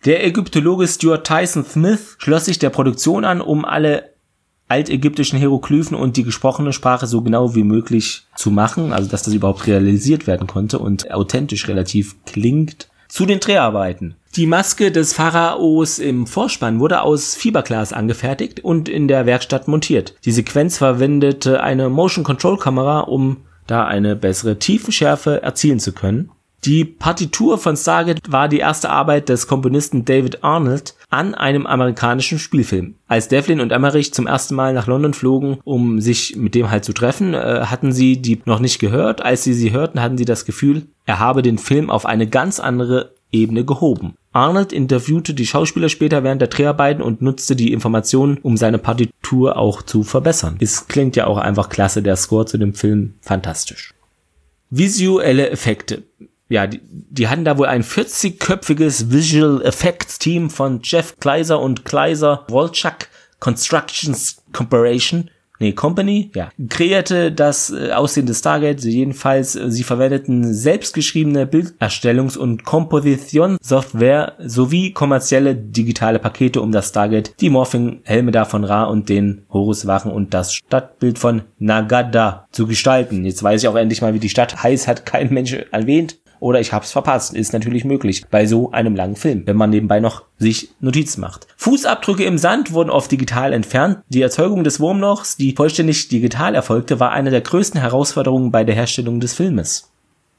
Der 0.06 0.26
Ägyptologe 0.26 0.88
Stuart 0.88 1.28
Tyson 1.28 1.66
Smith 1.66 2.16
schloss 2.18 2.46
sich 2.46 2.60
der 2.60 2.70
Produktion 2.70 3.26
an, 3.26 3.42
um 3.42 3.66
alle 3.66 4.12
altägyptischen 4.68 5.40
Hieroglyphen 5.40 5.96
und 5.96 6.18
die 6.18 6.24
gesprochene 6.24 6.74
Sprache 6.74 7.08
so 7.08 7.22
genau 7.22 7.56
wie 7.56 7.64
möglich 7.64 8.28
zu 8.36 8.52
machen, 8.52 8.94
also 8.94 9.10
dass 9.10 9.24
das 9.24 9.34
überhaupt 9.34 9.66
realisiert 9.68 10.28
werden 10.28 10.48
konnte 10.48 10.80
und 10.80 11.12
authentisch 11.12 11.68
relativ 11.68 12.16
klingt. 12.26 12.90
Zu 13.18 13.26
den 13.26 13.40
Dreharbeiten. 13.40 14.14
Die 14.36 14.46
Maske 14.46 14.92
des 14.92 15.12
Pharaos 15.12 15.98
im 15.98 16.28
Vorspann 16.28 16.80
wurde 16.80 17.02
aus 17.02 17.34
Fiberglas 17.34 17.92
angefertigt 17.92 18.60
und 18.60 18.88
in 18.88 19.08
der 19.08 19.26
Werkstatt 19.26 19.68
montiert. 19.68 20.14
Die 20.24 20.32
Sequenz 20.32 20.78
verwendete 20.78 21.64
eine 21.64 21.90
Motion 21.90 22.24
Control 22.24 22.60
Kamera, 22.60 23.00
um 23.00 23.38
da 23.66 23.88
eine 23.88 24.16
bessere 24.16 24.60
Tiefenschärfe 24.60 25.42
erzielen 25.42 25.80
zu 25.80 25.94
können. 25.94 26.30
Die 26.64 26.86
Partitur 26.86 27.58
von 27.58 27.76
Stargate 27.76 28.32
war 28.32 28.48
die 28.48 28.60
erste 28.60 28.92
Arbeit 28.92 29.30
des 29.30 29.48
Komponisten 29.48 30.06
David 30.06 30.44
Arnold 30.44 30.94
an 31.10 31.34
einem 31.34 31.66
amerikanischen 31.66 32.38
Spielfilm. 32.38 32.96
Als 33.08 33.30
Devlin 33.30 33.62
und 33.62 33.72
Emmerich 33.72 34.14
zum 34.14 34.28
ersten 34.28 34.54
Mal 34.54 34.74
nach 34.74 34.86
London 34.86 35.16
flogen, 35.16 35.58
um 35.64 36.02
sich 36.02 36.36
mit 36.36 36.54
dem 36.54 36.70
halt 36.70 36.86
zu 36.86 36.94
treffen, 36.94 37.34
äh, 37.34 37.62
hatten 37.66 37.92
sie 37.92 38.22
die 38.22 38.42
noch 38.46 38.60
nicht 38.60 38.78
gehört. 38.78 39.24
Als 39.24 39.44
sie 39.44 39.54
sie 39.54 39.72
hörten, 39.72 40.02
hatten 40.04 40.20
sie 40.20 40.26
das 40.26 40.46
Gefühl, 40.46 40.88
er 41.08 41.18
habe 41.18 41.42
den 41.42 41.58
Film 41.58 41.90
auf 41.90 42.06
eine 42.06 42.28
ganz 42.28 42.60
andere 42.60 43.16
Ebene 43.32 43.66
gehoben. 43.66 44.14
Arnold 44.32 44.72
interviewte 44.72 45.34
die 45.34 45.48
Schauspieler 45.48 45.90
später 45.90 46.24
während 46.24 46.42
der 46.42 46.50
Dreharbeiten 46.50 47.02
und 47.02 47.24
nutzte 47.24 47.56
die 47.56 47.74
Informationen, 47.74 48.38
um 48.44 48.56
seine 48.56 48.78
Partitur 48.78 49.58
auch 49.58 49.82
zu 49.82 50.04
verbessern. 50.04 50.58
Es 50.60 50.88
klingt 50.88 51.16
ja 51.16 51.26
auch 51.26 51.40
einfach 51.40 51.70
klasse, 51.70 52.04
der 52.04 52.16
Score 52.16 52.46
zu 52.46 52.60
dem 52.60 52.76
Film 52.76 53.16
fantastisch. 53.22 53.96
Visuelle 54.70 55.50
Effekte 55.50 56.04
ja, 56.50 56.66
die, 56.66 56.80
die 56.82 57.28
hatten 57.28 57.44
da 57.44 57.58
wohl 57.58 57.68
ein 57.68 57.84
40-köpfiges 57.84 59.12
Visual 59.12 59.62
Effects 59.64 60.18
Team 60.20 60.50
von 60.50 60.80
Jeff 60.84 61.18
Kleiser 61.20 61.60
und 61.60 61.84
Kleiser 61.84 62.46
Wolchak 62.48 63.10
Constructions 63.40 64.38
Corporation 64.54 65.30
nee, 65.60 65.74
Company, 65.74 66.32
ja, 66.36 66.50
kreierte 66.70 67.32
das 67.32 67.72
äh, 67.72 67.92
Aussehen 67.92 68.26
des 68.26 68.40
Stargate. 68.40 68.84
Jedenfalls, 68.84 69.56
äh, 69.56 69.72
sie 69.72 69.84
verwendeten 69.84 70.54
selbstgeschriebene 70.54 71.46
Bilderstellungs- 71.46 72.38
und 72.38 72.64
Kompositionssoftware 72.64 74.34
sowie 74.40 74.92
kommerzielle 74.92 75.56
digitale 75.56 76.20
Pakete, 76.20 76.62
um 76.62 76.72
das 76.72 76.90
Stargate, 76.90 77.34
die 77.40 77.50
Morphing-Helme 77.50 78.32
da 78.32 78.46
von 78.46 78.64
Ra 78.64 78.86
und 78.86 79.10
den 79.10 79.44
Horuswachen 79.52 80.12
und 80.12 80.34
das 80.34 80.54
Stadtbild 80.54 81.20
von 81.20 81.44
Nagada 81.60 82.48
zu 82.52 82.68
gestalten. 82.68 83.26
Jetzt 83.26 83.44
weiß 83.44 83.62
ich 83.62 83.68
auch 83.68 83.76
endlich 83.76 84.02
mal, 84.02 84.14
wie 84.14 84.20
die 84.20 84.30
Stadt 84.30 84.64
heißt, 84.64 84.88
hat 84.88 85.06
kein 85.06 85.34
Mensch 85.34 85.54
erwähnt 85.72 86.18
oder 86.40 86.60
ich 86.60 86.74
hab's 86.74 86.92
verpasst. 86.92 87.34
Ist 87.34 87.54
natürlich 87.54 87.86
möglich 87.86 88.26
bei 88.30 88.46
so 88.46 88.72
einem 88.72 88.96
langen 88.96 89.16
Film, 89.16 89.44
wenn 89.46 89.58
man 89.58 89.70
nebenbei 89.70 90.00
noch 90.00 90.24
sich 90.38 90.70
Notizen 90.80 91.22
macht. 91.22 91.48
Fußabdrücke 91.58 92.24
im 92.24 92.38
Sand 92.38 92.74
wurden 92.74 92.90
oft 92.90 93.12
digital 93.12 93.54
entfernt. 93.54 94.00
Die 94.10 94.22
Erzeugung 94.22 94.64
des 94.64 94.80
Wurmlochs, 94.80 95.38
die 95.38 95.54
vollständig 95.54 96.08
digital 96.10 96.56
erfolgte, 96.56 97.00
war 97.00 97.12
eine 97.12 97.32
der 97.32 97.42
größten 97.42 97.80
Herausforderungen 97.80 98.52
bei 98.52 98.64
der 98.64 98.76
Herstellung 98.76 99.20
des 99.20 99.34
Filmes. 99.34 99.92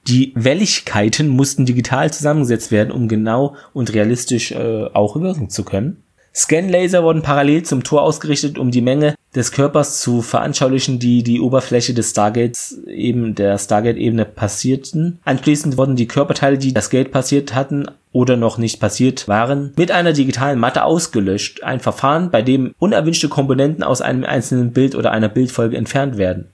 Die 0.07 0.33
Welligkeiten 0.35 1.29
mussten 1.29 1.67
digital 1.67 2.13
zusammengesetzt 2.13 2.71
werden, 2.71 2.93
um 2.93 3.09
genau 3.09 3.57
und 3.75 3.93
realistisch 3.93 4.53
äh, 4.53 4.87
auch 4.95 5.21
wirken 5.21 5.51
zu 5.51 5.65
können. 5.65 6.03
Scanlaser 6.39 7.03
wurden 7.03 7.23
parallel 7.23 7.65
zum 7.65 7.83
Tor 7.83 8.03
ausgerichtet, 8.03 8.59
um 8.59 8.71
die 8.71 8.81
Menge 8.81 9.17
des 9.35 9.51
Körpers 9.51 10.01
zu 10.01 10.23
veranschaulichen, 10.23 11.01
die 11.01 11.25
die 11.25 11.41
Oberfläche 11.41 11.95
des 11.95 12.11
Stargates 12.11 12.79
eben 12.87 13.35
der 13.35 13.59
Stargate-Ebene 13.59 14.25
passierten. 14.25 15.19
Anschließend 15.25 15.77
wurden 15.77 15.97
die 15.97 16.07
Körperteile, 16.07 16.57
die 16.57 16.73
das 16.73 16.91
Gate 16.91 17.11
passiert 17.11 17.57
hatten 17.57 17.87
oder 18.13 18.37
noch 18.37 18.57
nicht 18.57 18.79
passiert 18.79 19.27
waren, 19.27 19.73
mit 19.77 19.91
einer 19.91 20.13
digitalen 20.13 20.61
Matte 20.61 20.85
ausgelöscht. 20.85 21.65
Ein 21.65 21.81
Verfahren, 21.81 22.31
bei 22.31 22.41
dem 22.41 22.73
unerwünschte 22.79 23.29
Komponenten 23.29 23.83
aus 23.83 24.01
einem 24.01 24.23
einzelnen 24.23 24.73
Bild 24.73 24.95
oder 24.95 25.11
einer 25.11 25.29
Bildfolge 25.29 25.77
entfernt 25.77 26.19
werden. 26.19 26.47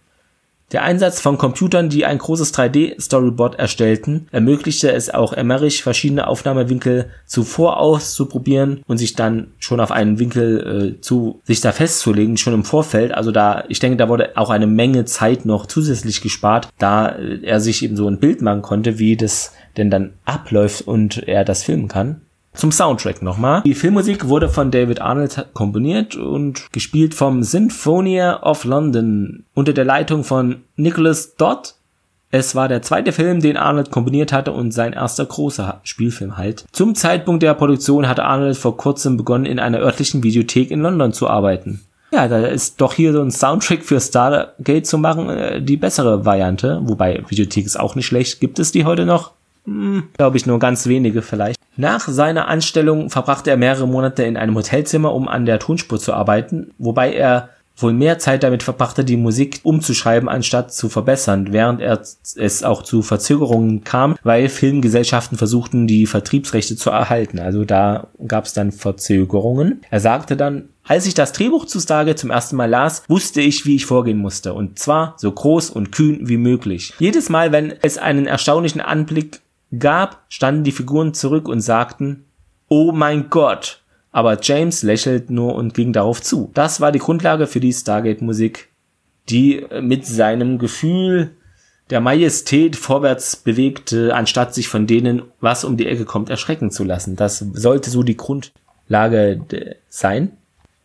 Der 0.73 0.83
Einsatz 0.83 1.21
von 1.21 1.39
Computern, 1.39 1.89
die 1.89 2.05
ein 2.05 2.19
großes 2.19 2.55
3D-Storyboard 2.55 3.57
erstellten, 3.57 4.27
ermöglichte 4.33 4.91
es 4.91 5.13
auch 5.13 5.33
Emmerich, 5.33 5.83
verschiedene 5.83 6.27
Aufnahmewinkel 6.27 7.11
zuvor 7.27 7.79
auszuprobieren 7.79 8.83
und 8.87 8.99
sich 8.99 9.15
dann 9.15 9.53
schon 9.59 9.79
auf 9.81 9.93
einen 9.93 10.19
Winkel 10.19 10.97
äh, 10.97 11.01
zu 11.01 11.41
sich 11.45 11.61
da 11.61 11.71
festzulegen, 11.71 12.37
schon 12.37 12.55
im 12.55 12.65
Vorfeld. 12.65 13.13
Also 13.13 13.31
da, 13.31 13.65
ich 13.69 13.79
denke, 13.79 13.99
da 13.99 14.09
wurde 14.09 14.37
auch 14.37 14.51
eine 14.51 14.67
Menge 14.67 15.05
Zeit 15.05 15.45
noch 15.45 15.67
zusätzlich 15.67 16.23
gespart, 16.23 16.69
da 16.79 17.09
äh, 17.09 17.41
er 17.43 17.61
sich 17.61 17.85
eben 17.85 17.97
so 17.97 18.09
ein 18.09 18.19
Bild 18.19 18.43
machen 18.43 18.63
konnte, 18.63 18.99
wie 18.99 19.17
das 19.17 19.53
denn 19.77 19.91
dann 19.91 20.15
abläuft 20.25 20.87
und 20.87 21.29
er 21.29 21.45
das 21.45 21.63
filmen 21.63 21.89
kann. 21.89 22.23
Zum 22.55 22.71
Soundtrack 22.73 23.21
nochmal. 23.21 23.63
Die 23.63 23.75
Filmmusik 23.75 24.29
wurde 24.29 24.49
von 24.49 24.71
David 24.71 25.01
Arnold 25.01 25.49
komponiert 25.53 26.17
und 26.17 26.73
gespielt 26.73 27.15
vom 27.15 27.43
Sinfonia 27.43 28.43
of 28.43 28.65
London 28.65 29.45
unter 29.55 29.73
der 29.73 29.85
Leitung 29.85 30.25
von 30.25 30.63
Nicholas 30.77 31.35
Dodd. 31.35 31.75
Es 32.31 32.55
war 32.55 32.69
der 32.69 32.83
zweite 32.83 33.13
Film, 33.13 33.41
den 33.41 33.57
Arnold 33.57 33.91
komponiert 33.91 34.33
hatte 34.33 34.53
und 34.53 34.73
sein 34.73 34.93
erster 34.93 35.25
großer 35.25 35.81
Spielfilm 35.85 36.37
halt. 36.37 36.65
Zum 36.73 36.95
Zeitpunkt 36.95 37.43
der 37.43 37.55
Produktion 37.55 38.09
hatte 38.09 38.25
Arnold 38.25 38.57
vor 38.57 38.77
kurzem 38.77 39.17
begonnen, 39.17 39.47
in 39.47 39.59
einer 39.59 39.79
örtlichen 39.79 40.23
Videothek 40.23 40.71
in 40.71 40.81
London 40.81 41.13
zu 41.13 41.29
arbeiten. 41.29 41.83
Ja, 42.13 42.29
da 42.29 42.39
ist 42.39 42.81
doch 42.81 42.95
hier 42.95 43.13
so 43.13 43.21
ein 43.21 43.33
Soundtrack 43.33 43.83
für 43.83 44.01
Stargate 44.01 44.87
zu 44.87 44.99
machen, 44.99 45.29
äh, 45.29 45.61
die 45.61 45.77
bessere 45.77 46.25
Variante. 46.25 46.81
Wobei 46.85 47.23
Videothek 47.29 47.67
ist 47.67 47.79
auch 47.79 47.97
nicht 47.97 48.07
schlecht. 48.07 48.39
Gibt 48.41 48.61
es 48.61 48.71
die 48.71 48.85
heute 48.85 49.05
noch? 49.05 49.33
Hm, 49.65 50.05
Glaube 50.17 50.37
ich 50.37 50.47
nur 50.47 50.59
ganz 50.59 50.87
wenige 50.87 51.23
vielleicht. 51.23 51.59
Nach 51.77 52.07
seiner 52.07 52.49
Anstellung 52.49 53.11
verbrachte 53.11 53.51
er 53.51 53.57
mehrere 53.57 53.89
Monate 53.89 54.23
in 54.23 54.37
einem 54.37 54.55
Hotelzimmer, 54.55 55.13
um 55.13 55.29
an 55.29 55.47
der 55.47 55.59
Tonspur 55.59 55.99
zu 55.99 56.13
arbeiten, 56.13 56.73
wobei 56.79 57.13
er 57.13 57.49
wohl 57.77 57.93
mehr 57.93 58.19
Zeit 58.19 58.43
damit 58.43 58.63
verbrachte, 58.63 59.05
die 59.05 59.17
Musik 59.17 59.61
umzuschreiben, 59.65 60.29
anstatt 60.29 60.73
zu 60.73 60.89
verbessern, 60.89 61.49
während 61.51 61.81
er 61.81 62.01
es 62.37 62.63
auch 62.63 62.83
zu 62.83 63.03
Verzögerungen 63.03 63.83
kam, 63.83 64.17
weil 64.23 64.49
Filmgesellschaften 64.49 65.37
versuchten, 65.37 65.87
die 65.87 66.07
Vertriebsrechte 66.07 66.77
zu 66.77 66.91
erhalten. 66.91 67.41
Also 67.41 67.65
da 67.65 68.09
gab 68.27 68.45
es 68.45 68.53
dann 68.53 68.71
Verzögerungen. 68.71 69.81
Er 69.91 70.01
sagte 70.01 70.37
dann, 70.37 70.69
als 70.87 71.07
ich 71.07 71.15
das 71.15 71.33
Drehbuch 71.33 71.65
zu 71.65 71.81
Stargate 71.81 72.19
zum 72.19 72.31
ersten 72.31 72.57
Mal 72.57 72.69
las, 72.69 73.03
wusste 73.09 73.41
ich, 73.41 73.65
wie 73.65 73.77
ich 73.77 73.87
vorgehen 73.87 74.19
musste. 74.19 74.53
Und 74.53 74.79
zwar 74.79 75.15
so 75.17 75.33
groß 75.33 75.71
und 75.71 75.93
kühn 75.93 76.29
wie 76.29 76.37
möglich. 76.37 76.93
Jedes 76.99 77.31
Mal, 77.31 77.53
wenn 77.53 77.73
es 77.83 77.97
einen 77.97 78.27
erstaunlichen 78.27 78.83
Anblick 78.83 79.41
gab, 79.79 80.25
standen 80.29 80.65
die 80.65 80.73
Figuren 80.73 81.15
zurück 81.15 81.49
und 81.49 81.61
sagten, 81.61 82.25
Oh 82.69 82.93
mein 82.93 83.31
Gott! 83.31 83.83
Aber 84.11 84.39
James 84.41 84.83
lächelt 84.83 85.31
nur 85.31 85.55
und 85.57 85.75
ging 85.75 85.93
darauf 85.93 86.23
zu. 86.23 86.51
Das 86.55 86.81
war 86.81 86.93
die 86.93 87.01
Grundlage 87.01 87.47
für 87.47 87.59
die 87.61 87.73
Stargate-Musik, 87.73 88.69
die 89.29 89.67
mit 89.81 90.07
seinem 90.07 90.59
Gefühl 90.59 91.33
der 91.91 92.01
Majestät 92.01 92.77
vorwärts 92.77 93.37
bewegte, 93.37 94.15
anstatt 94.15 94.55
sich 94.55 94.69
von 94.69 94.87
denen, 94.87 95.23
was 95.41 95.65
um 95.65 95.77
die 95.77 95.87
Ecke 95.87 96.05
kommt, 96.05 96.31
erschrecken 96.31 96.71
zu 96.71 96.85
lassen. 96.85 97.17
Das 97.17 97.39
sollte 97.39 97.91
so 97.91 98.03
die 98.03 98.17
Grundlage 98.17 99.43
sein 99.89 100.37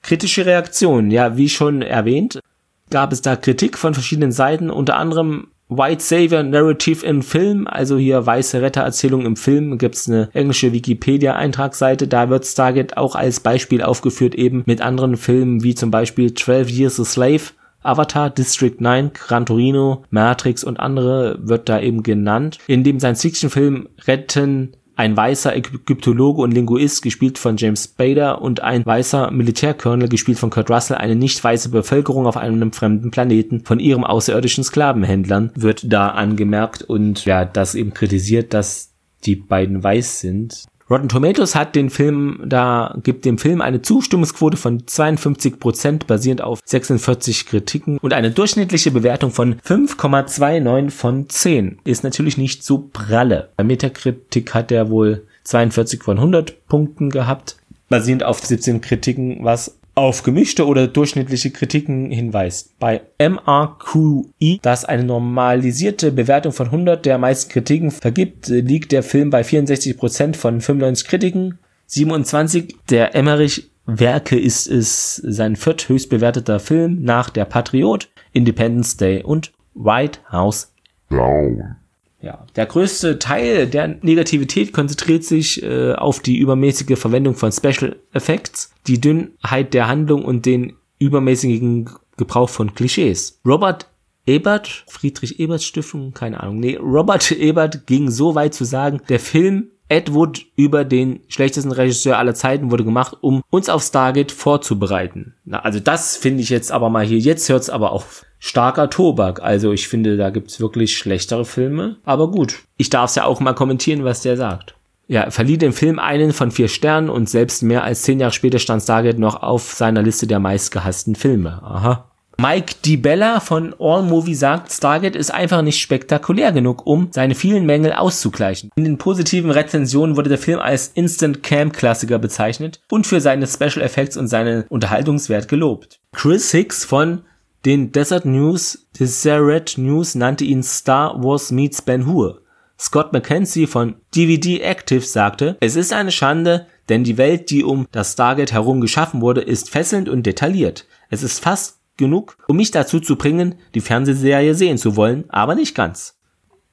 Kritische 0.00 0.46
Reaktionen, 0.46 1.10
ja, 1.10 1.36
wie 1.36 1.50
schon 1.50 1.82
erwähnt, 1.82 2.40
gab 2.88 3.12
es 3.12 3.20
da 3.20 3.36
Kritik 3.36 3.76
von 3.76 3.92
verschiedenen 3.92 4.32
Seiten, 4.32 4.70
unter 4.70 4.96
anderem 4.96 5.48
White 5.68 6.02
Savior 6.02 6.42
Narrative 6.42 7.04
im 7.06 7.22
Film, 7.22 7.66
also 7.66 7.96
hier 7.96 8.24
weiße 8.24 8.60
Rettererzählung 8.60 9.24
im 9.24 9.36
Film, 9.36 9.78
gibt's 9.78 10.08
eine 10.08 10.28
englische 10.34 10.72
Wikipedia-Eintragsseite, 10.72 12.06
da 12.06 12.28
wird 12.28 12.44
Stargate 12.44 12.96
auch 12.96 13.16
als 13.16 13.40
Beispiel 13.40 13.82
aufgeführt, 13.82 14.34
eben 14.34 14.62
mit 14.66 14.82
anderen 14.82 15.16
Filmen 15.16 15.62
wie 15.62 15.74
zum 15.74 15.90
Beispiel 15.90 16.34
12 16.34 16.70
Years 16.70 17.00
a 17.00 17.04
Slave, 17.04 17.42
Avatar, 17.82 18.30
District 18.30 18.76
9, 18.78 19.12
Gran 19.12 19.46
Torino, 19.46 20.04
Matrix 20.10 20.64
und 20.64 20.80
andere 20.80 21.38
wird 21.40 21.68
da 21.68 21.80
eben 21.80 22.02
genannt. 22.02 22.58
In 22.66 22.82
dem 22.82 22.98
Science-Fiction-Film 22.98 23.88
retten 24.06 24.76
ein 24.96 25.16
weißer 25.16 25.56
Ägyptologe 25.56 26.42
und 26.42 26.52
Linguist, 26.52 27.02
gespielt 27.02 27.38
von 27.38 27.56
James 27.56 27.84
Spader, 27.84 28.42
und 28.42 28.60
ein 28.60 28.84
weißer 28.84 29.30
Militärkörner, 29.30 30.08
gespielt 30.08 30.38
von 30.38 30.50
Kurt 30.50 30.70
Russell, 30.70 30.96
eine 30.96 31.16
nicht 31.16 31.42
weiße 31.42 31.70
Bevölkerung 31.70 32.26
auf 32.26 32.36
einem 32.36 32.72
fremden 32.72 33.10
Planeten 33.10 33.64
von 33.64 33.80
ihrem 33.80 34.04
außerirdischen 34.04 34.64
Sklavenhändlern, 34.64 35.50
wird 35.54 35.92
da 35.92 36.08
angemerkt 36.08 36.82
und 36.82 37.24
ja, 37.24 37.44
das 37.44 37.74
eben 37.74 37.94
kritisiert, 37.94 38.54
dass 38.54 38.92
die 39.24 39.36
beiden 39.36 39.82
weiß 39.82 40.20
sind. 40.20 40.64
Rotten 40.90 41.08
Tomatoes 41.08 41.54
hat 41.54 41.74
den 41.74 41.88
Film, 41.88 42.42
da 42.44 42.94
gibt 43.02 43.24
dem 43.24 43.38
Film 43.38 43.62
eine 43.62 43.80
Zustimmungsquote 43.80 44.58
von 44.58 44.86
52 44.86 45.58
Prozent, 45.58 46.06
basierend 46.06 46.42
auf 46.42 46.60
46 46.62 47.46
Kritiken 47.46 47.96
und 47.98 48.12
eine 48.12 48.30
durchschnittliche 48.30 48.90
Bewertung 48.90 49.30
von 49.30 49.54
5,29 49.60 50.90
von 50.90 51.28
10. 51.28 51.78
Ist 51.84 52.04
natürlich 52.04 52.36
nicht 52.36 52.64
so 52.64 52.90
pralle. 52.92 53.48
Bei 53.56 53.64
Metakritik 53.64 54.52
hat 54.52 54.70
er 54.70 54.90
wohl 54.90 55.26
42 55.44 56.02
von 56.02 56.18
100 56.18 56.66
Punkten 56.68 57.08
gehabt, 57.08 57.56
basierend 57.88 58.22
auf 58.22 58.40
17 58.40 58.82
Kritiken, 58.82 59.38
was 59.42 59.78
auf 59.94 60.22
gemischte 60.22 60.66
oder 60.66 60.88
durchschnittliche 60.88 61.50
Kritiken 61.50 62.10
hinweist. 62.10 62.78
Bei 62.78 63.02
MRQI, 63.18 64.58
das 64.62 64.84
eine 64.84 65.04
normalisierte 65.04 66.12
Bewertung 66.12 66.52
von 66.52 66.66
100 66.66 67.04
der 67.04 67.18
meisten 67.18 67.50
Kritiken 67.50 67.90
vergibt, 67.90 68.48
liegt 68.48 68.92
der 68.92 69.02
Film 69.02 69.30
bei 69.30 69.42
64% 69.42 70.36
von 70.36 70.60
95 70.60 71.06
Kritiken. 71.06 71.58
27 71.86 72.76
der 72.90 73.14
Emmerich 73.14 73.70
Werke 73.86 74.38
ist 74.38 74.66
es 74.66 75.16
sein 75.16 75.56
vierthöchst 75.56 76.08
bewerteter 76.08 76.58
Film 76.58 77.02
nach 77.02 77.28
Der 77.30 77.44
Patriot, 77.44 78.08
Independence 78.32 78.96
Day 78.96 79.22
und 79.22 79.52
White 79.74 80.20
House 80.32 80.72
Down. 81.10 81.76
Ja, 82.24 82.46
der 82.56 82.64
größte 82.64 83.18
Teil 83.18 83.66
der 83.66 83.86
Negativität 84.00 84.72
konzentriert 84.72 85.24
sich 85.24 85.62
äh, 85.62 85.92
auf 85.92 86.20
die 86.20 86.38
übermäßige 86.38 86.98
Verwendung 86.98 87.34
von 87.34 87.52
Special 87.52 87.96
Effects, 88.14 88.72
die 88.86 88.98
Dünnheit 88.98 89.74
der 89.74 89.88
Handlung 89.88 90.24
und 90.24 90.46
den 90.46 90.72
übermäßigen 90.98 91.90
Gebrauch 92.16 92.48
von 92.48 92.74
Klischees. 92.74 93.40
Robert 93.44 93.90
Ebert, 94.26 94.84
Friedrich 94.88 95.38
Ebert 95.38 95.62
Stiftung, 95.62 96.14
keine 96.14 96.42
Ahnung, 96.42 96.60
nee, 96.60 96.76
Robert 96.76 97.30
Ebert 97.30 97.86
ging 97.86 98.10
so 98.10 98.34
weit 98.34 98.54
zu 98.54 98.64
sagen, 98.64 99.02
der 99.10 99.20
Film 99.20 99.68
Ed 99.90 100.14
Wood 100.14 100.46
über 100.56 100.86
den 100.86 101.20
schlechtesten 101.28 101.72
Regisseur 101.72 102.16
aller 102.16 102.34
Zeiten 102.34 102.70
wurde 102.70 102.84
gemacht, 102.84 103.18
um 103.20 103.42
uns 103.50 103.68
auf 103.68 103.82
Stargate 103.82 104.32
vorzubereiten. 104.32 105.34
Na, 105.44 105.58
also 105.58 105.78
das 105.78 106.16
finde 106.16 106.42
ich 106.42 106.48
jetzt 106.48 106.72
aber 106.72 106.88
mal 106.88 107.04
hier, 107.04 107.18
jetzt 107.18 107.50
hört's 107.50 107.68
aber 107.68 107.92
auf 107.92 108.24
starker 108.44 108.90
Tobak. 108.90 109.42
Also 109.42 109.72
ich 109.72 109.88
finde, 109.88 110.18
da 110.18 110.28
gibt's 110.28 110.60
wirklich 110.60 110.98
schlechtere 110.98 111.46
Filme. 111.46 111.96
Aber 112.04 112.30
gut, 112.30 112.58
ich 112.76 112.90
darf's 112.90 113.14
ja 113.14 113.24
auch 113.24 113.40
mal 113.40 113.54
kommentieren, 113.54 114.04
was 114.04 114.20
der 114.20 114.36
sagt. 114.36 114.74
Ja, 115.06 115.30
verlieh 115.30 115.56
dem 115.56 115.72
Film 115.72 115.98
einen 115.98 116.32
von 116.34 116.50
vier 116.50 116.68
Sternen 116.68 117.08
und 117.08 117.28
selbst 117.28 117.62
mehr 117.62 117.84
als 117.84 118.02
zehn 118.02 118.20
Jahre 118.20 118.32
später 118.32 118.58
stand 118.58 118.82
Stargate 118.82 119.18
noch 119.18 119.42
auf 119.42 119.72
seiner 119.72 120.02
Liste 120.02 120.26
der 120.26 120.40
meistgehassten 120.40 121.14
Filme. 121.14 121.62
Aha. 121.62 122.10
Mike 122.36 122.74
DiBella 122.84 123.40
von 123.40 123.74
AllMovie 123.78 124.34
sagt, 124.34 124.72
Stargate 124.72 125.16
ist 125.16 125.32
einfach 125.32 125.62
nicht 125.62 125.80
spektakulär 125.80 126.52
genug, 126.52 126.86
um 126.86 127.08
seine 127.12 127.34
vielen 127.34 127.64
Mängel 127.64 127.92
auszugleichen. 127.92 128.70
In 128.76 128.84
den 128.84 128.98
positiven 128.98 129.52
Rezensionen 129.52 130.16
wurde 130.16 130.28
der 130.28 130.38
Film 130.38 130.58
als 130.58 130.88
Instant 130.88 131.42
Cam 131.42 131.72
Klassiker 131.72 132.18
bezeichnet 132.18 132.80
und 132.90 133.06
für 133.06 133.20
seine 133.20 133.46
Special 133.46 133.82
Effects 133.82 134.16
und 134.16 134.28
seinen 134.28 134.64
Unterhaltungswert 134.68 135.48
gelobt. 135.48 136.00
Chris 136.12 136.50
Hicks 136.50 136.84
von 136.84 137.22
den 137.64 137.92
Desert 137.92 138.26
News, 138.26 138.86
Deseret 138.98 139.78
News 139.78 140.14
nannte 140.14 140.44
ihn 140.44 140.62
Star 140.62 141.22
Wars 141.22 141.50
meets 141.50 141.82
Ben 141.82 142.06
Hur. 142.06 142.42
Scott 142.78 143.12
McKenzie 143.12 143.66
von 143.66 143.96
DVD 144.14 144.60
Active 144.60 145.00
sagte, 145.00 145.56
es 145.60 145.76
ist 145.76 145.92
eine 145.92 146.10
Schande, 146.10 146.66
denn 146.88 147.04
die 147.04 147.16
Welt, 147.16 147.50
die 147.50 147.64
um 147.64 147.86
das 147.92 148.12
Stargate 148.12 148.52
herum 148.52 148.80
geschaffen 148.80 149.20
wurde, 149.22 149.40
ist 149.40 149.70
fesselnd 149.70 150.08
und 150.08 150.26
detailliert. 150.26 150.86
Es 151.08 151.22
ist 151.22 151.38
fast 151.38 151.78
genug, 151.96 152.36
um 152.48 152.56
mich 152.56 152.70
dazu 152.70 153.00
zu 153.00 153.16
bringen, 153.16 153.54
die 153.74 153.80
Fernsehserie 153.80 154.54
sehen 154.54 154.76
zu 154.76 154.96
wollen, 154.96 155.24
aber 155.28 155.54
nicht 155.54 155.74
ganz. 155.74 156.18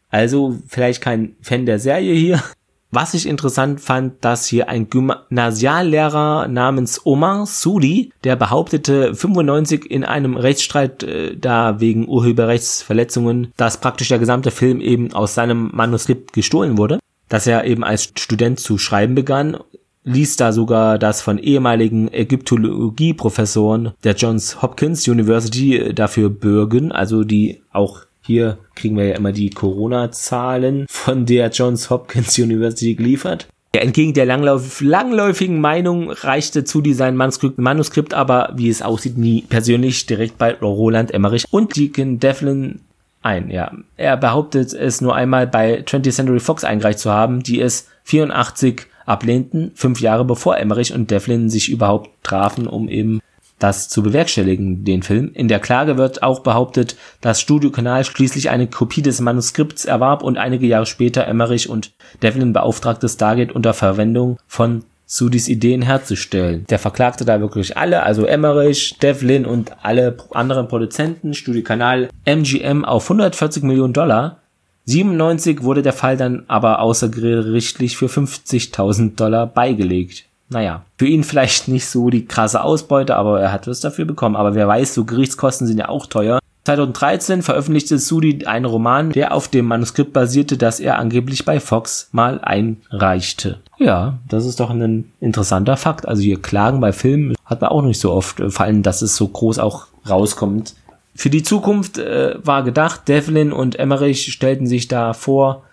Also 0.09 0.57
vielleicht 0.67 1.01
kein 1.01 1.37
Fan 1.41 1.65
der 1.65 1.79
Serie 1.79 2.13
hier, 2.13 2.43
was 2.91 3.13
ich 3.13 3.25
interessant 3.25 3.79
fand, 3.79 4.23
dass 4.23 4.45
hier 4.45 4.69
ein 4.69 4.89
Gymnasiallehrer 4.89 6.47
namens 6.47 7.05
Omar 7.05 7.45
Sudi, 7.45 8.11
der 8.23 8.35
behauptete 8.35 9.15
95 9.15 9.89
in 9.89 10.03
einem 10.03 10.35
Rechtsstreit 10.35 11.03
äh, 11.03 11.35
da 11.37 11.79
wegen 11.79 12.07
Urheberrechtsverletzungen, 12.07 13.53
dass 13.57 13.79
praktisch 13.79 14.09
der 14.09 14.19
gesamte 14.19 14.51
Film 14.51 14.81
eben 14.81 15.13
aus 15.13 15.33
seinem 15.33 15.71
Manuskript 15.73 16.33
gestohlen 16.33 16.77
wurde, 16.77 16.99
dass 17.29 17.47
er 17.47 17.65
eben 17.65 17.83
als 17.83 18.11
Student 18.17 18.59
zu 18.59 18.77
schreiben 18.77 19.15
begann, 19.15 19.57
ließ 20.03 20.35
da 20.35 20.51
sogar 20.51 20.97
das 20.97 21.21
von 21.21 21.37
ehemaligen 21.37 22.11
Ägyptologie-Professoren 22.11 23.93
der 24.03 24.15
Johns 24.15 24.61
Hopkins 24.61 25.07
University 25.07 25.77
äh, 25.77 25.93
dafür 25.93 26.29
bürgen, 26.29 26.91
also 26.91 27.23
die 27.23 27.61
auch 27.71 28.01
hier 28.21 28.57
kriegen 28.75 28.97
wir 28.97 29.05
ja 29.05 29.15
immer 29.15 29.31
die 29.31 29.49
Corona-Zahlen 29.49 30.85
von 30.89 31.25
der 31.25 31.49
Johns 31.49 31.89
Hopkins 31.89 32.37
University 32.37 32.95
geliefert. 32.95 33.47
Entgegen 33.73 34.13
der 34.13 34.25
langlauf 34.25 34.81
langläufigen 34.81 35.61
Meinung 35.61 36.11
reichte 36.11 36.65
zu 36.65 36.83
sein 36.93 37.15
Manuskript, 37.15 37.57
Manuskript 37.57 38.13
aber, 38.13 38.51
wie 38.55 38.69
es 38.69 38.81
aussieht, 38.81 39.17
nie 39.17 39.43
persönlich 39.43 40.05
direkt 40.05 40.37
bei 40.37 40.53
Roland 40.55 41.13
Emmerich 41.13 41.45
und 41.51 41.77
Deacon 41.77 42.19
Devlin 42.19 42.81
ein. 43.21 43.49
Ja, 43.49 43.71
er 43.95 44.17
behauptet 44.17 44.73
es 44.73 44.99
nur 44.99 45.15
einmal 45.15 45.47
bei 45.47 45.81
20th 45.81 46.11
Century 46.11 46.39
Fox 46.41 46.65
eingereicht 46.65 46.99
zu 46.99 47.11
haben, 47.11 47.43
die 47.43 47.61
es 47.61 47.87
84 48.03 48.87
ablehnten, 49.05 49.71
fünf 49.75 50.01
Jahre 50.01 50.25
bevor 50.25 50.57
Emmerich 50.57 50.93
und 50.93 51.09
Devlin 51.09 51.49
sich 51.49 51.69
überhaupt 51.69 52.09
trafen, 52.23 52.67
um 52.67 52.89
eben 52.89 53.21
das 53.61 53.89
zu 53.89 54.03
bewerkstelligen, 54.03 54.83
den 54.83 55.03
Film. 55.03 55.31
In 55.33 55.47
der 55.47 55.59
Klage 55.59 55.97
wird 55.97 56.23
auch 56.23 56.41
behauptet, 56.41 56.95
dass 57.21 57.41
Studio 57.41 57.69
Kanal 57.69 58.03
schließlich 58.03 58.49
eine 58.49 58.67
Kopie 58.67 59.01
des 59.01 59.21
Manuskripts 59.21 59.85
erwarb 59.85 60.23
und 60.23 60.37
einige 60.37 60.65
Jahre 60.65 60.85
später 60.85 61.27
Emmerich 61.27 61.69
und 61.69 61.91
Devlin 62.21 62.53
beauftragte 62.53 63.07
Stargate 63.07 63.51
unter 63.51 63.73
Verwendung 63.73 64.37
von 64.47 64.83
Sudis 65.05 65.49
Ideen 65.49 65.81
herzustellen. 65.81 66.65
Der 66.69 66.79
verklagte 66.79 67.25
da 67.25 67.41
wirklich 67.41 67.77
alle, 67.77 68.03
also 68.03 68.25
Emmerich, 68.25 68.97
Devlin 69.01 69.45
und 69.45 69.73
alle 69.83 70.15
anderen 70.31 70.67
Produzenten, 70.67 71.33
Studio 71.33 71.63
Kanal, 71.63 72.09
MGM 72.25 72.85
auf 72.85 73.03
140 73.03 73.63
Millionen 73.63 73.93
Dollar. 73.93 74.37
97 74.85 75.63
wurde 75.63 75.81
der 75.81 75.93
Fall 75.93 76.17
dann 76.17 76.45
aber 76.47 76.79
außergerichtlich 76.79 77.97
für 77.97 78.07
50.000 78.07 79.15
Dollar 79.15 79.47
beigelegt 79.47 80.25
naja, 80.51 80.83
für 80.97 81.07
ihn 81.07 81.23
vielleicht 81.23 81.67
nicht 81.67 81.87
so 81.87 82.09
die 82.09 82.25
krasse 82.25 82.63
Ausbeute, 82.63 83.15
aber 83.15 83.41
er 83.41 83.51
hat 83.51 83.67
was 83.67 83.79
dafür 83.79 84.05
bekommen. 84.05 84.35
Aber 84.35 84.53
wer 84.53 84.67
weiß, 84.67 84.93
so 84.93 85.05
Gerichtskosten 85.05 85.65
sind 85.65 85.79
ja 85.79 85.89
auch 85.89 86.05
teuer. 86.05 86.39
2013 86.65 87.41
veröffentlichte 87.41 87.97
Sudi 87.97 88.45
einen 88.45 88.65
Roman, 88.65 89.11
der 89.11 89.33
auf 89.33 89.47
dem 89.47 89.65
Manuskript 89.65 90.13
basierte, 90.13 90.57
das 90.57 90.79
er 90.79 90.99
angeblich 90.99 91.43
bei 91.43 91.59
Fox 91.59 92.09
mal 92.11 92.39
einreichte. 92.39 93.57
Ja, 93.79 94.19
das 94.29 94.45
ist 94.45 94.59
doch 94.59 94.69
ein 94.69 95.11
interessanter 95.19 95.75
Fakt. 95.75 96.07
Also 96.07 96.21
hier 96.21 96.39
Klagen 96.39 96.79
bei 96.79 96.93
Filmen 96.93 97.35
hat 97.45 97.61
man 97.61 97.71
auch 97.71 97.81
nicht 97.81 97.99
so 97.99 98.11
oft, 98.11 98.39
äh, 98.39 98.51
vor 98.51 98.65
allem, 98.65 98.83
dass 98.83 99.01
es 99.01 99.15
so 99.15 99.27
groß 99.27 99.57
auch 99.57 99.87
rauskommt. 100.07 100.75
Für 101.15 101.31
die 101.31 101.43
Zukunft 101.43 101.97
äh, 101.97 102.35
war 102.43 102.63
gedacht, 102.63 103.07
Devlin 103.07 103.51
und 103.51 103.77
Emmerich 103.79 104.31
stellten 104.31 104.67
sich 104.67 104.87
da 104.87 105.13
vor, 105.13 105.63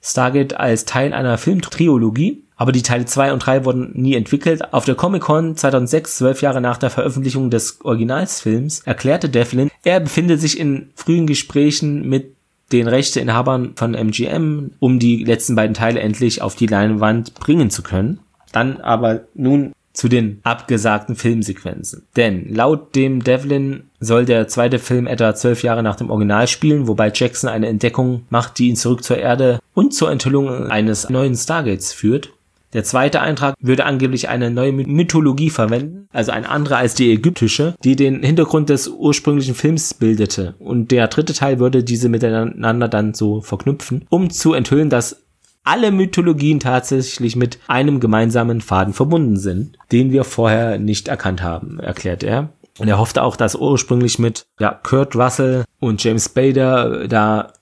Stargate 0.00 0.60
als 0.60 0.84
Teil 0.84 1.12
einer 1.12 1.36
Filmtriologie 1.36 2.44
aber 2.56 2.72
die 2.72 2.82
Teile 2.82 3.04
2 3.04 3.32
und 3.32 3.40
3 3.40 3.64
wurden 3.64 3.90
nie 3.94 4.14
entwickelt. 4.14 4.72
Auf 4.72 4.84
der 4.84 4.94
Comic-Con 4.94 5.56
2006, 5.56 6.16
zwölf 6.16 6.42
Jahre 6.42 6.60
nach 6.60 6.78
der 6.78 6.90
Veröffentlichung 6.90 7.50
des 7.50 7.80
Originalsfilms, 7.84 8.80
erklärte 8.80 9.28
Devlin, 9.28 9.70
er 9.84 10.00
befindet 10.00 10.40
sich 10.40 10.58
in 10.58 10.90
frühen 10.94 11.26
Gesprächen 11.26 12.08
mit 12.08 12.34
den 12.72 12.88
Rechteinhabern 12.88 13.72
von 13.76 13.94
MGM, 13.94 14.72
um 14.80 14.98
die 14.98 15.22
letzten 15.22 15.54
beiden 15.54 15.74
Teile 15.74 16.00
endlich 16.00 16.42
auf 16.42 16.56
die 16.56 16.66
Leinwand 16.66 17.34
bringen 17.34 17.70
zu 17.70 17.82
können. 17.82 18.18
Dann 18.52 18.80
aber 18.80 19.20
nun 19.34 19.72
zu 19.92 20.08
den 20.08 20.40
abgesagten 20.42 21.16
Filmsequenzen. 21.16 22.02
Denn 22.16 22.54
laut 22.54 22.94
dem 22.94 23.24
Devlin 23.24 23.84
soll 23.98 24.26
der 24.26 24.46
zweite 24.46 24.78
Film 24.78 25.06
etwa 25.06 25.34
zwölf 25.34 25.62
Jahre 25.62 25.82
nach 25.82 25.96
dem 25.96 26.10
Original 26.10 26.46
spielen, 26.48 26.86
wobei 26.86 27.10
Jackson 27.14 27.48
eine 27.48 27.68
Entdeckung 27.68 28.26
macht, 28.28 28.58
die 28.58 28.68
ihn 28.68 28.76
zurück 28.76 29.02
zur 29.02 29.16
Erde 29.16 29.58
und 29.74 29.94
zur 29.94 30.10
Enthüllung 30.10 30.68
eines 30.68 31.08
neuen 31.08 31.34
Stargates 31.34 31.92
führt. 31.92 32.32
Der 32.76 32.84
zweite 32.84 33.22
Eintrag 33.22 33.54
würde 33.58 33.86
angeblich 33.86 34.28
eine 34.28 34.50
neue 34.50 34.70
Mythologie 34.70 35.48
verwenden, 35.48 36.08
also 36.12 36.30
eine 36.30 36.46
andere 36.46 36.76
als 36.76 36.94
die 36.94 37.10
ägyptische, 37.10 37.74
die 37.82 37.96
den 37.96 38.22
Hintergrund 38.22 38.68
des 38.68 38.86
ursprünglichen 38.86 39.54
Films 39.54 39.94
bildete. 39.94 40.56
Und 40.58 40.90
der 40.90 41.08
dritte 41.08 41.32
Teil 41.32 41.58
würde 41.58 41.82
diese 41.82 42.10
miteinander 42.10 42.88
dann 42.88 43.14
so 43.14 43.40
verknüpfen, 43.40 44.04
um 44.10 44.28
zu 44.28 44.52
enthüllen, 44.52 44.90
dass 44.90 45.24
alle 45.64 45.90
Mythologien 45.90 46.60
tatsächlich 46.60 47.34
mit 47.34 47.58
einem 47.66 47.98
gemeinsamen 47.98 48.60
Faden 48.60 48.92
verbunden 48.92 49.38
sind, 49.38 49.78
den 49.90 50.12
wir 50.12 50.24
vorher 50.24 50.78
nicht 50.78 51.08
erkannt 51.08 51.42
haben, 51.42 51.80
erklärt 51.80 52.22
er. 52.22 52.50
Und 52.78 52.88
er 52.88 52.98
hoffte 52.98 53.22
auch, 53.22 53.36
dass 53.36 53.54
ursprünglich 53.54 54.18
mit 54.18 54.44
ja, 54.60 54.78
Kurt 54.82 55.16
Russell 55.16 55.64
und 55.80 56.04
James 56.04 56.28
Bader 56.28 57.08
da 57.08 57.54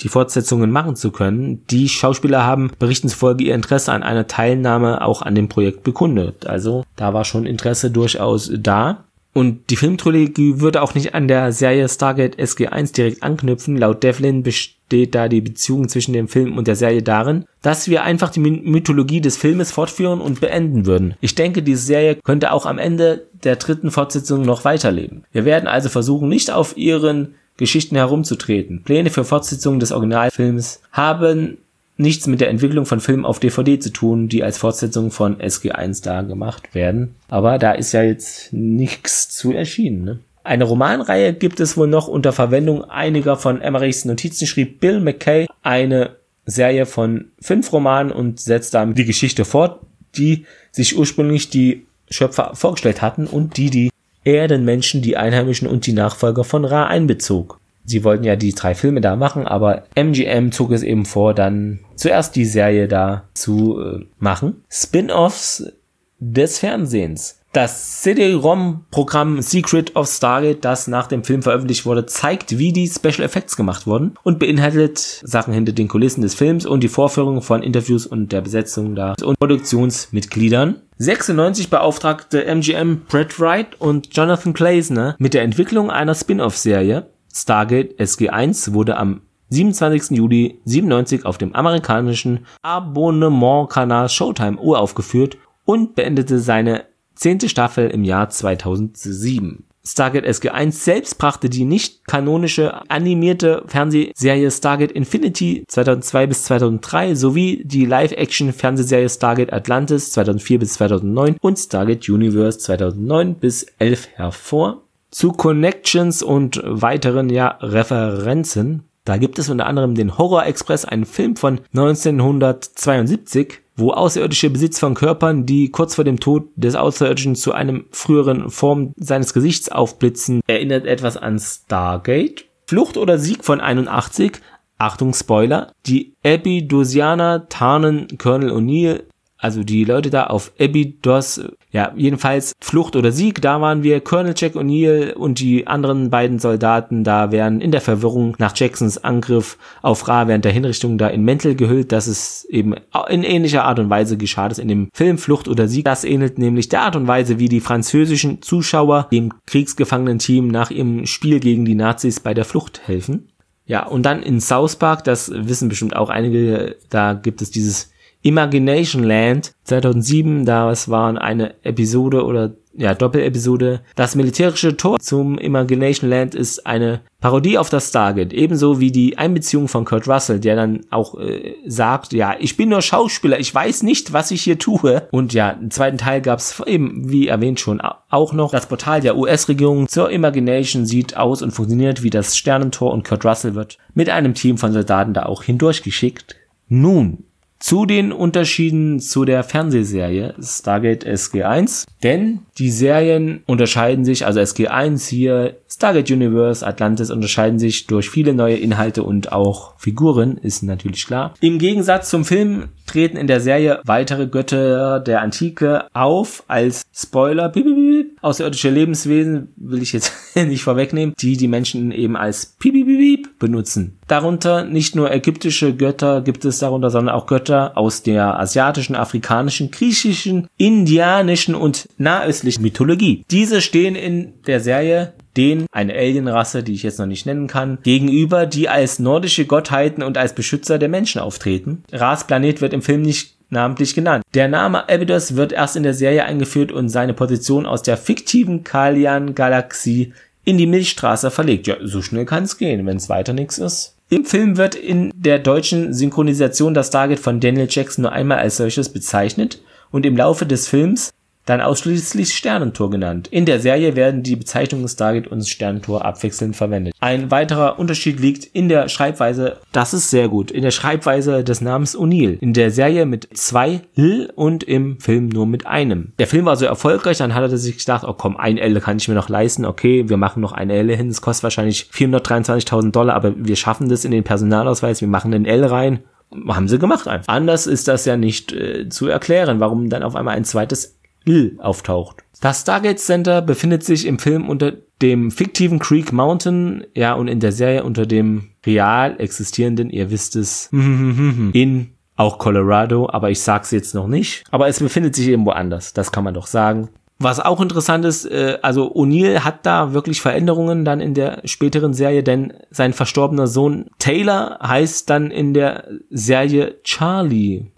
die 0.00 0.08
Fortsetzungen 0.08 0.70
machen 0.70 0.96
zu 0.96 1.10
können. 1.10 1.64
Die 1.70 1.88
Schauspieler 1.88 2.44
haben 2.44 2.70
berichten 2.78 3.08
zufolge 3.08 3.44
ihr 3.44 3.54
Interesse 3.54 3.92
an 3.92 4.02
einer 4.02 4.26
Teilnahme 4.26 5.02
auch 5.02 5.22
an 5.22 5.34
dem 5.34 5.48
Projekt 5.48 5.82
bekundet. 5.82 6.46
Also 6.46 6.84
da 6.96 7.14
war 7.14 7.24
schon 7.24 7.46
Interesse 7.46 7.90
durchaus 7.90 8.50
da. 8.54 9.04
Und 9.34 9.70
die 9.70 9.76
Filmtrilogie 9.76 10.60
würde 10.60 10.82
auch 10.82 10.94
nicht 10.94 11.14
an 11.14 11.28
der 11.28 11.52
Serie 11.52 11.88
Stargate 11.88 12.38
SG1 12.38 12.94
direkt 12.94 13.22
anknüpfen. 13.22 13.76
Laut 13.76 14.02
Devlin 14.02 14.42
besteht 14.42 15.14
da 15.14 15.28
die 15.28 15.42
Beziehung 15.42 15.88
zwischen 15.88 16.12
dem 16.12 16.26
Film 16.26 16.56
und 16.56 16.66
der 16.66 16.74
Serie 16.74 17.02
darin, 17.02 17.44
dass 17.62 17.88
wir 17.88 18.02
einfach 18.02 18.30
die 18.30 18.40
Mythologie 18.40 19.20
des 19.20 19.36
Filmes 19.36 19.70
fortführen 19.70 20.20
und 20.20 20.40
beenden 20.40 20.86
würden. 20.86 21.14
Ich 21.20 21.36
denke, 21.36 21.62
diese 21.62 21.82
Serie 21.82 22.16
könnte 22.16 22.52
auch 22.52 22.66
am 22.66 22.78
Ende 22.78 23.28
der 23.44 23.56
dritten 23.56 23.90
Fortsetzung 23.90 24.42
noch 24.42 24.64
weiterleben. 24.64 25.24
Wir 25.30 25.44
werden 25.44 25.68
also 25.68 25.88
versuchen, 25.88 26.28
nicht 26.28 26.50
auf 26.50 26.76
ihren 26.76 27.34
Geschichten 27.58 27.96
herumzutreten. 27.96 28.82
Pläne 28.82 29.10
für 29.10 29.24
Fortsetzungen 29.24 29.80
des 29.80 29.92
Originalfilms 29.92 30.80
haben 30.90 31.58
nichts 31.98 32.26
mit 32.26 32.40
der 32.40 32.48
Entwicklung 32.48 32.86
von 32.86 33.00
Filmen 33.00 33.26
auf 33.26 33.40
DVD 33.40 33.78
zu 33.78 33.90
tun, 33.90 34.28
die 34.28 34.42
als 34.42 34.56
Fortsetzung 34.56 35.10
von 35.10 35.36
SG1 35.38 36.02
da 36.02 36.22
gemacht 36.22 36.74
werden. 36.74 37.16
Aber 37.28 37.58
da 37.58 37.72
ist 37.72 37.92
ja 37.92 38.02
jetzt 38.02 38.52
nichts 38.52 39.28
zu 39.28 39.52
erschienen. 39.52 40.04
Ne? 40.04 40.18
Eine 40.44 40.64
Romanreihe 40.64 41.34
gibt 41.34 41.60
es 41.60 41.76
wohl 41.76 41.88
noch 41.88 42.08
unter 42.08 42.32
Verwendung 42.32 42.84
einiger 42.84 43.36
von 43.36 43.60
Emmerichs 43.60 44.04
Notizen 44.04 44.46
schrieb 44.46 44.80
Bill 44.80 45.00
McKay 45.00 45.46
eine 45.62 46.16
Serie 46.46 46.86
von 46.86 47.26
fünf 47.40 47.72
Romanen 47.72 48.12
und 48.12 48.40
setzt 48.40 48.72
damit 48.72 48.96
die 48.96 49.04
Geschichte 49.04 49.44
fort, 49.44 49.80
die 50.16 50.46
sich 50.70 50.96
ursprünglich 50.96 51.50
die 51.50 51.86
Schöpfer 52.08 52.52
vorgestellt 52.54 53.02
hatten 53.02 53.26
und 53.26 53.58
die 53.58 53.68
die 53.68 53.90
Erdenmenschen, 54.24 55.02
die 55.02 55.16
Einheimischen 55.16 55.68
und 55.68 55.86
die 55.86 55.92
Nachfolger 55.92 56.44
von 56.44 56.64
Ra 56.64 56.86
einbezog. 56.86 57.60
Sie 57.84 58.04
wollten 58.04 58.24
ja 58.24 58.36
die 58.36 58.52
drei 58.52 58.74
Filme 58.74 59.00
da 59.00 59.16
machen, 59.16 59.46
aber 59.46 59.84
MGM 59.94 60.52
zog 60.52 60.72
es 60.72 60.82
eben 60.82 61.06
vor, 61.06 61.32
dann 61.32 61.80
zuerst 61.96 62.36
die 62.36 62.44
Serie 62.44 62.86
da 62.86 63.24
zu 63.32 63.80
äh, 63.80 64.04
machen. 64.18 64.62
Spin-offs 64.68 65.72
des 66.18 66.58
Fernsehens. 66.58 67.38
Das 67.52 68.02
CD-ROM-Programm 68.02 69.40
Secret 69.40 69.96
of 69.96 70.06
Stargate, 70.06 70.62
das 70.62 70.86
nach 70.86 71.06
dem 71.06 71.24
Film 71.24 71.42
veröffentlicht 71.42 71.86
wurde, 71.86 72.04
zeigt, 72.04 72.58
wie 72.58 72.74
die 72.74 72.88
Special 72.88 73.22
Effects 73.22 73.56
gemacht 73.56 73.86
wurden 73.86 74.16
und 74.22 74.38
beinhaltet 74.38 74.98
Sachen 74.98 75.54
hinter 75.54 75.72
den 75.72 75.88
Kulissen 75.88 76.20
des 76.20 76.34
Films 76.34 76.66
und 76.66 76.82
die 76.82 76.88
Vorführung 76.88 77.40
von 77.40 77.62
Interviews 77.62 78.06
und 78.06 78.32
der 78.32 78.42
Besetzung 78.42 78.94
da 78.94 79.14
und 79.22 79.38
Produktionsmitgliedern. 79.38 80.82
96 81.00 81.70
beauftragte 81.70 82.44
MGM 82.44 83.02
Brett 83.08 83.38
Wright 83.38 83.80
und 83.80 84.16
Jonathan 84.16 84.52
Gleisner 84.52 85.14
mit 85.20 85.32
der 85.32 85.42
Entwicklung 85.42 85.92
einer 85.92 86.16
Spin-off-Serie. 86.16 87.08
Stargate 87.32 88.00
SG1 88.00 88.72
wurde 88.72 88.96
am 88.96 89.20
27. 89.50 90.16
Juli 90.16 90.60
97 90.64 91.24
auf 91.24 91.38
dem 91.38 91.54
amerikanischen 91.54 92.46
Abonnementkanal 92.62 94.08
Showtime 94.08 94.58
uraufgeführt 94.58 95.38
und 95.64 95.94
beendete 95.94 96.40
seine 96.40 96.86
zehnte 97.14 97.48
Staffel 97.48 97.90
im 97.90 98.02
Jahr 98.02 98.28
2007. 98.28 99.67
Stargate 99.88 100.26
SG1 100.26 100.72
selbst 100.72 101.18
brachte 101.18 101.48
die 101.48 101.64
nicht 101.64 102.06
kanonische 102.06 102.88
animierte 102.90 103.62
Fernsehserie 103.66 104.50
Stargate 104.50 104.92
Infinity 104.92 105.64
2002 105.66 106.26
bis 106.26 106.44
2003 106.44 107.14
sowie 107.14 107.62
die 107.64 107.86
Live-Action 107.86 108.52
Fernsehserie 108.52 109.08
Stargate 109.08 109.52
Atlantis 109.52 110.12
2004 110.12 110.58
bis 110.58 110.74
2009 110.74 111.36
und 111.40 111.58
Stargate 111.58 112.08
Universe 112.08 112.58
2009 112.58 113.34
bis 113.36 113.66
11 113.78 114.08
hervor. 114.14 114.82
Zu 115.10 115.32
Connections 115.32 116.22
und 116.22 116.60
weiteren 116.64 117.30
ja 117.30 117.56
Referenzen. 117.60 118.84
Da 119.06 119.16
gibt 119.16 119.38
es 119.38 119.48
unter 119.48 119.66
anderem 119.66 119.94
den 119.94 120.18
Horror 120.18 120.44
Express, 120.44 120.84
einen 120.84 121.06
Film 121.06 121.36
von 121.36 121.60
1972 121.74 123.62
wo 123.78 123.92
außerirdische 123.92 124.50
Besitz 124.50 124.78
von 124.78 124.94
Körpern, 124.94 125.46
die 125.46 125.70
kurz 125.70 125.94
vor 125.94 126.04
dem 126.04 126.20
Tod 126.20 126.48
des 126.56 126.74
Außerirdischen 126.74 127.36
zu 127.36 127.52
einem 127.52 127.86
früheren 127.90 128.50
Form 128.50 128.92
seines 128.96 129.32
Gesichts 129.32 129.70
aufblitzen, 129.70 130.40
erinnert 130.46 130.86
etwas 130.86 131.16
an 131.16 131.38
Stargate. 131.38 132.44
Flucht 132.66 132.98
oder 132.98 133.18
Sieg 133.18 133.44
von 133.44 133.60
81, 133.60 134.32
Achtung 134.76 135.14
Spoiler, 135.14 135.72
die 135.86 136.14
Abidosianer 136.24 137.48
tarnen 137.48 138.08
Colonel 138.18 138.50
O'Neill 138.52 139.04
also 139.38 139.62
die 139.62 139.84
Leute 139.84 140.10
da 140.10 140.24
auf 140.24 140.52
Abydos, 140.60 141.40
ja, 141.70 141.92
jedenfalls 141.96 142.54
Flucht 142.60 142.96
oder 142.96 143.12
Sieg, 143.12 143.40
da 143.40 143.60
waren 143.60 143.84
wir, 143.84 144.00
Colonel 144.00 144.34
Jack 144.36 144.56
O'Neill 144.56 145.12
und 145.12 145.38
die 145.38 145.68
anderen 145.68 146.10
beiden 146.10 146.40
Soldaten 146.40 147.04
da 147.04 147.30
wären 147.30 147.60
in 147.60 147.70
der 147.70 147.80
Verwirrung 147.80 148.34
nach 148.38 148.52
Jacksons 148.56 148.98
Angriff 148.98 149.56
auf 149.80 150.08
Ra 150.08 150.26
während 150.26 150.44
der 150.44 150.52
Hinrichtung 150.52 150.98
da 150.98 151.06
in 151.06 151.22
Mäntel 151.22 151.54
gehüllt, 151.54 151.92
dass 151.92 152.08
es 152.08 152.46
eben 152.46 152.74
in 153.08 153.22
ähnlicher 153.22 153.64
Art 153.64 153.78
und 153.78 153.90
Weise 153.90 154.16
geschah 154.16 154.48
das 154.48 154.58
in 154.58 154.66
dem 154.66 154.88
Film 154.92 155.18
Flucht 155.18 155.46
oder 155.46 155.68
Sieg. 155.68 155.84
Das 155.84 156.04
ähnelt 156.04 156.38
nämlich 156.38 156.68
der 156.68 156.82
Art 156.82 156.96
und 156.96 157.06
Weise, 157.06 157.38
wie 157.38 157.48
die 157.48 157.60
französischen 157.60 158.42
Zuschauer 158.42 159.06
dem 159.12 159.32
Kriegsgefangenen-Team 159.46 160.48
nach 160.48 160.70
ihrem 160.72 161.06
Spiel 161.06 161.38
gegen 161.38 161.64
die 161.64 161.76
Nazis 161.76 162.18
bei 162.18 162.34
der 162.34 162.44
Flucht 162.44 162.80
helfen. 162.86 163.28
Ja, 163.66 163.86
und 163.86 164.04
dann 164.04 164.22
in 164.22 164.40
South 164.40 164.76
Park, 164.76 165.04
das 165.04 165.30
wissen 165.32 165.68
bestimmt 165.68 165.94
auch 165.94 166.08
einige, 166.08 166.76
da 166.88 167.12
gibt 167.12 167.42
es 167.42 167.50
dieses 167.50 167.90
Imagination 168.28 169.04
Land 169.04 169.54
2007, 169.64 170.44
das 170.44 170.90
war 170.90 171.18
eine 171.18 171.54
Episode 171.64 172.26
oder 172.26 172.52
ja, 172.76 172.92
Doppelepisode. 172.94 173.80
Das 173.96 174.14
militärische 174.14 174.76
Tor 174.76 175.00
zum 175.00 175.38
Imagination 175.38 176.10
Land 176.10 176.34
ist 176.34 176.66
eine 176.66 177.00
Parodie 177.22 177.56
auf 177.56 177.70
das 177.70 177.88
Stargate, 177.88 178.34
ebenso 178.34 178.80
wie 178.80 178.92
die 178.92 179.16
Einbeziehung 179.16 179.66
von 179.66 179.86
Kurt 179.86 180.06
Russell, 180.06 180.40
der 180.40 180.56
dann 180.56 180.80
auch 180.90 181.18
äh, 181.18 181.54
sagt, 181.66 182.12
ja, 182.12 182.36
ich 182.38 182.58
bin 182.58 182.68
nur 182.68 182.82
Schauspieler, 182.82 183.40
ich 183.40 183.52
weiß 183.52 183.82
nicht, 183.82 184.12
was 184.12 184.30
ich 184.30 184.42
hier 184.42 184.58
tue. 184.58 185.08
Und 185.10 185.32
ja, 185.32 185.48
im 185.48 185.70
zweiten 185.70 185.96
Teil 185.96 186.20
gab 186.20 186.38
es 186.38 186.62
eben, 186.66 187.08
wie 187.08 187.28
erwähnt 187.28 187.60
schon, 187.60 187.80
auch 187.80 188.34
noch 188.34 188.50
das 188.50 188.66
Portal 188.66 189.00
der 189.00 189.16
US-Regierung 189.16 189.88
zur 189.88 190.10
Imagination 190.10 190.84
sieht 190.84 191.16
aus 191.16 191.40
und 191.40 191.52
funktioniert 191.52 192.02
wie 192.02 192.10
das 192.10 192.36
Sternentor 192.36 192.92
und 192.92 193.08
Kurt 193.08 193.24
Russell 193.24 193.54
wird 193.54 193.78
mit 193.94 194.10
einem 194.10 194.34
Team 194.34 194.58
von 194.58 194.74
Soldaten 194.74 195.14
da 195.14 195.22
auch 195.24 195.42
hindurchgeschickt. 195.42 196.36
Nun, 196.68 197.24
zu 197.58 197.86
den 197.86 198.12
Unterschieden 198.12 199.00
zu 199.00 199.24
der 199.24 199.42
Fernsehserie 199.42 200.34
Stargate 200.40 201.06
SG1, 201.06 201.86
denn 202.02 202.40
die 202.58 202.70
Serien 202.70 203.42
unterscheiden 203.46 204.04
sich, 204.04 204.26
also 204.26 204.40
SG1 204.40 205.08
hier, 205.08 205.56
Stargate 205.68 206.10
Universe, 206.10 206.66
Atlantis 206.66 207.10
unterscheiden 207.10 207.58
sich 207.58 207.86
durch 207.86 208.10
viele 208.10 208.34
neue 208.34 208.56
Inhalte 208.56 209.02
und 209.02 209.32
auch 209.32 209.74
Figuren, 209.78 210.36
ist 210.38 210.62
natürlich 210.62 211.06
klar. 211.06 211.34
Im 211.40 211.58
Gegensatz 211.58 212.10
zum 212.10 212.24
Film 212.24 212.68
treten 212.86 213.16
in 213.16 213.26
der 213.26 213.40
Serie 213.40 213.80
weitere 213.84 214.26
Götter 214.26 215.00
der 215.00 215.20
Antike 215.20 215.86
auf 215.92 216.44
als 216.48 216.82
Spoiler, 216.92 217.48
piep, 217.48 217.64
piep, 217.64 217.76
piep, 217.76 218.18
außerirdische 218.22 218.70
Lebenswesen, 218.70 219.52
will 219.56 219.82
ich 219.82 219.92
jetzt 219.92 220.12
nicht 220.34 220.62
vorwegnehmen, 220.62 221.14
die 221.20 221.36
die 221.36 221.48
Menschen 221.48 221.92
eben 221.92 222.16
als 222.16 222.56
piep, 222.58 222.72
piep, 222.74 222.86
piep, 222.86 223.17
benutzen. 223.38 223.98
Darunter 224.06 224.64
nicht 224.64 224.96
nur 224.96 225.10
ägyptische 225.10 225.74
Götter 225.74 226.20
gibt 226.22 226.44
es 226.44 226.58
darunter, 226.58 226.90
sondern 226.90 227.14
auch 227.14 227.26
Götter 227.26 227.76
aus 227.76 228.02
der 228.02 228.38
asiatischen, 228.38 228.96
afrikanischen, 228.96 229.70
griechischen, 229.70 230.48
indianischen 230.56 231.54
und 231.54 231.88
nahöstlichen 231.98 232.62
Mythologie. 232.62 233.24
Diese 233.30 233.60
stehen 233.60 233.94
in 233.94 234.34
der 234.46 234.60
Serie 234.60 235.12
den, 235.36 235.66
eine 235.70 235.94
Alienrasse, 235.94 236.62
die 236.62 236.74
ich 236.74 236.82
jetzt 236.82 236.98
noch 236.98 237.06
nicht 237.06 237.26
nennen 237.26 237.46
kann, 237.46 237.78
gegenüber, 237.82 238.44
die 238.44 238.68
als 238.68 238.98
nordische 238.98 239.46
Gottheiten 239.46 240.02
und 240.02 240.18
als 240.18 240.34
Beschützer 240.34 240.78
der 240.78 240.88
Menschen 240.88 241.20
auftreten. 241.20 241.84
Ras 241.92 242.26
Planet 242.26 242.60
wird 242.60 242.72
im 242.72 242.82
Film 242.82 243.02
nicht 243.02 243.38
namentlich 243.50 243.94
genannt. 243.94 244.24
Der 244.34 244.48
Name 244.48 244.88
Abydos 244.88 245.36
wird 245.36 245.52
erst 245.52 245.76
in 245.76 245.82
der 245.82 245.94
Serie 245.94 246.24
eingeführt 246.24 246.72
und 246.72 246.88
seine 246.88 247.14
Position 247.14 247.66
aus 247.66 247.82
der 247.82 247.96
fiktiven 247.96 248.64
Kalian-Galaxie 248.64 250.12
in 250.48 250.56
die 250.56 250.66
Milchstraße 250.66 251.30
verlegt. 251.30 251.66
Ja, 251.66 251.76
so 251.82 252.00
schnell 252.00 252.24
kann 252.24 252.44
es 252.44 252.56
gehen, 252.56 252.86
wenn 252.86 252.96
es 252.96 253.10
weiter 253.10 253.34
nichts 253.34 253.58
ist. 253.58 253.96
Im 254.08 254.24
Film 254.24 254.56
wird 254.56 254.74
in 254.74 255.12
der 255.14 255.38
deutschen 255.38 255.92
Synchronisation 255.92 256.72
das 256.72 256.86
Stargate 256.86 257.20
von 257.20 257.38
Daniel 257.38 257.66
Jackson 257.68 258.00
nur 258.00 258.12
einmal 258.12 258.38
als 258.38 258.56
solches 258.56 258.88
bezeichnet 258.88 259.60
und 259.90 260.06
im 260.06 260.16
Laufe 260.16 260.46
des 260.46 260.66
Films 260.66 261.10
dann 261.48 261.60
ausschließlich 261.60 262.34
Sternentor 262.34 262.90
genannt. 262.90 263.28
In 263.28 263.46
der 263.46 263.60
Serie 263.60 263.96
werden 263.96 264.22
die 264.22 264.36
Bezeichnungen 264.36 264.88
Stargate 264.88 265.28
und 265.28 265.48
Sternentor 265.48 266.04
abwechselnd 266.04 266.56
verwendet. 266.56 266.94
Ein 267.00 267.30
weiterer 267.30 267.78
Unterschied 267.78 268.20
liegt 268.20 268.44
in 268.44 268.68
der 268.68 268.88
Schreibweise, 268.88 269.58
das 269.72 269.94
ist 269.94 270.10
sehr 270.10 270.28
gut, 270.28 270.50
in 270.50 270.62
der 270.62 270.70
Schreibweise 270.70 271.44
des 271.44 271.60
Namens 271.60 271.96
O'Neill. 271.96 272.38
In 272.40 272.52
der 272.52 272.70
Serie 272.70 273.06
mit 273.06 273.28
zwei 273.34 273.80
L 273.96 274.30
und 274.34 274.62
im 274.64 275.00
Film 275.00 275.28
nur 275.28 275.46
mit 275.46 275.66
einem. 275.66 276.12
Der 276.18 276.26
Film 276.26 276.44
war 276.44 276.56
so 276.56 276.66
erfolgreich, 276.66 277.18
dann 277.18 277.34
hat 277.34 277.50
er 277.50 277.56
sich 277.56 277.78
gedacht, 277.78 278.04
oh 278.06 278.12
komm, 278.12 278.36
ein 278.36 278.58
L 278.58 278.78
kann 278.80 278.98
ich 278.98 279.08
mir 279.08 279.14
noch 279.14 279.28
leisten, 279.28 279.64
okay, 279.64 280.08
wir 280.08 280.16
machen 280.16 280.40
noch 280.40 280.52
eine 280.52 280.74
L 280.74 280.94
hin, 280.94 281.08
es 281.08 281.22
kostet 281.22 281.44
wahrscheinlich 281.44 281.88
423.000 281.92 282.90
Dollar, 282.90 283.14
aber 283.14 283.32
wir 283.36 283.56
schaffen 283.56 283.88
das 283.88 284.04
in 284.04 284.10
den 284.10 284.24
Personalausweis, 284.24 285.00
wir 285.00 285.08
machen 285.08 285.32
ein 285.32 285.46
L 285.46 285.64
rein 285.64 286.00
haben 286.48 286.68
sie 286.68 286.78
gemacht 286.78 287.08
einfach. 287.08 287.32
Anders 287.32 287.66
ist 287.66 287.88
das 287.88 288.04
ja 288.04 288.16
nicht 288.16 288.52
äh, 288.52 288.88
zu 288.88 289.08
erklären, 289.08 289.60
warum 289.60 289.88
dann 289.88 290.02
auf 290.02 290.14
einmal 290.14 290.36
ein 290.36 290.44
zweites 290.44 290.97
L 291.28 291.56
auftaucht. 291.58 292.24
Das 292.40 292.62
Stargate 292.62 293.00
Center 293.00 293.42
befindet 293.42 293.84
sich 293.84 294.06
im 294.06 294.18
Film 294.18 294.48
unter 294.48 294.72
dem 295.02 295.30
fiktiven 295.30 295.78
Creek 295.78 296.12
Mountain, 296.12 296.84
ja, 296.94 297.14
und 297.14 297.28
in 297.28 297.40
der 297.40 297.52
Serie 297.52 297.84
unter 297.84 298.06
dem 298.06 298.50
real 298.64 299.16
existierenden, 299.20 299.90
ihr 299.90 300.10
wisst 300.10 300.36
es, 300.36 300.68
in 300.72 301.90
auch 302.16 302.38
Colorado, 302.38 303.08
aber 303.10 303.30
ich 303.30 303.40
sag's 303.40 303.70
jetzt 303.70 303.94
noch 303.94 304.08
nicht. 304.08 304.44
Aber 304.50 304.66
es 304.68 304.80
befindet 304.80 305.14
sich 305.14 305.28
irgendwo 305.28 305.50
anders, 305.50 305.92
das 305.92 306.10
kann 306.10 306.24
man 306.24 306.34
doch 306.34 306.46
sagen. 306.46 306.88
Was 307.20 307.40
auch 307.40 307.60
interessant 307.60 308.04
ist, 308.04 308.26
äh, 308.26 308.58
also 308.62 308.94
O'Neill 308.94 309.40
hat 309.40 309.66
da 309.66 309.92
wirklich 309.92 310.20
Veränderungen 310.20 310.84
dann 310.84 311.00
in 311.00 311.14
der 311.14 311.40
späteren 311.44 311.92
Serie, 311.92 312.22
denn 312.22 312.52
sein 312.70 312.92
verstorbener 312.92 313.48
Sohn 313.48 313.86
Taylor 313.98 314.58
heißt 314.62 315.10
dann 315.10 315.32
in 315.32 315.52
der 315.52 315.88
Serie 316.10 316.76
Charlie. 316.84 317.72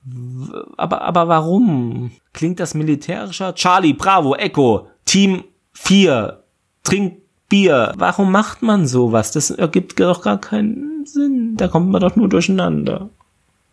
Aber, 0.76 1.00
aber 1.00 1.28
warum? 1.28 2.10
Klingt 2.34 2.60
das 2.60 2.74
militärischer? 2.74 3.54
Charlie, 3.54 3.94
Bravo, 3.94 4.34
Echo, 4.34 4.88
Team 5.06 5.44
4, 5.72 6.42
trink 6.82 7.22
Bier. 7.48 7.94
Warum 7.96 8.30
macht 8.30 8.62
man 8.62 8.86
sowas? 8.86 9.32
Das 9.32 9.50
ergibt 9.50 9.98
doch 9.98 10.22
gar 10.22 10.38
keinen 10.38 11.04
Sinn. 11.06 11.56
Da 11.56 11.68
kommt 11.68 11.90
man 11.90 12.00
doch 12.00 12.14
nur 12.14 12.28
durcheinander. 12.28 13.10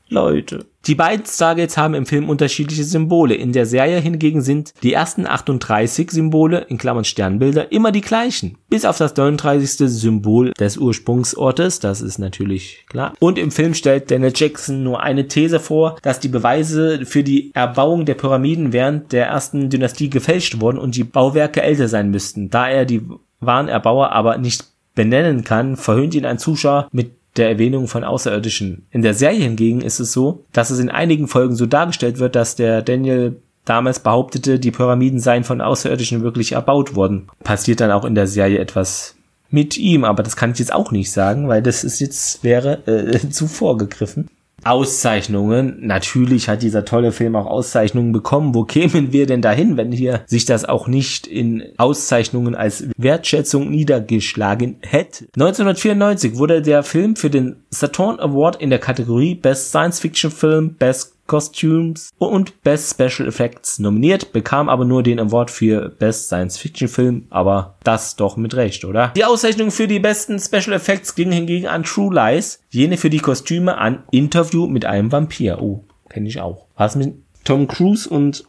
Leute. 0.10 0.66
Die 0.86 0.96
beiden 0.96 1.26
Stargates 1.26 1.76
haben 1.76 1.96
im 1.96 2.06
Film 2.06 2.30
unterschiedliche 2.30 2.86
Symbole. 2.86 3.36
In 3.36 3.52
der 3.52 3.66
Serie 3.66 4.00
hingegen 4.00 4.42
sind 4.42 4.74
die 4.82 4.94
ersten 4.94 5.28
38 5.28 6.12
Symbole, 6.12 6.60
in 6.70 6.78
Klammern 6.78 7.04
Sternbilder, 7.04 7.74
immer 7.74 7.92
die 7.92 8.02
gleichen. 8.02 8.58
Bis 8.70 8.86
auf 8.86 8.98
das 8.98 9.16
39. 9.16 9.90
Symbol 9.90 10.54
des 10.54 10.78
Ursprungsortes, 10.78 11.82
das 11.82 12.00
ist 12.00 12.20
natürlich 12.20 12.86
klar. 12.88 13.14
Und 13.20 13.38
im 13.38 13.52
Film 13.52 13.74
stellt 13.74 14.10
Daniel 14.10 14.32
Jackson 14.34 14.84
nur 14.84 15.02
eine 15.04 15.28
These 15.28 15.60
vor, 15.60 15.98
dass 16.04 16.22
die 16.22 16.30
Beweise 16.30 17.06
für 17.06 17.24
die 17.24 17.52
Erbauung 17.54 18.06
der 18.06 18.16
Pyramiden 18.16 18.72
während 18.72 19.12
der 19.12 19.28
ersten 19.28 19.70
Dynastie 19.70 20.10
gefälscht 20.10 20.62
wurden 20.62 20.78
und 20.78 20.96
die 20.96 21.04
Bauwerke 21.04 21.62
älter 21.62 21.90
sein 21.90 22.12
müssten. 22.12 22.50
Da 22.50 22.70
er 22.70 22.86
die 22.86 23.02
wahren 23.42 23.68
Erbauer 23.68 24.14
aber 24.14 24.38
nicht 24.38 24.66
benennen 24.96 25.44
kann, 25.44 25.76
verhöhnt 25.76 26.16
ihn 26.16 26.26
ein 26.26 26.40
Zuschauer 26.40 26.88
mit 26.92 27.12
der 27.38 27.50
Erwähnung 27.50 27.88
von 27.88 28.04
Außerirdischen. 28.04 28.88
In 28.92 29.02
der 29.02 29.14
Serie 29.14 29.44
hingegen 29.44 29.82
ist 29.82 30.00
es 30.00 30.12
so, 30.12 30.44
dass 30.54 30.70
es 30.70 30.80
in 30.80 30.90
einigen 30.90 31.28
Folgen 31.28 31.56
so 31.56 31.66
dargestellt 31.66 32.20
wird, 32.20 32.36
dass 32.36 32.56
der 32.56 32.82
Daniel 32.82 33.38
damals 33.66 34.00
behauptete, 34.00 34.60
die 34.60 34.72
Pyramiden 34.72 35.20
seien 35.20 35.44
von 35.44 35.62
Außerirdischen 35.62 36.24
wirklich 36.24 36.54
erbaut 36.54 36.96
worden. 36.96 37.28
Passiert 37.44 37.82
dann 37.82 37.92
auch 37.92 38.06
in 38.06 38.16
der 38.16 38.28
Serie 38.28 38.60
etwas 38.60 39.16
mit 39.50 39.78
ihm, 39.78 40.04
aber 40.04 40.24
das 40.24 40.36
kann 40.36 40.52
ich 40.52 40.60
jetzt 40.60 40.74
auch 40.74 40.92
nicht 40.92 41.12
sagen, 41.12 41.48
weil 41.48 41.62
das 41.62 41.84
ist 41.84 42.00
jetzt 42.00 42.44
wäre 42.44 42.86
äh, 42.88 43.30
zu 43.30 43.48
vorgegriffen. 43.48 44.30
Auszeichnungen. 44.69 45.77
Natürlich 45.81 46.49
hat 46.49 46.61
dieser 46.61 46.85
tolle 46.85 47.11
Film 47.11 47.35
auch 47.35 47.45
Auszeichnungen 47.45 48.11
bekommen. 48.11 48.53
Wo 48.53 48.64
kämen 48.64 49.11
wir 49.11 49.26
denn 49.26 49.41
dahin, 49.41 49.77
wenn 49.77 49.91
hier 49.91 50.22
sich 50.26 50.45
das 50.45 50.65
auch 50.65 50.88
nicht 50.88 51.27
in 51.27 51.64
Auszeichnungen 51.77 52.56
als 52.56 52.88
Wertschätzung 52.98 53.69
niedergeschlagen 53.69 54.77
hätte? 54.81 55.26
1994 55.35 56.38
wurde 56.38 56.61
der 56.61 56.84
Film 56.84 57.15
für 57.15 57.30
den 57.30 57.57
Saturn 57.69 58.19
Award 58.19 58.61
in 58.61 58.69
der 58.69 58.80
Kategorie 58.80 59.35
Best 59.35 59.69
Science 59.69 59.99
Fiction 59.99 60.31
Film, 60.31 60.76
Best 60.76 61.16
Costumes 61.28 62.10
und 62.18 62.62
Best 62.64 62.91
Special 62.91 63.28
Effects 63.28 63.80
nominiert, 63.80 64.32
bekam 64.34 64.70
aber 64.70 64.86
nur 64.86 65.04
den 65.04 65.20
Award 65.20 65.52
für 65.52 65.90
Best 65.90 66.28
Science 66.28 66.58
Fiction 66.58 66.88
Film, 66.88 67.28
aber 67.30 67.76
das 67.84 68.16
doch 68.16 68.38
mit 68.38 68.56
Recht, 68.56 68.86
oder? 68.86 69.14
Die 69.16 69.26
Auszeichnung 69.26 69.72
für 69.72 69.88
die 69.88 69.99
besten 69.99 70.40
Special 70.40 70.74
Effects 70.74 71.16
ging 71.16 71.32
hingegen 71.32 71.68
an 71.68 71.84
True 71.84 72.14
Lies, 72.14 72.62
jene 72.70 72.98
für 72.98 73.10
die 73.10 73.20
Kostüme 73.20 73.78
an 73.78 74.04
Interview 74.12 74.68
mit 74.68 74.86
einem 74.86 75.12
Vampir. 75.12 75.62
Oh, 75.62 75.84
kenne 76.10 76.28
ich 76.28 76.40
auch. 76.40 76.68
Was 76.76 76.95
mit 76.95 77.16
Tom 77.44 77.68
Cruise 77.68 78.10
und 78.10 78.45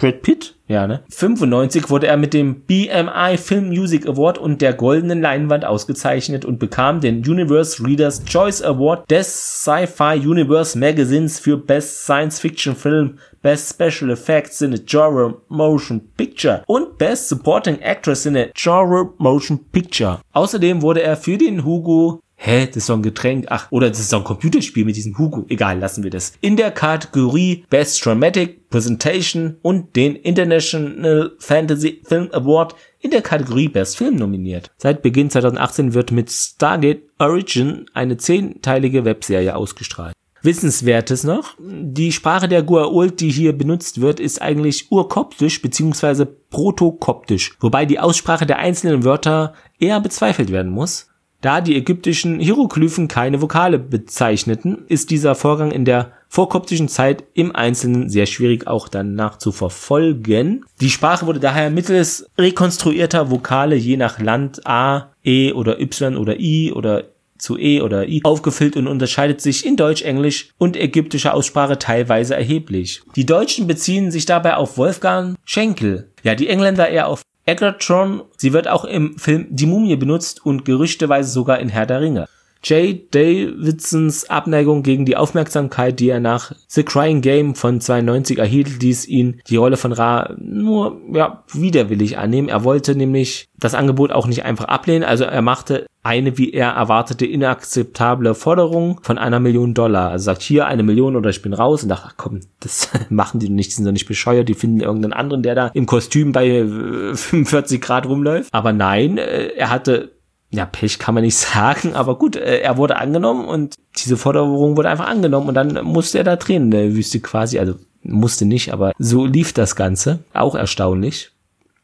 Brad 0.00 0.22
Pitt? 0.22 0.54
Ja, 0.66 0.86
ne? 0.86 1.02
95 1.10 1.90
wurde 1.90 2.06
er 2.06 2.16
mit 2.16 2.32
dem 2.32 2.62
BMI 2.62 3.36
Film 3.36 3.68
Music 3.68 4.06
Award 4.06 4.38
und 4.38 4.62
der 4.62 4.72
Goldenen 4.72 5.20
Leinwand 5.20 5.64
ausgezeichnet 5.64 6.44
und 6.44 6.58
bekam 6.58 7.00
den 7.00 7.18
Universe 7.18 7.84
Readers 7.84 8.24
Choice 8.24 8.62
Award 8.62 9.10
des 9.10 9.62
Sci-Fi 9.62 10.26
Universe 10.26 10.78
Magazines 10.78 11.38
für 11.38 11.58
Best 11.58 12.04
Science 12.04 12.40
Fiction 12.40 12.74
Film, 12.74 13.18
Best 13.42 13.74
Special 13.74 14.10
Effects 14.10 14.62
in 14.62 14.72
a 14.72 14.78
Genre 14.86 15.42
Motion 15.48 16.00
Picture 16.16 16.62
und 16.66 16.96
Best 16.96 17.28
Supporting 17.28 17.80
Actress 17.80 18.24
in 18.24 18.36
a 18.36 18.46
Genre 18.54 19.12
Motion 19.18 19.60
Picture. 19.72 20.20
Außerdem 20.32 20.80
wurde 20.80 21.02
er 21.02 21.16
für 21.16 21.36
den 21.36 21.64
Hugo 21.64 22.22
Hä, 22.42 22.64
das 22.64 22.76
ist 22.78 22.88
doch 22.88 22.96
ein 22.96 23.02
Getränk. 23.02 23.48
Ach, 23.50 23.70
oder 23.70 23.90
das 23.90 24.00
ist 24.00 24.14
doch 24.14 24.20
ein 24.20 24.24
Computerspiel 24.24 24.86
mit 24.86 24.96
diesem 24.96 25.18
Hugo. 25.18 25.44
Egal, 25.50 25.78
lassen 25.78 26.02
wir 26.02 26.10
das. 26.10 26.32
In 26.40 26.56
der 26.56 26.70
Kategorie 26.70 27.66
Best 27.68 28.02
Dramatic 28.02 28.70
Presentation 28.70 29.58
und 29.60 29.94
den 29.94 30.16
International 30.16 31.32
Fantasy 31.38 32.00
Film 32.02 32.30
Award 32.32 32.74
in 32.98 33.10
der 33.10 33.20
Kategorie 33.20 33.68
Best 33.68 33.98
Film 33.98 34.16
nominiert. 34.16 34.70
Seit 34.78 35.02
Beginn 35.02 35.28
2018 35.28 35.92
wird 35.92 36.12
mit 36.12 36.30
Stargate 36.30 37.02
Origin 37.18 37.84
eine 37.92 38.16
zehnteilige 38.16 39.04
Webserie 39.04 39.54
ausgestrahlt. 39.54 40.14
Wissenswertes 40.40 41.24
noch, 41.24 41.56
die 41.58 42.10
Sprache 42.10 42.48
der 42.48 42.62
Guault, 42.62 43.20
die 43.20 43.30
hier 43.30 43.52
benutzt 43.52 44.00
wird, 44.00 44.18
ist 44.18 44.40
eigentlich 44.40 44.90
urkoptisch 44.90 45.60
bzw. 45.60 46.24
protokoptisch, 46.48 47.52
wobei 47.60 47.84
die 47.84 47.98
Aussprache 47.98 48.46
der 48.46 48.60
einzelnen 48.60 49.04
Wörter 49.04 49.52
eher 49.78 50.00
bezweifelt 50.00 50.50
werden 50.50 50.72
muss. 50.72 51.09
Da 51.40 51.60
die 51.60 51.76
ägyptischen 51.76 52.38
Hieroglyphen 52.38 53.08
keine 53.08 53.40
Vokale 53.40 53.78
bezeichneten, 53.78 54.84
ist 54.88 55.10
dieser 55.10 55.34
Vorgang 55.34 55.70
in 55.70 55.84
der 55.84 56.12
vorkoptischen 56.28 56.88
Zeit 56.88 57.24
im 57.34 57.56
Einzelnen 57.56 58.10
sehr 58.10 58.26
schwierig 58.26 58.66
auch 58.66 58.88
dann 58.88 59.14
nachzuverfolgen. 59.14 60.64
Die 60.80 60.90
Sprache 60.90 61.26
wurde 61.26 61.40
daher 61.40 61.70
mittels 61.70 62.26
rekonstruierter 62.38 63.30
Vokale 63.30 63.74
je 63.74 63.96
nach 63.96 64.20
Land 64.20 64.66
A, 64.66 65.12
E 65.24 65.52
oder 65.52 65.80
Y 65.80 66.16
oder 66.16 66.38
I 66.38 66.72
oder 66.72 67.04
zu 67.38 67.58
E 67.58 67.80
oder 67.80 68.06
I 68.06 68.20
aufgefüllt 68.22 68.76
und 68.76 68.86
unterscheidet 68.86 69.40
sich 69.40 69.64
in 69.64 69.76
Deutsch, 69.76 70.02
Englisch 70.02 70.50
und 70.58 70.76
ägyptischer 70.76 71.34
Aussprache 71.34 71.78
teilweise 71.78 72.36
erheblich. 72.36 73.02
Die 73.16 73.26
Deutschen 73.26 73.66
beziehen 73.66 74.10
sich 74.10 74.26
dabei 74.26 74.56
auf 74.56 74.76
Wolfgang 74.76 75.36
Schenkel. 75.44 76.10
Ja, 76.22 76.34
die 76.34 76.48
Engländer 76.48 76.88
eher 76.88 77.08
auf 77.08 77.22
Egerton, 77.50 78.22
sie 78.36 78.52
wird 78.52 78.68
auch 78.68 78.84
im 78.84 79.18
Film 79.18 79.48
Die 79.50 79.66
Mumie 79.66 79.96
benutzt 79.96 80.46
und 80.46 80.64
gerüchteweise 80.64 81.32
sogar 81.32 81.58
in 81.58 81.68
Herr 81.68 81.84
der 81.84 82.00
Ringe. 82.00 82.28
Jay 82.62 83.06
Davidsons 83.10 84.28
Abneigung 84.28 84.82
gegen 84.82 85.06
die 85.06 85.16
Aufmerksamkeit, 85.16 85.98
die 86.00 86.08
er 86.08 86.20
nach 86.20 86.52
The 86.68 86.82
Crying 86.82 87.20
Game 87.20 87.54
von 87.54 87.80
92 87.80 88.38
erhielt, 88.38 88.82
ließ 88.82 89.08
ihn 89.08 89.40
die 89.48 89.56
Rolle 89.56 89.76
von 89.76 89.92
Ra 89.92 90.34
nur 90.38 91.00
ja, 91.12 91.42
widerwillig 91.52 92.18
annehmen. 92.18 92.48
Er 92.48 92.64
wollte 92.64 92.94
nämlich 92.94 93.48
das 93.58 93.74
Angebot 93.74 94.12
auch 94.12 94.26
nicht 94.26 94.44
einfach 94.44 94.66
ablehnen, 94.66 95.04
also 95.04 95.24
er 95.24 95.42
machte 95.42 95.86
eine, 96.02 96.38
wie 96.38 96.52
er 96.52 96.70
erwartete, 96.70 97.26
inakzeptable 97.26 98.34
Forderung 98.34 99.00
von 99.02 99.18
einer 99.18 99.38
Million 99.38 99.74
Dollar. 99.74 100.10
Also 100.10 100.26
sagt 100.26 100.42
hier 100.42 100.66
eine 100.66 100.82
Million 100.82 101.14
oder 101.14 101.28
ich 101.28 101.42
bin 101.42 101.52
raus 101.52 101.82
und 101.82 101.90
dachte, 101.90 102.06
ach 102.08 102.14
komm, 102.16 102.40
das 102.60 102.90
machen 103.10 103.40
die 103.40 103.50
nicht, 103.50 103.70
die 103.70 103.74
sind 103.76 103.84
doch 103.84 103.92
nicht 103.92 104.08
bescheuert, 104.08 104.48
die 104.48 104.54
finden 104.54 104.80
irgendeinen 104.80 105.12
anderen, 105.12 105.42
der 105.42 105.54
da 105.54 105.66
im 105.68 105.86
Kostüm 105.86 106.32
bei 106.32 106.64
45 106.64 107.76
äh, 107.76 107.80
Grad 107.80 108.06
rumläuft. 108.06 108.48
Aber 108.52 108.72
nein, 108.72 109.18
äh, 109.18 109.48
er 109.48 109.70
hatte 109.70 110.12
ja, 110.50 110.66
Pech 110.66 110.98
kann 110.98 111.14
man 111.14 111.24
nicht 111.24 111.36
sagen, 111.38 111.94
aber 111.94 112.18
gut, 112.18 112.36
äh, 112.36 112.60
er 112.60 112.76
wurde 112.76 112.96
angenommen 112.96 113.46
und 113.46 113.74
diese 113.96 114.16
Forderung 114.16 114.76
wurde 114.76 114.88
einfach 114.88 115.08
angenommen 115.08 115.48
und 115.48 115.54
dann 115.54 115.84
musste 115.84 116.18
er 116.18 116.24
da 116.24 116.36
drehen 116.36 116.64
in 116.64 116.70
der 116.70 116.94
Wüste 116.94 117.20
quasi, 117.20 117.58
also 117.58 117.74
musste 118.02 118.44
nicht, 118.44 118.72
aber 118.72 118.92
so 118.98 119.26
lief 119.26 119.52
das 119.52 119.76
Ganze. 119.76 120.20
Auch 120.32 120.54
erstaunlich. 120.54 121.32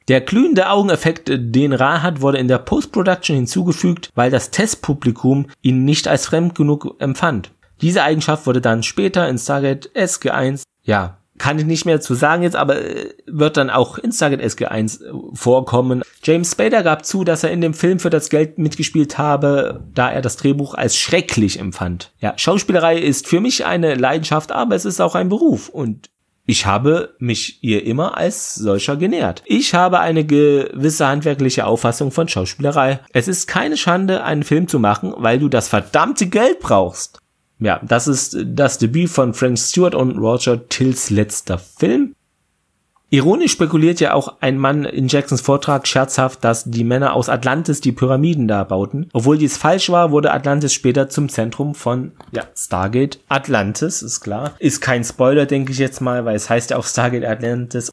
Der 0.08 0.20
glühende 0.20 0.70
Augeneffekt, 0.70 1.28
den 1.28 1.72
Ra 1.72 2.00
hat, 2.02 2.20
wurde 2.20 2.38
in 2.38 2.48
der 2.48 2.58
Post-Production 2.58 3.36
hinzugefügt, 3.36 4.10
weil 4.14 4.30
das 4.30 4.50
Testpublikum 4.50 5.46
ihn 5.62 5.84
nicht 5.84 6.06
als 6.06 6.26
fremd 6.26 6.54
genug 6.54 6.94
empfand. 7.00 7.50
Diese 7.80 8.02
Eigenschaft 8.02 8.46
wurde 8.46 8.60
dann 8.60 8.82
später 8.82 9.28
in 9.28 9.36
Stargate 9.36 9.90
SG1, 9.94 10.62
ja, 10.84 11.18
kann 11.38 11.58
ich 11.58 11.66
nicht 11.66 11.86
mehr 11.86 12.00
zu 12.00 12.14
sagen 12.14 12.42
jetzt, 12.42 12.56
aber 12.56 12.80
äh, 12.80 13.14
wird 13.26 13.56
dann 13.56 13.70
auch 13.70 13.98
in 13.98 14.12
Stargate 14.12 14.42
SG1 14.42 15.02
äh, 15.02 15.12
vorkommen. 15.34 16.02
James 16.22 16.52
Spader 16.52 16.82
gab 16.82 17.04
zu, 17.04 17.24
dass 17.24 17.44
er 17.44 17.50
in 17.50 17.60
dem 17.60 17.74
Film 17.74 17.98
für 17.98 18.10
das 18.10 18.30
Geld 18.30 18.58
mitgespielt 18.58 19.18
habe, 19.18 19.84
da 19.94 20.10
er 20.10 20.22
das 20.22 20.36
Drehbuch 20.36 20.74
als 20.74 20.96
schrecklich 20.96 21.58
empfand. 21.58 22.12
Ja, 22.20 22.34
Schauspielerei 22.36 22.98
ist 22.98 23.26
für 23.26 23.40
mich 23.40 23.64
eine 23.64 23.94
Leidenschaft, 23.94 24.52
aber 24.52 24.74
es 24.74 24.84
ist 24.84 25.00
auch 25.00 25.14
ein 25.14 25.28
Beruf 25.28 25.68
und 25.68 26.10
ich 26.48 26.64
habe 26.64 27.16
mich 27.18 27.62
ihr 27.62 27.84
immer 27.84 28.16
als 28.16 28.54
solcher 28.54 28.96
genährt. 28.96 29.42
Ich 29.46 29.74
habe 29.74 29.98
eine 29.98 30.24
gewisse 30.24 31.06
handwerkliche 31.06 31.66
Auffassung 31.66 32.12
von 32.12 32.28
Schauspielerei. 32.28 33.00
Es 33.12 33.26
ist 33.26 33.48
keine 33.48 33.76
Schande, 33.76 34.22
einen 34.22 34.44
Film 34.44 34.68
zu 34.68 34.78
machen, 34.78 35.12
weil 35.16 35.40
du 35.40 35.48
das 35.48 35.66
verdammte 35.66 36.28
Geld 36.28 36.60
brauchst. 36.60 37.18
Ja, 37.58 37.80
das 37.82 38.06
ist 38.06 38.36
das 38.44 38.78
Debüt 38.78 39.08
von 39.08 39.34
Frank 39.34 39.58
Stewart 39.58 39.94
und 39.94 40.18
Roger 40.18 40.68
Tills 40.68 41.10
letzter 41.10 41.58
Film. 41.58 42.14
Ironisch 43.08 43.52
spekuliert 43.52 44.00
ja 44.00 44.14
auch 44.14 44.38
ein 44.40 44.58
Mann 44.58 44.84
in 44.84 45.06
Jacksons 45.06 45.40
Vortrag 45.40 45.86
scherzhaft, 45.86 46.42
dass 46.42 46.64
die 46.64 46.82
Männer 46.82 47.14
aus 47.14 47.28
Atlantis 47.28 47.80
die 47.80 47.92
Pyramiden 47.92 48.48
da 48.48 48.64
bauten. 48.64 49.08
Obwohl 49.12 49.38
dies 49.38 49.56
falsch 49.56 49.90
war, 49.90 50.10
wurde 50.10 50.32
Atlantis 50.32 50.74
später 50.74 51.08
zum 51.08 51.28
Zentrum 51.28 51.76
von 51.76 52.12
ja, 52.32 52.42
Stargate 52.56 53.20
Atlantis, 53.28 54.02
ist 54.02 54.20
klar. 54.20 54.54
Ist 54.58 54.80
kein 54.80 55.04
Spoiler, 55.04 55.46
denke 55.46 55.70
ich 55.70 55.78
jetzt 55.78 56.00
mal, 56.00 56.24
weil 56.24 56.34
es 56.34 56.50
heißt 56.50 56.70
ja 56.70 56.78
auch 56.78 56.84
Stargate 56.84 57.24
Atlantis. 57.24 57.92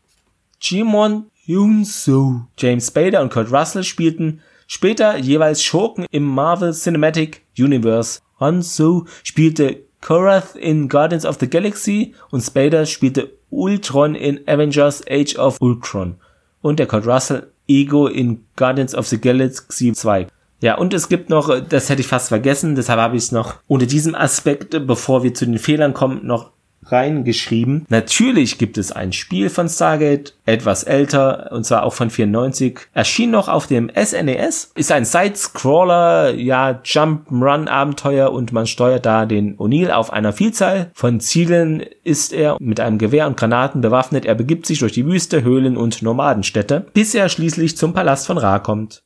Jimon 0.60 1.28
Yunso, 1.46 2.48
James 2.58 2.88
Spader 2.88 3.22
und 3.22 3.32
Kurt 3.32 3.52
Russell 3.52 3.84
spielten 3.84 4.42
später 4.66 5.18
jeweils 5.18 5.62
Schurken 5.62 6.08
im 6.10 6.24
Marvel 6.24 6.74
Cinematic 6.74 7.44
Universe. 7.60 8.20
Hanzo 8.44 9.06
spielte 9.24 9.80
Korath 10.02 10.56
in 10.56 10.90
Guardians 10.90 11.26
of 11.26 11.38
the 11.40 11.50
Galaxy 11.50 12.14
und 12.30 12.42
Spader 12.42 12.86
spielte 12.86 13.32
Ultron 13.50 14.16
in 14.16 14.42
Avengers 14.48 15.02
Age 15.10 15.38
of 15.38 15.58
Ultron 15.62 16.16
und 16.62 16.80
der 16.80 16.88
Kurt 16.88 17.08
Russell 17.08 17.48
Ego 17.68 18.08
in 18.08 18.44
Guardians 18.56 18.94
of 18.94 19.08
the 19.08 19.20
Galaxy 19.20 19.94
2. 19.94 20.28
Ja, 20.62 20.76
und 20.76 20.94
es 20.94 21.10
gibt 21.10 21.30
noch, 21.30 21.60
das 21.62 21.90
hätte 21.90 22.02
ich 22.02 22.08
fast 22.08 22.30
vergessen, 22.30 22.76
deshalb 22.76 23.00
habe 23.00 23.18
ich 23.18 23.24
es 23.24 23.32
noch 23.32 23.56
unter 23.68 23.86
diesem 23.86 24.16
Aspekt, 24.16 24.88
bevor 24.88 25.24
wir 25.24 25.34
zu 25.34 25.46
den 25.46 25.60
Fehlern 25.60 25.94
kommen, 25.94 26.26
noch 26.26 26.52
reingeschrieben. 26.86 27.86
Natürlich 27.90 28.58
gibt 28.58 28.78
es 28.78 28.92
ein 28.92 29.14
Spiel 29.14 29.50
von 29.50 29.70
Stargate, 29.70 30.34
etwas 30.46 30.84
älter, 30.84 31.52
und 31.52 31.66
zwar 31.66 31.84
auch 31.84 31.94
von 31.94 32.10
94. 32.10 32.80
Erschien 32.94 33.32
noch 33.32 33.48
auf 33.48 33.68
dem 33.68 33.90
SNES. 33.90 34.72
E 34.76 34.80
ist 34.80 34.92
ein 34.92 35.06
Side-Scroller, 35.06 36.34
ja, 36.34 36.82
Jump-Run-Abenteuer 36.84 38.32
und 38.32 38.52
man 38.52 38.68
steuert 38.68 39.06
da 39.06 39.26
den 39.26 39.58
O'Neill 39.58 39.92
auf 39.92 40.12
einer 40.12 40.34
Vielzahl 40.34 40.92
von 40.94 41.20
Zielen 41.20 41.84
ist 42.04 42.34
er 42.34 42.58
mit 42.60 42.80
einem 42.80 42.98
Gewehr 42.98 43.28
und 43.28 43.38
Granaten 43.38 43.82
bewaffnet. 43.82 44.26
Er 44.26 44.36
begibt 44.36 44.66
sich 44.66 44.80
durch 44.80 44.94
die 44.94 45.06
Wüste, 45.06 45.44
Höhlen 45.44 45.78
und 45.78 46.02
Nomadenstädte, 46.02 46.86
bis 46.94 47.16
er 47.16 47.30
schließlich 47.30 47.78
zum 47.78 47.94
Palast 47.94 48.28
von 48.28 48.38
Ra 48.38 48.60
kommt. 48.60 49.04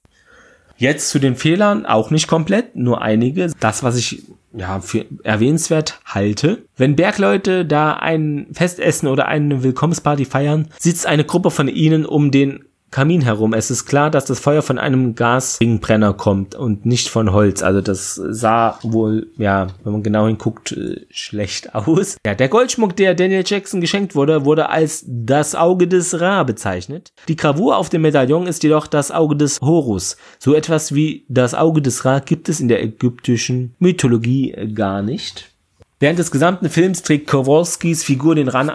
Jetzt 0.77 1.09
zu 1.09 1.19
den 1.19 1.35
Fehlern, 1.35 1.85
auch 1.85 2.11
nicht 2.11 2.27
komplett, 2.27 2.75
nur 2.75 3.01
einige. 3.01 3.51
Das, 3.59 3.83
was 3.83 3.97
ich 3.97 4.23
ja, 4.53 4.79
für 4.79 5.05
erwähnenswert 5.23 5.99
halte. 6.05 6.63
Wenn 6.75 6.95
Bergleute 6.95 7.65
da 7.65 7.93
ein 7.93 8.47
Festessen 8.53 9.07
oder 9.07 9.27
eine 9.27 9.63
Willkommensparty 9.63 10.25
feiern, 10.25 10.67
sitzt 10.79 11.05
eine 11.05 11.25
Gruppe 11.25 11.51
von 11.51 11.67
ihnen 11.67 12.05
um 12.05 12.31
den 12.31 12.63
Kamin 12.91 13.21
herum. 13.21 13.53
Es 13.53 13.69
ist 13.69 13.85
klar, 13.85 14.09
dass 14.09 14.25
das 14.25 14.39
Feuer 14.39 14.61
von 14.61 14.77
einem 14.77 15.15
Gasringbrenner 15.15 16.13
kommt 16.13 16.55
und 16.55 16.85
nicht 16.85 17.09
von 17.09 17.33
Holz. 17.33 17.61
Also 17.61 17.81
das 17.81 18.15
sah 18.15 18.79
wohl, 18.81 19.27
ja, 19.37 19.67
wenn 19.83 19.93
man 19.93 20.03
genau 20.03 20.27
hinguckt, 20.27 20.71
äh, 20.71 21.05
schlecht 21.09 21.75
aus. 21.75 22.17
Ja, 22.25 22.35
der 22.35 22.47
Goldschmuck, 22.47 22.95
der 22.95 23.13
Daniel 23.13 23.43
Jackson 23.45 23.81
geschenkt 23.81 24.15
wurde, 24.15 24.45
wurde 24.45 24.69
als 24.69 25.03
das 25.07 25.55
Auge 25.55 25.87
des 25.87 26.19
Ra 26.21 26.43
bezeichnet. 26.43 27.11
Die 27.27 27.35
Gravur 27.35 27.77
auf 27.77 27.89
dem 27.89 28.01
Medaillon 28.03 28.47
ist 28.47 28.63
jedoch 28.63 28.87
das 28.87 29.11
Auge 29.11 29.35
des 29.35 29.59
Horus. 29.61 30.17
So 30.39 30.53
etwas 30.53 30.93
wie 30.95 31.25
das 31.27 31.53
Auge 31.53 31.81
des 31.81 32.05
Ra 32.05 32.19
gibt 32.19 32.47
es 32.49 32.59
in 32.59 32.67
der 32.67 32.81
ägyptischen 32.83 33.75
Mythologie 33.79 34.55
gar 34.73 35.01
nicht. 35.01 35.56
Während 35.99 36.19
des 36.19 36.29
gesamten 36.29 36.69
Films 36.69 37.01
trägt 37.01 37.27
Kowalskis 37.27 38.03
Figur 38.03 38.35
den 38.35 38.49
Rang, 38.49 38.69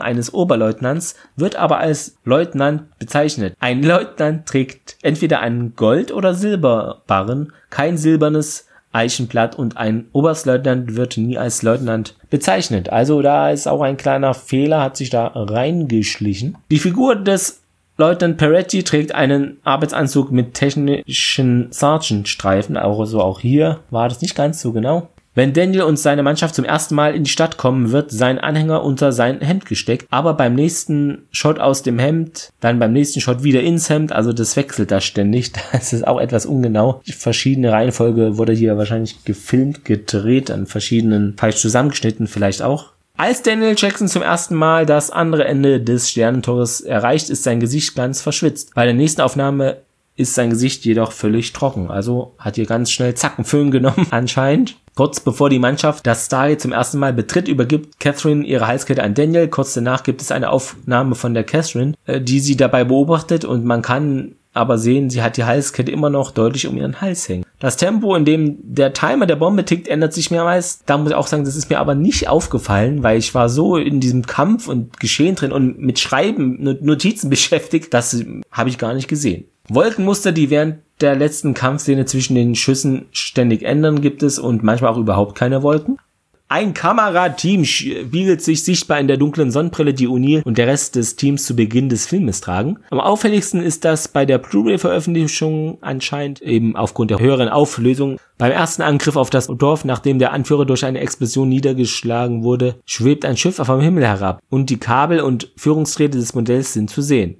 eines 0.00 0.32
Oberleutnants, 0.32 1.14
wird 1.36 1.56
aber 1.56 1.78
als 1.78 2.16
Leutnant 2.24 2.98
bezeichnet. 2.98 3.54
Ein 3.60 3.82
Leutnant 3.82 4.46
trägt 4.46 4.96
entweder 5.02 5.40
einen 5.40 5.76
Gold- 5.76 6.10
oder 6.10 6.34
Silberbarren, 6.34 7.52
kein 7.68 7.98
silbernes 7.98 8.66
Eichenblatt 8.92 9.58
und 9.58 9.76
ein 9.76 10.06
Oberstleutnant 10.12 10.96
wird 10.96 11.18
nie 11.18 11.36
als 11.36 11.62
Leutnant 11.62 12.14
bezeichnet. 12.30 12.88
Also 12.88 13.20
da 13.20 13.50
ist 13.50 13.66
auch 13.66 13.82
ein 13.82 13.98
kleiner 13.98 14.32
Fehler, 14.32 14.80
hat 14.80 14.96
sich 14.96 15.10
da 15.10 15.32
reingeschlichen. 15.34 16.56
Die 16.70 16.78
Figur 16.78 17.16
des 17.16 17.60
Leutnant 17.96 18.38
Peretti 18.38 18.82
trägt 18.82 19.14
einen 19.14 19.58
Arbeitsanzug 19.64 20.32
mit 20.32 20.54
technischen 20.54 21.70
Sergeant-Streifen, 21.70 22.76
also 22.76 23.20
auch 23.20 23.38
hier 23.38 23.80
war 23.90 24.08
das 24.08 24.20
nicht 24.22 24.34
ganz 24.34 24.60
so 24.60 24.72
genau. 24.72 25.08
Wenn 25.36 25.52
Daniel 25.52 25.82
und 25.82 25.98
seine 25.98 26.22
Mannschaft 26.22 26.54
zum 26.54 26.64
ersten 26.64 26.94
Mal 26.94 27.14
in 27.14 27.24
die 27.24 27.30
Stadt 27.30 27.56
kommen, 27.56 27.90
wird 27.90 28.12
sein 28.12 28.38
Anhänger 28.38 28.84
unter 28.84 29.12
sein 29.12 29.40
Hemd 29.40 29.66
gesteckt, 29.66 30.06
aber 30.10 30.34
beim 30.34 30.54
nächsten 30.54 31.26
Shot 31.32 31.58
aus 31.58 31.82
dem 31.82 31.98
Hemd, 31.98 32.50
dann 32.60 32.78
beim 32.78 32.92
nächsten 32.92 33.20
Shot 33.20 33.42
wieder 33.42 33.60
ins 33.60 33.90
Hemd, 33.90 34.12
also 34.12 34.32
das 34.32 34.56
wechselt 34.56 34.90
da 34.90 35.00
ständig. 35.00 35.52
Das 35.72 35.92
ist 35.92 36.06
auch 36.06 36.20
etwas 36.20 36.46
ungenau. 36.46 37.00
Verschiedene 37.04 37.72
Reihenfolge 37.72 38.38
wurde 38.38 38.52
hier 38.52 38.78
wahrscheinlich 38.78 39.24
gefilmt, 39.24 39.84
gedreht, 39.84 40.50
an 40.50 40.66
verschiedenen 40.66 41.36
falsch 41.36 41.56
zusammengeschnitten 41.56 42.28
vielleicht 42.28 42.62
auch. 42.62 42.92
Als 43.16 43.42
Daniel 43.42 43.74
Jackson 43.76 44.08
zum 44.08 44.22
ersten 44.22 44.54
Mal 44.54 44.86
das 44.86 45.10
andere 45.10 45.44
Ende 45.44 45.80
des 45.80 46.10
Sternentores 46.10 46.80
erreicht, 46.80 47.28
ist 47.28 47.42
sein 47.42 47.60
Gesicht 47.60 47.94
ganz 47.96 48.22
verschwitzt. 48.22 48.74
Bei 48.74 48.84
der 48.84 48.94
nächsten 48.94 49.20
Aufnahme 49.20 49.78
ist 50.16 50.34
sein 50.34 50.50
Gesicht 50.50 50.84
jedoch 50.84 51.12
völlig 51.12 51.52
trocken. 51.52 51.90
Also 51.90 52.34
hat 52.38 52.54
hier 52.54 52.66
ganz 52.66 52.90
schnell 52.90 53.14
Zackenföhn 53.14 53.70
genommen 53.70 54.06
anscheinend. 54.10 54.76
Kurz 54.94 55.18
bevor 55.18 55.50
die 55.50 55.58
Mannschaft 55.58 56.06
das 56.06 56.26
Stargate 56.26 56.60
zum 56.60 56.72
ersten 56.72 56.98
Mal 56.98 57.12
betritt, 57.12 57.48
übergibt 57.48 57.98
Catherine 57.98 58.46
ihre 58.46 58.68
Halskette 58.68 59.02
an 59.02 59.14
Daniel. 59.14 59.48
Kurz 59.48 59.74
danach 59.74 60.04
gibt 60.04 60.22
es 60.22 60.30
eine 60.30 60.50
Aufnahme 60.50 61.16
von 61.16 61.34
der 61.34 61.42
Catherine, 61.42 61.94
äh, 62.06 62.20
die 62.20 62.38
sie 62.38 62.56
dabei 62.56 62.84
beobachtet 62.84 63.44
und 63.44 63.64
man 63.64 63.82
kann 63.82 64.36
aber 64.52 64.78
sehen, 64.78 65.10
sie 65.10 65.20
hat 65.20 65.36
die 65.36 65.42
Halskette 65.42 65.90
immer 65.90 66.10
noch 66.10 66.30
deutlich 66.30 66.68
um 66.68 66.76
ihren 66.76 67.00
Hals 67.00 67.28
hängen. 67.28 67.44
Das 67.58 67.76
Tempo, 67.76 68.14
in 68.14 68.24
dem 68.24 68.56
der 68.62 68.92
Timer 68.92 69.26
der 69.26 69.34
Bombe 69.34 69.64
tickt, 69.64 69.88
ändert 69.88 70.12
sich 70.12 70.30
mehrmals. 70.30 70.84
Da 70.86 70.96
muss 70.96 71.10
ich 71.10 71.16
auch 71.16 71.26
sagen, 71.26 71.44
das 71.44 71.56
ist 71.56 71.70
mir 71.70 71.80
aber 71.80 71.96
nicht 71.96 72.28
aufgefallen, 72.28 73.02
weil 73.02 73.18
ich 73.18 73.34
war 73.34 73.48
so 73.48 73.76
in 73.76 73.98
diesem 73.98 74.26
Kampf 74.26 74.68
und 74.68 75.00
Geschehen 75.00 75.34
drin 75.34 75.50
und 75.50 75.80
mit 75.80 75.98
Schreiben, 75.98 76.62
Notizen 76.80 77.30
beschäftigt, 77.30 77.92
das 77.92 78.16
habe 78.52 78.68
ich 78.68 78.78
gar 78.78 78.94
nicht 78.94 79.08
gesehen. 79.08 79.46
Wolkenmuster, 79.68 80.30
die 80.30 80.50
während 80.50 80.76
der 81.00 81.16
letzten 81.16 81.54
Kampfszene 81.54 82.04
zwischen 82.04 82.34
den 82.34 82.54
Schüssen 82.54 83.06
ständig 83.10 83.62
ändern, 83.62 84.00
gibt 84.00 84.22
es 84.22 84.38
und 84.38 84.62
manchmal 84.62 84.92
auch 84.92 84.98
überhaupt 84.98 85.36
keine 85.36 85.62
Wolken. 85.62 85.98
Ein 86.46 86.74
Kamerateam 86.74 87.64
spiegelt 87.64 88.42
sich 88.42 88.64
sichtbar 88.64 89.00
in 89.00 89.08
der 89.08 89.16
dunklen 89.16 89.50
Sonnenbrille, 89.50 89.94
die 89.94 90.06
O'Neill 90.06 90.42
und 90.44 90.58
der 90.58 90.66
Rest 90.66 90.94
des 90.94 91.16
Teams 91.16 91.46
zu 91.46 91.56
Beginn 91.56 91.88
des 91.88 92.06
Filmes 92.06 92.42
tragen. 92.42 92.78
Am 92.90 93.00
auffälligsten 93.00 93.62
ist 93.62 93.84
das 93.84 94.08
bei 94.08 94.26
der 94.26 94.38
Blu-ray-Veröffentlichung 94.38 95.78
anscheinend 95.80 96.42
eben 96.42 96.76
aufgrund 96.76 97.10
der 97.10 97.18
höheren 97.18 97.48
Auflösung. 97.48 98.18
Beim 98.36 98.52
ersten 98.52 98.82
Angriff 98.82 99.16
auf 99.16 99.30
das 99.30 99.46
Dorf, 99.46 99.84
nachdem 99.84 100.18
der 100.18 100.32
Anführer 100.32 100.66
durch 100.66 100.84
eine 100.84 101.00
Explosion 101.00 101.48
niedergeschlagen 101.48 102.44
wurde, 102.44 102.76
schwebt 102.84 103.24
ein 103.24 103.38
Schiff 103.38 103.56
vom 103.56 103.80
Himmel 103.80 104.06
herab 104.06 104.40
und 104.50 104.68
die 104.70 104.78
Kabel 104.78 105.20
und 105.20 105.50
Führungsdrähte 105.56 106.18
des 106.18 106.34
Modells 106.34 106.74
sind 106.74 106.90
zu 106.90 107.00
sehen. 107.00 107.38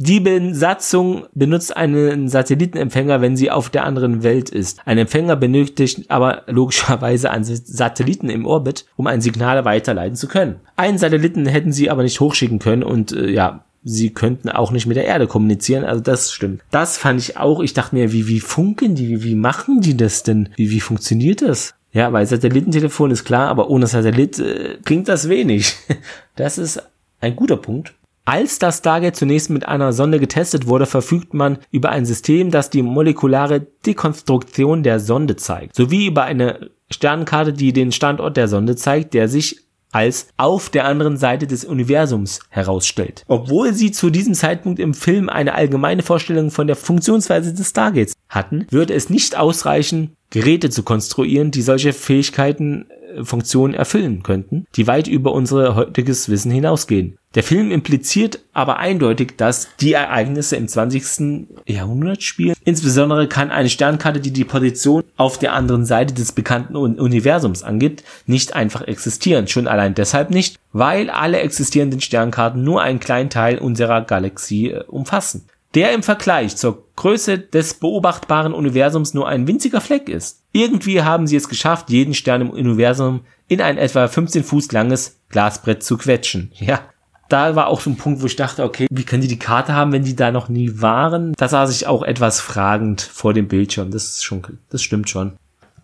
Die 0.00 0.20
Besatzung 0.20 1.26
benutzt 1.34 1.76
einen 1.76 2.28
Satellitenempfänger, 2.28 3.20
wenn 3.20 3.36
sie 3.36 3.50
auf 3.50 3.68
der 3.68 3.84
anderen 3.84 4.22
Welt 4.22 4.48
ist. 4.48 4.80
Ein 4.84 4.98
Empfänger 4.98 5.34
benötigt 5.34 6.08
aber 6.08 6.44
logischerweise 6.46 7.32
einen 7.32 7.42
Satelliten 7.42 8.30
im 8.30 8.46
Orbit, 8.46 8.86
um 8.96 9.08
ein 9.08 9.20
Signal 9.20 9.64
weiterleiten 9.64 10.14
zu 10.14 10.28
können. 10.28 10.60
Einen 10.76 10.98
Satelliten 10.98 11.46
hätten 11.46 11.72
sie 11.72 11.90
aber 11.90 12.04
nicht 12.04 12.20
hochschicken 12.20 12.60
können 12.60 12.84
und 12.84 13.10
äh, 13.10 13.28
ja, 13.28 13.64
sie 13.82 14.10
könnten 14.10 14.50
auch 14.50 14.70
nicht 14.70 14.86
mit 14.86 14.96
der 14.96 15.06
Erde 15.06 15.26
kommunizieren. 15.26 15.84
Also 15.84 16.00
das 16.00 16.30
stimmt. 16.32 16.62
Das 16.70 16.96
fand 16.96 17.20
ich 17.20 17.36
auch. 17.36 17.58
Ich 17.60 17.74
dachte 17.74 17.96
mir, 17.96 18.12
wie, 18.12 18.28
wie 18.28 18.40
funken 18.40 18.94
die? 18.94 19.08
Wie, 19.08 19.24
wie 19.24 19.34
machen 19.34 19.80
die 19.80 19.96
das 19.96 20.22
denn? 20.22 20.50
Wie, 20.54 20.70
wie 20.70 20.80
funktioniert 20.80 21.42
das? 21.42 21.74
Ja, 21.92 22.12
weil 22.12 22.24
Satellitentelefon 22.24 23.10
ist 23.10 23.24
klar, 23.24 23.48
aber 23.48 23.68
ohne 23.68 23.88
Satellit 23.88 24.38
äh, 24.38 24.78
klingt 24.84 25.08
das 25.08 25.28
wenig. 25.28 25.74
Das 26.36 26.56
ist 26.56 26.80
ein 27.20 27.34
guter 27.34 27.56
Punkt. 27.56 27.94
Als 28.28 28.58
das 28.58 28.76
Stargate 28.76 29.16
zunächst 29.16 29.48
mit 29.48 29.66
einer 29.66 29.94
Sonde 29.94 30.20
getestet 30.20 30.66
wurde, 30.66 30.84
verfügt 30.84 31.32
man 31.32 31.56
über 31.70 31.88
ein 31.88 32.04
System, 32.04 32.50
das 32.50 32.68
die 32.68 32.82
molekulare 32.82 33.66
Dekonstruktion 33.86 34.82
der 34.82 35.00
Sonde 35.00 35.36
zeigt, 35.36 35.74
sowie 35.74 36.08
über 36.08 36.24
eine 36.24 36.68
Sternenkarte, 36.90 37.54
die 37.54 37.72
den 37.72 37.90
Standort 37.90 38.36
der 38.36 38.46
Sonde 38.46 38.76
zeigt, 38.76 39.14
der 39.14 39.28
sich 39.28 39.64
als 39.92 40.28
auf 40.36 40.68
der 40.68 40.84
anderen 40.84 41.16
Seite 41.16 41.46
des 41.46 41.64
Universums 41.64 42.40
herausstellt. 42.50 43.24
Obwohl 43.28 43.72
sie 43.72 43.92
zu 43.92 44.10
diesem 44.10 44.34
Zeitpunkt 44.34 44.78
im 44.78 44.92
Film 44.92 45.30
eine 45.30 45.54
allgemeine 45.54 46.02
Vorstellung 46.02 46.50
von 46.50 46.66
der 46.66 46.76
Funktionsweise 46.76 47.54
des 47.54 47.70
Stargates 47.70 48.12
hatten, 48.28 48.66
würde 48.70 48.92
es 48.92 49.08
nicht 49.08 49.38
ausreichen, 49.38 50.16
Geräte 50.28 50.68
zu 50.68 50.82
konstruieren, 50.82 51.50
die 51.50 51.62
solche 51.62 51.94
Fähigkeiten 51.94 52.84
äh, 52.90 52.97
Funktionen 53.22 53.74
erfüllen 53.74 54.22
könnten, 54.22 54.66
die 54.76 54.86
weit 54.86 55.08
über 55.08 55.32
unser 55.32 55.74
heutiges 55.74 56.28
Wissen 56.28 56.50
hinausgehen. 56.50 57.18
Der 57.34 57.42
Film 57.42 57.70
impliziert 57.70 58.40
aber 58.54 58.78
eindeutig, 58.78 59.36
dass 59.36 59.68
die 59.80 59.92
Ereignisse 59.92 60.56
im 60.56 60.66
20. 60.66 61.46
Jahrhundert 61.66 62.22
spielen. 62.22 62.56
Insbesondere 62.64 63.28
kann 63.28 63.50
eine 63.50 63.68
Sternkarte, 63.68 64.20
die 64.20 64.32
die 64.32 64.46
Position 64.46 65.04
auf 65.16 65.38
der 65.38 65.52
anderen 65.52 65.84
Seite 65.84 66.14
des 66.14 66.32
bekannten 66.32 66.74
Universums 66.74 67.62
angibt, 67.62 68.02
nicht 68.26 68.54
einfach 68.54 68.82
existieren. 68.82 69.46
Schon 69.46 69.68
allein 69.68 69.94
deshalb 69.94 70.30
nicht, 70.30 70.58
weil 70.72 71.10
alle 71.10 71.40
existierenden 71.40 72.00
Sternkarten 72.00 72.64
nur 72.64 72.80
einen 72.80 73.00
kleinen 73.00 73.30
Teil 73.30 73.58
unserer 73.58 74.02
Galaxie 74.02 74.70
äh, 74.70 74.84
umfassen 74.84 75.44
der 75.74 75.92
im 75.92 76.02
Vergleich 76.02 76.56
zur 76.56 76.86
Größe 76.96 77.38
des 77.38 77.74
beobachtbaren 77.74 78.54
Universums 78.54 79.14
nur 79.14 79.28
ein 79.28 79.46
winziger 79.46 79.80
Fleck 79.80 80.08
ist. 80.08 80.42
Irgendwie 80.52 81.02
haben 81.02 81.26
sie 81.26 81.36
es 81.36 81.48
geschafft, 81.48 81.90
jeden 81.90 82.14
Stern 82.14 82.40
im 82.40 82.50
Universum 82.50 83.20
in 83.48 83.60
ein 83.60 83.78
etwa 83.78 84.08
15 84.08 84.44
Fuß 84.44 84.72
langes 84.72 85.20
Glasbrett 85.28 85.82
zu 85.82 85.98
quetschen. 85.98 86.52
Ja, 86.54 86.80
da 87.28 87.54
war 87.54 87.68
auch 87.68 87.80
so 87.80 87.90
ein 87.90 87.96
Punkt, 87.96 88.22
wo 88.22 88.26
ich 88.26 88.36
dachte, 88.36 88.64
okay, 88.64 88.86
wie 88.90 89.04
können 89.04 89.22
die 89.22 89.28
die 89.28 89.38
Karte 89.38 89.74
haben, 89.74 89.92
wenn 89.92 90.04
die 90.04 90.16
da 90.16 90.30
noch 90.30 90.48
nie 90.48 90.80
waren? 90.80 91.34
Da 91.36 91.48
saß 91.48 91.70
ich 91.70 91.86
auch 91.86 92.02
etwas 92.02 92.40
fragend 92.40 93.02
vor 93.02 93.34
dem 93.34 93.48
Bildschirm. 93.48 93.90
Das 93.90 94.04
ist 94.04 94.24
schon, 94.24 94.42
das 94.70 94.82
stimmt 94.82 95.10
schon. 95.10 95.34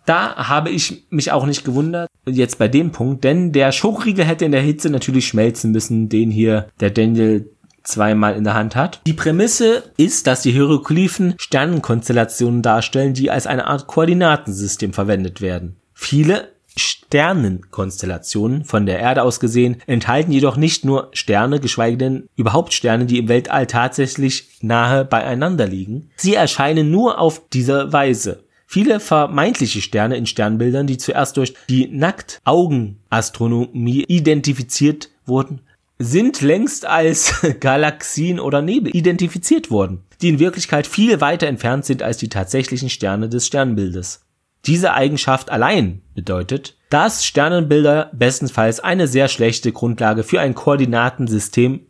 Da 0.05 0.35
habe 0.35 0.69
ich 0.69 1.05
mich 1.09 1.31
auch 1.31 1.45
nicht 1.45 1.65
gewundert, 1.65 2.09
jetzt 2.27 2.59
bei 2.59 2.67
dem 2.67 2.91
Punkt, 2.91 3.23
denn 3.23 3.51
der 3.51 3.71
Schokoriegel 3.71 4.25
hätte 4.25 4.45
in 4.45 4.51
der 4.51 4.61
Hitze 4.61 4.89
natürlich 4.89 5.27
schmelzen 5.27 5.71
müssen, 5.71 6.09
den 6.09 6.29
hier 6.29 6.67
der 6.79 6.91
Daniel 6.91 7.49
zweimal 7.85 8.35
in 8.35 8.43
der 8.43 8.53
Hand 8.53 8.75
hat. 8.75 8.99
Die 9.05 9.13
Prämisse 9.13 9.83
ist, 9.97 10.27
dass 10.27 10.41
die 10.41 10.51
Hieroglyphen 10.51 11.35
Sternenkonstellationen 11.37 12.61
darstellen, 12.61 13.13
die 13.13 13.31
als 13.31 13.47
eine 13.47 13.67
Art 13.67 13.87
Koordinatensystem 13.87 14.91
verwendet 14.93 15.41
werden. 15.41 15.77
Viele 15.93 16.49
Sternenkonstellationen 16.77 18.65
von 18.65 18.85
der 18.85 18.99
Erde 18.99 19.23
aus 19.23 19.39
gesehen 19.39 19.77
enthalten 19.87 20.33
jedoch 20.33 20.57
nicht 20.57 20.83
nur 20.83 21.07
Sterne, 21.13 21.61
geschweige 21.61 21.95
denn 21.97 22.27
überhaupt 22.35 22.73
Sterne, 22.73 23.05
die 23.05 23.19
im 23.19 23.29
Weltall 23.29 23.67
tatsächlich 23.67 24.49
nahe 24.61 25.05
beieinander 25.05 25.67
liegen. 25.67 26.09
Sie 26.17 26.35
erscheinen 26.35 26.91
nur 26.91 27.19
auf 27.19 27.43
diese 27.53 27.93
Weise. 27.93 28.43
Viele 28.67 28.99
vermeintliche 28.99 29.81
Sterne 29.81 30.17
in 30.17 30.25
Sternbildern, 30.25 30.87
die 30.87 30.97
zuerst 30.97 31.37
durch 31.37 31.53
die 31.69 31.87
Nacktaugenastronomie 31.87 34.03
identifiziert 34.07 35.11
wurden, 35.25 35.61
sind 35.97 36.41
längst 36.41 36.85
als 36.85 37.41
Galaxien 37.59 38.39
oder 38.39 38.61
Nebel 38.61 38.95
identifiziert 38.95 39.71
worden, 39.71 40.03
die 40.21 40.29
in 40.29 40.39
Wirklichkeit 40.39 40.87
viel 40.87 41.21
weiter 41.21 41.47
entfernt 41.47 41.85
sind 41.85 42.03
als 42.03 42.17
die 42.17 42.29
tatsächlichen 42.29 42.89
Sterne 42.89 43.29
des 43.29 43.45
Sternbildes. 43.47 44.25
Diese 44.65 44.93
Eigenschaft 44.93 45.51
allein 45.51 46.01
bedeutet, 46.15 46.75
dass 46.89 47.25
Sternenbilder 47.25 48.09
bestenfalls 48.13 48.79
eine 48.79 49.07
sehr 49.07 49.27
schlechte 49.27 49.71
Grundlage 49.71 50.23
für 50.23 50.41
ein 50.41 50.55
Koordinatensystem 50.55 51.81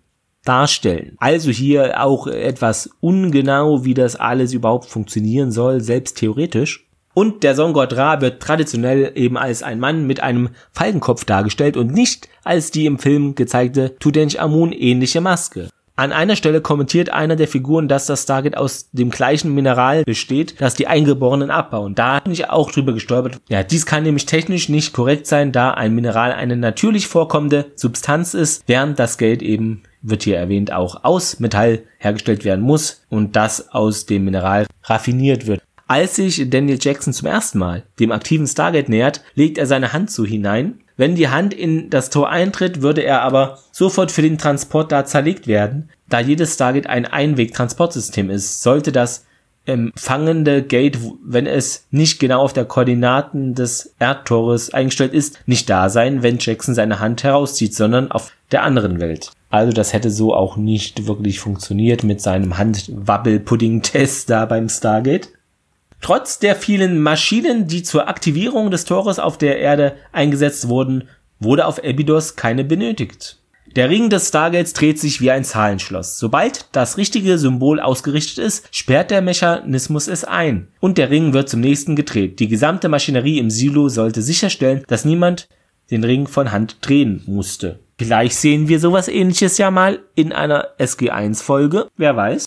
darstellen. 0.44 1.15
Also 1.18 1.52
hier 1.52 2.02
auch 2.03 2.27
etwas 2.27 2.90
ungenau, 2.99 3.86
wie 3.86 3.94
das 3.94 4.15
alles 4.15 4.53
überhaupt 4.53 4.86
funktionieren 4.86 5.52
soll, 5.52 5.82
selbst 5.82 6.18
theoretisch. 6.18 6.85
Und 7.16 7.44
der 7.44 7.56
Songott 7.56 7.96
Ra 7.96 8.20
wird 8.20 8.42
traditionell 8.42 9.14
eben 9.16 9.38
als 9.38 9.64
ein 9.64 9.80
Mann 9.80 10.06
mit 10.06 10.22
einem 10.22 10.50
Falkenkopf 10.74 11.24
dargestellt 11.24 11.78
und 11.78 11.94
nicht 11.94 12.28
als 12.44 12.72
die 12.72 12.86
im 12.86 13.00
Film 13.00 13.36
gezeigte 13.36 13.98
Tutanchamun 14.00 14.74
ähnliche 14.74 15.22
Maske. 15.22 15.70
An 15.98 16.12
einer 16.12 16.36
Stelle 16.36 16.60
kommentiert 16.60 17.10
einer 17.10 17.38
der 17.38 17.48
Figuren, 17.48 17.88
dass 17.88 18.06
das 18.06 18.24
Stargate 18.24 18.58
aus 18.58 18.90
dem 18.92 19.12
gleichen 19.12 19.56
Mineral 19.56 20.04
besteht, 20.04 20.60
das 20.60 20.74
die 20.74 20.88
Eingeborenen 20.88 21.52
abbauen. 21.52 21.96
Da 21.96 22.20
bin 22.20 22.34
ich 22.34 22.50
auch 22.50 22.70
drüber 22.70 22.92
gestolpert. 22.92 23.40
Ja, 23.48 23.64
dies 23.64 23.86
kann 23.86 24.04
nämlich 24.04 24.26
technisch 24.26 24.68
nicht 24.68 24.92
korrekt 24.92 25.26
sein, 25.26 25.54
da 25.54 25.72
ein 25.72 25.96
Mineral 25.96 26.34
eine 26.34 26.58
natürlich 26.58 27.08
vorkommende 27.08 27.72
Substanz 27.76 28.34
ist, 28.34 28.64
während 28.68 29.00
das 29.00 29.18
Geld 29.18 29.42
eben, 29.42 29.84
wird 30.02 30.24
hier 30.24 30.38
erwähnt, 30.38 30.74
auch 30.74 31.06
aus 31.06 31.40
Metall 31.40 31.84
hergestellt 31.98 32.44
werden 32.44 32.64
muss 32.66 33.06
und 33.10 33.38
das 33.38 33.70
aus 33.72 34.06
dem 34.06 34.26
Mineral 34.26 34.68
raffiniert 34.84 35.48
wird. 35.48 35.62
Als 35.88 36.16
sich 36.16 36.49
Daniel 36.49 36.80
Jackson 36.82 37.14
zum 37.14 37.28
ersten 37.28 37.60
Mal 37.60 37.84
dem 37.99 38.12
aktiven 38.12 38.48
Stargate 38.48 38.90
nähert, 38.90 39.22
legt 39.36 39.57
er 39.57 39.68
seine 39.68 39.94
Hand 39.94 40.10
so 40.10 40.26
hinein. 40.26 40.80
Wenn 40.98 41.16
die 41.16 41.30
Hand 41.30 41.53
in 41.53 41.90
das 41.90 42.10
Tor 42.10 42.30
eintritt, 42.30 42.82
würde 42.82 43.03
er 43.03 43.22
aber 43.22 43.60
sofort 43.72 44.12
für 44.12 44.22
den 44.22 44.38
Transport 44.38 44.91
da 44.91 45.06
zerlegt 45.06 45.45
werden, 45.45 45.90
da 46.10 46.20
jedes 46.20 46.56
Stargate 46.56 46.88
ein 46.88 47.06
Einweg-Transportsystem 47.06 48.30
ist. 48.30 48.64
Sollte 48.64 48.91
das 48.91 49.26
empfangende 49.66 50.64
Gate, 50.64 50.98
wenn 51.24 51.48
es 51.48 51.86
nicht 51.91 52.20
genau 52.20 52.41
auf 52.41 52.53
der 52.53 52.66
Koordinaten 52.66 53.56
des 53.56 53.95
Erdtores 53.99 54.74
eingestellt 54.74 55.14
ist, 55.14 55.40
nicht 55.45 55.70
da 55.70 55.90
sein, 55.90 56.24
wenn 56.24 56.38
Jackson 56.40 56.76
seine 56.76 56.99
Hand 56.99 57.24
herauszieht, 57.24 57.74
sondern 57.74 58.12
auf 58.12 58.32
der 58.52 58.64
anderen 58.64 58.99
Welt. 58.99 59.32
Also 59.49 59.72
das 59.72 59.94
hätte 59.94 60.12
so 60.12 60.34
auch 60.34 60.56
nicht 60.57 61.07
wirklich 61.07 61.40
funktioniert 61.40 62.03
mit 62.03 62.22
seinem 62.22 62.57
Handwabbel-Pudding-Test 62.57 64.30
da 64.30 64.45
beim 64.45 64.70
Stargate. 64.70 65.30
Trotz 66.02 66.40
der 66.40 66.56
vielen 66.56 67.02
Maschinen, 67.02 67.68
die 67.68 67.84
zur 67.84 68.08
Aktivierung 68.08 68.72
des 68.72 68.86
Tores 68.86 69.20
auf 69.20 69.38
der 69.38 69.60
Erde 69.60 69.96
eingesetzt 70.12 70.68
wurden, 70.68 71.08
wurde 71.40 71.66
auf 71.66 71.84
Abydos 71.84 72.36
keine 72.36 72.64
benötigt. 72.64 73.40
Der 73.76 73.90
Ring 73.90 74.10
des 74.10 74.30
Stargates 74.30 74.72
dreht 74.72 75.00
sich 75.00 75.20
wie 75.20 75.32
ein 75.32 75.44
Zahlenschloss. 75.44 76.18
Sobald 76.18 76.68
das 76.72 76.98
richtige 76.98 77.38
Symbol 77.38 77.82
ausgerichtet 77.82 78.38
ist, 78.38 78.68
sperrt 78.72 79.12
der 79.12 79.22
Mechanismus 79.22 80.08
es 80.08 80.24
ein 80.24 80.70
und 80.80 80.98
der 80.98 81.10
Ring 81.10 81.34
wird 81.34 81.50
zum 81.50 81.60
nächsten 81.60 81.98
gedreht. 81.98 82.40
Die 82.40 82.48
gesamte 82.48 82.88
Maschinerie 82.88 83.38
im 83.38 83.50
Silo 83.50 83.90
sollte 83.90 84.22
sicherstellen, 84.22 84.84
dass 84.88 85.04
niemand 85.04 85.50
den 85.92 86.06
Ring 86.06 86.28
von 86.28 86.54
Hand 86.54 86.78
drehen 86.82 87.24
musste. 87.26 87.80
Vielleicht 87.98 88.38
sehen 88.38 88.70
wir 88.70 88.80
sowas 88.80 89.10
ähnliches 89.10 89.58
ja 89.58 89.72
mal 89.72 90.00
in 90.16 90.32
einer 90.32 90.70
SG1 90.80 91.44
Folge, 91.44 91.88
wer 91.98 92.16
weiß. 92.16 92.46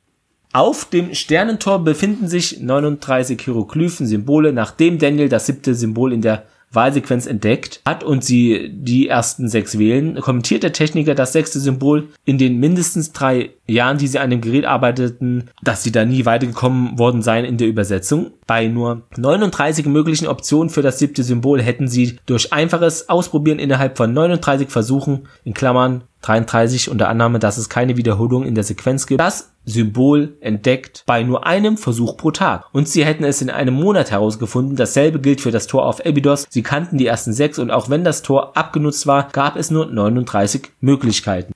Auf 0.59 0.87
dem 0.87 1.15
Sternentor 1.15 1.85
befinden 1.85 2.27
sich 2.27 2.59
39 2.59 3.41
Hieroglyphen-Symbole, 3.41 4.53
nachdem 4.53 4.99
Daniel 4.99 5.29
das 5.29 5.47
siebte 5.47 5.73
Symbol 5.73 6.13
in 6.13 6.21
der 6.21 6.47
Wahlsequenz 6.73 7.27
entdeckt 7.27 7.81
hat 7.87 8.03
und 8.03 8.25
sie 8.25 8.69
die 8.73 9.07
ersten 9.07 9.49
sechs 9.49 9.79
wählen, 9.79 10.21
kommentiert 10.21 10.65
der 10.65 10.73
Techniker 10.73 11.15
das 11.15 11.33
sechste 11.33 11.61
Symbol 11.61 12.09
in 12.25 12.39
den 12.39 12.59
mindestens 12.59 13.13
drei 13.13 13.51
Jahren, 13.69 13.99
die 13.99 14.09
sie 14.09 14.19
an 14.19 14.31
dem 14.31 14.41
Gerät 14.41 14.65
arbeiteten, 14.65 15.45
dass 15.63 15.85
sie 15.85 15.93
da 15.93 16.05
nie 16.05 16.25
weitergekommen 16.25 16.99
worden 16.99 17.23
seien 17.23 17.45
in 17.45 17.57
der 17.57 17.69
Übersetzung. 17.69 18.33
Bei 18.49 18.67
nur 18.67 19.03
39 19.17 19.87
möglichen 19.87 20.27
Optionen 20.27 20.71
für 20.71 20.83
das 20.83 20.99
siebte 20.99 21.23
Symbol 21.23 21.63
hätten 21.63 21.87
sie 21.87 22.19
durch 22.27 22.53
einfaches 22.53 23.09
Ausprobieren 23.09 23.61
innerhalb 23.61 23.97
von 23.97 24.13
39 24.13 24.71
Versuchen, 24.71 25.29
in 25.45 25.55
Klammern 25.55 26.03
33 26.23 26.91
unter 26.91 27.09
Annahme, 27.09 27.39
dass 27.39 27.59
es 27.59 27.69
keine 27.69 27.97
Wiederholung 27.97 28.45
in 28.45 28.55
der 28.55 28.65
Sequenz 28.65 29.07
gibt, 29.07 29.21
das 29.21 29.53
Symbol 29.65 30.37
entdeckt 30.41 31.05
bei 31.07 31.23
nur 31.23 31.47
einem 31.47 31.77
Versuch 31.77 32.17
pro 32.17 32.31
Tag. 32.31 32.65
Und 32.73 32.89
sie 32.89 33.05
hätten 33.05 33.25
es 33.25 33.43
in 33.43 33.51
einem 33.51 33.75
Monat 33.75 34.11
herausgefunden. 34.11 34.77
Dasselbe 34.77 35.21
gilt 35.21 35.41
für 35.41 35.51
das 35.51 35.67
Tor 35.67 35.87
auf 35.87 36.05
Abydos. 36.05 36.47
Sie 36.49 36.63
kannten 36.63 36.99
die 36.99 37.07
ersten 37.07 37.33
sechs 37.33 37.59
und 37.59 37.71
auch 37.71 37.89
wenn 37.91 38.05
das 38.05 38.23
Tor 38.23 38.57
abgenutzt 38.57 39.07
war, 39.07 39.29
gab 39.29 39.57
es 39.57 39.71
nur 39.71 39.87
39 39.87 40.71
Möglichkeiten. 40.81 41.53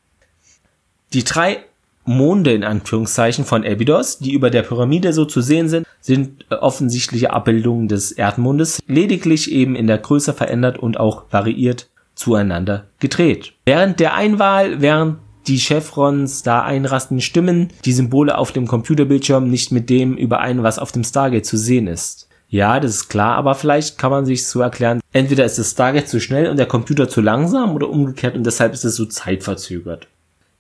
Die 1.13 1.25
drei 1.25 1.59
Monde 2.05 2.53
in 2.53 2.65
Anführungszeichen 2.65 3.45
von 3.45 3.65
Abydos, 3.65 4.19
die 4.19 4.33
über 4.33 4.51
der 4.51 4.63
Pyramide 4.63 5.13
so 5.13 5.25
zu 5.25 5.41
sehen 5.41 5.69
sind, 5.69 5.87
sind 6.01 6.45
äh, 6.51 6.57
offensichtliche 6.57 7.33
Abbildungen 7.33 7.87
des 7.87 8.13
Erdmondes, 8.13 8.83
lediglich 8.87 9.53
eben 9.53 9.77
in 9.77 9.87
der 9.87 9.99
Größe 9.99 10.33
verändert 10.33 10.79
und 10.79 10.99
auch 10.99 11.25
variiert 11.31 11.89
zueinander 12.23 12.85
gedreht. 13.01 13.53
Während 13.67 14.01
der 14.01 14.15
Einwahl, 14.15 14.81
während 14.81 15.19
die 15.49 15.59
Chevrons 15.59 16.43
da 16.43 16.63
einrasten, 16.63 17.21
stimmen 17.21 17.69
die 17.85 17.93
Symbole 17.93 18.39
auf 18.39 18.53
dem 18.53 18.67
Computerbildschirm 18.67 19.51
nicht 19.51 19.73
mit 19.73 19.91
dem 19.91 20.17
überein, 20.17 20.63
was 20.63 20.79
auf 20.79 20.93
dem 20.93 21.03
Stargate 21.03 21.45
zu 21.45 21.57
sehen 21.57 21.89
ist. 21.89 22.29
Ja, 22.49 22.79
das 22.81 22.93
ist 22.93 23.09
klar, 23.09 23.37
aber 23.37 23.55
vielleicht 23.55 23.99
kann 23.99 24.11
man 24.11 24.27
sich 24.27 24.47
so 24.47 24.61
erklären, 24.61 25.01
entweder 25.13 25.45
ist 25.45 25.59
das 25.59 25.71
Stargate 25.71 26.09
zu 26.09 26.21
schnell 26.21 26.51
und 26.51 26.59
der 26.59 26.67
Computer 26.67 27.09
zu 27.09 27.21
langsam 27.21 27.75
oder 27.75 27.89
umgekehrt 27.89 28.37
und 28.37 28.45
deshalb 28.45 28.75
ist 28.75 28.85
es 28.85 28.95
so 28.95 29.07
zeitverzögert. 29.07 30.07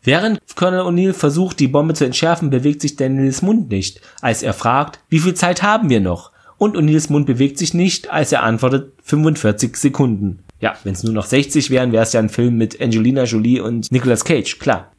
Während 0.02 0.40
Colonel 0.56 0.80
O'Neill 0.80 1.12
versucht, 1.12 1.60
die 1.60 1.68
Bombe 1.68 1.94
zu 1.94 2.04
entschärfen, 2.04 2.50
bewegt 2.50 2.80
sich 2.80 2.96
Daniels 2.96 3.42
Mund 3.42 3.70
nicht, 3.70 4.00
als 4.20 4.42
er 4.42 4.52
fragt, 4.52 4.98
wie 5.10 5.20
viel 5.20 5.34
Zeit 5.34 5.62
haben 5.62 5.90
wir 5.90 6.00
noch? 6.00 6.32
Und 6.58 6.76
O'Neills 6.76 7.12
Mund 7.12 7.26
bewegt 7.26 7.58
sich 7.58 7.72
nicht, 7.74 8.10
als 8.10 8.32
er 8.32 8.42
antwortet, 8.42 8.92
45 9.04 9.76
Sekunden. 9.76 10.42
Ja, 10.62 10.76
wenn 10.84 10.92
es 10.92 11.02
nur 11.02 11.12
noch 11.12 11.26
60 11.26 11.70
wären, 11.70 11.90
wäre 11.90 12.04
es 12.04 12.12
ja 12.12 12.20
ein 12.20 12.28
Film 12.28 12.56
mit 12.56 12.80
Angelina 12.80 13.24
Jolie 13.24 13.60
und 13.60 13.90
Nicolas 13.90 14.24
Cage, 14.24 14.60
klar. 14.60 14.92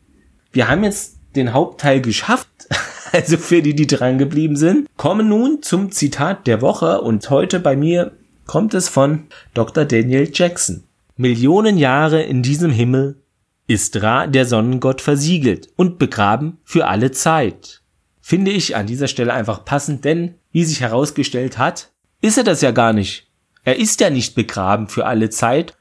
Wir 0.52 0.68
haben 0.68 0.84
jetzt 0.84 1.20
den 1.38 1.54
Hauptteil 1.54 2.02
geschafft, 2.02 2.50
also 3.14 3.38
für 3.38 3.62
die, 3.62 3.74
die 3.74 3.88
dran 3.88 4.18
geblieben 4.18 4.58
sind, 4.58 4.90
kommen 4.98 5.30
nun 5.30 5.64
zum 5.64 5.90
Zitat 5.94 6.48
der 6.48 6.62
Woche 6.62 7.00
und 7.00 7.30
heute 7.30 7.62
bei 7.62 7.78
mir 7.78 8.12
kommt 8.46 8.74
es 8.74 8.90
von 8.90 9.28
Dr. 9.54 9.86
Daniel 9.86 10.30
Jackson. 10.34 10.84
Millionen 11.16 11.78
Jahre 11.78 12.22
in 12.22 12.44
diesem 12.44 12.72
Himmel 12.72 13.24
ist 13.66 14.04
Ra, 14.04 14.28
der 14.28 14.46
Sonnengott, 14.46 15.00
versiegelt 15.00 15.70
und 15.78 15.98
begraben 15.98 16.58
für 16.66 16.88
alle 16.88 17.12
Zeit. 17.12 17.82
Finde 18.20 18.52
ich 18.52 18.76
an 18.76 18.86
dieser 18.86 19.08
Stelle 19.08 19.34
einfach 19.34 19.64
passend, 19.64 20.04
denn, 20.04 20.36
wie 20.52 20.66
sich 20.66 20.82
herausgestellt 20.82 21.58
hat, 21.58 21.94
ist 22.20 22.38
er 22.38 22.44
das 22.44 22.60
ja 22.60 22.72
gar 22.72 22.92
nicht. 22.92 23.30
Er 23.64 23.78
ist 23.78 24.02
ja 24.02 24.10
nicht 24.10 24.36
begraben 24.36 24.88
für 24.88 25.06
alle 25.06 25.30
Zeit. 25.30 25.76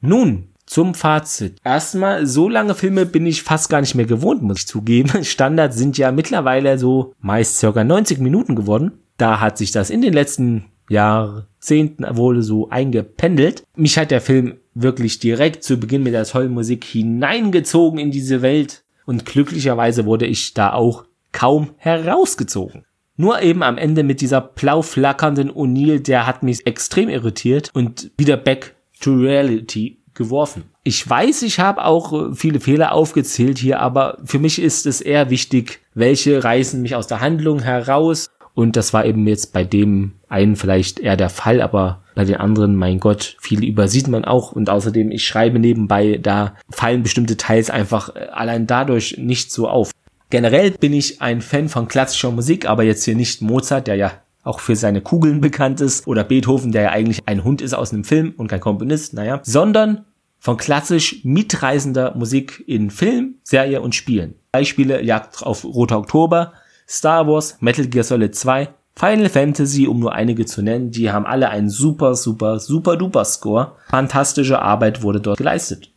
Nun, 0.00 0.48
zum 0.66 0.94
Fazit. 0.94 1.58
Erstmal, 1.64 2.26
so 2.26 2.48
lange 2.48 2.74
Filme 2.74 3.04
bin 3.04 3.26
ich 3.26 3.42
fast 3.42 3.68
gar 3.68 3.80
nicht 3.80 3.94
mehr 3.94 4.06
gewohnt, 4.06 4.42
muss 4.42 4.60
ich 4.60 4.66
zugeben. 4.66 5.24
Standard 5.24 5.74
sind 5.74 5.98
ja 5.98 6.12
mittlerweile 6.12 6.78
so 6.78 7.14
meist 7.20 7.58
circa 7.58 7.84
90 7.84 8.18
Minuten 8.18 8.56
geworden. 8.56 8.92
Da 9.18 9.40
hat 9.40 9.58
sich 9.58 9.70
das 9.70 9.90
in 9.90 10.00
den 10.00 10.14
letzten 10.14 10.64
Jahrzehnten 10.88 12.04
wohl 12.16 12.42
so 12.42 12.70
eingependelt. 12.70 13.64
Mich 13.76 13.98
hat 13.98 14.10
der 14.10 14.20
Film 14.20 14.58
wirklich 14.74 15.18
direkt 15.18 15.62
zu 15.64 15.78
Beginn 15.78 16.02
mit 16.02 16.14
der 16.14 16.24
tollen 16.24 16.52
Musik 16.52 16.84
hineingezogen 16.84 17.98
in 17.98 18.10
diese 18.10 18.42
Welt 18.42 18.82
und 19.04 19.26
glücklicherweise 19.26 20.06
wurde 20.06 20.26
ich 20.26 20.54
da 20.54 20.72
auch 20.72 21.04
kaum 21.32 21.70
herausgezogen. 21.76 22.84
Nur 23.22 23.40
eben 23.40 23.62
am 23.62 23.78
Ende 23.78 24.02
mit 24.02 24.20
dieser 24.20 24.40
blau 24.40 24.82
flackernden 24.82 25.48
O'Neill, 25.48 26.00
der 26.00 26.26
hat 26.26 26.42
mich 26.42 26.66
extrem 26.66 27.08
irritiert 27.08 27.70
und 27.72 28.10
wieder 28.18 28.36
back 28.36 28.74
to 29.00 29.14
reality 29.14 29.98
geworfen. 30.12 30.64
Ich 30.82 31.08
weiß, 31.08 31.42
ich 31.42 31.60
habe 31.60 31.84
auch 31.84 32.12
äh, 32.12 32.34
viele 32.34 32.58
Fehler 32.58 32.90
aufgezählt 32.90 33.58
hier, 33.58 33.78
aber 33.78 34.18
für 34.24 34.40
mich 34.40 34.60
ist 34.60 34.86
es 34.86 35.00
eher 35.00 35.30
wichtig, 35.30 35.78
welche 35.94 36.42
reißen 36.42 36.82
mich 36.82 36.96
aus 36.96 37.06
der 37.06 37.20
Handlung 37.20 37.60
heraus 37.60 38.28
und 38.54 38.76
das 38.76 38.92
war 38.92 39.06
eben 39.06 39.26
jetzt 39.26 39.52
bei 39.52 39.64
dem 39.64 40.12
einen 40.28 40.56
vielleicht 40.56 41.00
eher 41.00 41.16
der 41.16 41.30
Fall, 41.30 41.62
aber 41.62 42.02
bei 42.14 42.24
den 42.24 42.36
anderen, 42.36 42.76
mein 42.76 43.00
Gott, 43.00 43.36
viele 43.40 43.66
übersieht 43.66 44.08
man 44.08 44.24
auch. 44.24 44.52
Und 44.52 44.68
außerdem, 44.68 45.10
ich 45.10 45.26
schreibe 45.26 45.58
nebenbei, 45.58 46.18
da 46.20 46.54
fallen 46.70 47.02
bestimmte 47.02 47.38
Teils 47.38 47.70
einfach 47.70 48.14
äh, 48.14 48.26
allein 48.32 48.66
dadurch 48.66 49.16
nicht 49.16 49.50
so 49.50 49.68
auf. 49.68 49.90
Generell 50.32 50.70
bin 50.70 50.94
ich 50.94 51.20
ein 51.20 51.42
Fan 51.42 51.68
von 51.68 51.88
klassischer 51.88 52.30
Musik, 52.30 52.66
aber 52.66 52.84
jetzt 52.84 53.04
hier 53.04 53.14
nicht 53.14 53.42
Mozart, 53.42 53.86
der 53.86 53.96
ja 53.96 54.12
auch 54.44 54.60
für 54.60 54.76
seine 54.76 55.02
Kugeln 55.02 55.40
bekannt 55.42 55.82
ist, 55.82 56.06
oder 56.06 56.24
Beethoven, 56.24 56.72
der 56.72 56.82
ja 56.84 56.88
eigentlich 56.88 57.20
ein 57.26 57.44
Hund 57.44 57.60
ist 57.60 57.74
aus 57.74 57.92
einem 57.92 58.02
Film 58.02 58.32
und 58.38 58.48
kein 58.48 58.60
Komponist, 58.60 59.12
naja, 59.12 59.40
sondern 59.42 60.06
von 60.38 60.56
klassisch 60.56 61.22
mitreisender 61.22 62.14
Musik 62.14 62.64
in 62.66 62.88
Film, 62.88 63.34
Serie 63.42 63.82
und 63.82 63.94
Spielen. 63.94 64.36
Beispiele 64.52 65.02
Jagd 65.02 65.42
auf 65.42 65.66
Roter 65.66 65.98
Oktober, 65.98 66.54
Star 66.88 67.28
Wars, 67.28 67.58
Metal 67.60 67.86
Gear 67.86 68.02
Solid 68.02 68.34
2, 68.34 68.70
Final 68.96 69.28
Fantasy, 69.28 69.86
um 69.86 70.00
nur 70.00 70.14
einige 70.14 70.46
zu 70.46 70.62
nennen, 70.62 70.90
die 70.90 71.10
haben 71.10 71.26
alle 71.26 71.50
einen 71.50 71.68
super, 71.68 72.14
super, 72.14 72.58
super 72.58 72.96
duper 72.96 73.26
Score. 73.26 73.72
Fantastische 73.90 74.62
Arbeit 74.62 75.02
wurde 75.02 75.20
dort 75.20 75.36
geleistet. 75.36 75.92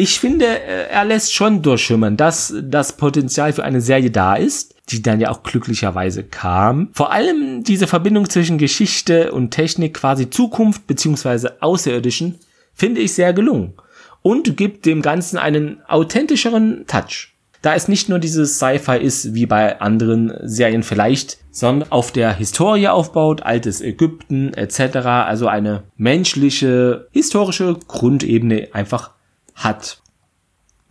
Ich 0.00 0.18
finde, 0.18 0.46
äh, 0.46 0.88
er 0.88 1.04
lässt 1.04 1.34
schon 1.34 1.60
durchschimmern, 1.60 2.16
dass 2.16 2.54
das 2.62 2.96
Potenzial 2.96 3.52
für 3.52 3.64
eine 3.64 3.82
Serie 3.82 4.10
da 4.10 4.34
ist, 4.34 4.74
die 4.88 5.02
dann 5.02 5.20
ja 5.20 5.30
auch 5.30 5.42
glücklicherweise 5.42 6.24
kam. 6.24 6.88
Vor 6.94 7.12
allem 7.12 7.64
diese 7.64 7.86
Verbindung 7.86 8.30
zwischen 8.30 8.56
Geschichte 8.56 9.30
und 9.30 9.50
Technik, 9.50 9.92
quasi 9.92 10.30
Zukunft 10.30 10.86
beziehungsweise 10.86 11.60
Außerirdischen, 11.60 12.38
finde 12.72 13.02
ich 13.02 13.12
sehr 13.12 13.34
gelungen 13.34 13.74
und 14.22 14.56
gibt 14.56 14.86
dem 14.86 15.02
Ganzen 15.02 15.36
einen 15.36 15.82
authentischeren 15.86 16.86
Touch 16.86 17.34
da 17.62 17.74
es 17.74 17.88
nicht 17.88 18.08
nur 18.08 18.18
dieses 18.18 18.56
Sci-Fi 18.56 18.96
ist, 18.96 19.34
wie 19.34 19.44
bei 19.44 19.82
anderen 19.82 20.32
Serien 20.42 20.82
vielleicht, 20.82 21.36
sondern 21.50 21.92
auf 21.92 22.10
der 22.10 22.32
Historie 22.32 22.88
aufbaut, 22.88 23.42
altes 23.42 23.82
Ägypten 23.82 24.54
etc., 24.54 24.96
also 25.04 25.46
eine 25.46 25.82
menschliche, 25.98 27.08
historische 27.12 27.76
Grundebene 27.86 28.68
einfach 28.72 29.10
hat. 29.64 30.02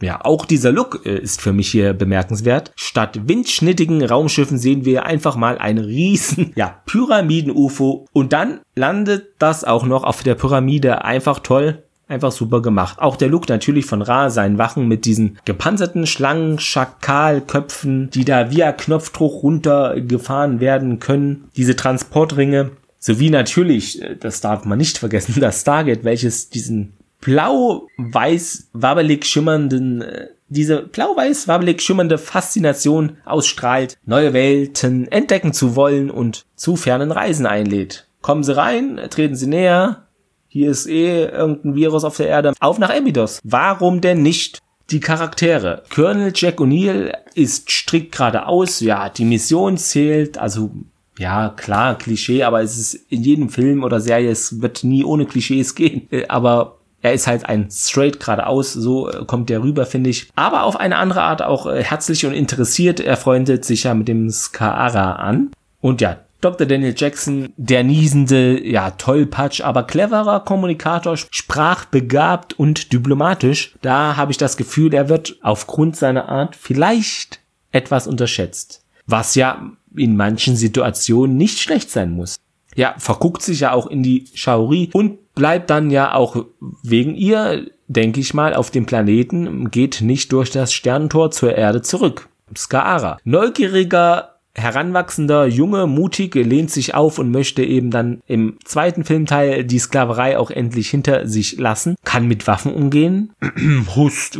Ja, 0.01 0.23
auch 0.23 0.45
dieser 0.45 0.71
Look 0.71 1.05
äh, 1.05 1.17
ist 1.17 1.41
für 1.41 1.51
mich 1.51 1.69
hier 1.69 1.93
bemerkenswert. 1.93 2.71
Statt 2.75 3.27
windschnittigen 3.27 4.03
Raumschiffen 4.03 4.57
sehen 4.57 4.85
wir 4.85 5.05
einfach 5.05 5.35
mal 5.35 5.57
ein 5.57 5.77
riesen, 5.77 6.53
ja, 6.55 6.81
Pyramiden-UFO 6.85 8.07
und 8.13 8.33
dann 8.33 8.61
landet 8.75 9.27
das 9.39 9.63
auch 9.65 9.85
noch 9.85 10.03
auf 10.03 10.23
der 10.23 10.35
Pyramide 10.35 11.03
einfach 11.03 11.39
toll 11.39 11.83
einfach 12.09 12.31
super 12.31 12.61
gemacht. 12.61 12.99
Auch 12.99 13.15
der 13.15 13.29
Look 13.29 13.47
natürlich 13.47 13.85
von 13.85 14.01
Ra, 14.01 14.29
seinen 14.29 14.57
Wachen 14.57 14.87
mit 14.87 15.05
diesen 15.05 15.37
gepanzerten 15.45 16.07
Schlangen, 16.07 16.59
Schakalköpfen, 16.59 18.09
die 18.09 18.25
da 18.25 18.51
via 18.51 18.71
Knopfdruck 18.71 19.43
runtergefahren 19.43 20.59
werden 20.59 20.99
können. 20.99 21.49
Diese 21.55 21.75
Transportringe. 21.75 22.71
Sowie 23.01 23.29
natürlich, 23.29 24.01
äh, 24.01 24.17
das 24.19 24.41
darf 24.41 24.65
man 24.65 24.77
nicht 24.77 24.97
vergessen, 24.97 25.35
das 25.39 25.61
Stargate, 25.61 26.03
welches 26.03 26.49
diesen 26.49 26.93
blau-weiß 27.21 28.69
wabbelig 28.73 29.25
schimmernden 29.25 30.01
äh, 30.01 30.27
diese 30.49 30.81
blau-weiß 30.81 31.47
wabbelig 31.47 31.81
schimmernde 31.81 32.17
Faszination 32.17 33.17
ausstrahlt, 33.23 33.97
neue 34.05 34.33
Welten 34.33 35.07
entdecken 35.11 35.53
zu 35.53 35.75
wollen 35.75 36.09
und 36.09 36.45
zu 36.55 36.75
fernen 36.75 37.11
Reisen 37.11 37.45
einlädt. 37.45 38.07
Kommen 38.21 38.43
Sie 38.43 38.55
rein, 38.55 38.99
treten 39.09 39.35
Sie 39.35 39.47
näher, 39.47 40.07
hier 40.51 40.71
ist 40.71 40.87
eh 40.87 41.25
irgendein 41.25 41.75
Virus 41.75 42.03
auf 42.03 42.17
der 42.17 42.27
Erde. 42.27 42.53
Auf 42.59 42.79
nach 42.79 42.89
Abydos. 42.89 43.39
Warum 43.43 44.01
denn 44.01 44.23
nicht? 44.23 44.59
Die 44.89 44.99
Charaktere. 44.99 45.83
Colonel 45.93 46.31
Jack 46.33 46.59
O'Neill 46.59 47.13
ist 47.35 47.69
strikt 47.69 48.13
geradeaus. 48.13 48.79
Ja, 48.79 49.09
die 49.09 49.25
Mission 49.25 49.77
zählt. 49.77 50.39
Also, 50.39 50.71
ja, 51.19 51.49
klar, 51.49 51.95
Klischee, 51.99 52.41
aber 52.41 52.63
es 52.63 52.79
ist 52.79 52.95
in 53.09 53.21
jedem 53.21 53.49
Film 53.49 53.83
oder 53.83 54.01
Serie, 54.01 54.31
es 54.31 54.61
wird 54.63 54.83
nie 54.83 55.03
ohne 55.03 55.27
Klischees 55.27 55.75
gehen. 55.75 56.07
Äh, 56.09 56.25
aber 56.27 56.78
er 57.01 57.13
ist 57.13 57.27
halt 57.27 57.45
ein 57.45 57.69
straight 57.71 58.19
geradeaus, 58.19 58.73
so 58.73 59.09
äh, 59.09 59.25
kommt 59.25 59.49
der 59.49 59.61
rüber, 59.61 59.85
finde 59.85 60.09
ich. 60.09 60.29
Aber 60.35 60.63
auf 60.63 60.79
eine 60.79 60.97
andere 60.97 61.21
Art 61.21 61.41
auch 61.41 61.65
äh, 61.65 61.83
herzlich 61.83 62.25
und 62.25 62.33
interessiert. 62.33 62.99
Er 62.99 63.17
freundet 63.17 63.65
sich 63.65 63.83
ja 63.83 63.93
mit 63.93 64.07
dem 64.07 64.29
Skaara 64.29 65.13
an. 65.13 65.51
Und 65.81 66.01
ja, 66.01 66.17
Dr. 66.41 66.65
Daniel 66.65 66.93
Jackson, 66.95 67.53
der 67.57 67.83
niesende, 67.83 68.65
ja, 68.65 68.91
tollpatsch, 68.91 69.61
aber 69.61 69.83
cleverer 69.83 70.39
Kommunikator, 70.41 71.17
sprachbegabt 71.17 72.57
und 72.57 72.93
diplomatisch. 72.93 73.75
Da 73.81 74.15
habe 74.15 74.31
ich 74.31 74.37
das 74.37 74.55
Gefühl, 74.55 74.93
er 74.93 75.09
wird 75.09 75.37
aufgrund 75.41 75.97
seiner 75.97 76.29
Art 76.29 76.55
vielleicht 76.55 77.41
etwas 77.71 78.07
unterschätzt. 78.07 78.83
Was 79.05 79.35
ja 79.35 79.71
in 79.95 80.15
manchen 80.15 80.55
Situationen 80.55 81.35
nicht 81.35 81.59
schlecht 81.59 81.89
sein 81.91 82.11
muss. 82.11 82.37
Ja, 82.75 82.95
verguckt 82.97 83.41
sich 83.41 83.61
ja 83.61 83.73
auch 83.73 83.87
in 83.87 84.03
die 84.03 84.27
Schaurie 84.33 84.89
und 84.93 85.17
bleibt 85.39 85.69
dann 85.69 85.89
ja 85.89 86.13
auch 86.13 86.45
wegen 86.83 87.15
ihr, 87.15 87.71
denke 87.87 88.19
ich 88.19 88.33
mal, 88.33 88.53
auf 88.53 88.71
dem 88.71 88.85
Planeten, 88.85 89.71
geht 89.71 90.01
nicht 90.01 90.33
durch 90.33 90.51
das 90.51 90.73
Sternentor 90.73 91.31
zur 91.31 91.55
Erde 91.55 91.81
zurück. 91.81 92.27
Skaara. 92.55 93.17
Neugieriger 93.23 94.35
heranwachsender 94.53 95.45
Junge, 95.45 95.87
mutig, 95.87 96.35
lehnt 96.35 96.71
sich 96.71 96.93
auf 96.93 97.19
und 97.19 97.31
möchte 97.31 97.63
eben 97.63 97.89
dann 97.89 98.21
im 98.27 98.57
zweiten 98.65 99.05
Filmteil 99.05 99.63
die 99.63 99.79
Sklaverei 99.79 100.37
auch 100.37 100.51
endlich 100.51 100.89
hinter 100.89 101.25
sich 101.25 101.57
lassen, 101.57 101.95
kann 102.03 102.27
mit 102.27 102.45
Waffen 102.45 102.73
umgehen. 102.73 103.31
Hust, 103.95 104.39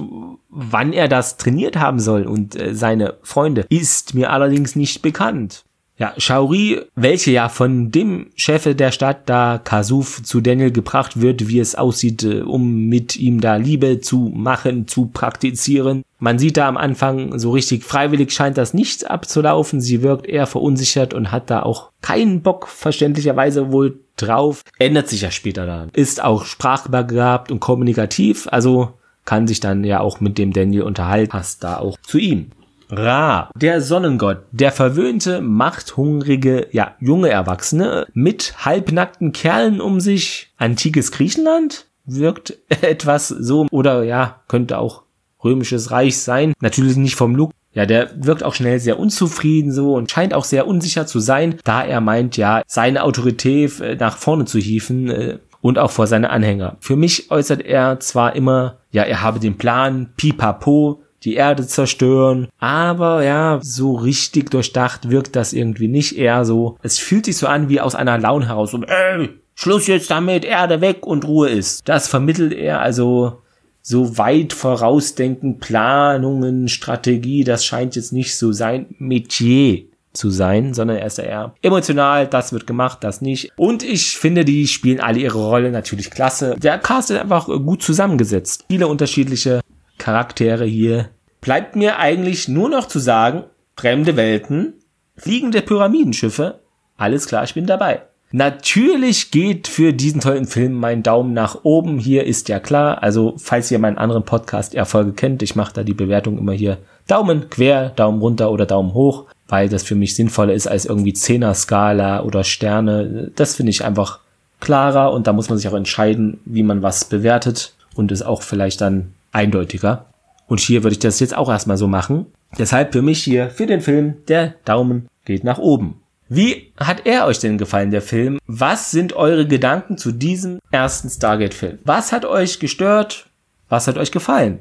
wann 0.50 0.92
er 0.92 1.08
das 1.08 1.38
trainiert 1.38 1.78
haben 1.78 2.00
soll 2.00 2.24
und 2.24 2.60
äh, 2.60 2.76
seine 2.76 3.16
Freunde, 3.24 3.66
ist 3.70 4.14
mir 4.16 4.32
allerdings 4.32 4.76
nicht 4.76 5.02
bekannt. 5.02 5.64
Ja, 6.00 6.14
Shaori, 6.16 6.80
welche 6.96 7.32
ja 7.32 7.50
von 7.50 7.92
dem 7.92 8.28
Chef 8.36 8.74
der 8.74 8.94
Stadt 8.94 9.28
da 9.28 9.60
Kasuf 9.62 10.24
zu 10.24 10.40
Daniel 10.40 10.72
gebracht 10.72 11.20
wird, 11.20 11.50
wie 11.50 11.60
es 11.60 11.76
aussieht, 11.76 12.24
äh, 12.24 12.40
um 12.40 12.86
mit 12.86 13.18
ihm 13.18 13.42
da 13.42 13.58
Liebe 13.58 14.00
zu 14.00 14.32
machen, 14.34 14.88
zu 14.88 15.08
praktizieren. 15.08 16.04
Man 16.18 16.40
sieht 16.40 16.56
da 16.56 16.70
am 16.70 16.78
Anfang 16.78 17.38
so 17.38 17.52
richtig 17.52 17.84
freiwillig 17.84 18.32
scheint 18.32 18.58
das 18.58 18.74
nicht 18.74 19.12
abzulaufen. 19.12 19.82
Sie 19.82 20.02
wirkt 20.02 20.26
eher 20.26 20.48
verunsichert 20.48 21.14
und 21.14 21.34
hat 21.34 21.50
da 21.50 21.64
auch 21.64 21.92
keinen 22.02 22.42
Bock 22.44 22.70
verständlicherweise 22.70 23.74
wohl 23.74 24.00
drauf. 24.16 24.64
Ändert 24.80 25.10
sich 25.10 25.22
ja 25.22 25.32
später 25.32 25.66
dann. 25.66 25.90
Ist 25.90 26.24
auch 26.24 26.46
sprachbegabt 26.46 27.52
und 27.52 27.60
kommunikativ, 27.60 28.48
also 28.52 28.94
kann 29.26 29.48
sich 29.48 29.60
dann 29.60 29.84
ja 29.84 30.00
auch 30.00 30.22
mit 30.22 30.38
dem 30.38 30.54
Daniel 30.54 30.84
unterhalten, 30.84 31.32
passt 31.32 31.64
da 31.64 31.78
auch 31.78 31.98
zu 32.02 32.18
ihm. 32.18 32.52
Ra, 32.92 33.52
der 33.56 33.82
Sonnengott, 33.82 34.40
der 34.52 34.72
verwöhnte, 34.72 35.42
machthungrige, 35.42 36.68
ja, 36.72 36.96
junge 37.00 37.30
Erwachsene 37.30 38.08
mit 38.14 38.66
halbnackten 38.66 39.32
Kerlen 39.32 39.80
um 39.80 40.00
sich. 40.00 40.52
Antikes 40.58 41.12
Griechenland 41.12 41.86
wirkt 42.06 42.58
etwas 42.82 43.28
so, 43.28 43.68
oder 43.72 44.04
ja, 44.04 44.42
könnte 44.48 44.80
auch 44.80 45.04
römisches 45.44 45.92
Reich 45.92 46.18
sein. 46.18 46.54
Natürlich 46.60 46.98
nicht 46.98 47.16
vom 47.16 47.36
Look. 47.36 47.52
Ja, 47.72 47.86
der 47.86 48.10
wirkt 48.16 48.44
auch 48.44 48.56
schnell 48.56 48.80
sehr 48.80 48.98
unzufrieden 48.98 49.72
so 49.72 49.94
und 49.94 50.10
scheint 50.10 50.34
auch 50.34 50.44
sehr 50.44 50.66
unsicher 50.66 51.06
zu 51.06 51.20
sein, 51.20 51.60
da 51.64 51.84
er 51.84 52.02
meint, 52.02 52.36
ja, 52.36 52.64
seine 52.66 53.04
Autorität 53.04 53.80
äh, 53.80 53.96
nach 53.96 54.18
vorne 54.18 54.46
zu 54.46 54.58
hieven 54.58 55.10
äh, 55.10 55.38
und 55.62 55.78
auch 55.78 55.92
vor 55.92 56.08
seine 56.08 56.32
Anhänger. 56.32 56.78
Für 56.80 56.96
mich 56.96 57.30
äußert 57.30 57.62
er 57.62 58.00
zwar 58.00 58.36
immer, 58.36 58.78
ja, 58.92 59.04
er 59.04 59.22
habe 59.22 59.40
den 59.40 59.58
Plan, 59.58 60.10
pipapo, 60.18 61.04
die 61.24 61.36
Erde 61.36 61.68
zerstören. 61.68 62.48
Aber 62.60 63.24
ja, 63.24 63.60
so 63.62 63.96
richtig 63.96 64.52
durchdacht 64.52 65.10
wirkt 65.10 65.36
das 65.36 65.54
irgendwie 65.54 65.88
nicht 65.88 66.18
eher 66.18 66.46
so. 66.46 66.78
Es 66.82 67.00
fühlt 67.00 67.26
sich 67.26 67.38
so 67.38 67.48
an 67.48 67.70
wie 67.70 67.82
aus 67.82 67.96
einer 67.96 68.18
Laune 68.18 68.48
heraus. 68.48 68.74
Und 68.74 68.84
ey, 68.84 69.30
Schluss 69.56 69.88
jetzt 69.88 70.10
damit, 70.10 70.46
Erde 70.46 70.82
weg 70.82 71.06
und 71.06 71.26
Ruhe 71.26 71.50
ist. 71.50 71.88
Das 71.88 72.08
vermittelt 72.08 72.54
er 72.54 72.82
also 72.82 73.42
so 73.82 74.18
weit 74.18 74.54
vorausdenken, 74.54 75.60
Planungen, 75.60 76.68
Strategie, 76.68 77.44
das 77.44 77.66
scheint 77.66 77.96
jetzt 77.96 78.14
nicht 78.14 78.38
so 78.38 78.52
sein 78.52 78.88
Metier. 79.00 79.84
zu 80.12 80.32
sein, 80.32 80.74
sondern 80.74 80.98
er 80.98 81.06
ist 81.06 81.20
eher 81.20 81.54
emotional, 81.62 82.28
das 82.28 82.52
wird 82.52 82.66
gemacht, 82.66 83.04
das 83.04 83.22
nicht. 83.22 83.52
Und 83.58 83.84
ich 83.84 84.18
finde, 84.18 84.44
die 84.44 84.68
spielen 84.68 85.00
alle 85.00 85.20
ihre 85.20 85.38
Rolle 85.38 85.72
natürlich 85.72 86.10
klasse. 86.10 86.56
Der 86.58 86.80
Cast 86.80 87.12
ist 87.12 87.20
einfach 87.20 87.46
gut 87.46 87.84
zusammengesetzt. 87.84 88.66
Viele 88.70 88.88
unterschiedliche 88.88 89.62
Charaktere 90.00 90.66
hier. 90.66 91.10
Bleibt 91.42 91.76
mir 91.76 92.00
eigentlich 92.00 92.48
nur 92.48 92.70
noch 92.70 92.88
zu 92.88 92.98
sagen, 92.98 93.44
fremde 93.78 94.16
Welten, 94.16 94.74
fliegende 95.16 95.62
Pyramidenschiffe, 95.62 96.60
alles 96.98 97.28
klar, 97.28 97.44
ich 97.44 97.54
bin 97.54 97.68
dabei. 97.68 98.02
Natürlich 98.32 99.32
geht 99.32 99.68
für 99.68 99.92
diesen 99.92 100.22
tollen 100.22 100.46
Film 100.46 100.74
mein 100.74 101.02
Daumen 101.02 101.34
nach 101.34 101.64
oben. 101.64 101.98
Hier 101.98 102.26
ist 102.26 102.48
ja 102.48 102.60
klar. 102.60 103.02
Also, 103.02 103.34
falls 103.38 103.72
ihr 103.72 103.80
meinen 103.80 103.98
anderen 103.98 104.24
Podcast-Erfolge 104.24 105.14
kennt, 105.14 105.42
ich 105.42 105.56
mache 105.56 105.74
da 105.74 105.84
die 105.84 105.96
Bewertung 105.96 106.38
immer 106.38 106.52
hier 106.52 106.78
Daumen 107.08 107.50
quer, 107.50 107.90
Daumen 107.90 108.22
runter 108.22 108.52
oder 108.52 108.68
Daumen 108.68 108.94
hoch, 108.94 109.26
weil 109.48 109.68
das 109.68 109.82
für 109.82 109.96
mich 109.96 110.16
sinnvoller 110.16 110.54
ist 110.54 110.68
als 110.68 110.86
irgendwie 110.86 111.14
Zehner-Skala 111.14 112.22
oder 112.22 112.44
Sterne. 112.44 113.32
Das 113.36 113.56
finde 113.56 113.72
ich 113.72 113.84
einfach 113.84 114.20
klarer 114.60 115.12
und 115.12 115.26
da 115.26 115.34
muss 115.34 115.50
man 115.50 115.58
sich 115.58 115.68
auch 115.68 115.74
entscheiden, 115.74 116.40
wie 116.46 116.64
man 116.64 116.84
was 116.84 117.06
bewertet 117.06 117.74
und 117.96 118.12
ist 118.12 118.22
auch 118.22 118.44
vielleicht 118.44 118.82
dann 118.82 119.14
eindeutiger. 119.32 120.06
Und 120.48 120.60
hier 120.60 120.84
würde 120.84 120.94
ich 120.94 121.00
das 121.00 121.20
jetzt 121.20 121.36
auch 121.36 121.50
erstmal 121.50 121.78
so 121.78 121.88
machen. 121.88 122.26
Deshalb 122.58 122.94
für 122.94 123.02
mich 123.02 123.24
hier 123.24 123.50
für 123.50 123.68
den 123.68 123.82
Film 123.82 124.16
der 124.28 124.56
Daumen 124.66 125.08
geht 125.26 125.44
nach 125.44 125.60
oben. 125.60 126.02
Wie 126.28 126.72
hat 126.78 127.06
er 127.06 127.26
euch 127.26 127.40
denn 127.40 127.58
gefallen, 127.58 127.92
der 127.92 128.02
Film? 128.02 128.40
Was 128.46 128.92
sind 128.92 129.14
eure 129.14 129.48
Gedanken 129.48 129.98
zu 129.98 130.12
diesem 130.12 130.60
ersten 130.72 131.10
Stargate-Film? 131.10 131.80
Was 131.86 132.12
hat 132.12 132.26
euch 132.26 132.60
gestört? 132.60 133.28
Was 133.68 133.88
hat 133.88 133.98
euch 133.98 134.12
gefallen? 134.12 134.60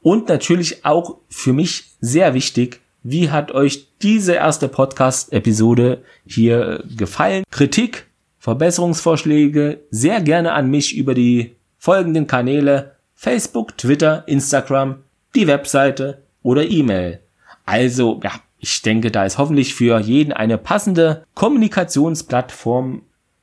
Und 0.00 0.28
natürlich 0.28 0.84
auch 0.84 1.18
für 1.28 1.52
mich 1.52 1.92
sehr 2.00 2.34
wichtig, 2.34 2.80
wie 3.02 3.30
hat 3.30 3.52
euch 3.52 3.88
diese 4.00 4.34
erste 4.34 4.68
Podcast-Episode 4.68 6.02
hier 6.26 6.84
gefallen? 6.96 7.44
Kritik, 7.50 8.06
Verbesserungsvorschläge 8.38 9.80
sehr 9.90 10.20
gerne 10.20 10.52
an 10.52 10.70
mich 10.70 10.96
über 10.96 11.14
die 11.14 11.56
folgenden 11.78 12.26
Kanäle 12.26 12.92
Facebook, 13.22 13.78
Twitter, 13.78 14.24
Instagram, 14.26 14.96
die 15.36 15.46
Webseite 15.46 16.24
oder 16.42 16.68
E-Mail. 16.68 17.20
Also, 17.64 18.18
ja, 18.20 18.32
ich 18.58 18.82
denke, 18.82 19.12
da 19.12 19.24
ist 19.24 19.38
hoffentlich 19.38 19.76
für 19.76 20.00
jeden 20.00 20.32
eine 20.32 20.58
passende 20.58 21.22
Kommunikationsplattform 21.36 23.02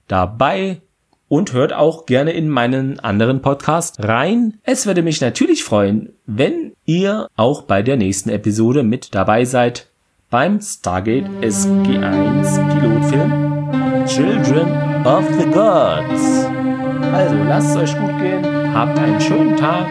dabei 0.09 0.81
und 1.29 1.53
hört 1.53 1.71
auch 1.71 2.05
gerne 2.05 2.31
in 2.31 2.49
meinen 2.49 2.99
anderen 2.99 3.41
Podcast 3.41 4.03
rein. 4.03 4.59
Es 4.63 4.85
würde 4.85 5.01
mich 5.01 5.21
natürlich 5.21 5.63
freuen, 5.63 6.11
wenn 6.25 6.73
ihr 6.83 7.29
auch 7.37 7.61
bei 7.61 7.81
der 7.81 7.95
nächsten 7.95 8.31
Episode 8.31 8.83
mit 8.83 9.15
dabei 9.15 9.45
seid 9.45 9.87
beim 10.29 10.59
Stargate 10.59 11.29
SG1 11.39 12.73
Pilotfilm 12.73 14.05
Children 14.07 15.05
of 15.05 15.23
the 15.39 15.45
Gods. 15.45 16.43
Also 17.13 17.35
lasst 17.47 17.69
es 17.69 17.77
euch 17.77 17.97
gut 17.97 18.19
gehen, 18.19 18.58
habt 18.73 18.97
einen 18.99 19.19
schönen 19.21 19.57
Tag, 19.57 19.87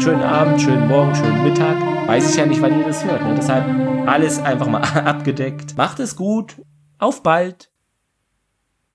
schönen 0.00 0.22
Abend, 0.22 0.60
schönen 0.60 0.88
Morgen, 0.88 1.14
schönen 1.14 1.42
Mittag. 1.42 1.76
Weiß 2.06 2.30
ich 2.30 2.36
ja 2.36 2.46
nicht, 2.46 2.60
wann 2.60 2.78
ihr 2.78 2.86
das 2.86 3.04
hört. 3.04 3.22
Ne? 3.22 3.34
Deshalb 3.36 4.08
alles 4.08 4.40
einfach 4.40 4.66
mal 4.66 4.82
abgedeckt. 5.04 5.76
Macht 5.76 6.00
es 6.00 6.16
gut. 6.16 6.60
Auf 6.98 7.22
bald. 7.22 7.71